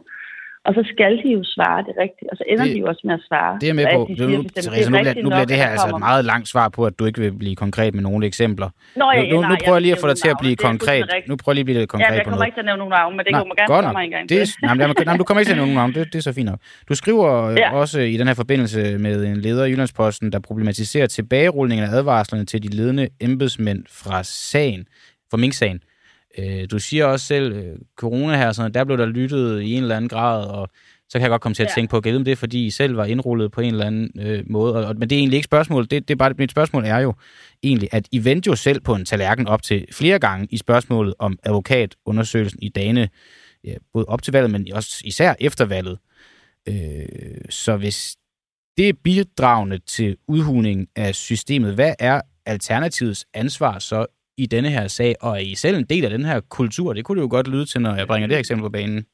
Og 0.68 0.72
så 0.74 0.82
skal 0.92 1.12
de 1.22 1.28
jo 1.38 1.42
svare 1.56 1.80
det 1.86 1.94
rigtigt, 2.04 2.26
og 2.32 2.36
så 2.38 2.44
ender 2.50 2.64
Det- 2.64 2.74
de 2.74 2.80
jo 2.80 2.86
også 2.92 3.02
med 3.08 3.14
at 3.14 3.24
svare. 3.28 3.52
Det 3.60 3.62
er 3.62 3.66
jeg 3.72 3.76
med 3.80 3.86
på. 3.96 4.00
de 4.08 4.16
siger, 4.16 4.28
nu, 4.28 4.42
Therese, 4.42 4.68
nu, 4.70 4.74
det 4.76 4.84
er 4.84 4.88
bliver, 4.88 4.98
rigtigt 5.08 5.24
nu 5.24 5.30
bliver 5.30 5.44
det 5.52 5.56
her 5.62 5.68
altså 5.74 5.86
et 5.86 5.90
kommer- 5.90 6.06
meget 6.08 6.24
langt 6.32 6.46
svar 6.52 6.68
på, 6.76 6.80
at 6.90 6.94
du 6.98 7.04
ikke 7.08 7.20
vil 7.24 7.32
blive 7.42 7.56
konkret 7.64 7.94
med 7.94 8.02
nogle 8.08 8.26
eksempler. 8.26 8.68
Nå, 8.96 9.04
ja, 9.10 9.18
nu, 9.20 9.24
ja, 9.26 9.32
nu, 9.34 9.40
nej, 9.40 9.48
nu 9.48 9.52
jeg 9.54 9.60
prøver 9.64 9.76
jeg 9.78 9.82
lige 9.86 9.92
at 9.96 10.00
få 10.04 10.08
dig 10.08 10.16
til 10.24 10.28
at 10.34 10.36
blive 10.42 10.56
konkret. 10.56 11.04
Nu 11.28 11.36
prøver 11.36 11.52
jeg 11.52 11.54
lige 11.54 11.62
at 11.62 11.66
blive 11.66 11.78
lidt 11.78 11.82
Ja, 11.82 11.86
konkret 11.94 12.10
men 12.10 12.16
jeg 12.18 12.24
på 12.26 12.30
kommer 12.30 12.44
ikke 12.48 12.56
til 12.56 12.60
at 12.60 12.68
nævne 12.70 12.78
nogen 12.78 12.94
navn, 13.00 13.12
men 13.16 13.22
det 13.26 13.32
Nej, 13.32 13.44
man 13.50 13.56
gerne 13.60 13.72
godt 13.74 13.86
mig 13.96 14.04
en 14.04 14.10
gang 14.10 14.28
Det 14.28 14.38
nej, 14.62 14.74
nej, 14.74 14.86
men 15.12 15.18
du 15.18 15.24
kommer 15.24 15.40
ikke 15.40 15.48
til 15.48 15.56
at 15.56 15.60
nævne 15.62 15.74
nogen 15.74 15.92
navn. 15.94 16.04
Det, 16.04 16.12
det 16.12 16.18
er 16.18 16.22
så 16.30 16.32
fint 16.32 16.48
nok. 16.50 16.58
Du 16.88 16.94
skriver 16.94 17.28
øh, 17.50 17.56
Ja. 17.56 17.68
også 17.82 18.00
i 18.00 18.16
den 18.16 18.26
her 18.26 18.34
forbindelse 18.34 18.98
med 18.98 19.24
en 19.24 19.36
leder 19.36 19.64
i 19.64 19.70
Jyllandsposten, 19.70 20.32
der 20.32 20.38
problematiserer 20.38 21.06
tilbagerulningen 21.06 21.86
af 21.88 21.90
advarslerne 21.98 22.44
til 22.46 22.62
de 22.62 22.68
ledende 22.68 23.08
embedsmænd 23.20 23.84
fra 24.02 24.22
sagen, 24.22 24.84
fra 25.30 25.36
Mink-sagen. 25.36 25.80
Øh, 26.38 26.70
du 26.70 26.78
siger 26.78 27.04
også 27.04 27.26
selv, 27.26 27.52
øh, 27.52 27.76
corona 27.96 28.36
her, 28.36 28.52
sådan, 28.52 28.74
der 28.74 28.84
blev 28.84 28.98
der 28.98 29.06
lyttet 29.06 29.62
i 29.62 29.74
en 29.74 29.82
eller 29.82 29.96
anden 29.96 30.08
grad, 30.08 30.46
og 30.46 30.68
så 31.08 31.18
kan 31.18 31.22
jeg 31.22 31.30
godt 31.30 31.42
komme 31.42 31.54
til 31.54 31.62
at 31.62 31.68
Ja. 31.68 31.74
tænke 31.74 31.90
på, 31.90 31.96
at 31.96 32.04
det 32.04 32.28
er, 32.28 32.36
fordi 32.36 32.66
I 32.66 32.70
selv 32.70 32.96
var 32.96 33.04
indrullet 33.04 33.52
på 33.52 33.60
en 33.60 33.72
eller 33.72 33.86
anden 33.86 34.10
øh, 34.20 34.44
måde. 34.50 34.74
Og, 34.74 34.84
og, 34.84 34.96
men 34.98 35.10
det 35.10 35.16
er 35.16 35.20
egentlig 35.20 35.36
ikke 35.36 35.44
spørgsmål. 35.44 35.82
Det, 35.82 36.08
det 36.08 36.10
er 36.10 36.18
bare, 36.18 36.34
mit 36.38 36.50
spørgsmål 36.50 36.84
er 36.84 36.98
jo 36.98 37.14
egentlig, 37.62 37.88
at 37.92 38.08
I 38.12 38.24
vendte 38.24 38.48
jo 38.48 38.56
selv 38.56 38.80
på 38.80 38.94
en 38.94 39.04
tallerken 39.04 39.46
op 39.46 39.62
til 39.62 39.86
flere 39.92 40.18
gange 40.18 40.48
i 40.50 40.56
spørgsmålet 40.56 41.14
om 41.18 41.38
advokatundersøgelsen 41.42 42.62
i 42.62 42.68
dagene, 42.68 43.08
ja, 43.64 43.74
både 43.92 44.04
op 44.08 44.22
til 44.22 44.32
valget, 44.32 44.50
men 44.50 44.72
også 44.72 45.02
især 45.04 45.34
efter 45.40 45.64
valget. 45.64 45.98
Øh, 46.68 47.06
så 47.50 47.76
hvis 47.76 48.16
det 48.76 48.88
er 48.88 48.92
bidragende 49.04 49.78
til 49.78 50.16
udhulingen 50.28 50.86
af 50.96 51.14
systemet, 51.14 51.74
hvad 51.74 51.94
er 51.98 52.20
Alternativets 52.46 53.26
ansvar 53.34 53.78
så 53.78 54.06
i 54.42 54.46
denne 54.46 54.70
her 54.70 54.88
sag, 54.88 55.14
og 55.20 55.36
er 55.36 55.40
I 55.40 55.54
selv 55.54 55.76
en 55.76 55.84
del 55.84 56.04
af 56.04 56.10
den 56.10 56.24
her 56.24 56.40
kultur? 56.40 56.92
Det 56.92 57.04
kunne 57.04 57.16
det 57.16 57.22
jo 57.22 57.30
godt 57.30 57.48
lyde 57.48 57.66
til, 57.66 57.80
når 57.80 57.94
jeg 57.94 58.06
bringer 58.06 58.26
det 58.26 58.34
her 58.34 58.38
eksempel 58.38 58.62
på 58.62 58.70
banen. 58.70 59.04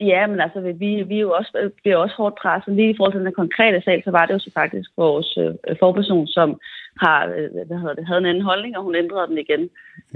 Ja, 0.00 0.26
men 0.26 0.40
altså, 0.40 0.60
vi, 0.60 0.90
vi 1.10 1.16
er 1.16 1.20
jo 1.20 1.32
også, 1.32 1.70
bliver 1.82 1.96
også 1.96 2.14
hårdt 2.18 2.34
presset. 2.42 2.74
Lige 2.74 2.90
i 2.90 2.96
forhold 2.96 3.12
til 3.14 3.24
den 3.24 3.32
konkrete 3.42 3.82
sag, 3.84 4.02
så 4.04 4.10
var 4.10 4.26
det 4.26 4.34
jo 4.34 4.38
så 4.38 4.50
faktisk 4.54 4.90
vores 4.96 5.38
øh, 5.42 5.76
forperson, 5.82 6.26
som 6.26 6.48
har, 7.04 7.18
øh, 7.36 7.48
hvad 7.68 7.78
hedder 7.80 7.94
det, 7.94 8.06
havde 8.06 8.18
en 8.18 8.26
anden 8.26 8.44
holdning, 8.50 8.76
og 8.78 8.82
hun 8.84 8.94
ændrede 8.94 9.26
den 9.30 9.38
igen. 9.38 9.62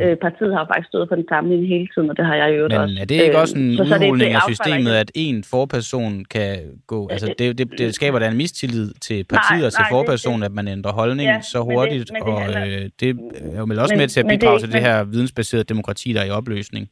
Øh, 0.03 0.17
partiet 0.17 0.53
har 0.57 0.65
faktisk 0.71 0.89
stået 0.89 1.09
for 1.09 1.15
den 1.17 1.27
samme 1.29 1.51
linje 1.51 1.67
hele 1.75 1.89
tiden, 1.95 2.11
og 2.11 2.17
det 2.17 2.25
har 2.27 2.35
jeg 2.43 2.49
jo 2.59 2.63
Men 2.69 2.73
også. 2.81 2.97
er 3.01 3.05
det 3.05 3.15
ikke 3.15 3.37
Øh, 3.37 3.41
også 3.41 3.59
en 3.59 3.77
så- 3.77 3.85
det 3.85 4.23
af 4.39 4.43
systemet, 4.53 4.93
at 5.03 5.11
en 5.15 5.45
forperson 5.45 6.25
kan 6.25 6.53
gå... 6.87 7.09
Altså, 7.09 7.35
det- 7.39 7.59
det, 7.59 7.67
det, 7.79 7.95
skaber 7.95 8.19
da 8.19 8.27
en 8.29 8.37
mistillid 8.37 8.89
til 9.07 9.25
partiet 9.25 9.67
og 9.67 9.73
til 9.73 9.83
nej, 9.83 9.91
forpersonen, 9.91 10.43
at 10.43 10.53
man 10.53 10.69
ændrer 10.69 10.93
holdning 10.93 11.29
Ja, 11.29 11.41
så 11.53 11.59
men 11.59 11.69
det- 11.71 11.77
hurtigt, 11.77 12.13
men 12.13 12.23
det 12.23 12.33
og 12.35 12.41
handler- 12.43 12.77
øh, 12.85 12.91
det 13.01 13.09
er 13.55 13.59
jo 13.59 13.65
vel 13.69 13.79
også 13.79 13.95
Men- 13.95 13.99
med 14.03 14.09
til 14.09 14.21
at 14.21 14.27
men 14.27 14.31
det- 14.33 14.41
bidrage 14.41 14.59
til 14.59 14.69
det 14.69 14.75
men- 14.75 14.83
her 14.83 15.05
vidensbaserede 15.05 15.65
demokrati, 15.65 16.13
der 16.13 16.21
er 16.21 16.25
i 16.25 16.31
opløsning. 16.31 16.89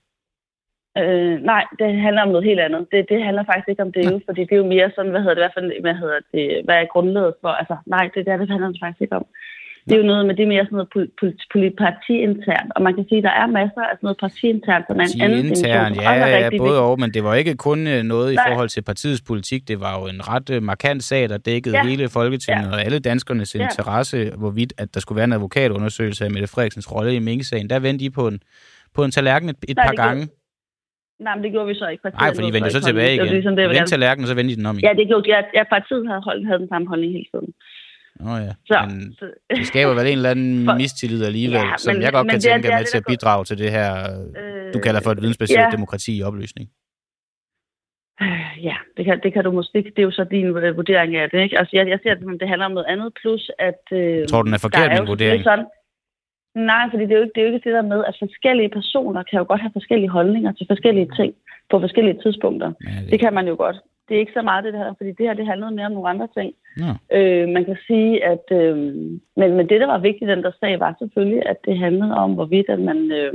Øh, 1.03 1.35
nej, 1.53 1.65
det 1.79 2.01
handler 2.07 2.23
om 2.23 2.29
noget 2.29 2.45
helt 2.45 2.61
andet. 2.61 2.87
Det, 2.93 3.07
det 3.09 3.25
handler 3.25 3.45
faktisk 3.45 3.69
ikke 3.69 3.83
om 3.83 3.93
det, 3.93 4.05
jo, 4.11 4.21
fordi 4.27 4.41
det 4.41 4.53
er 4.53 4.63
jo 4.65 4.67
mere 4.75 4.91
sådan, 4.95 5.11
hvad 5.11 5.21
hedder 5.21 5.35
det, 5.35 5.45
hvad, 5.45 5.55
for, 5.55 5.81
hvad 5.81 5.95
hedder 5.95 6.19
det, 6.35 6.65
hvad 6.65 6.77
er 6.77 6.93
grundlaget 6.95 7.35
for? 7.41 7.49
Altså, 7.49 7.77
nej, 7.87 8.05
det, 8.15 8.27
der, 8.27 8.37
det 8.37 8.51
handler 8.51 8.69
det 8.69 8.81
faktisk 8.83 9.03
ikke 9.03 9.17
om. 9.17 9.27
Det 9.89 9.95
er 9.95 9.99
jo 9.99 10.07
noget 10.07 10.27
med, 10.27 10.35
det 10.37 10.43
er 10.43 10.47
mere 10.47 10.65
sådan 10.65 10.77
noget 10.77 10.91
pol, 10.93 11.07
pol, 11.21 11.33
pol, 11.53 11.71
partiinternt, 11.85 12.71
og 12.77 12.83
man 12.83 12.95
kan 12.95 13.05
sige, 13.09 13.19
at 13.19 13.25
der 13.25 13.31
er 13.31 13.47
masser 13.47 13.83
af 13.91 13.95
sådan 13.97 14.07
noget 14.07 14.19
partiinternt, 14.21 14.85
som 14.89 15.01
er 15.01 15.07
en 15.15 15.21
anden 15.21 15.47
intern, 15.47 15.95
ja, 15.95 16.13
ja, 16.27 16.51
både 16.59 16.81
og, 16.83 17.01
men 17.01 17.11
det 17.15 17.25
var 17.25 17.35
ikke 17.35 17.55
kun 17.55 17.87
øh, 17.87 18.03
noget 18.03 18.33
i 18.33 18.35
Nej. 18.35 18.51
forhold 18.51 18.69
til 18.69 18.83
partiets 18.83 19.23
politik. 19.23 19.69
Det 19.69 19.81
var 19.81 20.01
jo 20.01 20.07
en 20.07 20.29
ret 20.29 20.51
øh, 20.51 20.63
markant 20.63 21.03
sag, 21.05 21.29
der 21.29 21.39
dækkede 21.39 21.77
Ja. 21.77 21.85
hele 21.87 22.09
Folketinget 22.09 22.67
Ja. 22.67 22.73
og 22.73 22.83
alle 22.85 22.99
danskernes 22.99 23.55
Ja. 23.55 23.63
interesse, 23.63 24.31
hvorvidt 24.39 24.73
at 24.79 24.95
der 24.95 25.01
skulle 25.01 25.17
være 25.17 25.25
en 25.25 25.33
advokatundersøgelse 25.33 26.25
af 26.25 26.31
Mette 26.31 26.49
Frederiksens 26.49 26.93
rolle 26.95 27.15
i 27.15 27.19
Mink-sagen. 27.19 27.71
Der 27.71 27.79
vendte 27.79 28.05
I 28.05 28.11
på 28.11 28.29
en, 28.29 28.41
på 28.95 29.05
en 29.05 29.11
tallerken 29.11 29.49
et, 29.49 29.57
et 29.69 29.77
Nej, 29.77 29.85
par 29.87 29.91
det 29.91 29.99
gange. 29.99 30.29
Nej, 31.25 31.35
men 31.35 31.43
det 31.45 31.51
gjorde 31.53 31.69
vi 31.73 31.75
så 31.75 31.87
ikke. 31.93 32.03
Nej, 32.05 32.35
for 32.35 32.41
I 32.41 32.45
lod 32.45 32.53
vendte 32.53 32.71
så 32.71 32.79
ikke 32.79 32.87
tilbage. 32.93 33.07
Det 33.09 33.15
igen. 33.15 33.27
var 33.27 33.33
ligesom 33.39 33.55
det, 33.57 33.63
jeg 33.63 33.71
ville 33.71 33.87
tallerkenen, 33.87 34.27
så 34.29 34.35
vendte 34.35 34.53
I 34.53 34.57
den 34.61 34.67
om 34.67 34.77
igen. 34.79 34.85
Ja, 34.89 34.93
det 35.01 35.07
gjorde 35.11 35.29
ja, 35.35 35.41
ja, 35.59 35.63
partiet 35.75 36.05
havde, 36.11 36.23
holdt, 36.29 36.47
havde 36.49 36.59
den 36.65 36.69
samme 36.73 36.89
holdning 36.89 37.13
hele 37.19 37.29
tiden. 37.35 37.51
Nå 38.25 38.31
ja, 38.47 38.53
Så, 38.71 38.77
men 38.89 39.13
så, 39.19 39.25
det 39.51 39.67
skaber 39.67 39.93
vel 39.99 40.07
en 40.07 40.13
eller 40.21 40.31
anden 40.31 40.65
For- 40.69 40.75
mistillid 40.83 41.23
alligevel, 41.31 41.57
Ja, 41.61 41.77
som 41.77 41.95
men- 41.95 42.03
jeg 42.03 42.13
godt 42.13 42.27
kan 42.31 42.35
det 42.35 42.43
tænke 42.45 42.63
det 42.63 42.73
er 42.73 42.77
med 42.79 42.85
det, 42.85 42.89
til 42.93 42.99
at 43.03 43.05
bidrage 43.13 43.45
til 43.45 43.59
det 43.63 43.71
her, 43.79 43.89
øh, 44.41 44.75
du 44.75 44.79
kalder 44.87 45.01
for 45.05 45.11
et 45.11 45.21
vidensbaseret 45.23 45.65
ja. 45.67 45.71
demokrati 45.77 46.13
i 46.19 46.23
opløsning. 46.23 46.67
Øh, 48.23 48.45
Ja, 48.69 48.77
det 48.97 49.05
kan, 49.05 49.21
det 49.25 49.31
kan 49.33 49.45
du 49.45 49.51
måske 49.61 49.79
Det 49.97 49.99
er 50.03 50.03
jo 50.03 50.11
så 50.11 50.25
din 50.25 50.47
øh, 50.47 50.77
vurdering 50.77 51.17
af 51.17 51.31
det, 51.31 51.41
ikke? 51.43 51.59
Altså, 51.59 51.73
jeg, 51.77 51.89
jeg 51.89 51.99
ser, 52.03 52.11
at 52.13 52.19
det 52.41 52.49
handler 52.49 52.67
om 52.67 52.73
noget 52.73 52.87
andet, 52.93 53.09
plus 53.21 53.51
at... 53.59 53.81
Øh, 53.93 54.19
Jeg 54.19 54.29
tror, 54.29 54.43
den 54.43 54.55
er 54.55 54.59
forkert, 54.59 54.91
er 54.93 55.01
min 55.01 55.09
vurdering. 55.09 55.43
Sådan, 55.43 55.65
nej, 56.59 56.85
fordi 56.91 57.03
det 57.05 57.13
er, 57.13 57.17
jo 57.17 57.23
ikke, 57.23 57.33
det 57.35 57.41
er 57.41 57.47
jo 57.47 57.55
ikke 57.55 57.69
det 57.69 57.77
der 57.77 57.83
med, 57.83 58.05
at 58.09 58.17
forskellige 58.19 58.69
personer 58.69 59.23
kan 59.23 59.39
jo 59.39 59.45
godt 59.49 59.61
have 59.61 59.73
forskellige 59.73 60.11
holdninger 60.11 60.53
til 60.53 60.67
forskellige 60.71 61.11
ting 61.17 61.35
på 61.71 61.81
forskellige 61.81 62.21
tidspunkter. 62.23 62.73
Ja, 62.85 63.03
det, 63.03 63.11
Det 63.11 63.21
kan 63.21 63.35
man 63.35 63.49
jo 63.49 63.55
godt. 63.59 63.77
Det 64.09 64.15
er 64.15 64.21
ikke 64.21 64.39
så 64.39 64.43
meget 64.43 64.65
det 64.65 64.75
her, 64.75 64.95
fordi 64.97 65.13
det 65.13 65.27
her 65.27 65.35
det 65.35 65.47
handlede 65.47 65.75
mere 65.75 65.87
om 65.87 65.93
nogle 65.93 66.09
andre 66.09 66.29
ting. 66.37 66.55
Nå. 66.77 66.91
Øh, 67.17 67.49
man 67.49 67.65
kan 67.65 67.77
sige, 67.87 68.25
at... 68.25 68.45
Øh, 68.51 68.77
men, 69.37 69.49
men 69.57 69.69
det, 69.69 69.81
der 69.81 69.87
var 69.87 69.99
vigtigt 69.99 70.31
i 70.31 70.33
den 70.35 70.43
der 70.43 70.51
sag, 70.61 70.81
var 70.81 70.95
selvfølgelig, 70.99 71.43
at 71.47 71.57
det 71.65 71.79
handlede 71.79 72.15
om, 72.15 72.35
hvorvidt 72.35 72.69
at 72.69 72.81
man... 72.81 73.13
Øh, 73.13 73.33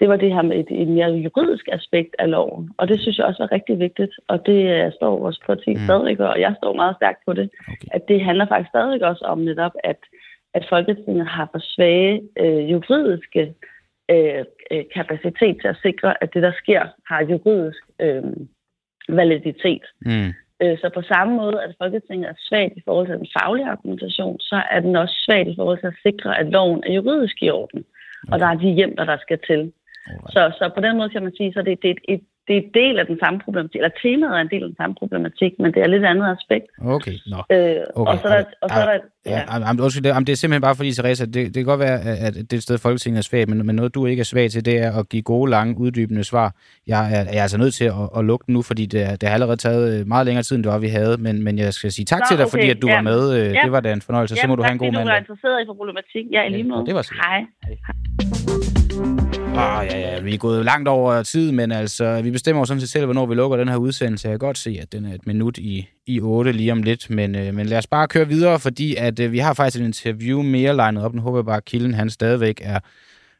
det 0.00 0.10
var 0.10 0.16
det 0.16 0.34
her 0.34 0.42
med 0.42 0.56
et, 0.56 0.82
et 0.82 0.88
mere 0.88 1.10
juridisk 1.10 1.68
aspekt 1.72 2.16
af 2.18 2.30
loven. 2.30 2.70
Og 2.76 2.88
det 2.88 3.00
synes 3.00 3.18
jeg 3.18 3.26
også 3.26 3.42
var 3.42 3.52
rigtig 3.52 3.78
vigtigt. 3.78 4.14
Og 4.28 4.46
det 4.46 4.60
øh, 4.74 4.92
står 4.92 5.18
vores 5.18 5.38
parti 5.46 5.70
Mm. 5.70 5.80
mm. 5.80 5.84
stadigvæk, 5.86 6.18
og 6.18 6.40
jeg 6.40 6.54
står 6.58 6.72
meget 6.74 6.96
stærkt 6.96 7.20
på 7.26 7.32
det. 7.32 7.50
Okay. 7.68 7.88
At 7.96 8.08
det 8.08 8.24
handler 8.24 8.46
faktisk 8.46 8.68
stadigvæk 8.68 9.02
også 9.02 9.24
om 9.24 9.38
netop, 9.38 9.74
at, 9.84 10.00
at 10.54 10.66
Folketinget 10.68 11.26
har 11.26 11.48
for 11.52 11.60
svage 11.62 12.22
øh, 12.40 12.70
juridiske 12.70 13.54
øh, 14.10 14.44
øh, 14.70 14.84
kapacitet 14.94 15.56
til 15.60 15.68
at 15.68 15.80
sikre, 15.82 16.22
at 16.22 16.34
det, 16.34 16.42
der 16.42 16.52
sker, 16.62 16.82
har 17.06 17.22
juridisk 17.22 17.82
øh, 18.00 18.22
validitet. 19.08 19.84
Mm. 20.00 20.30
Øh, 20.62 20.78
Så 20.78 20.90
på 20.94 21.02
samme 21.02 21.36
måde, 21.36 21.62
at 21.62 21.74
Folketinget 21.82 22.28
er 22.28 22.34
svagt 22.38 22.76
i 22.76 22.82
forhold 22.84 23.06
til 23.06 23.18
den 23.18 23.32
faglige 23.38 23.68
argumentation, 23.74 24.40
så 24.40 24.62
er 24.70 24.80
den 24.80 24.96
også 24.96 25.14
svagt 25.24 25.48
i 25.48 25.56
forhold 25.58 25.78
til 25.80 25.86
at 25.86 26.00
sikre, 26.06 26.38
at 26.40 26.46
loven 26.46 26.82
er 26.86 26.92
juridisk 26.92 27.36
i 27.42 27.50
orden. 27.50 27.84
Og 28.30 28.38
der 28.38 28.46
er 28.46 28.54
de 28.54 28.70
hjemler, 28.78 29.04
der 29.04 29.16
skal 29.16 29.38
til. 29.46 29.72
Alright. 30.06 30.32
Så, 30.32 30.40
så 30.58 30.70
på 30.74 30.80
den 30.80 30.96
måde 30.96 31.10
kan 31.10 31.22
man 31.22 31.34
sige, 31.36 31.52
så 31.52 31.62
det, 31.62 31.82
det, 31.82 31.90
er 31.90 31.94
et, 32.08 32.20
det 32.48 32.56
er 32.56 32.62
del 32.74 32.98
af 32.98 33.06
den 33.06 33.18
samme 33.22 33.38
problematik, 33.44 33.76
eller 33.80 33.94
temaet 34.02 34.32
er 34.38 34.40
en 34.40 34.48
del 34.54 34.62
af 34.62 34.68
den 34.68 34.76
samme 34.76 34.94
problematik, 35.00 35.52
men 35.58 35.72
det 35.74 35.80
er 35.82 35.86
lidt 35.86 36.04
andet 36.04 36.26
aspekt. 36.36 36.66
Okay, 36.96 37.12
nå. 37.32 37.36
Øh, 37.56 37.76
Okay, 37.96 38.12
og 38.12 38.18
så 38.22 38.26
er 38.28 38.36
der, 38.36 38.44
og 38.62 38.68
så 38.70 38.78
er 38.80 38.84
der 38.92 38.98
Ja, 39.26 39.40
ja. 39.58 39.82
Undskyld, 39.84 40.04
det, 40.04 40.26
det 40.26 40.32
er 40.32 40.36
simpelthen 40.36 40.62
bare 40.62 40.74
fordi, 40.76 40.92
Teresa, 40.92 41.24
det, 41.24 41.34
det 41.34 41.54
kan 41.54 41.64
godt 41.64 41.80
være, 41.80 41.98
at 42.26 42.34
det 42.34 42.52
er 42.52 42.56
et 42.56 42.62
sted, 42.62 42.78
Folketinget 42.78 43.18
er 43.18 43.22
svag, 43.22 43.48
men, 43.48 43.66
men 43.66 43.76
noget, 43.76 43.94
du 43.94 44.06
ikke 44.06 44.20
er 44.20 44.24
svag 44.24 44.50
til, 44.50 44.64
det 44.64 44.78
er 44.78 44.92
at 45.00 45.08
give 45.08 45.22
gode, 45.22 45.50
lange, 45.50 45.78
uddybende 45.78 46.24
svar. 46.24 46.54
Jeg 46.86 47.02
er, 47.14 47.20
jeg 47.32 47.38
er 47.38 47.42
altså 47.42 47.58
nødt 47.58 47.74
til 47.74 47.84
at, 47.84 47.92
at 48.18 48.24
lukke 48.24 48.44
den 48.46 48.52
nu, 48.54 48.62
fordi 48.62 48.86
det, 48.86 49.20
det 49.20 49.28
har 49.28 49.34
allerede 49.34 49.56
taget 49.56 50.00
øh, 50.00 50.06
meget 50.08 50.26
længere 50.26 50.42
tid, 50.42 50.56
end 50.56 50.64
det 50.64 50.72
var, 50.72 50.78
vi 50.78 50.88
havde, 50.88 51.16
men, 51.16 51.42
men 51.44 51.58
jeg 51.58 51.72
skal 51.74 51.92
sige 51.92 52.04
tak 52.04 52.18
Nå, 52.20 52.24
til 52.28 52.36
dig, 52.38 52.44
okay, 52.46 52.50
fordi 52.50 52.70
at 52.70 52.82
du 52.82 52.88
ja. 52.88 52.94
var 52.94 53.02
med. 53.02 53.20
Øh, 53.40 53.52
Ja. 53.54 53.60
Det 53.64 53.72
var 53.72 53.80
da 53.80 53.92
en 53.92 54.02
fornøjelse. 54.02 54.36
Så 54.36 54.46
må 54.48 54.54
du 54.56 54.62
have 54.62 54.72
en 54.72 54.78
god 54.78 54.92
Du 54.92 54.98
er 54.98 55.04
mandag. 55.04 55.18
interesseret 55.18 55.62
i 55.62 55.66
for 55.68 55.74
problematik. 55.74 56.24
Ja, 56.32 56.42
i 56.42 56.48
lige 56.48 56.62
Ja, 56.62 56.68
måde. 56.68 56.86
det 56.86 56.94
var 56.94 57.02
så 57.02 57.12
lidt. 57.14 57.24
Hej. 57.24 58.51
Ah, 59.54 59.86
ja, 59.86 59.98
ja, 59.98 60.20
vi 60.20 60.34
er 60.34 60.38
gået 60.38 60.64
langt 60.64 60.88
over 60.88 61.22
tid, 61.22 61.52
men 61.52 61.72
altså, 61.72 62.22
vi 62.22 62.30
bestemmer 62.30 62.60
jo 62.60 62.64
sådan 62.64 62.80
set 62.80 62.90
selv, 62.90 63.04
hvornår 63.04 63.26
vi 63.26 63.34
lukker 63.34 63.56
den 63.56 63.68
her 63.68 63.76
udsendelse. 63.76 64.28
Jeg 64.28 64.32
kan 64.32 64.46
godt 64.46 64.58
se, 64.58 64.78
at 64.82 64.92
den 64.92 65.04
er 65.04 65.14
et 65.14 65.26
minut 65.26 65.58
i, 65.58 65.88
i 66.06 66.20
8 66.20 66.52
lige 66.52 66.72
om 66.72 66.82
lidt, 66.82 67.10
men, 67.10 67.34
øh, 67.34 67.54
men 67.54 67.66
lad 67.66 67.78
os 67.78 67.86
bare 67.86 68.08
køre 68.08 68.28
videre, 68.28 68.60
fordi 68.60 68.96
at 68.96 69.20
øh, 69.20 69.32
vi 69.32 69.38
har 69.38 69.54
faktisk 69.54 69.80
et 69.80 69.86
interview 69.86 70.42
mere 70.42 70.76
legnet 70.76 71.04
op. 71.04 71.14
Nu 71.14 71.20
håber 71.20 71.38
jeg 71.38 71.44
bare, 71.44 71.56
at 71.56 71.64
Kilden 71.64 71.94
han 71.94 72.10
stadigvæk 72.10 72.60
er, 72.64 72.80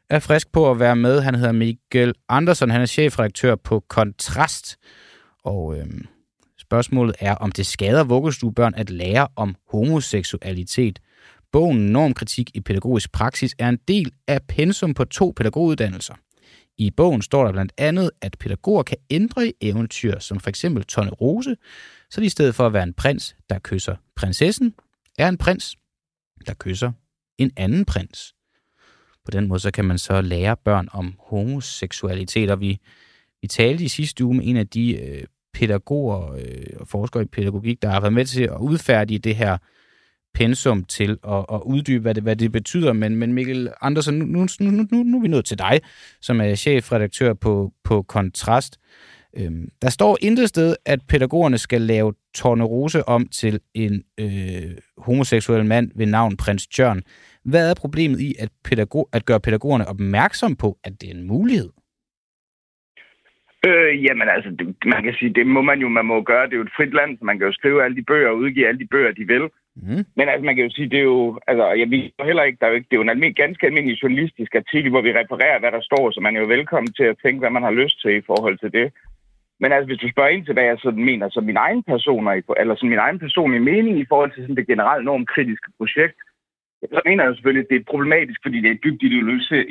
er 0.09 0.19
frisk 0.19 0.51
på 0.51 0.71
at 0.71 0.79
være 0.79 0.95
med. 0.95 1.21
Han 1.21 1.35
hedder 1.35 1.51
Miguel 1.51 2.13
Andersen, 2.29 2.71
han 2.71 2.81
er 2.81 2.85
chefredaktør 2.85 3.55
på 3.55 3.83
Kontrast, 3.89 4.77
og 5.43 5.77
øh, 5.77 5.85
spørgsmålet 6.59 7.15
er, 7.19 7.35
om 7.35 7.51
det 7.51 7.65
skader 7.65 8.03
vuggestuebørn 8.03 8.73
at 8.75 8.89
lære 8.89 9.27
om 9.35 9.55
homoseksualitet. 9.71 10.99
Bogen 11.53 11.85
Normkritik 11.85 12.51
i 12.53 12.61
pædagogisk 12.61 13.11
praksis 13.11 13.55
er 13.59 13.69
en 13.69 13.79
del 13.87 14.11
af 14.27 14.41
pensum 14.47 14.93
på 14.93 15.05
to 15.05 15.33
pædagoguddannelser. 15.35 16.13
I 16.77 16.91
bogen 16.91 17.21
står 17.21 17.45
der 17.45 17.51
blandt 17.51 17.73
andet, 17.77 18.11
at 18.21 18.37
pædagoger 18.39 18.83
kan 18.83 18.97
ændre 19.09 19.47
i 19.47 19.53
eventyr, 19.61 20.19
som 20.19 20.39
for 20.39 20.49
eksempel 20.49 20.83
Tonne 20.83 21.11
Rose, 21.11 21.55
så 22.09 22.21
de 22.21 22.25
i 22.25 22.29
stedet 22.29 22.55
for 22.55 22.65
at 22.65 22.73
være 22.73 22.83
en 22.83 22.93
prins, 22.93 23.35
der 23.49 23.59
kysser 23.59 23.95
prinsessen, 24.15 24.73
er 25.17 25.29
en 25.29 25.37
prins, 25.37 25.77
der 26.47 26.53
kysser 26.53 26.91
en 27.37 27.51
anden 27.57 27.85
prins. 27.85 28.35
På 29.25 29.31
den 29.31 29.47
måde 29.47 29.59
så 29.59 29.71
kan 29.71 29.85
man 29.85 29.97
så 29.97 30.21
lære 30.21 30.57
børn 30.57 30.87
om 30.91 31.13
homoseksualitet, 31.19 32.51
og 32.51 32.59
vi, 32.59 32.79
vi 33.41 33.47
talte 33.47 33.83
i 33.83 33.87
sidste 33.87 34.25
uge 34.25 34.35
med 34.35 34.47
en 34.47 34.57
af 34.57 34.67
de 34.67 34.95
øh, 34.97 35.23
pædagoger 35.53 36.31
øh, 36.33 36.79
og 36.79 36.87
forskere 36.87 37.23
i 37.23 37.25
pædagogik, 37.25 37.81
der 37.81 37.89
har 37.89 37.99
været 37.99 38.13
med 38.13 38.25
til 38.25 38.43
at 38.43 38.57
udfærdige 38.59 39.19
det 39.19 39.35
her 39.35 39.57
pensum 40.33 40.83
til 40.83 41.17
at, 41.27 41.45
at 41.53 41.61
uddybe, 41.65 42.01
hvad 42.01 42.15
det, 42.15 42.23
hvad 42.23 42.35
det 42.35 42.51
betyder. 42.51 42.93
Men, 42.93 43.15
men 43.15 43.33
Mikkel 43.33 43.69
Andersen, 43.81 44.19
nu, 44.19 44.25
nu, 44.25 44.47
nu, 44.59 44.85
nu, 44.91 45.03
nu 45.03 45.17
er 45.17 45.21
vi 45.21 45.27
nået 45.27 45.45
til 45.45 45.59
dig, 45.59 45.81
som 46.21 46.41
er 46.41 46.55
chefredaktør 46.55 47.33
på, 47.33 47.73
på 47.83 48.01
Kontrast. 48.01 48.79
Øhm, 49.37 49.69
der 49.81 49.89
står 49.89 50.17
intet 50.21 50.49
sted, 50.49 50.75
at 50.85 50.99
pædagogerne 51.09 51.57
skal 51.57 51.81
lave 51.81 52.13
Tornerose 52.35 53.07
om 53.07 53.27
til 53.27 53.59
en 53.73 54.03
øh, 54.19 54.77
homoseksuel 54.97 55.65
mand 55.65 55.91
ved 55.95 56.05
navn 56.05 56.37
prins 56.37 56.79
Jørn. 56.79 57.01
Hvad 57.45 57.69
er 57.69 57.73
problemet 57.73 58.19
i 58.19 58.35
at, 58.39 58.49
pædagog, 58.63 59.09
at 59.13 59.25
gøre 59.25 59.39
pædagogerne 59.39 59.87
opmærksom 59.87 60.55
på, 60.55 60.77
at 60.83 60.93
det 61.01 61.09
er 61.09 61.13
en 61.13 61.27
mulighed? 61.27 61.69
Øh, 63.67 64.03
jamen 64.05 64.27
altså, 64.35 64.49
det, 64.59 64.75
man 64.85 65.03
kan 65.03 65.13
sige, 65.19 65.33
det 65.33 65.47
må 65.47 65.61
man 65.61 65.79
jo, 65.79 65.89
man 65.89 66.05
må 66.05 66.21
gøre. 66.21 66.45
Det 66.45 66.53
er 66.53 66.57
jo 66.57 66.69
et 66.69 66.75
frit 66.77 66.93
land, 66.93 67.17
så 67.17 67.25
man 67.25 67.37
kan 67.37 67.47
jo 67.47 67.53
skrive 67.53 67.83
alle 67.83 67.95
de 67.95 68.03
bøger 68.03 68.29
og 68.29 68.37
udgive 68.37 68.67
alle 68.67 68.79
de 68.79 68.87
bøger, 68.87 69.11
de 69.11 69.27
vil. 69.27 69.45
Mm. 69.75 70.05
Men 70.17 70.25
altså, 70.29 70.45
man 70.45 70.55
kan 70.55 70.65
jo 70.65 70.71
sige, 70.73 70.89
det 70.89 70.99
er 70.99 71.09
jo, 71.13 71.39
altså, 71.47 71.65
jeg 71.81 71.89
ved 71.91 72.03
heller 72.29 72.43
ikke, 72.43 72.57
der 72.59 72.65
er 72.65 72.71
jo 72.71 72.75
ikke, 72.75 72.87
det 72.89 72.95
er 72.95 73.01
jo 73.01 73.07
en 73.07 73.15
almindelig, 73.15 73.35
ganske 73.43 73.65
almindelig 73.67 74.03
journalistisk 74.03 74.55
artikel, 74.55 74.89
hvor 74.91 75.01
vi 75.01 75.11
refererer, 75.11 75.59
hvad 75.59 75.71
der 75.71 75.81
står, 75.81 76.11
så 76.11 76.19
man 76.21 76.35
er 76.35 76.41
jo 76.41 76.47
velkommen 76.47 76.93
til 76.93 77.03
at 77.03 77.19
tænke, 77.23 77.39
hvad 77.39 77.49
man 77.49 77.63
har 77.63 77.71
lyst 77.81 78.01
til 78.01 78.11
i 78.17 78.27
forhold 78.29 78.57
til 78.59 78.71
det. 78.77 78.87
Men 79.59 79.71
altså, 79.71 79.87
hvis 79.87 80.01
du 80.03 80.09
spørger 80.09 80.29
ind 80.29 80.45
til, 80.45 80.53
hvad 80.53 80.63
jeg 80.63 80.77
sådan 80.79 81.05
mener, 81.11 81.29
så 81.29 81.41
min 81.41 81.57
egen 81.57 81.83
personer, 81.83 82.31
eller 82.61 82.75
sådan 82.75 82.89
min 82.89 83.05
egen 83.05 83.19
personlige 83.19 83.67
mening 83.71 83.99
i 83.99 84.09
forhold 84.11 84.31
til 84.31 84.43
sådan 84.43 84.55
det 84.55 84.67
generelt 84.67 85.05
normkritiske 85.05 85.71
projekt, 85.77 86.17
så 86.93 87.01
mener 87.05 87.23
jeg 87.23 87.35
selvfølgelig, 87.35 87.65
at 87.65 87.71
det 87.71 87.79
er 87.79 87.91
problematisk, 87.91 88.39
fordi 88.43 88.57
det 88.61 88.67
er 88.69 88.75
et 88.75 88.83
dybt 88.83 89.03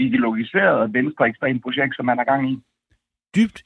ideologiseret 0.07 0.77
og 0.83 0.95
venstreekstremt 0.95 1.63
projekt, 1.63 1.97
som 1.97 2.07
man 2.07 2.19
er 2.19 2.25
gang 2.25 2.43
i. 2.53 2.55
Dybt 3.37 3.63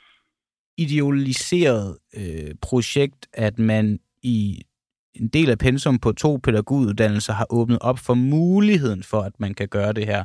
idealiseret 0.79 1.99
øh, 2.21 2.55
projekt, 2.63 3.29
at 3.35 3.59
man 3.59 3.99
i 4.23 4.63
en 5.21 5.29
del 5.29 5.51
af 5.51 5.59
pensum 5.59 5.99
på 5.99 6.13
to 6.13 6.41
pædagoguddannelser 6.43 7.33
har 7.33 7.47
åbnet 7.51 7.79
op 7.81 7.99
for 7.99 8.15
muligheden 8.15 9.03
for, 9.03 9.21
at 9.21 9.33
man 9.39 9.55
kan 9.55 9.69
gøre 9.69 9.93
det 9.93 10.07
her. 10.07 10.25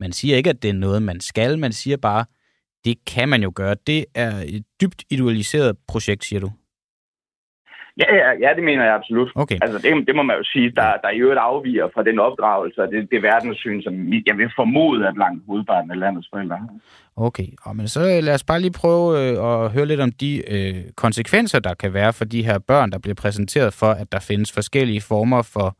Man 0.00 0.12
siger 0.12 0.36
ikke, 0.36 0.50
at 0.50 0.62
det 0.62 0.68
er 0.68 0.74
noget, 0.74 1.02
man 1.02 1.20
skal. 1.20 1.58
Man 1.58 1.72
siger 1.72 1.96
bare, 1.96 2.24
det 2.84 3.04
kan 3.04 3.28
man 3.28 3.42
jo 3.42 3.52
gøre. 3.54 3.76
Det 3.86 4.04
er 4.14 4.44
et 4.46 4.64
dybt 4.80 5.04
idealiseret 5.10 5.76
projekt, 5.88 6.24
siger 6.24 6.40
du. 6.40 6.50
Ja, 7.98 8.08
ja, 8.22 8.28
ja, 8.44 8.50
det 8.56 8.64
mener 8.64 8.84
jeg 8.84 8.94
absolut. 8.94 9.30
Okay. 9.34 9.58
Altså, 9.62 9.78
det, 9.78 10.06
det 10.06 10.14
må 10.16 10.22
man 10.22 10.36
jo 10.36 10.44
sige, 10.44 10.70
der, 10.70 10.96
der 11.02 11.10
i 11.10 11.18
øvrigt 11.18 11.40
afviger 11.40 11.88
fra 11.94 12.02
den 12.02 12.18
opdragelse 12.18 12.82
og 12.82 12.88
det, 12.92 13.10
det 13.10 13.22
verdenssyn, 13.22 13.82
som 13.82 13.94
jeg 14.26 14.36
vil 14.36 14.50
formode, 14.56 15.08
at 15.08 15.16
langt 15.16 15.42
hovedparten 15.46 15.90
af 15.90 15.98
landets 15.98 16.28
forældre 16.32 16.56
har. 16.56 16.68
Okay, 17.16 17.48
og 17.62 17.76
men 17.76 17.88
så 17.88 18.00
lad 18.00 18.34
os 18.34 18.44
bare 18.44 18.60
lige 18.60 18.72
prøve 18.72 19.06
øh, 19.20 19.64
at 19.64 19.70
høre 19.72 19.86
lidt 19.86 20.00
om 20.00 20.12
de 20.12 20.32
øh, 20.54 20.84
konsekvenser, 20.96 21.58
der 21.58 21.74
kan 21.74 21.94
være 21.94 22.12
for 22.12 22.24
de 22.24 22.42
her 22.42 22.58
børn, 22.58 22.92
der 22.92 22.98
bliver 22.98 23.14
præsenteret 23.14 23.74
for, 23.74 23.90
at 23.90 24.12
der 24.12 24.20
findes 24.20 24.52
forskellige 24.52 25.00
former 25.00 25.42
for 25.42 25.76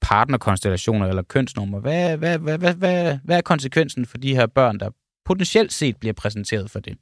partnerkonstellationer 0.00 1.06
eller 1.06 1.22
kønsnummer. 1.22 1.80
Hvad, 1.80 2.16
hvad, 2.16 2.38
hvad, 2.38 2.58
hvad, 2.58 2.74
hvad, 2.74 3.18
hvad 3.24 3.36
er 3.36 3.42
konsekvensen 3.42 4.06
for 4.06 4.18
de 4.18 4.34
her 4.34 4.46
børn, 4.46 4.78
der 4.78 4.90
potentielt 5.24 5.72
set 5.72 5.96
bliver 6.00 6.12
præsenteret 6.12 6.70
for 6.70 6.80
det? 6.80 6.96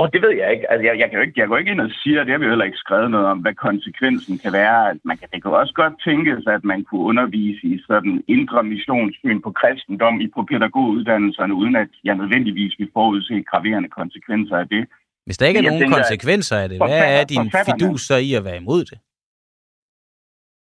Og 0.00 0.06
det 0.12 0.20
ved 0.24 0.34
jeg 0.40 0.48
ikke. 0.54 0.66
Altså, 0.70 0.84
jeg, 0.88 0.94
jeg, 1.00 1.06
kan 1.08 1.16
jo 1.18 1.24
ikke, 1.26 1.40
jeg 1.40 1.48
går 1.48 1.58
ikke 1.58 1.72
ind 1.74 1.80
og 1.86 1.90
siger, 2.02 2.24
det 2.24 2.32
har 2.32 2.38
vi 2.40 2.44
jo 2.44 2.54
heller 2.54 2.70
ikke 2.70 2.84
skrevet 2.84 3.10
noget 3.10 3.26
om, 3.32 3.38
hvad 3.44 3.54
konsekvensen 3.66 4.34
kan 4.42 4.52
være. 4.52 4.80
Man 5.08 5.16
kan, 5.18 5.28
det 5.32 5.42
kan 5.42 5.50
også 5.62 5.74
godt 5.82 5.94
tænkes, 6.08 6.42
at 6.56 6.62
man 6.72 6.80
kunne 6.84 7.04
undervise 7.10 7.62
i 7.72 7.76
sådan 7.88 8.14
indre 8.36 8.60
missionssyn 8.72 9.38
på 9.46 9.50
kristendom 9.60 10.20
i 10.24 10.26
på 10.36 10.40
pædagoguddannelserne, 10.50 11.54
uden 11.54 11.76
at 11.76 11.90
jeg 12.04 12.14
nødvendigvis 12.14 12.72
vil 12.78 12.88
forudse 12.96 13.34
graverende 13.50 13.90
konsekvenser 14.00 14.56
af 14.62 14.68
det. 14.68 14.82
Hvis 15.26 15.38
der 15.38 15.46
ikke 15.46 15.58
er 15.58 15.62
Jeg 15.62 15.70
nogen 15.70 15.82
tænker, 15.82 15.96
konsekvenser 15.96 16.56
af 16.62 16.68
det, 16.68 16.78
hvad 16.78 17.04
er 17.18 17.24
din 17.32 17.44
fidus 17.66 18.00
så 18.10 18.16
i 18.28 18.30
at 18.38 18.44
være 18.44 18.56
imod 18.56 18.82
det? 18.90 18.98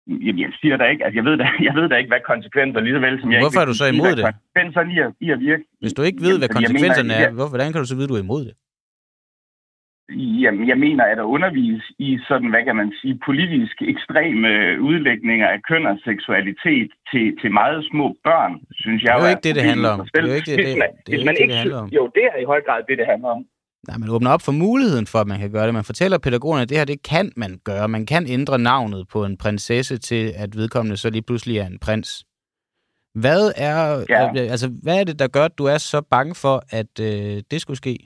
Jamen, 0.06 0.40
jeg 0.44 0.52
siger 0.60 0.76
da 0.76 0.84
ikke, 0.92 1.04
at 1.08 1.14
jeg 1.14 1.24
ved 1.24 1.36
da, 1.42 1.46
jeg 1.68 1.74
ved 1.78 1.88
da 1.88 1.96
ikke, 1.96 2.10
hvad 2.14 2.22
konsekvenser, 2.32 2.80
lige 2.80 2.94
så 2.94 3.00
vel 3.06 3.20
som 3.20 3.32
jeg 3.32 3.40
Hvorfor 3.40 3.60
ikke 3.60 3.64
er 3.64 3.70
du 3.72 3.76
så 3.82 3.86
imod 3.94 4.12
det? 4.18 4.24
Konsekvenserne 4.24 4.90
i 4.94 4.98
at, 5.06 5.10
i 5.26 5.28
at 5.34 5.40
virke. 5.48 5.64
Hvis 5.80 5.92
du 5.98 6.02
ikke 6.02 6.20
ved, 6.20 6.34
Jamen, 6.34 6.40
hvad 6.40 6.48
konsekvenserne 6.58 7.08
mener, 7.08 7.28
er, 7.28 7.30
hvor, 7.38 7.48
hvordan 7.52 7.68
kan 7.72 7.78
du 7.82 7.86
så 7.92 7.96
vide, 7.96 8.08
du 8.12 8.18
er 8.20 8.24
imod 8.28 8.44
det? 8.48 8.54
Jamen, 10.42 10.68
jeg 10.68 10.78
mener, 10.78 11.04
at 11.04 11.18
at 11.18 11.22
undervise 11.36 11.84
i 11.98 12.18
sådan, 12.28 12.50
hvad 12.50 12.64
kan 12.64 12.76
man 12.76 12.92
sige, 13.00 13.18
politisk 13.28 13.76
ekstreme 13.92 14.48
udlægninger 14.88 15.48
af 15.48 15.58
køn 15.68 15.86
og 15.86 15.96
seksualitet 16.04 16.88
til, 17.10 17.24
til 17.40 17.50
meget 17.60 17.80
små 17.90 18.06
børn, 18.24 18.52
synes 18.82 19.02
jeg 19.02 19.12
Det 19.14 19.20
er 19.20 19.24
jo 19.24 19.30
ikke 19.34 19.46
det, 19.48 19.54
det 19.54 19.62
et 19.62 19.68
handler 19.68 19.88
om. 19.88 19.98
Det 20.14 20.24
er 20.24 20.26
jo 20.28 20.34
ikke 20.34 20.50
det- 20.50 20.66
det- 20.66 20.78
man- 20.78 20.96
det 21.06 21.14
er 21.14 21.18
ikke 21.18 21.46
det, 21.48 21.56
handler 21.56 21.78
om. 21.78 21.88
Jo, 21.88 22.10
det 22.14 22.24
er 22.32 22.36
i 22.44 22.44
høj 22.44 22.60
grad 22.66 22.80
det, 22.88 22.98
det 22.98 23.06
handler 23.06 23.28
om. 23.28 23.44
Nej, 23.88 23.98
man 23.98 24.08
åbner 24.10 24.30
op 24.30 24.42
for 24.42 24.52
muligheden 24.52 25.06
for, 25.06 25.18
at 25.18 25.26
man 25.26 25.38
kan 25.38 25.50
gøre 25.50 25.66
det. 25.66 25.74
Man 25.74 25.84
fortæller 25.84 26.18
pædagogerne, 26.18 26.62
at 26.62 26.68
det 26.68 26.76
her, 26.78 26.84
det 26.84 27.02
kan 27.02 27.32
man 27.36 27.60
gøre. 27.64 27.88
Man 27.88 28.06
kan 28.06 28.26
ændre 28.28 28.58
navnet 28.58 29.08
på 29.12 29.24
en 29.24 29.36
prinsesse 29.36 29.98
til, 29.98 30.32
at 30.36 30.56
vedkommende 30.56 30.96
så 30.96 31.10
lige 31.10 31.22
pludselig 31.22 31.58
er 31.58 31.66
en 31.66 31.78
prins. 31.78 32.24
Hvad 33.14 33.52
er, 33.56 34.04
Ja. 34.08 34.30
altså, 34.36 34.70
hvad 34.82 35.00
er 35.00 35.04
det, 35.04 35.18
der 35.18 35.28
gør, 35.28 35.44
at 35.44 35.58
du 35.58 35.64
er 35.64 35.78
så 35.78 36.02
bange 36.10 36.34
for, 36.34 36.62
at 36.70 37.00
øh, 37.00 37.42
det 37.50 37.60
skulle 37.60 37.76
ske? 37.76 37.96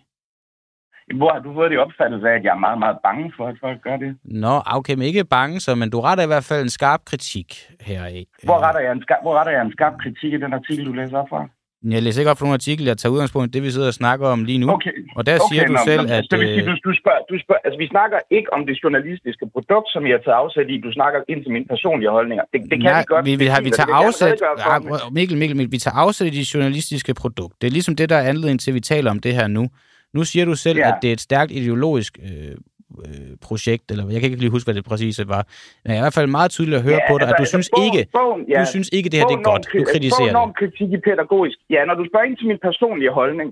Hvor 1.14 1.32
har 1.32 1.40
du 1.40 1.54
fået 1.54 1.70
det 1.70 1.78
opfattelse 1.78 2.28
af, 2.28 2.34
at 2.34 2.44
jeg 2.44 2.50
er 2.50 2.62
meget, 2.66 2.78
meget 2.78 2.98
bange 3.06 3.32
for, 3.36 3.46
at 3.46 3.56
folk 3.60 3.82
gør 3.82 3.96
det? 3.96 4.16
Nå, 4.24 4.54
okay, 4.66 4.94
men 4.94 5.02
ikke 5.02 5.24
bange 5.24 5.60
så, 5.60 5.74
men 5.74 5.90
du 5.90 6.00
retter 6.00 6.24
i 6.24 6.26
hvert 6.26 6.44
fald 6.44 6.62
en 6.62 6.70
skarp 6.78 7.00
kritik 7.04 7.48
heraf. 7.80 8.24
Hvor 8.44 8.58
retter 8.66 8.80
jeg 8.80 8.92
en 8.92 9.02
skarp, 9.02 9.18
hvor 9.22 9.34
retter 9.38 9.52
jeg 9.52 9.62
en 9.62 9.72
skarp 9.72 9.94
kritik 10.02 10.32
i 10.32 10.40
den 10.44 10.52
artikel, 10.52 10.86
du 10.86 10.92
læser 10.92 11.18
op 11.18 11.28
fra? 11.28 11.48
Jeg 11.94 12.02
læser 12.02 12.20
ikke 12.20 12.30
op 12.30 12.38
for 12.38 12.46
nogen 12.46 12.60
artikel, 12.62 12.84
jeg 12.86 12.98
tager 12.98 13.12
udgangspunkt 13.14 13.46
i 13.48 13.52
det, 13.54 13.62
vi 13.66 13.70
sidder 13.70 13.90
og 13.94 13.98
snakker 14.02 14.26
om 14.34 14.44
lige 14.44 14.58
nu. 14.62 14.66
Okay. 14.76 14.96
Og 15.16 15.22
der 15.28 15.36
siger 15.48 15.62
du 15.66 15.72
nå, 15.72 15.78
selv, 15.88 16.02
nå, 16.06 16.14
at... 16.14 16.24
Så 16.30 16.36
vil 16.40 16.48
sige, 16.48 16.62
øh, 16.62 16.68
du, 16.68 16.74
du, 16.88 16.92
spørger, 17.00 17.22
du 17.30 17.34
spørger, 17.44 17.62
altså, 17.66 17.78
vi 17.84 17.88
snakker 17.94 18.18
ikke 18.36 18.48
om 18.56 18.60
det 18.68 18.74
journalistiske 18.82 19.44
produkt, 19.54 19.88
som 19.94 20.02
jeg 20.06 20.14
har 20.16 20.22
taget 20.26 20.38
afsæt 20.42 20.66
i. 20.74 20.76
Du 20.86 20.92
snakker 20.98 21.18
ind 21.32 21.40
til 21.44 21.50
mine 21.56 21.66
personlige 21.72 22.10
holdninger. 22.10 22.44
Det, 22.52 22.58
det 22.70 22.76
kan 22.82 22.90
Nej, 22.92 23.00
vi 23.00 23.04
godt. 23.12 23.24
vi, 23.28 23.32
vi, 23.42 23.46
har, 23.46 23.60
vi 23.68 23.70
tager 23.70 23.94
afsæt... 24.02 24.36
Ja, 24.68 24.74
Mikkel, 25.16 25.36
Mikkel, 25.40 25.56
Mikkel, 25.58 25.72
vi 25.76 25.82
tager 25.86 25.96
afsæt 26.04 26.26
i 26.26 26.38
det 26.38 26.54
journalistiske 26.54 27.12
produkt. 27.22 27.54
Det 27.60 27.66
er 27.66 27.74
ligesom 27.78 27.94
det, 28.00 28.06
der 28.12 28.16
er 28.22 28.26
anledning 28.32 28.60
til, 28.60 28.70
at 28.70 28.74
vi 28.74 28.84
taler 28.92 29.10
om 29.10 29.18
det 29.26 29.32
her 29.38 29.46
nu. 29.58 29.64
Nu 30.18 30.22
siger 30.30 30.44
du 30.50 30.54
selv, 30.66 30.78
Ja. 30.78 30.88
at 30.88 30.94
det 31.02 31.08
er 31.08 31.12
et 31.12 31.20
stærkt 31.28 31.50
ideologisk 31.60 32.12
øh, 32.28 32.50
øh, 33.06 33.32
projekt, 33.48 33.84
eller 33.90 34.04
jeg 34.14 34.20
kan 34.20 34.26
ikke 34.30 34.42
lige 34.44 34.54
huske, 34.56 34.66
hvad 34.66 34.74
det 34.78 34.84
præcis 34.92 35.14
var. 35.34 35.42
Men 35.84 35.96
i 35.96 36.00
hvert 36.04 36.14
fald 36.18 36.26
meget 36.38 36.50
tydeligt 36.56 36.76
at 36.80 36.84
høre 36.88 37.00
Ja, 37.02 37.10
på 37.10 37.14
dig, 37.18 37.22
altså, 37.22 37.34
at 37.34 37.38
du 37.40 37.42
altså, 37.44 37.54
synes 37.56 37.68
bogen- 37.76 37.86
ikke, 37.98 38.00
bogen, 38.18 38.40
ja. 38.52 38.58
du 38.60 38.66
synes 38.74 38.88
ikke, 38.96 39.08
det 39.12 39.18
her 39.20 39.26
det 39.30 39.36
er 39.38 39.42
Bogen 39.42 39.50
godt. 39.52 39.64
Du 39.80 39.84
kritiserer 39.92 40.32
bogen 40.38 40.48
det. 40.50 40.56
kritik 40.60 40.88
i 40.98 41.00
pædagogisk. 41.08 41.58
Ja, 41.74 41.80
når 41.88 41.94
du 42.00 42.04
spørger 42.10 42.26
ind 42.28 42.36
til 42.40 42.46
min 42.52 42.58
personlige 42.68 43.12
holdning, 43.20 43.48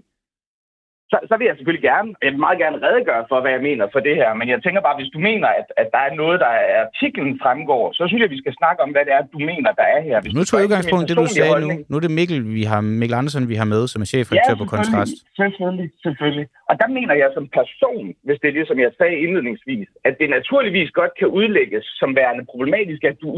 så, 1.15 1.19
så 1.31 1.35
vil 1.39 1.47
jeg 1.49 1.57
selvfølgelig 1.57 1.87
gerne, 1.91 2.09
jeg 2.23 2.31
vil 2.33 2.45
meget 2.47 2.59
gerne 2.65 2.79
redegøre 2.87 3.25
for, 3.31 3.39
hvad 3.43 3.53
jeg 3.57 3.63
mener 3.69 3.85
for 3.95 4.01
det 4.09 4.15
her. 4.21 4.31
Men 4.41 4.47
jeg 4.53 4.59
tænker 4.63 4.81
bare, 4.87 4.97
hvis 5.01 5.13
du 5.15 5.21
mener, 5.29 5.49
at, 5.61 5.69
at 5.83 5.89
der 5.95 6.03
er 6.09 6.13
noget, 6.23 6.37
der 6.45 6.53
er 6.73 6.81
artiklen 6.87 7.33
fremgår, 7.43 7.85
så 7.99 8.03
synes 8.09 8.23
jeg, 8.23 8.31
vi 8.37 8.43
skal 8.43 8.55
snakke 8.61 8.79
om, 8.85 8.91
hvad 8.95 9.05
det 9.07 9.13
er, 9.19 9.23
du 9.35 9.41
mener, 9.51 9.71
der 9.81 9.87
er 9.95 10.01
her. 10.09 10.17
Hvis 10.21 10.35
Nu 10.39 10.43
tog 10.45 10.57
jeg 10.59 10.67
udgangspunkt 10.67 11.05
det, 11.09 11.17
du 11.23 11.27
sagde 11.27 11.53
holdning, 11.55 11.81
nu. 11.81 11.87
Nu 11.91 11.95
er 11.99 12.05
det 12.07 12.13
Mikkel, 12.19 12.41
vi 12.59 12.63
har, 12.71 12.81
Mikkel 13.01 13.17
Andersen, 13.21 13.49
vi 13.53 13.57
har 13.63 13.69
med, 13.75 13.83
som 13.93 14.01
er 14.05 14.09
chefredaktør 14.13 14.57
på 14.63 14.67
Kontrast. 14.75 15.17
Selvfølgelig, 15.41 15.89
selvfølgelig. 16.05 16.47
Og 16.71 16.75
der 16.81 16.89
mener 16.97 17.15
jeg 17.23 17.31
som 17.37 17.47
person, 17.59 18.07
hvis 18.27 18.39
det 18.41 18.49
er 18.49 18.57
det, 18.59 18.67
som 18.71 18.79
jeg 18.85 18.91
sagde 18.99 19.17
indledningsvis, 19.25 19.89
at 20.09 20.15
det 20.21 20.29
naturligvis 20.39 20.91
godt 21.01 21.13
kan 21.21 21.29
udlægges 21.39 21.85
som 22.01 22.11
værende 22.21 22.45
problematisk, 22.53 23.03
at 23.11 23.17
du 23.23 23.29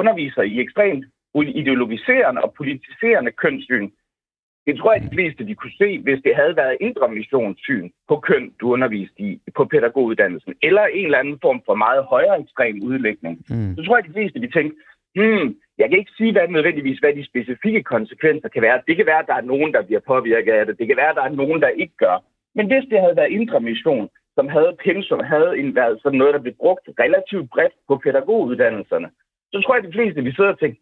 underviser 0.00 0.42
i 0.52 0.54
ekstremt 0.64 1.04
ideologiserende 1.60 2.40
og 2.46 2.54
politiserende 2.60 3.32
kønssyn. 3.42 3.88
Det 4.68 4.78
tror 4.78 4.92
jeg, 4.92 5.02
de 5.02 5.16
fleste 5.16 5.46
de 5.46 5.54
kunne 5.54 5.78
se, 5.82 5.98
hvis 6.06 6.20
det 6.26 6.34
havde 6.40 6.56
været 6.56 6.76
indre 6.80 7.08
missionssyn 7.08 7.90
på 8.08 8.16
køn, 8.28 8.44
du 8.60 8.72
underviste 8.72 9.20
i 9.28 9.40
på 9.56 9.64
pædagoguddannelsen, 9.64 10.52
eller 10.62 10.84
en 10.86 11.04
eller 11.04 11.18
anden 11.18 11.38
form 11.46 11.60
for 11.66 11.74
meget 11.74 12.04
højere 12.04 12.40
ekstrem 12.40 12.76
udlægning. 12.82 13.34
Mm. 13.50 13.76
Så 13.76 13.80
tror 13.82 13.96
jeg, 13.96 14.04
de 14.08 14.16
fleste 14.16 14.40
de 14.40 14.50
tænkte, 14.50 14.76
hmm, 15.18 15.46
jeg 15.78 15.86
kan 15.88 15.98
ikke 15.98 16.16
sige 16.18 16.32
hvad 16.32 16.48
nødvendigvis, 16.48 16.98
hvad 16.98 17.12
de 17.18 17.24
specifikke 17.30 17.82
konsekvenser 17.82 18.48
kan 18.48 18.62
være. 18.62 18.82
Det 18.88 18.96
kan 18.96 19.06
være, 19.06 19.22
at 19.22 19.30
der 19.30 19.34
er 19.38 19.50
nogen, 19.52 19.72
der 19.72 19.82
bliver 19.82 20.00
påvirket 20.12 20.52
af 20.52 20.66
det. 20.66 20.78
Det 20.78 20.86
kan 20.86 20.96
være, 20.96 21.10
at 21.10 21.16
der 21.20 21.26
er 21.26 21.38
nogen, 21.42 21.60
der 21.64 21.68
ikke 21.68 21.96
gør. 22.04 22.16
Men 22.54 22.66
hvis 22.66 22.84
det 22.90 23.00
havde 23.00 23.16
været 23.16 23.36
indre 23.38 23.60
mission, 23.60 24.08
som 24.36 24.48
havde 24.48 24.76
pensum, 24.84 25.20
havde 25.34 25.58
en, 25.60 25.74
været 25.74 26.00
sådan 26.02 26.18
noget, 26.18 26.34
der 26.34 26.40
blev 26.44 26.54
brugt 26.62 26.86
relativt 27.04 27.50
bredt 27.50 27.74
på 27.88 27.94
pædagoguddannelserne, 28.04 29.08
så 29.52 29.56
tror 29.60 29.74
jeg, 29.74 29.84
at 29.84 29.88
de 29.88 29.96
fleste 29.96 30.24
vi 30.24 30.32
sidder 30.34 30.50
og 30.50 30.60
tænker, 30.60 30.78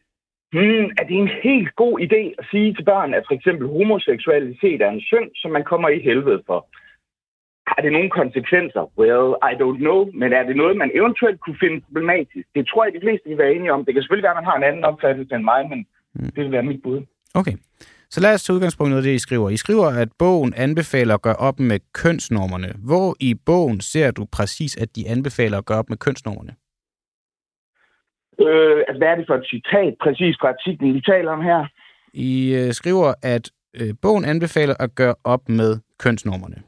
hmm, 0.53 0.85
er 0.99 1.05
det 1.09 1.17
en 1.17 1.31
helt 1.49 1.71
god 1.83 1.95
idé 2.07 2.23
at 2.39 2.45
sige 2.51 2.75
til 2.75 2.85
børn, 2.85 3.15
at 3.15 3.25
for 3.29 3.35
eksempel 3.35 3.67
homoseksualitet 3.69 4.81
er 4.83 4.91
en 4.91 5.07
synd, 5.11 5.31
som 5.35 5.51
man 5.51 5.65
kommer 5.65 5.89
i 5.89 5.99
helvede 6.09 6.43
for? 6.47 6.61
Har 7.71 7.81
det 7.83 7.93
nogle 7.93 8.11
konsekvenser? 8.11 8.85
Well, 9.01 9.29
I 9.51 9.53
don't 9.63 9.81
know. 9.87 10.01
Men 10.21 10.33
er 10.39 10.45
det 10.49 10.57
noget, 10.57 10.77
man 10.77 10.91
eventuelt 10.95 11.41
kunne 11.41 11.61
finde 11.65 11.81
problematisk? 11.87 12.47
Det 12.57 12.69
tror 12.69 12.85
jeg, 12.85 12.93
de 12.95 13.05
fleste 13.07 13.29
vil 13.29 13.39
være 13.39 13.55
enige 13.55 13.73
om. 13.73 13.85
Det 13.85 13.95
kan 13.95 14.03
selvfølgelig 14.03 14.29
være, 14.29 14.37
at 14.37 14.43
man 14.43 14.51
har 14.51 14.57
en 14.57 14.69
anden 14.71 14.85
opfattelse 14.85 15.35
end 15.35 15.45
mig, 15.53 15.61
men 15.73 15.81
det 16.35 16.41
vil 16.45 16.53
være 16.53 16.71
mit 16.71 16.83
bud. 16.83 17.01
Okay. 17.35 17.57
Så 18.11 18.21
lad 18.21 18.35
os 18.35 18.43
tage 18.43 18.55
udgangspunkt 18.55 18.89
i 18.89 18.91
noget 18.91 19.03
af 19.03 19.09
det, 19.09 19.15
I 19.15 19.19
skriver. 19.19 19.51
I 19.51 19.57
skriver, 19.57 19.87
at 19.87 20.09
bogen 20.19 20.55
anbefaler 20.55 21.15
at 21.15 21.23
gøre 21.23 21.37
op 21.37 21.61
med 21.61 21.81
kønsnormerne. 21.93 22.73
Hvor 22.85 23.17
i 23.21 23.35
bogen 23.35 23.81
ser 23.81 24.11
du 24.11 24.27
præcis, 24.33 24.77
at 24.77 24.97
de 24.97 25.09
anbefaler 25.09 25.59
at 25.59 25.67
gøre 25.67 25.79
op 25.79 25.89
med 25.89 25.97
kønsnormerne? 25.97 26.55
Øh, 28.41 28.79
altså, 28.89 28.99
hvad 28.99 29.09
er 29.09 29.15
det 29.15 29.27
for 29.27 29.35
et 29.35 29.51
citat 29.51 29.95
præcis 30.01 30.37
fra 30.41 30.49
artiklen, 30.49 30.95
vi 30.95 31.01
taler 31.01 31.31
om 31.33 31.43
her? 31.43 31.67
I 32.15 32.55
øh, 32.55 32.73
skriver, 32.73 33.15
at 33.23 33.51
øh, 33.81 33.95
bogen 34.03 34.25
anbefaler 34.25 34.75
at 34.81 34.95
gøre 34.95 35.15
op 35.25 35.49
med 35.49 35.81
kønsnormerne. 35.99 36.59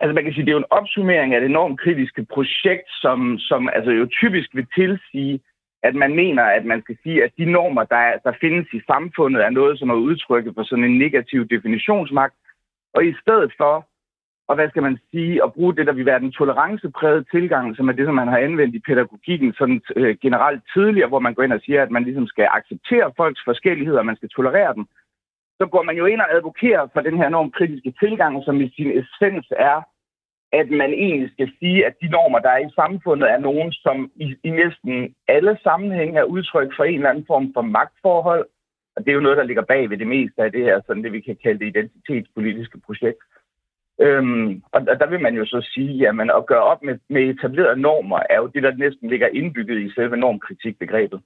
Altså 0.00 0.14
man 0.14 0.24
kan 0.24 0.32
sige, 0.32 0.44
det 0.44 0.50
er 0.50 0.58
jo 0.58 0.64
en 0.66 0.74
opsummering 0.78 1.34
af 1.34 1.40
det 1.40 1.50
enormt 1.50 1.80
kritiske 1.80 2.24
projekt, 2.34 2.88
som, 3.02 3.38
som 3.38 3.68
altså 3.76 3.90
jo 3.90 4.06
typisk 4.20 4.48
vil 4.54 4.66
tilsige, 4.74 5.40
at 5.82 5.94
man 5.94 6.16
mener, 6.16 6.42
at 6.42 6.64
man 6.64 6.82
skal 6.82 6.96
sige, 7.02 7.24
at 7.24 7.30
de 7.38 7.44
normer, 7.44 7.84
der, 7.84 7.96
er, 7.96 8.18
der 8.24 8.32
findes 8.40 8.66
i 8.72 8.80
samfundet, 8.86 9.44
er 9.44 9.50
noget, 9.50 9.78
som 9.78 9.90
er 9.90 9.94
udtrykket 9.94 10.52
for 10.54 10.64
sådan 10.64 10.84
en 10.84 10.98
negativ 10.98 11.48
definitionsmagt. 11.48 12.34
Og 12.94 13.06
i 13.06 13.14
stedet 13.22 13.52
for 13.56 13.86
og 14.48 14.54
hvad 14.54 14.68
skal 14.68 14.82
man 14.82 14.98
sige, 15.10 15.44
at 15.44 15.52
bruge 15.52 15.76
det, 15.76 15.86
der 15.86 15.92
vil 15.92 16.06
være 16.06 16.20
den 16.20 16.32
toleranceprægede 16.32 17.24
tilgang, 17.34 17.76
som 17.76 17.88
er 17.88 17.92
det, 17.92 18.06
som 18.06 18.14
man 18.14 18.28
har 18.28 18.38
anvendt 18.38 18.74
i 18.74 18.86
pædagogikken 18.86 19.54
sådan 19.58 19.80
øh, 19.96 20.16
generelt 20.22 20.62
tidligere, 20.74 21.08
hvor 21.08 21.18
man 21.18 21.34
går 21.34 21.42
ind 21.42 21.52
og 21.52 21.60
siger, 21.64 21.82
at 21.82 21.90
man 21.90 22.04
ligesom 22.04 22.26
skal 22.26 22.48
acceptere 22.58 23.12
folks 23.16 23.40
forskelligheder, 23.44 23.98
og 23.98 24.06
man 24.06 24.16
skal 24.16 24.28
tolerere 24.28 24.74
dem, 24.74 24.86
så 25.60 25.66
går 25.66 25.82
man 25.82 25.96
jo 25.96 26.06
ind 26.06 26.20
og 26.20 26.34
advokerer 26.36 26.86
for 26.92 27.00
den 27.00 27.16
her 27.16 27.26
enormt 27.26 27.54
kritiske 27.54 27.94
tilgang, 28.00 28.44
som 28.44 28.60
i 28.60 28.72
sin 28.76 28.90
essens 29.00 29.46
er, 29.50 29.82
at 30.52 30.70
man 30.70 30.90
egentlig 30.92 31.30
skal 31.32 31.50
sige, 31.58 31.86
at 31.86 31.94
de 32.02 32.08
normer, 32.08 32.38
der 32.38 32.50
er 32.50 32.58
i 32.58 32.74
samfundet, 32.74 33.30
er 33.30 33.38
nogen, 33.38 33.72
som 33.72 34.10
i, 34.16 34.36
i 34.44 34.50
næsten 34.50 35.14
alle 35.28 35.58
sammenhænge 35.62 36.18
er 36.18 36.24
udtryk 36.24 36.70
for 36.76 36.84
en 36.84 36.94
eller 36.94 37.10
anden 37.10 37.26
form 37.26 37.52
for 37.54 37.62
magtforhold. 37.62 38.46
Og 38.96 39.04
det 39.04 39.10
er 39.10 39.14
jo 39.14 39.20
noget, 39.26 39.38
der 39.38 39.44
ligger 39.44 39.62
bag 39.62 39.90
ved 39.90 39.98
det 39.98 40.06
meste 40.06 40.42
af 40.42 40.52
det 40.52 40.64
her, 40.64 40.80
sådan 40.86 41.04
det 41.04 41.12
vi 41.12 41.20
kan 41.20 41.36
kalde 41.42 41.58
det 41.58 41.66
identitetspolitiske 41.66 42.80
projekt. 42.86 43.20
Øhm, 44.00 44.62
og 44.72 44.80
der 45.00 45.10
vil 45.10 45.20
man 45.20 45.34
jo 45.34 45.44
så 45.44 45.68
sige, 45.74 46.08
at 46.08 46.20
at 46.20 46.46
gøre 46.46 46.62
op 46.62 46.82
med, 46.82 46.98
med 47.10 47.22
etablerede 47.22 47.80
normer 47.80 48.20
er 48.30 48.36
jo 48.36 48.46
det, 48.46 48.62
der 48.62 48.76
næsten 48.76 49.10
ligger 49.10 49.28
indbygget 49.28 49.78
i 49.82 49.90
selve 49.94 50.16
normkritikbegrebet. 50.16 51.20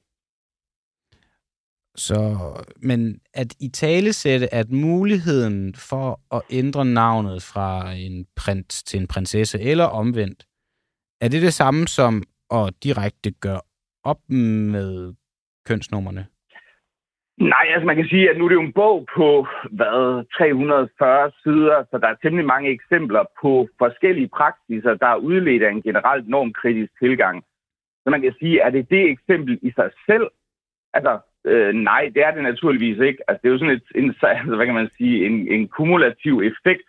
Så, 1.97 2.37
men 2.77 3.21
at 3.35 3.55
i 3.61 3.69
tale 3.69 4.13
sætte, 4.13 4.55
at 4.55 4.71
muligheden 4.71 5.75
for 5.75 6.21
at 6.37 6.43
ændre 6.51 6.85
navnet 6.85 7.43
fra 7.43 7.93
en 7.93 8.27
prins 8.37 8.83
til 8.83 9.01
en 9.01 9.09
prinsesse, 9.09 9.61
eller 9.61 9.85
omvendt, 9.85 10.47
er 11.21 11.29
det 11.29 11.43
det 11.43 11.55
samme 11.55 11.89
som 11.89 12.23
at 12.51 12.75
direkte 12.85 13.31
gøre 13.31 13.61
op 14.05 14.31
med 14.31 15.15
kønsnummerne? 15.67 16.27
Nej, 17.41 17.67
altså 17.75 17.87
man 17.87 17.97
kan 17.97 18.09
sige, 18.09 18.31
at 18.31 18.39
nu 18.39 18.45
er 18.45 18.49
det 18.49 18.55
jo 18.55 18.61
en 18.61 18.73
bog 18.73 19.07
på, 19.15 19.47
hvad, 19.71 20.25
340 20.39 21.33
sider, 21.43 21.85
så 21.91 21.99
der 21.99 22.09
er 22.09 22.15
temmelig 22.23 22.47
mange 22.47 22.71
eksempler 22.71 23.25
på 23.43 23.69
forskellige 23.79 24.29
praksiser, 24.29 24.95
der 24.95 25.07
er 25.07 25.17
udledt 25.17 25.63
af 25.63 25.71
en 25.71 25.83
generelt 25.83 26.29
normkritisk 26.29 26.93
tilgang. 26.99 27.45
Så 28.05 28.11
man 28.11 28.23
kan 28.23 28.35
sige, 28.39 28.65
at 28.65 28.73
det 28.73 28.91
det 28.91 29.11
eksempel 29.11 29.59
i 29.63 29.73
sig 29.77 29.91
selv? 30.07 30.27
Altså, 30.95 31.19
øh, 31.45 31.75
nej, 31.75 32.11
det 32.15 32.23
er 32.27 32.31
det 32.31 32.43
naturligvis 32.43 32.99
ikke. 32.99 33.23
Altså, 33.29 33.41
det 33.43 33.49
er 33.49 33.53
jo 33.53 33.59
sådan 33.59 33.75
et, 33.75 33.89
en, 33.95 34.15
altså, 34.23 34.57
hvad 34.57 34.67
kan 34.67 34.75
man 34.75 34.91
sige, 34.99 35.27
en, 35.27 35.49
en 35.49 35.69
kumulativ 35.69 36.41
effekt 36.51 36.87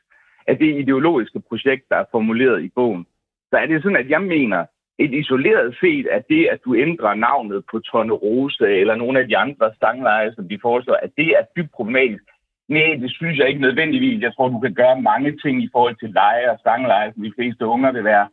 af 0.47 0.57
det 0.57 0.79
ideologiske 0.81 1.39
projekt, 1.49 1.83
der 1.89 1.95
er 1.95 2.11
formuleret 2.11 2.63
i 2.63 2.71
bogen. 2.75 3.05
Så 3.49 3.57
er 3.57 3.65
det 3.65 3.83
sådan, 3.83 4.03
at 4.03 4.09
jeg 4.09 4.21
mener, 4.21 4.65
et 4.99 5.13
isoleret 5.13 5.77
set 5.79 6.07
at 6.07 6.23
det, 6.29 6.47
at 6.51 6.59
du 6.65 6.75
ændrer 6.75 7.13
navnet 7.13 7.63
på 7.71 7.79
Tonne 7.79 8.13
Rose 8.13 8.67
eller 8.81 8.95
nogle 8.95 9.19
af 9.19 9.27
de 9.27 9.37
andre 9.37 9.73
stangleje, 9.75 10.33
som 10.35 10.49
de 10.49 10.59
foreslår, 10.61 10.93
at 10.93 11.11
det 11.17 11.27
er 11.27 11.43
dybt 11.57 11.71
problematisk. 11.71 12.23
Nej, 12.69 12.97
det 13.01 13.11
synes 13.11 13.37
jeg 13.37 13.47
ikke 13.47 13.61
nødvendigvis. 13.61 14.21
Jeg 14.21 14.33
tror, 14.35 14.47
du 14.47 14.59
kan 14.59 14.73
gøre 14.73 15.01
mange 15.01 15.37
ting 15.37 15.63
i 15.63 15.69
forhold 15.71 15.95
til 15.95 16.09
leje 16.09 16.51
og 16.51 16.59
stangleje, 16.59 17.13
som 17.13 17.23
de 17.23 17.33
fleste 17.37 17.65
unger 17.65 17.91
vil 17.91 18.03
være 18.03 18.27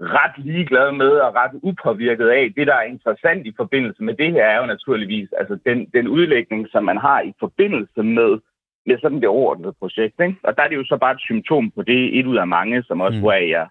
ret 0.00 0.44
ligeglade 0.44 0.92
med 0.92 1.10
og 1.10 1.34
ret 1.34 1.60
upåvirket 1.62 2.28
af. 2.28 2.52
Det, 2.56 2.66
der 2.66 2.74
er 2.74 2.82
interessant 2.82 3.46
i 3.46 3.52
forbindelse 3.56 4.02
med 4.02 4.14
det 4.14 4.32
her, 4.32 4.44
er 4.44 4.60
jo 4.60 4.66
naturligvis 4.66 5.28
altså 5.38 5.58
den, 5.66 5.86
den 5.94 6.08
udlægning, 6.08 6.68
som 6.72 6.84
man 6.84 6.96
har 6.96 7.20
i 7.20 7.32
forbindelse 7.40 8.02
med, 8.02 8.38
med 8.86 8.98
sådan 8.98 9.20
det 9.20 9.28
overordnede 9.28 9.74
projekt. 9.78 10.20
Ikke? 10.20 10.36
Og 10.44 10.56
der 10.56 10.62
er 10.62 10.68
det 10.68 10.76
jo 10.76 10.84
så 10.84 10.96
bare 10.96 11.12
et 11.12 11.20
symptom 11.20 11.70
på 11.70 11.82
det, 11.82 12.18
et 12.18 12.26
ud 12.26 12.36
af 12.36 12.46
mange, 12.46 12.82
som 12.82 13.00
også, 13.00 13.16
mm. 13.16 13.22
hvor 13.22 13.32
jeg 13.32 13.68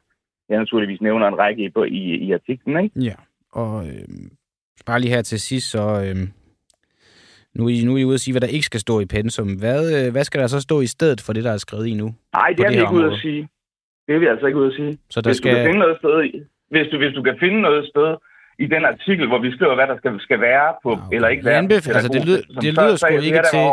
jeg 0.51 0.59
naturligvis 0.59 1.01
nævner 1.01 1.27
en 1.27 1.37
række 1.37 1.63
i, 1.63 1.71
i, 1.87 2.15
i 2.27 2.31
artiklen. 2.31 2.83
Ikke? 2.83 2.99
Ja, 2.99 3.15
og 3.51 3.87
øh, 3.87 4.07
bare 4.85 4.99
lige 4.99 5.13
her 5.15 5.21
til 5.21 5.39
sidst, 5.39 5.71
så 5.71 5.83
øh, 6.05 6.15
nu, 7.55 7.65
er 7.65 7.69
I, 7.69 7.83
nu 7.85 7.93
er 7.93 7.97
I 7.97 8.05
ude 8.05 8.13
at 8.13 8.19
sige, 8.19 8.33
hvad 8.33 8.41
der 8.41 8.47
ikke 8.47 8.65
skal 8.65 8.79
stå 8.79 8.99
i 8.99 9.05
pensum. 9.05 9.49
Hvad, 9.53 9.81
øh, 9.97 10.11
hvad 10.11 10.23
skal 10.23 10.41
der 10.41 10.47
så 10.47 10.59
stå 10.59 10.81
i 10.81 10.87
stedet 10.87 11.21
for 11.21 11.33
det, 11.33 11.43
der 11.43 11.51
er 11.51 11.57
skrevet 11.57 11.87
i 11.87 11.93
nu? 11.93 12.07
Nej, 12.33 12.49
det 12.57 12.65
er 12.65 12.69
vi 12.69 12.75
ikke 12.75 12.93
ude 12.93 13.11
at 13.13 13.19
sige. 13.21 13.49
Det 14.07 14.15
er 14.15 14.19
vi 14.19 14.25
altså 14.25 14.45
ikke 14.45 14.59
ude 14.59 14.67
at 14.67 14.73
sige. 14.73 14.97
Så 15.09 15.21
der 15.21 15.29
hvis, 15.29 15.37
skal... 15.37 15.51
du 15.51 15.55
kan 15.55 15.65
finde 15.65 15.79
noget 15.79 15.97
sted, 15.97 16.15
hvis, 16.69 16.87
du, 16.91 16.97
hvis 16.97 17.13
du 17.15 17.21
kan 17.23 17.35
finde 17.39 17.61
noget 17.61 17.87
sted 17.89 18.15
i 18.59 18.65
den 18.65 18.85
artikel, 18.85 19.27
hvor 19.27 19.39
vi 19.39 19.51
skriver, 19.51 19.75
hvad 19.75 19.87
der 19.87 19.97
skal, 19.97 20.19
skal 20.19 20.41
være 20.41 20.73
på, 20.83 20.91
okay. 20.91 21.15
eller 21.15 21.27
ikke 21.27 21.45
være 21.45 21.59
Anbef- 21.59 21.93
altså, 21.95 22.09
det, 22.13 22.25
lyder, 22.25 22.41
det, 22.61 22.73
lyder 22.73 22.95
sgu 22.95 23.07
ikke 23.07 23.41
til, 23.51 23.65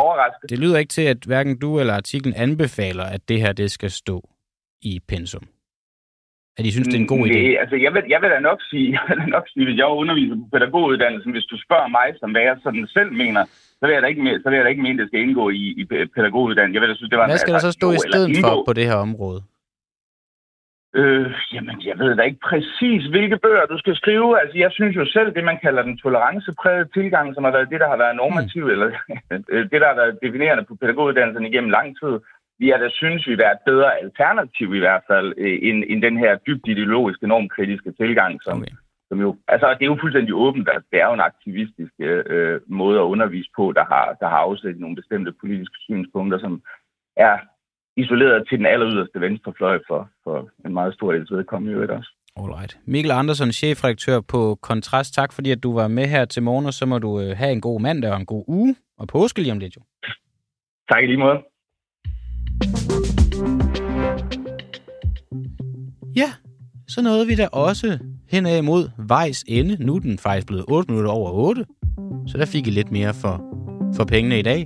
det 0.49 0.59
lyder 0.59 0.77
ikke 0.77 0.89
til, 0.89 1.01
at 1.01 1.17
hverken 1.25 1.59
du 1.59 1.79
eller 1.79 1.93
artiklen 1.93 2.33
anbefaler, 2.37 3.03
at 3.03 3.21
det 3.29 3.41
her 3.41 3.53
det 3.53 3.71
skal 3.71 3.91
stå 3.91 4.29
i 4.81 4.99
pensum. 5.07 5.43
At 6.59 6.65
I 6.65 6.71
synes, 6.71 6.87
det 6.87 6.97
er 6.99 7.05
en 7.07 7.13
god 7.15 7.23
idé? 7.27 7.39
Nej, 7.41 7.61
altså 7.63 7.75
jeg 7.85 7.91
vil, 7.95 8.03
jeg 8.13 8.19
vil 8.21 8.29
da 8.35 8.39
nok 8.49 8.59
sige, 8.69 8.87
jeg 8.95 9.03
vil 9.09 9.29
nok 9.35 9.45
sige, 9.53 9.65
hvis 9.67 9.77
jeg 9.81 9.87
underviser 10.01 10.35
på 10.41 10.47
pædagoguddannelsen, 10.55 11.31
hvis 11.35 11.47
du 11.51 11.57
spørger 11.65 11.89
mig, 11.97 12.07
som 12.19 12.31
hvad 12.31 12.43
jeg 12.49 12.55
sådan 12.65 12.87
selv 12.97 13.11
mener, 13.23 13.43
så 13.79 13.83
vil 13.85 13.93
jeg 13.95 14.01
da 14.03 14.07
ikke, 14.07 14.39
så 14.43 14.47
vil 14.49 14.57
jeg 14.57 14.65
da 14.65 14.69
ikke 14.73 14.85
mene, 14.87 14.97
at 14.97 15.01
det 15.01 15.07
skal 15.09 15.23
indgå 15.25 15.45
i, 15.49 15.63
i 15.81 15.83
pædagoguddannelsen. 16.15 16.75
Jeg 16.75 16.81
vil 16.81 16.89
da 16.89 16.95
synes, 16.95 17.09
det 17.09 17.19
var 17.19 17.27
hvad 17.27 17.43
skal 17.43 17.53
der 17.53 17.63
så 17.67 17.71
stå 17.71 17.87
i 17.91 18.01
stedet 18.09 18.29
for 18.43 18.63
på 18.67 18.73
det 18.73 18.85
her 18.91 18.99
område? 19.07 19.41
Øh, 20.95 21.31
jamen, 21.53 21.77
jeg 21.89 21.99
ved 21.99 22.15
da 22.15 22.23
ikke 22.23 22.47
præcis, 22.51 23.01
hvilke 23.13 23.37
bøger 23.45 23.65
du 23.65 23.77
skal 23.77 23.95
skrive. 23.95 24.39
Altså, 24.41 24.57
jeg 24.57 24.71
synes 24.71 24.95
jo 24.95 25.05
selv, 25.05 25.29
det 25.35 25.43
man 25.43 25.59
kalder 25.65 25.81
den 25.83 25.97
toleranceprægede 25.97 26.89
tilgang, 26.97 27.35
som 27.35 27.43
har 27.43 27.51
været 27.51 27.69
det, 27.69 27.79
der 27.79 27.89
har 27.93 27.97
været 27.97 28.15
normativ, 28.15 28.63
mm. 28.63 28.71
eller 28.73 28.87
det, 29.71 29.79
der 29.81 29.89
har 29.91 29.99
været 30.01 30.19
definerende 30.23 30.63
på 30.63 30.75
pædagoguddannelsen 30.81 31.45
igennem 31.45 31.69
lang 31.77 31.87
tid, 32.01 32.13
vi 32.59 32.69
er 32.69 32.77
da 32.77 32.89
synes, 32.89 33.27
vi 33.27 33.33
er 33.33 33.51
et 33.51 33.65
bedre 33.65 33.97
alternativ 34.03 34.75
i 34.75 34.79
hvert 34.79 35.03
fald, 35.07 35.33
øh, 35.37 35.59
end, 35.67 35.83
end 35.87 36.01
den 36.01 36.17
her 36.17 36.37
dybt 36.47 36.67
ideologiske, 36.67 37.27
normkritiske 37.27 37.91
tilgang, 37.91 38.43
som, 38.43 38.57
okay. 38.57 38.75
som 39.09 39.21
jo, 39.21 39.29
altså 39.47 39.67
det 39.77 39.83
er 39.83 39.93
jo 39.93 39.97
fuldstændig 40.01 40.33
åbent, 40.33 40.69
at 40.69 40.83
det 40.91 41.01
er 41.01 41.07
jo 41.07 41.13
en 41.13 41.27
aktivistisk 41.31 41.93
øh, 41.99 42.61
måde 42.67 42.99
at 42.99 43.09
undervise 43.13 43.49
på, 43.55 43.73
der 43.75 43.85
har, 43.85 44.17
der 44.19 44.27
har 44.29 44.37
afsat 44.47 44.79
nogle 44.79 44.95
bestemte 44.95 45.31
politiske 45.31 45.77
synspunkter, 45.87 46.39
som 46.39 46.61
er 47.17 47.37
isoleret 47.97 48.47
til 48.49 48.57
den 48.57 48.65
aller 48.65 48.89
yderste 48.93 49.21
venstrefløj 49.21 49.79
for, 49.87 50.09
for 50.23 50.49
en 50.65 50.73
meget 50.73 50.93
stor 50.93 51.11
del 51.11 51.27
vedkommende 51.31 51.71
i 51.71 51.75
øvrigt 51.75 51.91
også. 51.91 52.11
Alright. 52.37 52.79
Mikkel 52.85 53.11
Andersen, 53.11 53.51
chefredaktør 53.51 54.19
på 54.21 54.55
Kontrast. 54.55 55.13
Tak 55.13 55.33
fordi, 55.33 55.51
at 55.51 55.63
du 55.63 55.73
var 55.73 55.87
med 55.87 56.07
her 56.07 56.25
til 56.25 56.43
morgen, 56.43 56.65
og 56.65 56.73
så 56.73 56.85
må 56.85 56.97
du 56.99 57.21
øh, 57.21 57.37
have 57.37 57.51
en 57.51 57.61
god 57.61 57.81
mandag 57.81 58.11
og 58.11 58.17
en 58.17 58.25
god 58.25 58.43
uge, 58.47 58.75
og 58.97 59.07
påske 59.07 59.41
lige 59.41 59.51
om 59.51 59.59
lidt 59.59 59.75
jo. 59.75 59.81
Tak 60.91 61.03
i 61.03 61.07
lige 61.07 61.17
måde. 61.17 61.37
Ja, 66.15 66.31
så 66.87 67.01
nåede 67.01 67.27
vi 67.27 67.35
da 67.35 67.47
også 67.47 67.97
henad 68.29 68.61
mod 68.61 68.89
vejs 69.07 69.43
ende. 69.47 69.77
Nu 69.85 69.95
er 69.95 69.99
den 69.99 70.17
faktisk 70.17 70.47
blevet 70.47 70.65
8 70.67 70.91
minutter 70.91 71.11
over 71.11 71.31
8, 71.31 71.65
så 72.27 72.37
der 72.37 72.45
fik 72.45 72.67
I 72.67 72.69
lidt 72.69 72.91
mere 72.91 73.13
for, 73.13 73.41
for 73.95 74.03
pengene 74.03 74.39
i 74.39 74.41
dag. 74.41 74.65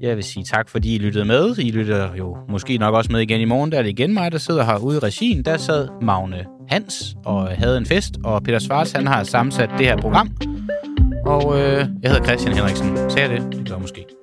Jeg 0.00 0.16
vil 0.16 0.24
sige 0.24 0.44
tak, 0.44 0.68
fordi 0.68 0.94
I 0.94 0.98
lyttede 0.98 1.24
med. 1.24 1.58
I 1.58 1.70
lytter 1.70 2.14
jo 2.14 2.36
måske 2.48 2.78
nok 2.78 2.94
også 2.94 3.12
med 3.12 3.20
igen 3.20 3.40
i 3.40 3.44
morgen. 3.44 3.72
Der 3.72 3.78
er 3.78 3.82
det 3.82 3.90
igen 3.90 4.14
mig, 4.14 4.32
der 4.32 4.38
sidder 4.38 4.64
herude 4.64 4.96
i 4.96 4.98
regien. 4.98 5.44
Der 5.44 5.56
sad 5.56 5.88
Magne 6.02 6.44
Hans 6.68 7.16
og 7.24 7.48
havde 7.48 7.78
en 7.78 7.86
fest, 7.86 8.14
og 8.24 8.42
Peter 8.42 8.58
Svars, 8.58 8.92
han 8.92 9.06
har 9.06 9.24
sammensat 9.24 9.70
det 9.78 9.86
her 9.86 9.96
program. 9.96 10.36
Og 11.26 11.60
øh, 11.60 11.86
jeg 12.02 12.10
hedder 12.10 12.24
Christian 12.24 12.54
Henriksen. 12.54 13.10
Sagde 13.10 13.28
det? 13.28 13.52
Det 13.52 13.68
gør 13.68 13.78
måske. 13.78 14.21